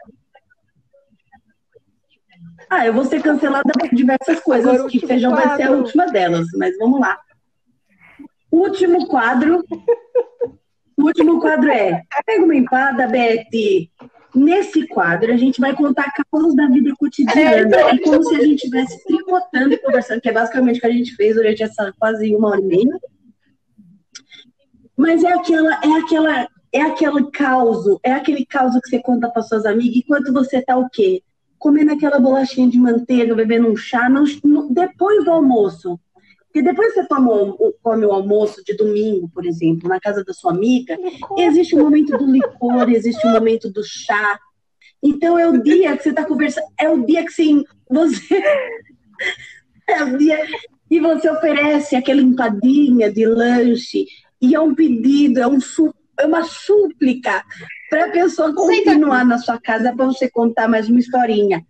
Ah, 2.68 2.86
eu 2.86 2.92
vou 2.92 3.04
ser 3.04 3.22
cancelada 3.22 3.72
por 3.72 3.88
diversas 3.94 4.40
coisas, 4.40 4.74
Agora 4.74 4.88
que 4.88 5.06
feijão 5.06 5.32
vai 5.32 5.56
ser 5.56 5.62
a 5.62 5.66
quadro. 5.68 5.76
última 5.78 6.06
delas, 6.06 6.46
mas 6.56 6.76
vamos 6.78 7.00
lá. 7.00 7.18
Último 8.50 9.06
quadro. 9.06 9.64
O 10.96 11.04
último 11.04 11.40
quadro 11.40 11.70
é 11.70 12.02
Pega 12.26 12.44
uma 12.44 12.56
empada, 12.56 13.06
Beth. 13.06 13.46
Nesse 14.34 14.86
quadro, 14.88 15.32
a 15.32 15.36
gente 15.36 15.60
vai 15.60 15.74
contar 15.74 16.12
causos 16.30 16.54
da 16.54 16.66
vida 16.68 16.92
cotidiana. 16.98 17.76
É 17.76 17.98
como 17.98 18.22
se 18.24 18.36
a 18.36 18.40
gente 18.40 18.56
estivesse 18.56 19.02
tricotando 19.04 19.72
e 19.72 19.78
conversando, 19.78 20.20
que 20.20 20.28
é 20.28 20.32
basicamente 20.32 20.78
o 20.78 20.80
que 20.80 20.86
a 20.86 20.92
gente 20.92 21.14
fez 21.14 21.34
durante 21.34 21.62
essa 21.62 21.92
quase 21.98 22.34
uma 22.34 22.48
hora 22.50 22.60
e 22.60 22.64
meia. 22.64 23.00
Mas 24.96 25.22
é 25.24 25.32
aquela, 25.32 25.80
é 25.82 25.92
aquela, 26.00 26.48
é 26.72 26.82
aquele 26.82 27.30
caos, 27.30 27.84
é 28.02 28.12
aquele 28.12 28.44
caos 28.44 28.74
que 28.80 28.90
você 28.90 29.00
conta 29.00 29.30
para 29.30 29.42
suas 29.42 29.64
amigas 29.64 29.96
enquanto 29.96 30.32
você 30.32 30.60
tá 30.60 30.76
o 30.76 30.88
quê? 30.90 31.22
Comendo 31.58 31.92
aquela 31.92 32.18
bolachinha 32.18 32.68
de 32.68 32.78
manteiga, 32.78 33.34
bebendo 33.34 33.68
um 33.68 33.76
chá, 33.76 34.08
no- 34.08 34.24
no- 34.44 34.72
depois 34.72 35.24
do 35.24 35.30
almoço. 35.30 35.98
Porque 36.44 36.62
depois 36.62 36.94
que 36.94 37.02
você 37.02 37.08
toma 37.08 37.30
o- 37.32 37.74
come 37.82 38.06
o 38.06 38.12
almoço 38.12 38.62
de 38.64 38.74
domingo, 38.74 39.28
por 39.34 39.44
exemplo, 39.44 39.88
na 39.88 40.00
casa 40.00 40.24
da 40.24 40.32
sua 40.32 40.52
amiga, 40.52 40.96
existe 41.36 41.74
o 41.74 41.78
momento 41.78 42.16
do 42.16 42.30
licor, 42.30 42.88
existe 42.90 43.26
o 43.26 43.30
momento 43.30 43.70
do 43.70 43.82
chá. 43.84 44.38
Então 45.02 45.38
é 45.38 45.46
o 45.48 45.62
dia 45.62 45.96
que 45.96 46.02
você 46.02 46.10
está 46.10 46.24
conversando, 46.24 46.66
é 46.80 46.88
o 46.88 47.04
dia 47.04 47.24
que 47.24 47.30
você, 47.32 47.64
você 47.88 48.42
é 49.88 50.04
o 50.04 50.16
dia 50.18 50.38
que 50.88 51.00
você 51.00 51.30
oferece 51.30 51.94
aquela 51.96 52.20
empadinha 52.20 53.12
de 53.12 53.26
lanche 53.26 54.06
e 54.40 54.54
é 54.54 54.60
um 54.60 54.74
pedido, 54.74 55.40
é, 55.40 55.46
um, 55.46 55.58
é 56.18 56.26
uma 56.26 56.44
súplica 56.44 57.44
para 57.88 58.06
a 58.06 58.10
pessoa 58.10 58.54
continuar 58.54 59.24
na 59.24 59.38
sua 59.38 59.60
casa 59.60 59.94
para 59.94 60.06
você 60.06 60.28
contar 60.30 60.68
mais 60.68 60.88
uma 60.88 60.98
historinha. 60.98 61.64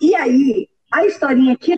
E 0.00 0.14
aí, 0.14 0.68
a 0.92 1.06
historinha 1.06 1.56
que 1.56 1.74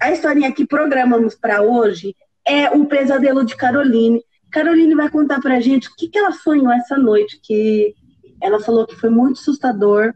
a 0.00 0.10
historinha 0.10 0.52
que 0.52 0.66
programamos 0.66 1.34
para 1.34 1.62
hoje 1.62 2.14
é 2.46 2.70
o 2.70 2.84
pesadelo 2.86 3.44
de 3.44 3.56
Caroline. 3.56 4.22
Caroline 4.50 4.94
vai 4.94 5.08
contar 5.08 5.40
para 5.40 5.56
a 5.56 5.60
gente 5.60 5.88
o 5.88 5.94
que, 5.96 6.08
que 6.08 6.18
ela 6.18 6.32
sonhou 6.32 6.70
essa 6.72 6.96
noite, 6.96 7.40
que 7.42 7.94
ela 8.42 8.60
falou 8.60 8.86
que 8.86 8.96
foi 8.96 9.08
muito 9.08 9.40
assustador. 9.40 10.12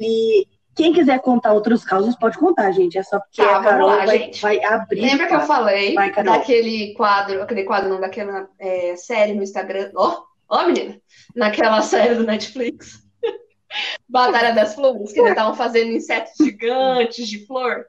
E 0.00 0.46
quem 0.74 0.92
quiser 0.92 1.20
contar 1.20 1.52
outros 1.52 1.84
causos, 1.84 2.16
pode 2.16 2.38
contar, 2.38 2.72
gente. 2.72 2.98
É 2.98 3.02
só 3.02 3.20
porque 3.20 3.42
Tá, 3.42 3.58
a 3.58 3.62
Carol 3.62 3.88
lá, 3.88 4.06
vai, 4.06 4.30
vai 4.40 4.64
abrir. 4.64 5.02
Lembra 5.02 5.26
que 5.26 5.34
eu 5.34 5.40
falei 5.40 5.94
Vai, 5.94 6.10
daquele 6.10 6.94
quadro, 6.94 7.42
aquele 7.42 7.64
quadro, 7.64 7.90
não, 7.90 8.00
daquela 8.00 8.48
é, 8.58 8.96
série 8.96 9.34
no 9.34 9.42
Instagram? 9.42 9.90
Ó, 9.94 10.22
ó, 10.54 10.66
menina! 10.66 11.00
Naquela 11.34 11.82
série 11.82 12.14
do 12.14 12.24
Netflix. 12.24 13.02
Batalha 14.08 14.54
das 14.54 14.74
Flores, 14.74 15.12
que 15.12 15.18
eles 15.18 15.30
estavam 15.30 15.54
fazendo 15.54 15.90
insetos 15.92 16.32
gigantes 16.40 17.28
de 17.28 17.44
flor. 17.46 17.86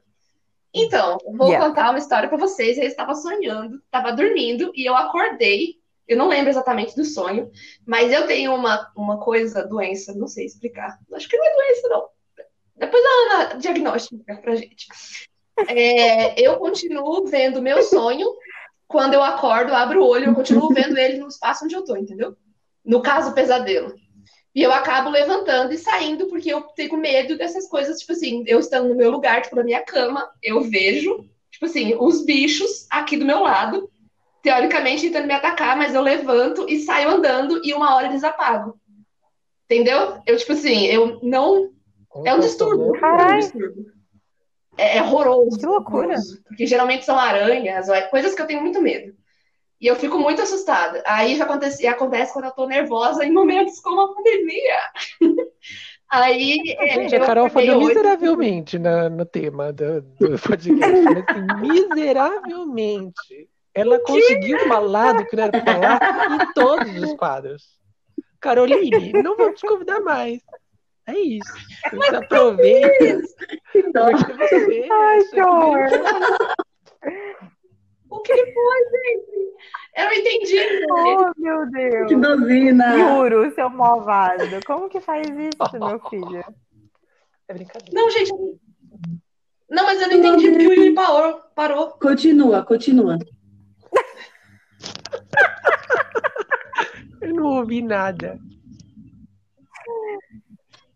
Então, 0.73 1.17
vou 1.25 1.47
Yeah. 1.49 1.65
contar 1.65 1.89
uma 1.91 1.99
história 1.99 2.27
pra 2.27 2.37
vocês. 2.37 2.77
Eu 2.77 2.83
estava 2.83 3.15
sonhando, 3.15 3.77
estava 3.77 4.11
dormindo 4.11 4.71
e 4.75 4.85
eu 4.85 4.95
acordei. 4.95 5.75
Eu 6.07 6.17
não 6.17 6.27
lembro 6.27 6.49
exatamente 6.49 6.95
do 6.95 7.05
sonho, 7.05 7.49
mas 7.85 8.11
eu 8.11 8.27
tenho 8.27 8.53
uma, 8.53 8.91
uma 8.95 9.19
coisa, 9.19 9.65
doença, 9.65 10.13
não 10.13 10.27
sei 10.27 10.45
explicar. 10.45 10.99
Acho 11.13 11.29
que 11.29 11.37
não 11.37 11.45
é 11.45 11.55
doença, 11.55 11.87
não. 11.87 12.07
Depois 12.75 13.03
a 13.03 13.09
Ana 13.09 13.55
diagnostica 13.55 14.35
pra 14.37 14.55
gente. 14.55 14.87
É, 15.69 16.39
eu 16.39 16.57
continuo 16.57 17.25
vendo 17.25 17.61
meu 17.61 17.81
sonho. 17.81 18.27
Quando 18.87 19.13
eu 19.13 19.23
acordo, 19.23 19.73
abro 19.73 20.03
o 20.03 20.07
olho, 20.07 20.25
eu 20.25 20.35
continuo 20.35 20.69
vendo 20.73 20.97
ele 20.97 21.17
no 21.17 21.27
espaço 21.27 21.65
onde 21.65 21.73
eu 21.75 21.83
tô, 21.83 21.95
entendeu? 21.95 22.35
No 22.85 23.01
caso, 23.01 23.33
pesadelo. 23.33 23.93
E 24.53 24.61
eu 24.61 24.71
acabo 24.71 25.09
levantando 25.09 25.73
e 25.73 25.77
saindo, 25.77 26.27
porque 26.27 26.53
eu 26.53 26.61
tenho 26.61 26.95
medo 26.97 27.37
dessas 27.37 27.67
coisas, 27.67 27.99
tipo 27.99 28.13
assim, 28.13 28.43
eu 28.47 28.59
estando 28.59 28.87
no 28.87 28.95
meu 28.95 29.11
lugar, 29.11 29.41
tipo, 29.41 29.55
na 29.55 29.63
minha 29.63 29.83
cama, 29.83 30.29
eu 30.41 30.61
vejo, 30.61 31.25
tipo 31.51 31.65
assim, 31.65 31.93
os 31.99 32.23
bichos 32.23 32.87
aqui 32.89 33.17
do 33.17 33.25
meu 33.25 33.41
lado, 33.41 33.89
teoricamente 34.41 35.01
tentando 35.07 35.27
me 35.27 35.33
atacar, 35.33 35.75
mas 35.75 35.93
eu 35.93 36.01
levanto 36.01 36.69
e 36.69 36.79
saio 36.79 37.09
andando 37.09 37.59
e 37.65 37.73
uma 37.73 37.95
hora 37.95 38.07
eles 38.07 38.23
apagam. 38.23 38.75
Entendeu? 39.65 40.21
Eu, 40.25 40.37
tipo 40.37 40.53
assim, 40.53 40.85
eu 40.85 41.19
não. 41.23 41.71
É 42.23 42.33
um 42.33 42.39
distúrbio. 42.39 42.85
É 42.85 42.89
um 42.97 42.99
Caralho. 43.01 43.39
distúrbio. 43.39 43.85
É, 44.77 44.97
é 44.97 45.01
horroroso. 45.01 45.57
Que 45.57 45.65
loucura. 45.65 46.07
horroroso. 46.07 46.41
Porque 46.47 46.67
geralmente 46.67 47.03
são 47.03 47.17
aranhas, 47.17 47.89
ou 47.89 47.95
é- 47.95 48.03
coisas 48.03 48.35
que 48.35 48.41
eu 48.41 48.45
tenho 48.45 48.61
muito 48.61 48.81
medo. 48.81 49.13
E 49.81 49.87
eu 49.87 49.95
fico 49.95 50.17
muito 50.17 50.41
assustada. 50.41 51.03
Aí 51.05 51.35
já 51.35 51.43
acontece, 51.43 51.85
acontece 51.85 52.31
quando 52.33 52.45
eu 52.45 52.51
tô 52.51 52.65
nervosa 52.67 53.25
em 53.25 53.31
momentos 53.31 53.79
como 53.81 54.01
a 54.01 54.13
pandemia. 54.15 54.79
Aí. 56.09 56.57
é, 56.79 56.93
Gente, 56.93 57.15
a 57.15 57.25
Carol 57.25 57.47
acordei 57.47 57.67
falhou 57.69 57.83
hoje- 57.83 57.95
miseravelmente 57.95 58.79
na- 58.79 59.09
no 59.09 59.25
tema 59.25 59.73
do, 59.73 60.01
do 60.01 60.39
podcast. 60.39 60.77
Mas, 60.79 61.17
assim, 61.17 61.59
miseravelmente. 61.61 63.49
Ela 63.73 63.99
conseguiu 63.99 64.57
falar 64.67 65.13
do 65.13 65.25
que 65.25 65.35
não 65.35 65.43
era 65.43 65.51
pra 65.61 65.73
falar 65.73 66.43
em 66.43 66.53
todos 66.53 66.95
os 67.03 67.13
quadros. 67.17 67.63
Caroline, 68.39 69.11
não 69.21 69.35
vamos 69.35 69.59
te 69.59 69.67
convidar 69.67 69.99
mais. 69.99 70.41
É 71.07 71.17
isso. 71.17 71.51
Você 71.91 72.15
aproveita 72.15 73.21
Que 73.71 73.91
dó. 73.91 74.05
Ai, 74.07 75.19
que 75.31 75.41
horror. 75.41 75.89
O 78.15 78.21
que 78.21 78.33
foi, 78.33 78.79
gente? 78.91 79.35
Eu 79.97 80.05
não 80.05 80.13
entendi. 80.13 80.85
Oh, 80.91 81.31
meu 81.37 81.69
Deus. 81.69 82.07
Que 82.07 82.15
dozina. 82.15 82.97
Juro, 82.97 83.53
seu 83.53 83.69
malvado. 83.69 84.43
Como 84.65 84.89
que 84.89 84.99
faz 84.99 85.27
isso, 85.27 85.79
meu 85.79 85.99
filho? 86.09 86.43
É 87.47 87.53
brincadeira. 87.53 87.93
Não, 87.93 88.09
gente. 88.09 88.31
Não, 89.69 89.85
mas 89.85 90.01
eu 90.01 90.07
não 90.07 90.17
entendi 90.17 90.49
porque 90.51 90.67
o 90.67 90.73
Yuri 90.73 90.93
parou. 90.93 91.41
parou. 91.55 91.87
Continua, 91.91 92.63
continua. 92.63 93.17
Eu 97.21 97.33
não 97.33 97.45
ouvi 97.57 97.81
nada. 97.81 98.39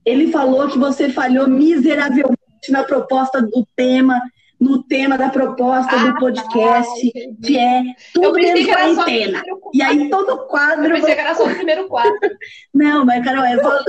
Ele 0.05 0.31
falou 0.31 0.67
que 0.69 0.77
você 0.77 1.11
falhou 1.11 1.47
miseravelmente 1.47 2.37
na 2.69 2.83
proposta 2.83 3.41
do 3.41 3.65
tema, 3.75 4.19
no 4.59 4.83
tema 4.83 5.17
da 5.17 5.29
proposta 5.29 5.95
Ah, 5.95 6.11
do 6.11 6.19
podcast, 6.19 7.11
que 7.41 7.57
é 7.57 7.79
Eu 7.81 7.93
tudo 8.13 8.33
pensei 8.33 8.53
menos 8.53 8.65
que 8.65 8.71
era 8.71 8.83
só 8.83 8.89
do 8.89 8.95
quarentena. 8.95 9.43
E 9.73 9.81
aí 9.81 10.09
todo 10.09 10.29
Eu 10.31 10.37
quadro. 10.47 10.93
pensei 10.93 11.15
que 11.15 11.21
era 11.21 11.35
só 11.35 11.45
do 11.47 11.55
primeiro 11.55 11.87
quadro. 11.87 12.19
Não, 12.73 13.05
mas 13.05 13.23
Carol, 13.23 13.43
é 13.45 13.57
só. 13.61 13.79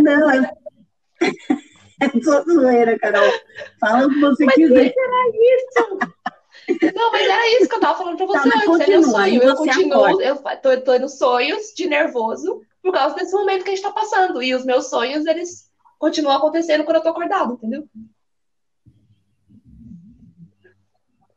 Não, 0.00 0.30
é. 0.30 0.50
É 2.02 2.20
só 2.20 2.42
zoeira, 2.42 2.98
Carol. 2.98 3.30
Fala 3.78 4.06
o 4.08 4.10
que 4.10 4.18
você 4.18 4.44
quiser. 4.48 4.92
Não, 6.96 7.12
mas 7.12 7.22
era 7.28 7.56
isso 7.56 7.68
que 7.68 7.74
eu 7.76 7.80
tava 7.80 7.96
falando 7.98 8.16
pra 8.16 8.26
você 8.26 8.50
Tá, 8.50 8.56
mas 8.56 8.68
antes. 8.68 8.88
É 8.88 8.90
meu 8.90 9.02
continua, 9.02 9.10
sonho. 9.24 9.42
Eu 9.42 9.54
continuo, 9.56 10.04
acorda. 10.04 10.24
eu 10.24 10.60
tô, 10.60 10.80
tô 10.80 10.98
nos 10.98 11.16
sonhos 11.18 11.72
de 11.76 11.86
nervoso 11.86 12.60
por 12.82 12.92
causa 12.92 13.14
desse 13.14 13.32
momento 13.32 13.62
que 13.62 13.70
a 13.70 13.74
gente 13.76 13.84
tá 13.84 13.92
passando. 13.92 14.42
E 14.42 14.52
os 14.52 14.64
meus 14.64 14.88
sonhos, 14.90 15.26
eles 15.26 15.70
continuam 15.96 16.36
acontecendo 16.38 16.82
quando 16.82 16.96
eu 16.96 17.02
tô 17.04 17.10
acordado, 17.10 17.52
entendeu? 17.54 17.84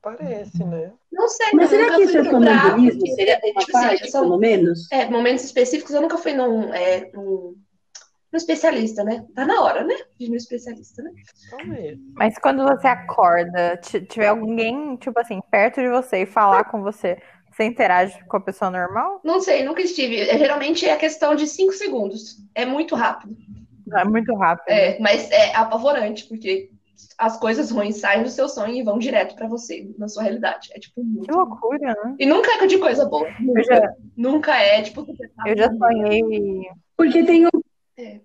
Parece, 0.06 0.64
né? 0.64 0.94
Não 1.12 1.28
sei, 1.28 1.48
Mas 1.54 1.70
será 1.72 1.96
que 1.96 2.04
isso 2.04 2.18
é 2.18 2.24
porque, 2.24 3.08
Seria 3.16 3.34
é, 3.34 3.40
tipo 3.40 3.60
assim, 3.60 3.72
parte, 3.72 4.12
são- 4.12 4.22
pelo 4.22 4.38
menos? 4.38 4.88
é, 4.92 5.10
momentos 5.10 5.44
específicos, 5.44 5.96
eu 5.96 6.02
nunca 6.02 6.18
fui 6.18 6.34
num, 6.34 6.72
é, 6.72 7.10
num, 7.12 7.56
num 8.32 8.38
especialista, 8.38 9.04
né? 9.04 9.26
Tá 9.34 9.46
na 9.46 9.62
hora, 9.62 9.84
né? 9.84 9.96
De 10.20 10.26
ir 10.28 10.30
no 10.30 10.36
especialista, 10.36 11.02
né? 11.02 11.10
Mas 12.14 12.38
quando 12.38 12.64
você 12.64 12.88
acorda, 12.88 13.78
ti- 13.78 14.06
tiver 14.06 14.28
alguém, 14.28 14.96
tipo 14.98 15.20
assim, 15.20 15.42
perto 15.50 15.82
de 15.82 15.90
você 15.90 16.20
e 16.22 16.26
falar 16.28 16.66
com 16.66 16.84
você, 16.84 17.18
você 17.52 17.64
interage 17.64 18.16
com 18.28 18.38
a 18.38 18.42
pessoa 18.42 18.70
normal? 18.70 19.22
Não 19.24 19.40
sei, 19.42 19.64
nunca 19.64 19.82
estive. 19.82 20.20
É, 20.20 20.38
geralmente 20.38 20.86
é 20.88 20.96
questão 20.98 21.34
de 21.34 21.48
cinco 21.48 21.74
segundos. 21.74 22.38
É 22.54 22.64
muito 22.64 22.94
rápido. 22.94 23.36
É 23.98 24.04
muito 24.04 24.36
rápido. 24.36 24.70
É, 24.72 25.00
mas 25.00 25.32
é 25.32 25.56
apavorante, 25.56 26.26
porque 26.28 26.70
as 27.18 27.38
coisas 27.40 27.72
ruins 27.72 27.98
saem 28.00 28.24
do 28.24 28.30
seu 28.30 28.48
sonho 28.50 28.74
e 28.76 28.84
vão 28.84 28.98
direto 28.98 29.36
pra 29.36 29.48
você, 29.48 29.90
na 29.98 30.08
sua 30.08 30.24
realidade. 30.24 30.70
É 30.74 30.80
tipo 30.80 31.02
Que 31.02 31.08
muito. 31.08 31.36
loucura, 31.36 31.94
né? 32.04 32.16
E 32.20 32.26
nunca 32.26 32.64
é 32.64 32.68
de 32.68 32.78
coisa 32.78 33.06
boa. 33.06 33.28
Nunca, 33.40 33.64
já, 33.64 33.94
nunca 34.16 34.56
é, 34.58 34.82
tipo, 34.82 35.06
você 35.06 35.28
tá- 35.30 35.44
eu 35.48 35.58
já 35.58 35.70
sonhei. 35.74 36.22
Porque 36.98 37.24
tem 37.24 37.46
o. 37.46 37.50
É. 37.98 38.20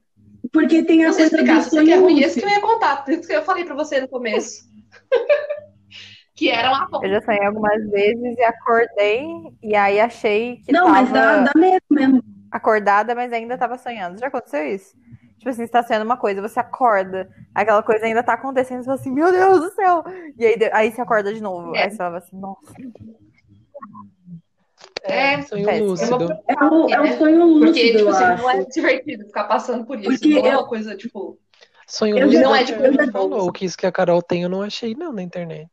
Porque 0.52 0.82
tem 0.82 1.04
a 1.04 1.08
coisa 1.12 1.22
explicar, 1.24 1.58
do 1.58 1.64
quer 1.64 1.70
sonho 1.70 2.00
ruim, 2.02 2.20
esse 2.20 2.40
que 2.40 2.46
eu 2.46 2.50
ia 2.50 2.60
contar. 2.60 3.04
Por 3.04 3.12
isso 3.14 3.26
que 3.28 3.32
eu 3.32 3.42
falei 3.42 3.64
pra 3.64 3.74
você 3.74 4.00
no 4.00 4.08
começo. 4.08 4.68
que 6.34 6.48
era 6.48 6.70
uma 6.72 6.88
Eu 7.04 7.10
já 7.10 7.20
sonhei 7.22 7.44
algumas 7.44 7.90
vezes 7.90 8.36
e 8.38 8.42
acordei, 8.42 9.22
e 9.62 9.74
aí 9.74 10.00
achei 10.00 10.56
que 10.64 10.72
Não, 10.72 10.88
mas 10.88 11.10
dá, 11.12 11.20
tava 11.20 11.44
dá 11.44 11.52
medo 11.60 11.84
mesmo. 11.90 12.22
acordada, 12.50 13.14
mas 13.14 13.32
ainda 13.32 13.58
tava 13.58 13.76
sonhando. 13.76 14.18
Já 14.18 14.28
aconteceu 14.28 14.66
isso? 14.66 14.96
Tipo 15.40 15.48
assim, 15.48 15.64
você 15.64 15.72
tá 15.72 15.82
sonhando 15.82 16.04
uma 16.04 16.18
coisa, 16.18 16.42
você 16.42 16.60
acorda, 16.60 17.30
aquela 17.54 17.82
coisa 17.82 18.04
ainda 18.04 18.22
tá 18.22 18.34
acontecendo, 18.34 18.80
você 18.80 18.84
fala 18.84 19.00
assim, 19.00 19.10
meu 19.10 19.32
Deus 19.32 19.58
do 19.60 19.70
céu! 19.72 20.04
E 20.36 20.44
aí, 20.44 20.56
aí 20.70 20.92
você 20.92 21.00
acorda 21.00 21.32
de 21.32 21.42
novo. 21.42 21.74
É. 21.74 21.84
Aí 21.84 21.90
você 21.90 21.96
fala 21.96 22.18
assim, 22.18 22.36
nossa. 22.36 22.74
É, 25.02 25.40
sonho 25.42 25.64
péssimo. 25.64 25.88
lúcido. 25.88 26.38
É 26.46 26.64
o, 26.64 26.90
é 26.90 27.00
o 27.00 27.02
né? 27.04 27.16
sonho 27.18 27.38
Porque, 27.58 27.66
lúcido, 27.66 27.98
tipo 27.98 27.98
eu 28.00 28.08
assim, 28.10 28.24
acho. 28.24 28.42
não 28.42 28.50
é 28.50 28.64
divertido 28.66 29.24
ficar 29.24 29.44
passando 29.44 29.86
por 29.86 29.98
isso. 29.98 30.10
Porque 30.10 30.28
não 30.28 30.44
é 30.46 30.48
eu- 30.54 30.58
uma 30.58 30.68
coisa, 30.68 30.94
tipo. 30.96 31.38
Sonho 31.86 32.18
Eu 32.18 32.26
lúcido 32.26 32.42
já- 32.42 32.48
é 32.48 32.50
eu 32.50 32.54
a 32.54 32.64
gente 32.64 33.12
falou, 33.12 33.50
que 33.52 33.64
isso 33.64 33.76
que 33.78 33.86
a 33.86 33.90
Carol 33.92 34.22
tem 34.22 34.42
eu 34.42 34.48
não 34.50 34.60
achei 34.62 34.94
não 34.94 35.10
na 35.12 35.22
internet. 35.22 35.70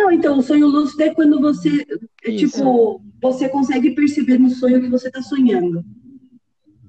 Não, 0.00 0.10
então, 0.10 0.38
o 0.38 0.42
sonho 0.42 0.66
lúcido 0.66 1.02
é 1.02 1.14
quando 1.14 1.38
você, 1.38 1.86
é, 2.24 2.32
tipo, 2.34 3.02
você 3.20 3.50
consegue 3.50 3.90
perceber 3.90 4.38
no 4.38 4.48
sonho 4.48 4.80
que 4.80 4.88
você 4.88 5.08
está 5.08 5.20
sonhando. 5.20 5.84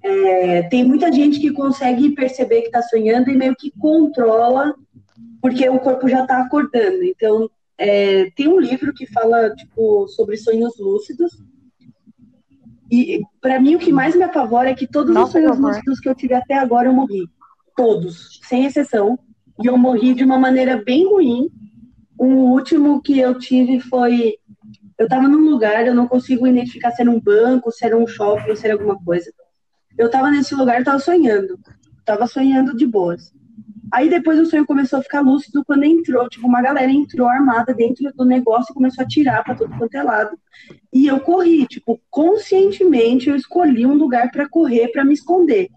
É, 0.02 0.64
tem 0.64 0.86
muita 0.86 1.12
gente 1.12 1.38
que 1.38 1.52
consegue 1.52 2.16
perceber 2.16 2.62
que 2.62 2.68
está 2.68 2.82
sonhando 2.82 3.30
e 3.30 3.36
meio 3.36 3.54
que 3.54 3.70
controla, 3.72 4.74
porque 5.42 5.68
o 5.68 5.78
corpo 5.80 6.08
já 6.08 6.22
está 6.22 6.42
acordando. 6.42 7.04
Então, 7.04 7.50
é, 7.78 8.32
tem 8.32 8.48
um 8.48 8.62
livro 8.62 8.94
que 8.94 9.06
fala, 9.06 9.54
tipo, 9.56 10.08
sobre 10.08 10.38
sonhos 10.38 10.80
lúcidos. 10.80 11.38
E, 12.90 13.22
para 13.42 13.60
mim, 13.60 13.76
o 13.76 13.80
que 13.80 13.92
mais 13.92 14.16
me 14.16 14.24
apavora 14.24 14.70
é 14.70 14.74
que 14.74 14.88
todos 14.88 15.10
os 15.10 15.16
Nossa, 15.16 15.34
sonhos 15.34 15.52
que 15.52 15.58
horror. 15.58 15.68
lúcidos 15.68 16.00
que 16.00 16.08
eu 16.08 16.16
tive 16.16 16.34
até 16.34 16.54
agora 16.54 16.88
eu 16.88 16.94
morri. 16.94 17.28
Todos, 17.76 18.40
sem 18.44 18.66
exceção. 18.66 19.20
E 19.62 19.68
eu 19.68 19.78
morri 19.78 20.14
de 20.14 20.24
uma 20.24 20.40
maneira 20.40 20.82
bem 20.82 21.06
ruim. 21.06 21.50
O 22.22 22.52
último 22.52 23.02
que 23.02 23.18
eu 23.18 23.40
tive 23.40 23.80
foi. 23.80 24.36
Eu 24.96 25.08
tava 25.08 25.28
num 25.28 25.50
lugar, 25.50 25.88
eu 25.88 25.96
não 25.96 26.08
consigo 26.08 26.46
identificar 26.46 26.92
se 26.92 27.02
era 27.02 27.10
um 27.10 27.20
banco, 27.20 27.72
se 27.72 27.84
era 27.84 27.98
um 27.98 28.06
shopping, 28.06 28.56
se 28.56 28.64
era 28.64 28.76
alguma 28.76 28.96
coisa. 29.04 29.34
Eu 29.98 30.08
tava 30.08 30.30
nesse 30.30 30.54
lugar 30.54 30.80
e 30.80 30.84
tava 30.84 31.00
sonhando. 31.00 31.60
Tava 32.06 32.28
sonhando 32.28 32.78
de 32.78 32.86
boas. 32.86 33.34
Aí 33.92 34.08
depois 34.08 34.40
o 34.40 34.46
sonho 34.46 34.68
começou 34.68 35.00
a 35.00 35.02
ficar 35.02 35.22
lúcido 35.22 35.66
quando 35.66 35.84
entrou, 35.84 36.30
tipo, 36.30 36.46
uma 36.46 36.62
galera 36.62 36.92
entrou 36.92 37.28
armada 37.28 37.74
dentro 37.74 38.14
do 38.14 38.24
negócio 38.24 38.72
e 38.72 38.76
começou 38.76 39.04
a 39.04 39.08
tirar 39.08 39.44
pra 39.44 39.56
todo 39.56 39.76
quanto 39.76 39.96
é 39.96 40.04
lado. 40.04 40.38
E 40.94 41.08
eu 41.08 41.20
corri, 41.22 41.66
tipo, 41.66 42.00
conscientemente 42.12 43.30
eu 43.30 43.36
escolhi 43.36 43.84
um 43.84 43.96
lugar 43.96 44.30
pra 44.30 44.48
correr, 44.48 44.90
pra 44.90 45.04
me 45.04 45.16
esconder. 45.16 45.70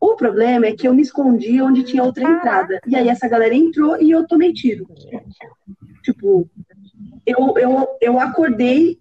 O 0.00 0.14
problema 0.14 0.66
é 0.66 0.72
que 0.72 0.86
eu 0.86 0.94
me 0.94 1.02
escondi 1.02 1.60
onde 1.60 1.82
tinha 1.82 2.04
outra 2.04 2.22
entrada. 2.22 2.80
E 2.86 2.94
aí 2.94 3.08
essa 3.08 3.28
galera 3.28 3.54
entrou 3.54 4.00
e 4.00 4.10
eu 4.10 4.26
tomei 4.26 4.52
tiro. 4.52 4.86
Tipo, 6.02 6.48
eu, 7.26 7.54
eu, 7.58 7.88
eu 8.00 8.20
acordei 8.20 8.98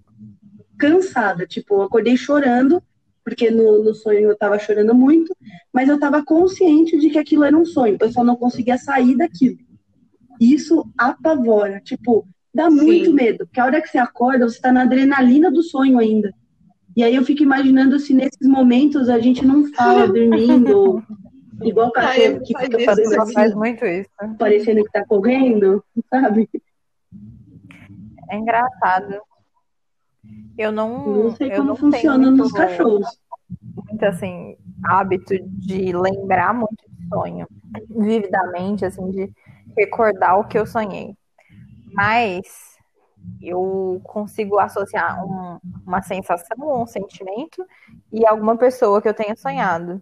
cansada, 0.78 1.46
tipo, 1.46 1.76
eu 1.76 1.82
acordei 1.84 2.16
chorando, 2.16 2.82
porque 3.24 3.50
no, 3.52 3.84
no 3.84 3.94
sonho 3.94 4.30
eu 4.30 4.38
tava 4.38 4.60
chorando 4.60 4.94
muito, 4.94 5.36
mas 5.74 5.90
eu 5.90 6.00
tava 6.00 6.24
consciente 6.24 6.98
de 6.98 7.10
que 7.10 7.18
aquilo 7.18 7.44
era 7.44 7.58
um 7.58 7.66
sonho, 7.66 7.98
eu 8.00 8.12
só 8.12 8.24
não 8.24 8.36
conseguia 8.36 8.78
sair 8.78 9.16
daquilo. 9.16 9.58
Isso 10.40 10.90
apavora, 10.98 11.82
tipo, 11.82 12.28
dá 12.54 12.70
muito 12.70 13.08
Sim. 13.08 13.14
medo, 13.14 13.46
porque 13.46 13.60
a 13.60 13.66
hora 13.66 13.82
que 13.82 13.90
você 13.90 13.98
acorda, 13.98 14.48
você 14.48 14.60
tá 14.60 14.72
na 14.72 14.84
adrenalina 14.84 15.52
do 15.52 15.64
sonho 15.64 16.00
ainda. 16.00 16.34
E 16.98 17.04
aí 17.04 17.14
eu 17.16 17.24
fico 17.24 17.44
imaginando 17.44 18.00
se 18.00 18.12
nesses 18.12 18.48
momentos 18.48 19.08
a 19.08 19.20
gente 19.20 19.46
não 19.46 19.64
fala 19.74 20.08
dormindo, 20.12 21.04
igual 21.62 21.90
Ah, 21.90 21.92
cachorro 21.92 22.26
eu 22.38 22.42
que 22.42 22.54
faz 22.54 22.66
fica 22.66 22.80
fazendo 22.86 23.32
faz 23.34 23.38
assim, 23.52 23.56
muito 23.56 23.86
isso. 23.86 24.10
parecendo 24.40 24.84
que 24.84 24.92
tá 24.92 25.06
correndo, 25.06 25.84
sabe? 26.10 26.50
É 28.32 28.36
engraçado. 28.38 29.22
Eu 30.58 30.72
não, 30.72 31.24
Não 31.26 31.36
sei 31.36 31.52
eu 31.52 31.58
como 31.58 31.68
não 31.70 31.76
funciona 31.76 32.32
nos 32.32 32.52
cachorros. 32.52 33.08
muito 33.76 34.04
assim, 34.04 34.58
hábito 34.84 35.36
de 35.40 35.92
lembrar 35.96 36.52
muito 36.52 36.84
de 36.90 37.08
sonho, 37.10 37.48
vividamente, 37.90 38.84
assim, 38.86 39.12
de 39.12 39.32
recordar 39.78 40.40
o 40.40 40.46
que 40.48 40.58
eu 40.58 40.66
sonhei. 40.66 41.14
Mas 41.94 42.77
eu 43.42 44.02
consigo 44.04 44.60
associar 44.60 45.26
um- 45.26 45.60
uma 45.86 46.02
sensação, 46.02 46.82
um 46.82 46.88
sentimento 46.88 47.66
e 48.12 48.26
alguma 48.26 48.58
pessoa 48.58 49.02
que 49.02 49.08
eu 49.08 49.14
tenha 49.14 49.36
sonhado. 49.36 50.02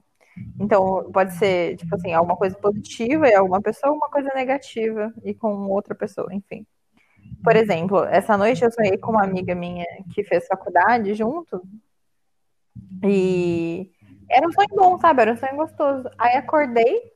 Então, 0.59 1.09
pode 1.13 1.33
ser, 1.35 1.77
tipo 1.77 1.95
assim, 1.95 2.13
alguma 2.13 2.35
coisa 2.35 2.57
positiva 2.57 3.27
e 3.27 3.35
alguma 3.35 3.61
pessoa, 3.61 3.91
alguma 3.91 4.09
coisa 4.09 4.29
negativa 4.35 5.13
e 5.23 5.33
com 5.33 5.69
outra 5.69 5.95
pessoa, 5.95 6.33
enfim. 6.33 6.65
Por 7.43 7.55
exemplo, 7.55 8.03
essa 8.05 8.37
noite 8.37 8.63
eu 8.63 8.71
sonhei 8.71 8.97
com 8.97 9.11
uma 9.11 9.23
amiga 9.23 9.55
minha 9.55 9.85
que 10.13 10.23
fez 10.23 10.45
faculdade 10.47 11.13
junto. 11.13 11.61
E 13.03 13.91
era 14.29 14.47
um 14.47 14.51
sonho 14.51 14.67
bom, 14.75 14.99
sabe? 14.99 15.21
Era 15.21 15.33
um 15.33 15.37
sonho 15.37 15.55
gostoso. 15.55 16.09
Aí 16.17 16.35
acordei, 16.35 17.14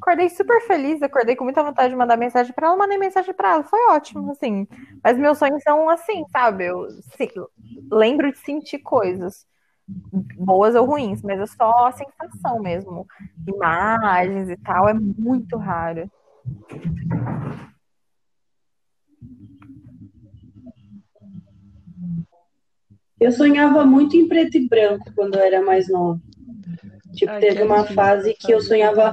acordei 0.00 0.28
super 0.28 0.60
feliz, 0.62 1.02
acordei 1.02 1.34
com 1.36 1.44
muita 1.44 1.62
vontade 1.62 1.90
de 1.90 1.96
mandar 1.96 2.16
mensagem 2.16 2.52
pra 2.52 2.68
ela, 2.68 2.76
mandei 2.76 2.98
mensagem 2.98 3.34
pra 3.34 3.52
ela. 3.52 3.64
Foi 3.64 3.80
ótimo, 3.90 4.30
assim. 4.30 4.66
Mas 5.02 5.18
meus 5.18 5.38
sonhos 5.38 5.62
são 5.62 5.88
assim, 5.88 6.24
sabe? 6.30 6.66
Eu 6.66 6.88
sim, 7.16 7.28
lembro 7.90 8.30
de 8.30 8.38
sentir 8.38 8.78
coisas. 8.78 9.46
Boas 10.36 10.74
ou 10.74 10.84
ruins, 10.84 11.22
mas 11.22 11.38
é 11.40 11.46
só 11.46 11.86
a 11.86 11.92
sensação 11.92 12.60
mesmo. 12.60 13.06
Imagens 13.46 14.50
e 14.50 14.56
tal, 14.56 14.88
é 14.88 14.94
muito 14.94 15.56
raro. 15.56 16.10
Eu 23.18 23.32
sonhava 23.32 23.84
muito 23.84 24.16
em 24.16 24.28
preto 24.28 24.58
e 24.58 24.68
branco 24.68 25.10
quando 25.14 25.36
eu 25.36 25.40
era 25.40 25.62
mais 25.62 25.88
nova. 25.88 26.20
Tipo, 27.14 27.32
Ai, 27.32 27.40
teve 27.40 27.62
uma 27.62 27.84
fase 27.84 28.34
que 28.34 28.52
eu 28.52 28.60
sonhava 28.60 29.10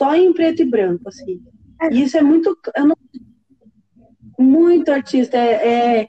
só 0.00 0.14
em 0.16 0.32
preto 0.32 0.62
e 0.62 0.64
branco, 0.64 1.06
assim. 1.10 1.42
E 1.90 2.02
isso 2.02 2.16
é 2.16 2.22
muito. 2.22 2.56
Eu 2.74 2.86
não, 2.86 2.96
muito 4.38 4.90
artista. 4.90 5.36
É, 5.36 6.00
é- 6.00 6.08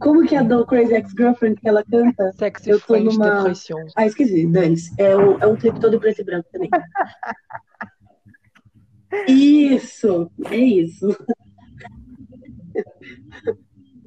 como 0.00 0.26
que 0.26 0.34
é 0.34 0.38
a 0.38 0.42
do 0.42 0.66
Crazy 0.66 0.94
Ex-Girlfriend 0.94 1.60
que 1.60 1.68
ela 1.68 1.84
canta? 1.84 2.32
Sexy 2.32 2.70
Eu 2.70 2.80
tô 2.80 2.98
numa- 2.98 3.36
Depression. 3.44 3.86
Ah, 3.96 4.06
esqueci, 4.06 4.44
dane 4.48 4.74
É, 4.98 5.14
o, 5.14 5.38
é 5.38 5.46
um 5.46 5.54
clipe 5.54 5.78
todo 5.78 5.94
em 5.94 6.00
preto 6.00 6.20
e 6.20 6.24
branco 6.24 6.48
também. 6.50 6.68
Isso, 9.28 10.28
é 10.46 10.56
isso. 10.56 11.06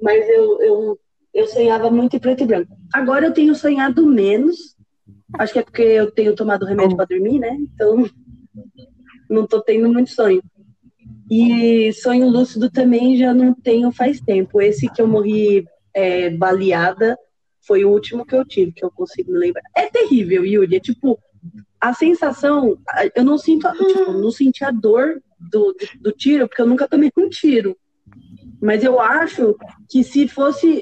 Mas 0.02 0.28
eu, 0.28 0.62
eu, 0.62 1.00
eu 1.34 1.48
sonhava 1.48 1.90
muito 1.92 2.18
em 2.18 2.20
preto 2.20 2.44
e 2.44 2.48
branco. 2.48 2.76
Agora 2.92 3.28
eu 3.28 3.34
tenho 3.34 3.56
sonhado 3.56 4.06
menos. 4.06 4.76
Acho 5.38 5.54
que 5.54 5.60
é 5.60 5.64
porque 5.64 5.84
eu 5.84 6.12
tenho 6.12 6.36
tomado 6.36 6.66
remédio 6.66 6.98
para 6.98 7.06
dormir, 7.06 7.40
né? 7.40 7.56
Então 7.56 8.04
não 9.30 9.46
tô 9.48 9.62
tendo 9.62 9.92
muito 9.92 10.12
sonho. 10.12 10.42
E 11.30 11.92
sonho 11.94 12.30
lúcido 12.30 12.70
também 12.70 13.18
já 13.18 13.34
não 13.34 13.54
tenho 13.54 13.92
faz 13.92 14.22
tempo. 14.22 14.62
Esse 14.62 14.88
que 14.92 15.02
eu 15.02 15.08
morri 15.08 15.66
é, 15.94 16.30
baleada 16.30 17.18
foi 17.62 17.84
o 17.84 17.90
último 17.90 18.26
que 18.26 18.36
eu 18.36 18.46
tive, 18.46 18.72
que 18.72 18.86
eu 18.86 18.92
consigo 18.92 19.32
me 19.32 19.40
lembrar. 19.40 19.64
É 19.76 19.90
terrível, 19.90 20.46
Yuri. 20.46 20.76
É 20.76 20.80
tipo, 20.80 21.20
a 21.82 21.94
sensação, 21.94 22.78
eu 23.16 23.24
não 23.24 23.38
sinto, 23.38 23.68
tipo, 23.72 24.12
não 24.14 24.32
senti 24.32 24.64
a 24.64 24.72
dor 24.72 25.22
do, 25.40 25.74
do, 25.74 26.02
do 26.02 26.12
tiro, 26.12 26.48
porque 26.48 26.62
eu 26.62 26.68
nunca 26.68 26.88
tomei 26.88 27.12
um 27.18 27.30
tiro. 27.30 27.76
Mas 28.62 28.84
eu 28.84 29.00
acho 29.00 29.56
que 29.90 30.04
se 30.04 30.28
fosse. 30.28 30.82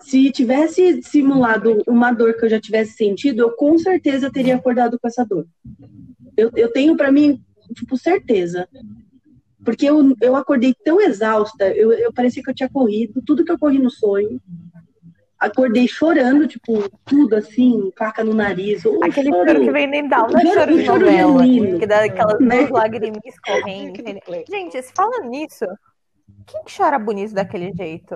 Se 0.00 0.30
tivesse 0.30 1.02
simulado 1.02 1.82
uma 1.86 2.12
dor 2.12 2.34
que 2.34 2.44
eu 2.44 2.48
já 2.48 2.58
tivesse 2.58 2.92
sentido, 2.92 3.42
eu 3.42 3.50
com 3.50 3.76
certeza 3.76 4.32
teria 4.32 4.56
acordado 4.56 4.98
com 4.98 5.06
essa 5.06 5.24
dor. 5.24 5.46
Eu, 6.38 6.50
eu 6.54 6.72
tenho 6.72 6.96
para 6.96 7.10
mim, 7.10 7.42
tipo, 7.74 7.96
certeza. 7.96 8.68
Porque 9.64 9.86
eu, 9.86 10.14
eu 10.20 10.36
acordei 10.36 10.72
tão 10.84 11.00
exausta, 11.00 11.68
eu, 11.74 11.92
eu 11.92 12.12
parecia 12.12 12.40
que 12.42 12.48
eu 12.48 12.54
tinha 12.54 12.68
corrido, 12.68 13.20
tudo 13.26 13.44
que 13.44 13.50
eu 13.50 13.58
corri 13.58 13.78
no 13.80 13.90
sonho. 13.90 14.40
Acordei 15.36 15.86
chorando, 15.88 16.46
tipo, 16.46 16.88
tudo 17.04 17.34
assim, 17.36 17.90
caca 17.94 18.22
no 18.22 18.34
nariz. 18.34 18.84
Aquele 19.02 19.30
choro- 19.30 19.46
choro 19.48 19.60
que 19.60 19.70
vem 19.72 19.86
nem 19.88 20.08
dá, 20.08 20.18
é 20.18 20.46
Choro- 20.46 20.54
choro 20.54 20.76
de 20.76 20.86
novela, 20.86 21.44
que 21.78 21.86
dá 21.86 22.04
aquelas 22.04 22.40
Né? 22.40 22.56
duas 22.56 22.70
lagriminhas 22.70 23.38
correndo. 23.44 24.20
Gente, 24.48 24.80
se 24.82 24.92
fala 24.92 25.20
nisso, 25.26 25.64
quem 26.46 26.62
que 26.64 26.76
chora 26.76 26.98
bonito 26.98 27.34
daquele 27.34 27.72
jeito? 27.72 28.14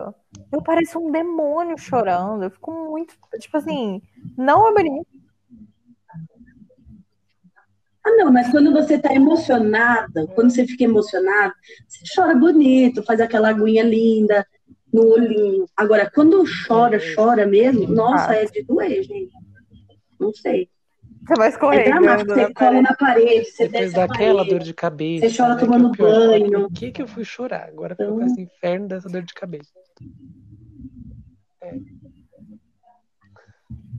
Eu 0.52 0.62
pareço 0.62 0.98
um 0.98 1.10
demônio 1.10 1.76
chorando. 1.78 2.44
Eu 2.44 2.50
fico 2.50 2.70
muito, 2.90 3.14
tipo 3.38 3.56
assim, 3.56 4.00
não 4.36 4.68
é 4.68 4.72
bonito. 4.72 5.06
Ah, 8.04 8.10
não, 8.16 8.32
mas 8.32 8.50
quando 8.50 8.72
você 8.72 8.98
tá 8.98 9.14
emocionada, 9.14 10.26
quando 10.34 10.50
você 10.50 10.66
fica 10.66 10.84
emocionada, 10.84 11.54
você 11.86 12.04
chora 12.14 12.34
bonito, 12.34 13.02
faz 13.04 13.20
aquela 13.20 13.50
aguinha 13.50 13.84
linda 13.84 14.44
no 14.92 15.06
olhinho. 15.12 15.66
Agora, 15.76 16.10
quando 16.12 16.42
chora, 16.66 16.98
chora 17.14 17.46
mesmo, 17.46 17.86
nossa, 17.86 18.34
é 18.34 18.44
de 18.44 18.62
doer, 18.64 19.02
gente. 19.04 19.32
Não 20.18 20.32
sei. 20.34 20.68
Você 21.24 21.34
vai 21.36 21.46
É 21.46 21.50
escorregando. 21.50 22.00
dramático, 22.02 22.34
né, 22.34 22.46
você 22.46 22.52
cola 22.54 22.82
na 22.82 22.94
parede, 22.96 23.44
você 23.44 23.68
Depois 23.68 23.92
daquela 23.92 24.34
parede. 24.38 24.50
dor 24.50 24.58
de 24.64 24.74
cabeça. 24.74 25.28
Você 25.30 25.36
chora 25.36 25.54
né, 25.54 25.60
tomando 25.60 25.92
que 25.92 26.02
é 26.02 26.04
o 26.04 26.08
pior. 26.08 26.26
banho. 26.28 26.60
Por 26.68 26.72
que, 26.72 26.90
que 26.90 27.02
eu 27.02 27.06
fui 27.06 27.24
chorar? 27.24 27.68
Agora 27.68 27.94
Então- 27.94 28.16
com 28.18 28.24
esse 28.26 28.40
inferno 28.40 28.88
dessa 28.88 29.08
dor 29.08 29.22
de 29.22 29.32
cabeça. 29.32 29.70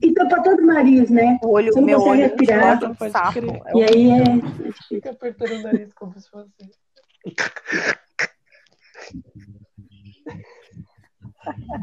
E 0.04 0.12
tampa 0.12 0.42
todo 0.42 0.60
o 0.62 0.66
nariz, 0.66 1.08
né? 1.08 1.38
O 1.42 1.52
olho, 1.52 1.72
Você 1.72 1.80
meu 1.80 1.98
olho 1.98 2.20
respirar, 2.20 2.78
pode 2.94 3.10
sapo. 3.10 3.32
crer. 3.32 3.62
É 3.66 3.78
E 3.78 3.82
aí 3.82 4.10
é. 4.10 4.72
Fica 4.86 5.10
apertando 5.10 5.52
o 5.52 5.62
nariz 5.62 5.94
como 5.94 6.18
se 6.20 6.28
fosse. 6.28 6.50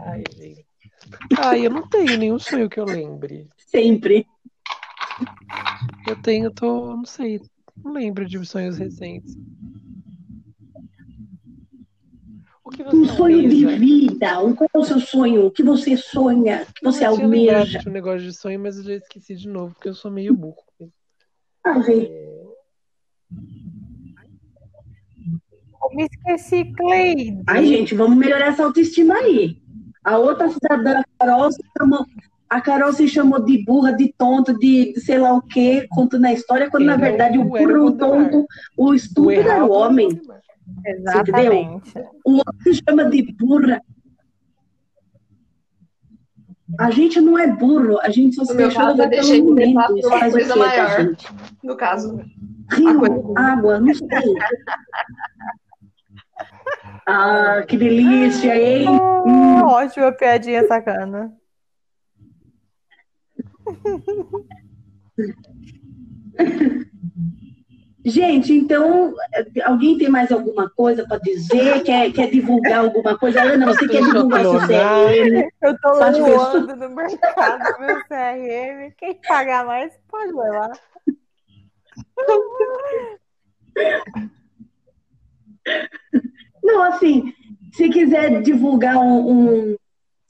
Ai, 0.06 0.24
gente. 0.38 0.66
Ai, 1.40 1.66
eu 1.66 1.72
não 1.72 1.88
tenho 1.90 2.18
nenhum 2.18 2.38
sonho 2.38 2.70
que 2.70 2.80
eu 2.80 2.86
lembre. 2.86 3.50
Sempre. 3.58 4.28
Eu 6.08 6.22
tenho, 6.22 6.52
tô, 6.52 6.96
não 6.96 7.06
sei, 7.06 7.42
não 7.84 7.94
lembro 7.94 8.26
de 8.26 8.44
sonhos 8.46 8.78
recentes. 8.78 9.36
Que 12.76 12.84
você 12.84 12.96
Um 12.96 13.06
sonho 13.06 13.50
de 13.50 13.66
almeja? 13.66 13.78
vida. 13.78 14.40
Um- 14.44 14.56
Qual 14.56 14.70
é 14.74 14.78
o 14.78 14.84
seu 14.84 15.00
sonho? 15.00 15.46
O 15.46 15.52
que 15.52 15.64
você 15.64 15.98
sonha? 15.98 16.66
O 16.70 16.74
que 16.74 16.84
você 16.84 17.06
Eu 17.06 17.10
almeja? 17.12 17.80
de 17.80 17.90
um 17.90 17.92
negócio 17.92 18.22
de 18.22 18.34
sonho, 18.34 18.60
mas 18.60 18.78
eu 18.78 18.84
já 18.84 18.94
esqueci 18.96 19.36
de 19.36 19.48
novo, 19.48 19.74
porque 19.74 19.90
eu 19.90 19.94
sou 19.96 20.10
meio 20.12 20.34
burro. 20.36 20.56
Ah, 21.64 21.80
gente. 21.82 22.12
Eu 25.84 25.96
me 25.96 26.04
esqueci, 26.06 26.66
Cleide. 26.74 27.44
Ai, 27.48 27.66
gente, 27.66 27.94
vamos 27.96 28.18
melhorar 28.18 28.48
essa 28.48 28.64
autoestima 28.64 29.16
aí. 29.16 29.58
A 30.04 30.18
outra 30.18 30.50
cidadã, 30.50 31.00
a 31.00 31.04
Carol, 31.20 31.52
se 31.52 31.62
chamou, 31.78 32.06
a 32.50 32.62
Carol 32.62 32.94
se 32.94 33.08
chamou 33.08 33.44
de 33.44 33.64
burra, 33.64 33.92
de 33.92 34.12
tonta, 34.18 34.54
de, 34.54 34.94
de 34.94 35.00
sei 35.02 35.20
lá 35.20 35.34
o 35.34 35.42
quê, 35.42 35.86
contando 35.92 36.26
a 36.26 36.34
história, 36.34 36.70
quando 36.72 36.86
na 36.86 36.94
Era 36.94 37.02
verdade 37.02 37.38
o 37.38 37.44
burro, 37.44 37.86
o 37.88 37.98
tonto, 37.98 38.46
o 38.78 38.94
estúpido 38.94 39.32
era 39.32 39.56
errado 39.58 39.70
o 39.70 39.74
homem. 39.74 40.08
É. 40.86 40.92
Exatamente. 40.92 41.94
O 42.26 42.34
outro 42.34 42.56
se 42.64 42.76
chama 42.76 43.06
de 43.06 43.24
burra. 43.34 43.82
A 46.80 46.90
gente 46.90 47.20
não 47.20 47.38
é 47.38 47.48
burro, 47.48 48.00
a 48.02 48.10
gente 48.10 48.36
só 48.36 48.46
se 48.46 48.56
caso, 48.56 48.80
levar 48.80 48.98
eu 48.98 49.10
pelo 49.10 49.44
momento. 49.46 49.98
Isso 49.98 50.10
faz 50.10 50.34
o 50.34 50.38
coisa 50.38 50.54
quê, 50.54 50.60
tá, 50.60 50.66
maior. 50.66 51.02
gente? 51.02 51.28
No 51.64 51.76
caso. 51.76 52.18
Rio, 52.72 53.38
água, 53.38 53.80
não 53.80 53.94
sei. 53.94 54.08
Ah, 57.06 57.64
que 57.68 57.78
delícia, 57.78 58.56
hein? 58.56 58.86
Ah, 58.88 59.64
ótima 59.66 60.12
piadinha 60.12 60.66
sacana. 60.68 61.32
Gente, 68.04 68.52
então, 68.54 69.14
alguém 69.64 69.98
tem 69.98 70.10
mais 70.10 70.32
alguma 70.32 70.70
coisa 70.70 71.08
para 71.08 71.20
dizer? 71.20 71.84
Quer, 71.84 72.12
quer 72.12 72.32
divulgar 72.32 72.80
alguma 72.80 73.18
coisa? 73.18 73.44
Ana, 73.44 73.68
você 73.68 73.88
quer 73.88 74.02
divulgar 74.02 74.42
seu 74.42 74.60
CRM? 74.60 75.50
Eu 75.62 75.80
tô 75.80 75.92
Pode 75.92 76.20
voando 76.20 76.76
no 76.76 76.90
mercado 76.90 77.74
do 77.74 77.80
meu 77.80 78.02
CRM. 78.06 78.92
Quem 78.98 79.20
pagar 79.28 79.66
mais 79.66 79.94
pode 80.10 80.34
levar. 80.34 80.72
Não, 86.64 86.84
assim, 86.84 87.34
se 87.74 87.90
quiser 87.90 88.42
divulgar 88.42 88.98
um, 88.98 89.30
um, 89.30 89.76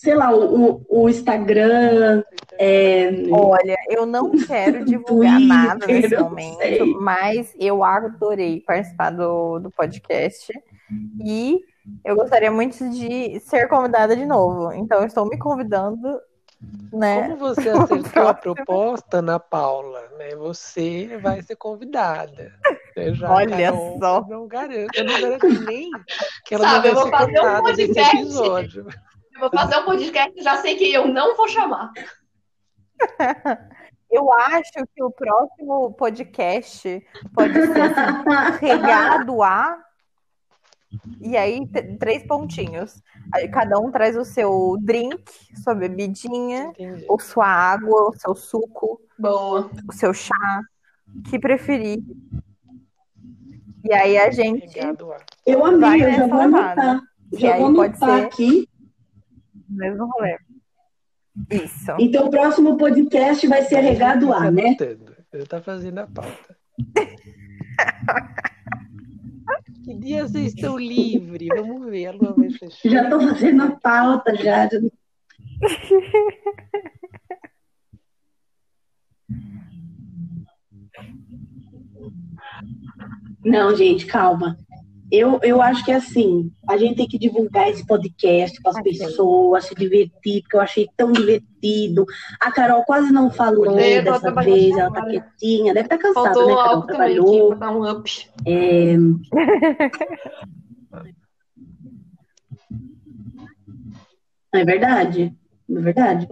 sei 0.02 0.16
lá, 0.16 0.36
o, 0.36 0.84
o 0.90 1.08
Instagram, 1.08 2.24
é, 2.58 3.12
Olha, 3.32 3.78
eu 3.88 4.08
não 4.08 4.32
quero 4.48 4.84
divulgar 4.84 5.38
Twitter, 5.38 5.48
nada 5.48 5.88
nesse 5.88 6.18
momento, 6.18 6.58
sei. 6.58 6.94
mas 6.96 7.54
eu 7.60 7.84
adorei 7.84 8.62
participar 8.62 9.12
do, 9.12 9.60
do 9.60 9.70
podcast 9.70 10.52
e 11.24 11.60
eu 12.04 12.16
gostaria 12.16 12.52
muito 12.52 12.90
de 12.90 13.40
ser 13.42 13.68
convidada 13.68 14.16
de 14.16 14.26
novo. 14.26 14.74
Então, 14.74 15.02
eu 15.02 15.06
estou 15.06 15.30
me 15.30 15.38
convidando, 15.38 16.20
né? 16.92 17.22
Como 17.22 17.38
você 17.38 17.70
acertou 17.70 18.28
a 18.28 18.34
proposta, 18.34 19.20
Ana 19.20 19.40
Paula, 19.40 20.02
né? 20.18 20.36
Você 20.36 21.20
vai 21.22 21.44
ser 21.44 21.56
convidada. 21.58 22.52
Já, 23.14 23.32
Olha 23.32 23.72
Carol, 23.72 24.00
só. 24.00 24.26
Não 24.28 24.48
garanto, 24.48 24.98
eu 24.98 25.06
não 25.06 25.22
garanto 25.22 25.66
nem 25.66 25.92
que 26.48 26.56
ela 26.56 26.68
Sabe, 26.68 26.88
eu 26.88 26.96
não 26.96 27.02
vou 27.04 27.12
vai 27.12 27.26
ser 27.26 27.36
fazer 27.36 27.52
um 27.52 27.62
podcast. 27.62 28.18
episódio. 28.18 28.88
Vou 29.42 29.50
fazer 29.50 29.78
um 29.80 29.86
podcast 29.86 30.42
já 30.44 30.58
sei 30.58 30.76
que 30.76 30.94
eu 30.94 31.08
não 31.08 31.36
vou 31.36 31.48
chamar. 31.50 31.92
Eu 34.10 34.32
acho 34.34 34.72
que 34.94 35.02
o 35.02 35.10
próximo 35.10 35.94
podcast 35.94 37.02
pode 37.34 37.54
ser 37.54 37.82
assim, 37.82 38.60
regado 38.60 39.42
a. 39.42 39.82
E 41.22 41.38
aí, 41.38 41.66
três 41.98 42.22
pontinhos. 42.28 43.02
Aí 43.34 43.48
cada 43.48 43.80
um 43.80 43.90
traz 43.90 44.18
o 44.18 44.26
seu 44.26 44.76
drink, 44.82 45.24
sua 45.64 45.74
bebidinha, 45.74 46.66
Entendi. 46.66 47.06
ou 47.08 47.18
sua 47.22 47.48
água, 47.48 48.10
o 48.10 48.14
seu 48.20 48.36
suco. 48.36 49.00
Boa. 49.18 49.72
o 49.90 49.94
seu 49.94 50.14
chá, 50.14 50.62
o 51.16 51.24
que 51.30 51.40
preferir. 51.40 52.04
E 53.86 53.94
aí 53.94 54.18
a 54.18 54.30
gente. 54.30 54.78
Eu 55.46 55.60
Vai 55.62 55.74
amei, 55.74 56.04
eu 56.04 56.12
já 56.12 56.28
vou 56.28 56.40
anotar. 56.42 57.02
E 57.32 57.38
Já 57.40 57.54
aí 57.54 57.62
vou 57.62 57.74
pode 57.74 57.96
anotar 57.96 58.20
ser- 58.20 58.26
aqui. 58.26 58.70
Mesmo 59.72 60.06
rolê. 60.06 60.38
Isso. 61.50 61.92
Então, 62.00 62.28
o 62.28 62.30
próximo 62.30 62.78
podcast 62.78 63.48
vai 63.48 63.64
ser 63.64 63.80
regado 63.80 64.32
a, 64.34 64.52
né? 64.52 64.76
Eu 65.32 65.48
tá 65.48 65.62
fazendo 65.62 66.00
a 66.00 66.08
pauta. 66.08 66.58
que 69.84 69.96
dia 69.96 70.28
vocês 70.28 70.54
estão 70.54 70.78
livres? 70.78 71.48
Vamos 71.56 71.90
ver, 71.90 72.08
a 72.08 72.12
lua 72.12 72.34
vai 72.34 72.52
fechar. 72.52 72.90
Já 72.90 73.10
tô 73.10 73.22
fazendo 73.22 73.64
a 73.64 73.72
pauta, 73.72 74.36
já. 74.36 74.70
Não, 83.44 83.76
gente, 83.76 84.06
calma. 84.06 84.56
Eu, 85.12 85.40
eu 85.44 85.62
acho 85.62 85.84
que 85.84 85.92
assim, 85.92 86.50
a 86.70 86.78
gente 86.78 86.96
tem 86.96 87.08
que 87.08 87.20
divulgar 87.20 87.70
esse 87.70 87.86
podcast 87.86 88.62
para 88.62 88.72
as 88.72 88.82
pessoas, 88.82 89.66
se 89.66 89.76
divertir, 89.76 90.42
porque 90.42 90.56
eu 90.56 90.62
achei 90.62 90.88
tão 90.96 91.12
divertido. 91.12 92.06
A 92.40 92.50
Carol 92.52 92.84
quase 92.84 93.12
não 93.12 93.30
falou 93.30 93.78
É, 93.78 93.98
eu 94.00 94.06
tô 94.06 94.12
dessa 94.12 94.22
trabalhando 94.22 94.56
vez, 94.56 94.78
ela 94.78 94.92
tá 94.92 95.06
quietinha, 95.06 95.74
deve 95.74 95.86
estar 95.88 95.98
cansada, 95.98 96.34
Faltou 96.34 96.48
né, 96.48 96.56
Carol? 96.56 96.78
aqui 96.78 96.88
Trabalhou. 96.88 97.56
dar 97.56 97.72
um 97.72 97.90
up. 97.90 98.28
É... 98.46 98.96
É 104.54 104.66
verdade, 104.66 105.34
é 105.70 105.80
verdade. 105.80 106.28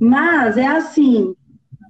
Mas 0.00 0.56
é 0.56 0.66
assim, 0.66 1.34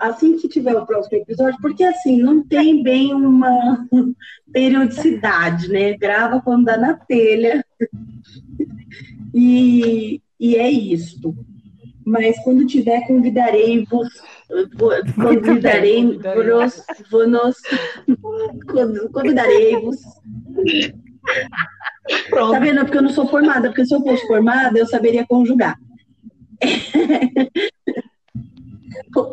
assim 0.01 0.37
que 0.39 0.49
tiver 0.49 0.75
o 0.77 0.87
próximo 0.87 1.19
episódio, 1.19 1.59
porque 1.61 1.85
assim, 1.85 2.21
não 2.21 2.43
tem 2.43 2.83
bem 2.83 3.15
uma 3.15 3.87
periodicidade, 4.53 5.69
né? 5.69 5.97
Grava 5.97 6.41
quando 6.41 6.65
dá 6.65 6.77
na 6.77 6.95
telha. 6.95 7.65
E, 9.35 10.21
e 10.39 10.57
é 10.57 10.71
isto. 10.71 11.35
Mas 12.05 12.39
quando 12.43 12.67
tiver, 12.67 13.07
convidarei-vos. 13.07 14.09
Convidarei-vos. 15.15 16.83
vos- 17.11 17.63
Convidarei-vos. 19.13 19.97
Pronto. 22.29 22.53
Tá 22.53 22.59
vendo? 22.59 22.81
É 22.81 22.85
porque 22.85 22.99
eu 22.99 23.03
não 23.03 23.11
sou 23.11 23.29
formada, 23.29 23.69
porque 23.69 23.85
se 23.85 23.95
eu 23.95 24.01
fosse 24.01 24.27
formada, 24.27 24.79
eu 24.79 24.87
saberia 24.87 25.27
conjugar. 25.27 25.79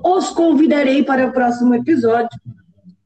Os 0.03 0.29
convidarei 0.29 1.03
para 1.03 1.27
o 1.27 1.31
próximo 1.31 1.73
episódio. 1.73 2.39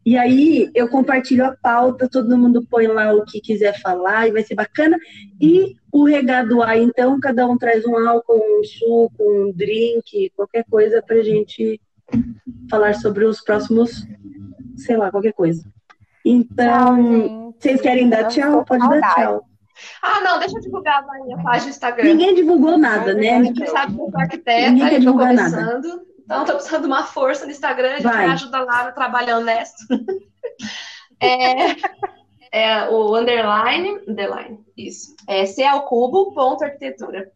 E 0.04 0.18
aí 0.18 0.70
eu 0.74 0.88
compartilho 0.90 1.46
a 1.46 1.56
pauta, 1.56 2.10
todo 2.10 2.38
mundo 2.38 2.66
põe 2.68 2.88
lá 2.88 3.14
o 3.14 3.24
que 3.24 3.40
quiser 3.40 3.80
falar 3.80 4.28
e 4.28 4.32
vai 4.32 4.44
ser 4.44 4.56
bacana. 4.56 4.98
E 5.40 5.76
o 5.92 6.06
regado 6.06 6.64
A, 6.64 6.78
então, 6.78 7.20
cada 7.20 7.46
um 7.48 7.58
traz 7.58 7.86
um 7.86 7.96
álcool, 7.96 8.42
um 8.60 8.64
suco, 8.64 9.12
um 9.20 9.52
drink, 9.52 10.32
qualquer 10.36 10.66
coisa 10.70 11.04
pra 11.06 11.22
gente 11.22 11.80
falar 12.70 12.96
sobre 12.96 13.26
os 13.26 13.42
próximos, 13.42 14.08
sei 14.76 14.98
lá, 14.98 15.12
qualquer 15.12 15.34
coisa. 15.34 15.64
Então, 16.26 16.96
gente. 16.96 17.56
vocês 17.60 17.82
querem 17.82 18.10
dar 18.10 18.26
tchau? 18.26 18.66
Pode 18.66 18.88
dar 18.88 19.16
tchau. 19.16 19.46
Ah, 20.02 20.22
não, 20.22 20.40
deixa 20.40 20.58
eu 20.58 20.62
divulgar 20.62 21.04
a 21.04 21.24
minha 21.24 21.38
página 21.42 21.66
do 21.66 21.70
Instagram. 21.70 22.04
Ninguém 22.04 22.36
divulgou 22.36 22.78
nada, 22.78 23.14
né? 23.14 23.40
Ninguém 23.40 23.68
sabe 23.68 23.96
que 23.96 24.02
eu 24.02 24.10
sou 24.10 24.20
arquiteta, 24.20 24.72
Ninguém 24.72 24.88
eu 24.88 24.94
tô 24.94 25.00
divulgar 25.00 25.34
nada. 25.34 25.82
Então, 26.32 26.46
tô 26.46 26.54
precisando 26.54 26.84
de 26.84 26.88
uma 26.88 27.04
força 27.04 27.44
no 27.44 27.52
Instagram, 27.52 27.90
a 27.90 27.96
gente 27.96 28.04
Vai. 28.04 28.26
me 28.26 28.32
ajuda 28.32 28.62
lá 28.62 28.86
no 28.86 28.94
trabalho 28.94 29.36
honesto. 29.36 29.86
é, 31.20 31.76
é 32.54 32.90
o 32.90 33.18
underline, 33.18 34.00
underline, 34.08 34.58
isso. 34.78 35.14
É 35.28 35.46
C 35.46 35.62
ao 35.62 35.86
cubo, 35.86 36.34
ponto 36.34 36.64
arquitetura. 36.64 37.30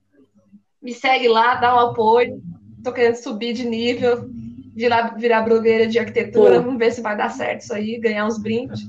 Me 0.82 0.94
segue 0.94 1.28
lá, 1.28 1.56
dá 1.56 1.76
um 1.76 1.90
apoio. 1.90 2.42
Tô 2.86 2.94
querendo 2.94 3.16
subir 3.16 3.52
de 3.52 3.68
nível, 3.68 4.30
virar, 4.74 5.18
virar 5.18 5.42
blogueira 5.42 5.88
de 5.88 6.00
arquitetura. 6.00 6.52
Boa. 6.52 6.62
Vamos 6.62 6.80
ver 6.80 6.94
se 6.94 7.02
vai 7.02 7.18
dar 7.18 7.32
certo 7.32 7.64
isso 7.64 7.74
aí, 7.74 8.00
ganhar 8.00 8.26
uns 8.26 8.38
brindes. 8.38 8.80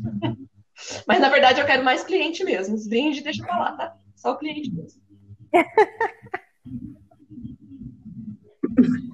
Mas, 1.04 1.18
na 1.18 1.30
verdade, 1.30 1.60
eu 1.60 1.66
quero 1.66 1.82
mais 1.82 2.04
cliente 2.04 2.44
mesmo. 2.44 2.76
Os 2.76 2.86
brindes 2.86 3.24
deixa 3.24 3.44
pra 3.44 3.58
lá, 3.58 3.72
tá? 3.72 3.96
Só 4.14 4.34
o 4.34 4.38
cliente 4.38 4.72
mesmo. 4.72 5.02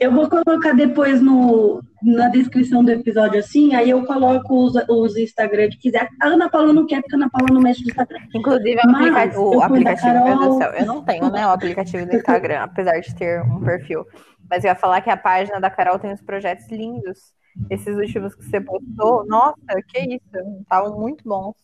Eu 0.00 0.12
vou 0.12 0.28
colocar 0.28 0.72
depois 0.74 1.20
no, 1.20 1.82
na 2.02 2.28
descrição 2.28 2.84
do 2.84 2.90
episódio 2.90 3.40
assim, 3.40 3.74
aí 3.74 3.90
eu 3.90 4.04
coloco 4.06 4.64
os, 4.64 4.74
os 4.88 5.16
Instagram 5.16 5.68
que 5.70 5.78
quiser. 5.78 6.08
A 6.20 6.28
Ana 6.28 6.48
Paula 6.48 6.72
não 6.72 6.86
quer, 6.86 7.00
porque 7.00 7.16
a 7.16 7.18
Ana 7.18 7.30
Paula 7.30 7.48
não 7.52 7.60
mexe 7.60 7.82
no 7.82 7.88
Instagram. 7.88 8.20
Inclusive, 8.34 8.80
o, 8.84 8.92
Mas 8.92 9.36
o 9.36 9.60
aplicativo, 9.60 10.24
meu 10.24 10.24
Deus 10.24 10.38
Carol. 10.38 10.52
do 10.52 10.58
céu, 10.58 10.72
eu 10.72 10.86
não 10.86 11.04
tenho, 11.04 11.30
né, 11.30 11.46
o 11.46 11.50
aplicativo 11.50 12.06
do 12.06 12.16
Instagram, 12.16 12.60
apesar 12.62 13.00
de 13.00 13.14
ter 13.14 13.42
um 13.42 13.60
perfil. 13.60 14.06
Mas 14.48 14.64
eu 14.64 14.68
ia 14.68 14.74
falar 14.76 15.00
que 15.00 15.10
a 15.10 15.16
página 15.16 15.60
da 15.60 15.68
Carol 15.68 15.98
tem 15.98 16.12
uns 16.12 16.22
projetos 16.22 16.68
lindos. 16.70 17.36
Esses 17.68 17.96
últimos 17.96 18.36
que 18.36 18.44
você 18.44 18.60
postou, 18.60 19.26
nossa, 19.26 19.56
que 19.88 19.98
isso, 19.98 20.60
estavam 20.60 20.96
muito 20.98 21.24
bons. 21.24 21.56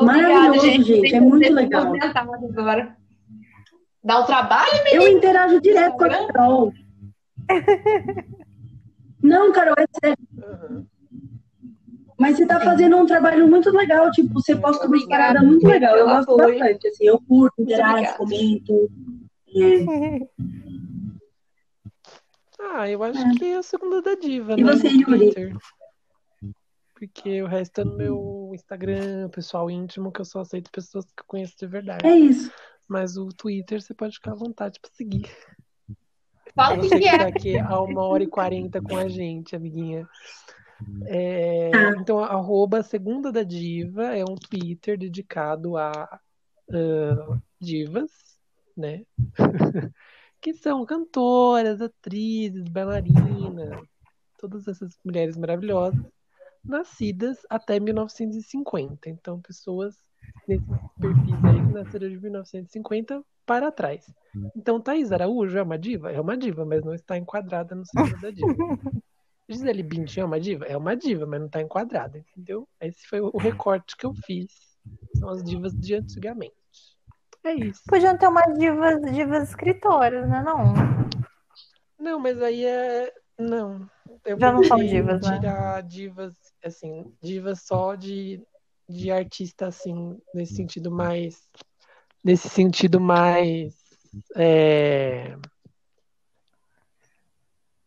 Maravilhoso, 0.00 0.64
gente, 0.66 1.00
Tem 1.00 1.16
é 1.16 1.20
muito 1.20 1.52
legal. 1.52 1.86
movimentado 1.86 2.30
agora. 2.56 2.96
Dá 4.02 4.20
um 4.20 4.24
trabalho, 4.24 4.70
Eu 4.92 5.08
interajo 5.08 5.60
direto 5.60 5.96
com 5.96 6.04
a 6.04 6.26
Carol. 6.32 6.72
Não, 9.22 9.52
Carol, 9.52 9.74
é 9.78 9.86
sério. 10.00 10.18
Aham. 10.42 10.86
Mas 12.18 12.36
você 12.36 12.46
tá 12.46 12.60
fazendo 12.60 12.96
um 12.96 13.06
trabalho 13.06 13.48
muito 13.48 13.70
legal, 13.70 14.10
tipo, 14.12 14.34
você 14.34 14.54
posta 14.54 14.86
Obrigada 14.86 15.10
paradas 15.10 15.42
muito 15.42 15.66
legal. 15.66 15.96
Eu 15.96 16.06
gosto 16.06 16.30
apoio. 16.32 16.58
bastante, 16.60 16.86
assim, 16.88 17.06
eu 17.06 17.20
curto, 17.20 17.60
interajo, 17.62 18.16
comento. 18.16 18.90
É. 19.48 20.18
Ah, 22.76 22.88
eu 22.88 23.02
acho 23.04 23.18
É. 23.20 23.34
que 23.36 23.44
é 23.44 23.56
a 23.56 23.62
segunda 23.62 24.00
da 24.00 24.14
diva, 24.14 24.54
E 24.58 24.64
né? 24.64 24.72
você, 24.72 24.88
no 24.90 25.00
Yuri? 25.00 25.04
Twitter. 25.34 25.56
Porque 26.94 27.42
o 27.42 27.46
resto 27.46 27.80
é 27.82 27.84
no 27.84 27.96
meu 27.96 28.50
Instagram, 28.54 29.28
pessoal 29.28 29.70
íntimo, 29.70 30.10
que 30.10 30.20
eu 30.20 30.24
só 30.24 30.40
aceito 30.40 30.70
pessoas 30.72 31.04
que 31.04 31.20
eu 31.20 31.24
conheço 31.26 31.54
de 31.58 31.66
verdade. 31.66 32.06
É 32.06 32.16
isso. 32.16 32.50
Mas 32.88 33.16
o 33.16 33.28
Twitter 33.28 33.80
você 33.82 33.92
pode 33.94 34.14
ficar 34.14 34.32
à 34.32 34.36
vontade 34.36 34.80
pra 34.80 34.90
seguir. 34.92 35.28
Fala 36.54 36.78
o 36.78 36.82
Você 36.82 36.98
que 37.00 37.04
tá 37.04 37.24
é. 37.24 37.28
aqui 37.28 37.58
a 37.58 37.80
uma 37.80 38.02
hora 38.02 38.22
e 38.22 38.28
quarenta 38.28 38.80
com 38.80 38.96
a 38.96 39.08
gente, 39.08 39.56
amiguinha. 39.56 40.08
É, 41.06 41.70
Tá. 41.70 41.90
então, 42.00 42.18
arroba 42.18 42.82
Segunda 42.82 43.32
da 43.32 43.42
Diva 43.42 44.16
é 44.16 44.24
um 44.24 44.34
Twitter 44.34 44.98
dedicado 44.98 45.76
a 45.76 46.20
ah, 46.72 47.38
divas, 47.60 48.10
né? 48.76 49.04
que 50.40 50.54
são 50.54 50.84
cantoras, 50.84 51.80
atrizes, 51.80 52.68
bailarinas, 52.68 53.86
todas 54.38 54.68
essas 54.68 54.98
mulheres 55.04 55.36
maravilhosas, 55.36 56.04
nascidas 56.62 57.38
até 57.48 57.80
1950. 57.80 59.08
Então, 59.08 59.40
pessoas 59.40 59.96
nesses 60.46 60.66
perfis 61.00 61.44
aí 61.44 61.66
que 61.66 61.72
nasceram 61.72 62.08
de 62.08 62.20
1950 62.20 63.24
para 63.46 63.70
trás. 63.70 64.06
Então, 64.56 64.80
Thaís 64.80 65.12
Araújo 65.12 65.56
é 65.56 65.62
uma 65.62 65.78
diva? 65.78 66.10
É 66.10 66.20
uma 66.20 66.36
diva, 66.36 66.64
mas 66.64 66.82
não 66.82 66.94
está 66.94 67.16
enquadrada 67.16 67.74
no 67.74 67.84
Segunda 67.86 68.16
da 68.18 68.30
Diva. 68.30 68.46
Gisele 69.48 69.82
Bündchen 69.82 70.22
é 70.22 70.26
uma 70.26 70.40
diva? 70.40 70.64
É 70.64 70.76
uma 70.76 70.96
diva, 70.96 71.26
mas 71.26 71.38
não 71.38 71.46
está 71.46 71.60
enquadrada, 71.60 72.18
entendeu? 72.18 72.66
Esse 72.80 73.06
foi 73.06 73.20
o 73.20 73.36
recorte 73.36 73.96
que 73.96 74.06
eu 74.06 74.14
fiz. 74.14 74.46
São 75.16 75.28
as 75.28 75.44
divas 75.44 75.72
de 75.74 75.94
antigamente. 75.94 76.54
É 77.44 77.52
isso. 77.52 77.82
Podiam 77.86 78.16
ter 78.16 78.26
umas 78.26 78.58
divas, 78.58 79.00
divas 79.12 79.50
escritoras, 79.50 80.28
né? 80.28 80.42
Não. 80.42 80.72
Não, 81.98 82.18
mas 82.18 82.40
aí 82.40 82.64
é. 82.64 83.12
Não. 83.38 83.86
Eu 84.24 84.38
Já 84.38 84.50
não 84.50 84.64
são 84.64 84.78
divas, 84.78 85.20
né? 85.20 85.38
tirar 85.38 85.82
divas, 85.82 86.34
assim, 86.64 87.12
divas 87.20 87.62
só 87.62 87.94
de, 87.94 88.42
de 88.88 89.10
artista, 89.10 89.66
assim, 89.66 90.18
nesse 90.34 90.54
sentido 90.54 90.90
mais. 90.90 91.48
Nesse 92.22 92.48
sentido 92.48 93.00
mais. 93.00 93.74
é, 94.36 95.36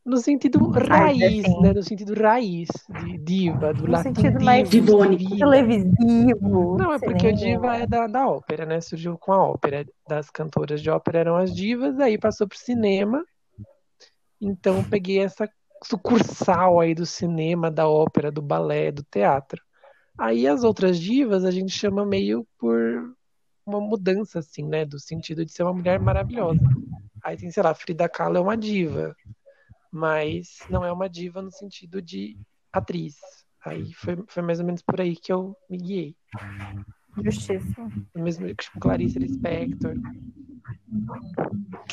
No 0.07 0.15
sentido 0.15 0.69
raiz, 0.69 1.44
assim. 1.44 1.61
né? 1.61 1.74
No 1.74 1.84
sentido 1.84 2.14
raiz 2.14 2.69
de 2.90 3.18
diva, 3.18 3.74
do 3.74 3.84
No 3.84 3.91
latim 3.91 4.15
sentido 4.15 4.41
mais 4.41 4.69
divônico. 4.69 5.38
Televisivo. 5.38 6.78
Não, 6.78 6.94
é 6.94 6.98
porque 6.98 7.28
o 7.28 7.38
cinema. 7.38 7.61
diva 7.74 7.78
é 7.78 7.86
da, 7.86 8.07
da 8.07 8.26
ópera, 8.26 8.65
né? 8.65 8.80
Surgiu 8.80 9.18
com 9.18 9.34
a 9.34 9.44
ópera. 9.44 9.86
Das 10.07 10.30
cantoras 10.30 10.82
de 10.82 10.90
ópera 10.90 11.19
eram 11.19 11.36
as 11.36 11.53
divas, 11.53 11.99
aí 11.99 12.18
passou 12.18 12.48
pro 12.48 12.57
cinema. 12.57 13.26
Então 14.40 14.82
peguei 14.82 15.19
essa 15.19 15.49
sucursal 15.84 16.80
aí 16.80 16.95
do 16.95 17.06
cinema, 17.06 17.69
da 17.69 17.90
ópera, 17.90 18.32
do 18.32 18.41
balé, 18.41 18.94
do 18.94 19.03
teatro. 19.03 19.61
Aí 20.18 20.48
as 20.48 20.64
outras 20.64 20.99
divas 20.99 21.45
a 21.45 21.52
gente 21.52 21.72
chama 21.72 22.06
meio 22.06 22.45
por 22.57 23.14
uma 23.65 23.80
mudança, 23.81 24.39
assim, 24.39 24.65
né? 24.65 24.85
Do 24.85 24.99
sentido 24.99 25.45
de 25.45 25.52
ser 25.52 25.64
uma 25.64 25.73
mulher 25.73 25.99
maravilhosa. 25.99 26.61
Aí 27.23 27.35
tem, 27.38 27.52
sei 27.52 27.61
lá, 27.61 27.73
Frida 27.73 28.07
Kahlo 28.07 28.38
é 28.38 28.39
uma 28.39 28.57
diva. 28.57 29.15
mas 29.91 30.60
não 30.69 30.84
é 30.85 30.91
uma 30.91 31.10
diva 31.10 31.41
no 31.41 31.52
sentido 31.52 32.02
de 32.02 32.38
atriz. 32.72 33.15
Aí 33.65 33.94
foi, 33.94 34.18
foi 34.27 34.44
mais 34.44 34.60
ou 34.60 34.65
menos 34.65 34.81
por 34.81 35.02
aí 35.02 35.15
que 35.15 35.31
eu 35.31 35.56
me 35.69 35.77
guiei. 35.77 36.15
O 38.15 38.19
mesmo 38.19 38.48
tipo 38.53 38.80
Clarice 38.80 39.19
Lispector. 39.19 39.95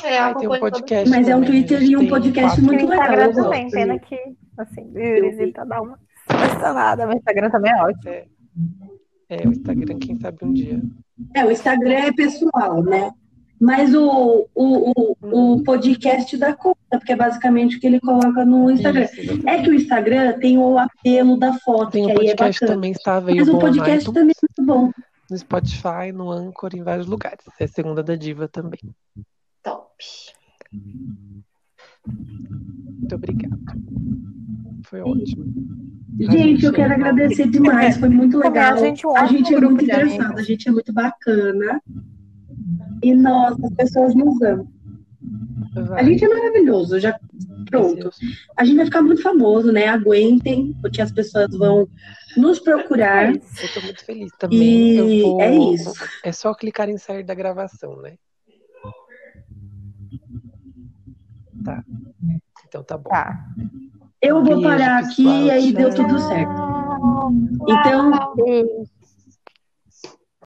É, 0.03 0.19
Aí 0.19 0.35
tem 0.35 0.47
um 0.47 0.59
podcast. 0.59 1.09
Mas 1.09 1.27
é 1.27 1.35
um 1.35 1.43
também, 1.43 1.65
Twitter 1.65 1.83
e 1.83 1.97
um 1.97 2.07
podcast 2.07 2.61
muito 2.61 2.87
legal. 2.87 3.03
Instagram 3.03 3.33
também, 3.33 3.69
pena 3.71 3.99
que, 3.99 4.35
assim, 4.57 4.91
o 4.93 4.99
Yuri 4.99 5.51
tá 5.51 5.63
dá 5.65 5.81
uma 5.81 5.99
selecionada, 6.29 7.05
mas 7.05 7.15
o 7.15 7.17
Instagram 7.19 7.49
também 7.49 7.71
é 7.71 7.83
ótimo. 7.83 8.09
É, 8.09 8.25
é, 9.29 9.47
o 9.47 9.51
Instagram, 9.51 9.97
quem 9.99 10.19
sabe 10.19 10.37
um 10.43 10.53
dia. 10.53 10.81
É, 11.33 11.45
o 11.45 11.51
Instagram 11.51 11.93
é 11.93 12.11
pessoal, 12.11 12.83
né? 12.83 13.11
Mas 13.59 13.95
o, 13.95 14.47
o, 14.53 14.91
o, 14.91 15.53
o 15.53 15.63
podcast 15.63 16.35
dá 16.37 16.53
conta, 16.53 16.77
porque 16.91 17.13
é 17.13 17.15
basicamente 17.15 17.77
o 17.77 17.79
que 17.79 17.87
ele 17.87 18.01
coloca 18.01 18.43
no 18.45 18.69
Instagram. 18.69 19.05
Isso. 19.05 19.47
É 19.47 19.61
que 19.63 19.69
o 19.69 19.73
Instagram 19.73 20.37
tem 20.39 20.57
o 20.57 20.77
apelo 20.77 21.37
da 21.37 21.53
foto, 21.59 21.91
Tem 21.91 22.05
que 22.05 22.13
um 22.13 22.19
aí 22.19 22.27
é 22.27 22.35
podcast 22.35 22.59
bacana. 22.59 22.75
também 22.75 22.91
estável 22.91 23.35
Mas 23.35 23.47
e 23.47 23.51
o 23.51 23.59
podcast 23.59 24.05
também 24.13 24.35
é 24.35 24.61
muito 24.61 24.73
bom. 24.73 24.91
no 25.31 25.37
Spotify, 25.37 26.11
no 26.13 26.31
Anchor, 26.31 26.71
em 26.75 26.83
vários 26.83 27.07
lugares. 27.07 27.45
É 27.57 27.65
Segunda 27.65 28.03
da 28.03 28.15
Diva 28.15 28.47
também. 28.49 28.81
Top. 29.63 29.85
Muito 32.05 33.15
obrigado. 33.15 33.57
Foi 34.85 35.01
ótimo. 35.01 35.45
Gente, 36.17 36.65
eu 36.65 36.71
quero 36.71 36.93
agradecer 36.93 37.49
demais, 37.49 37.97
foi 37.97 38.09
muito 38.09 38.37
legal. 38.37 38.73
a 38.73 38.77
gente, 38.77 39.05
A 39.07 39.25
gente 39.25 39.53
é 39.53 39.59
muito 39.59 39.83
engraçado, 39.83 40.21
amigos. 40.21 40.39
a 40.39 40.43
gente 40.43 40.69
é 40.69 40.71
muito 40.71 40.93
bacana. 40.93 41.81
E 43.03 43.13
nossa, 43.13 43.67
as 43.67 43.73
pessoas 43.73 44.15
nos 44.15 44.41
amam. 44.41 44.67
A 45.91 46.03
gente 46.03 46.23
é 46.23 46.27
maravilhoso, 46.29 46.99
já 46.99 47.19
pronto. 47.69 48.09
A 48.55 48.63
gente 48.63 48.77
vai 48.77 48.85
ficar 48.85 49.01
muito 49.01 49.21
famoso, 49.21 49.71
né? 49.71 49.87
Aguentem, 49.87 50.73
porque 50.81 51.01
as 51.01 51.11
pessoas 51.11 51.49
vão 51.57 51.87
nos 52.37 52.59
procurar. 52.59 53.33
Eu 53.33 53.73
tô 53.73 53.81
muito 53.81 54.05
feliz 54.05 54.31
também. 54.39 55.19
E 55.19 55.21
vou... 55.21 55.41
é 55.41 55.55
isso. 55.55 55.91
É 56.23 56.31
só 56.31 56.53
clicar 56.53 56.89
em 56.89 56.97
sair 56.97 57.23
da 57.23 57.33
gravação, 57.33 58.01
né? 58.01 58.15
Tá. 61.63 61.83
Então 62.67 62.83
tá 62.83 62.97
bom. 62.97 63.09
Tá. 63.09 63.45
Eu 64.25 64.43
vou 64.43 64.61
parar 64.61 65.03
aqui 65.03 65.23
e 65.23 65.51
aí 65.51 65.71
deu 65.71 65.93
tudo 65.93 66.17
certo. 66.19 66.51
Então. 67.67 68.11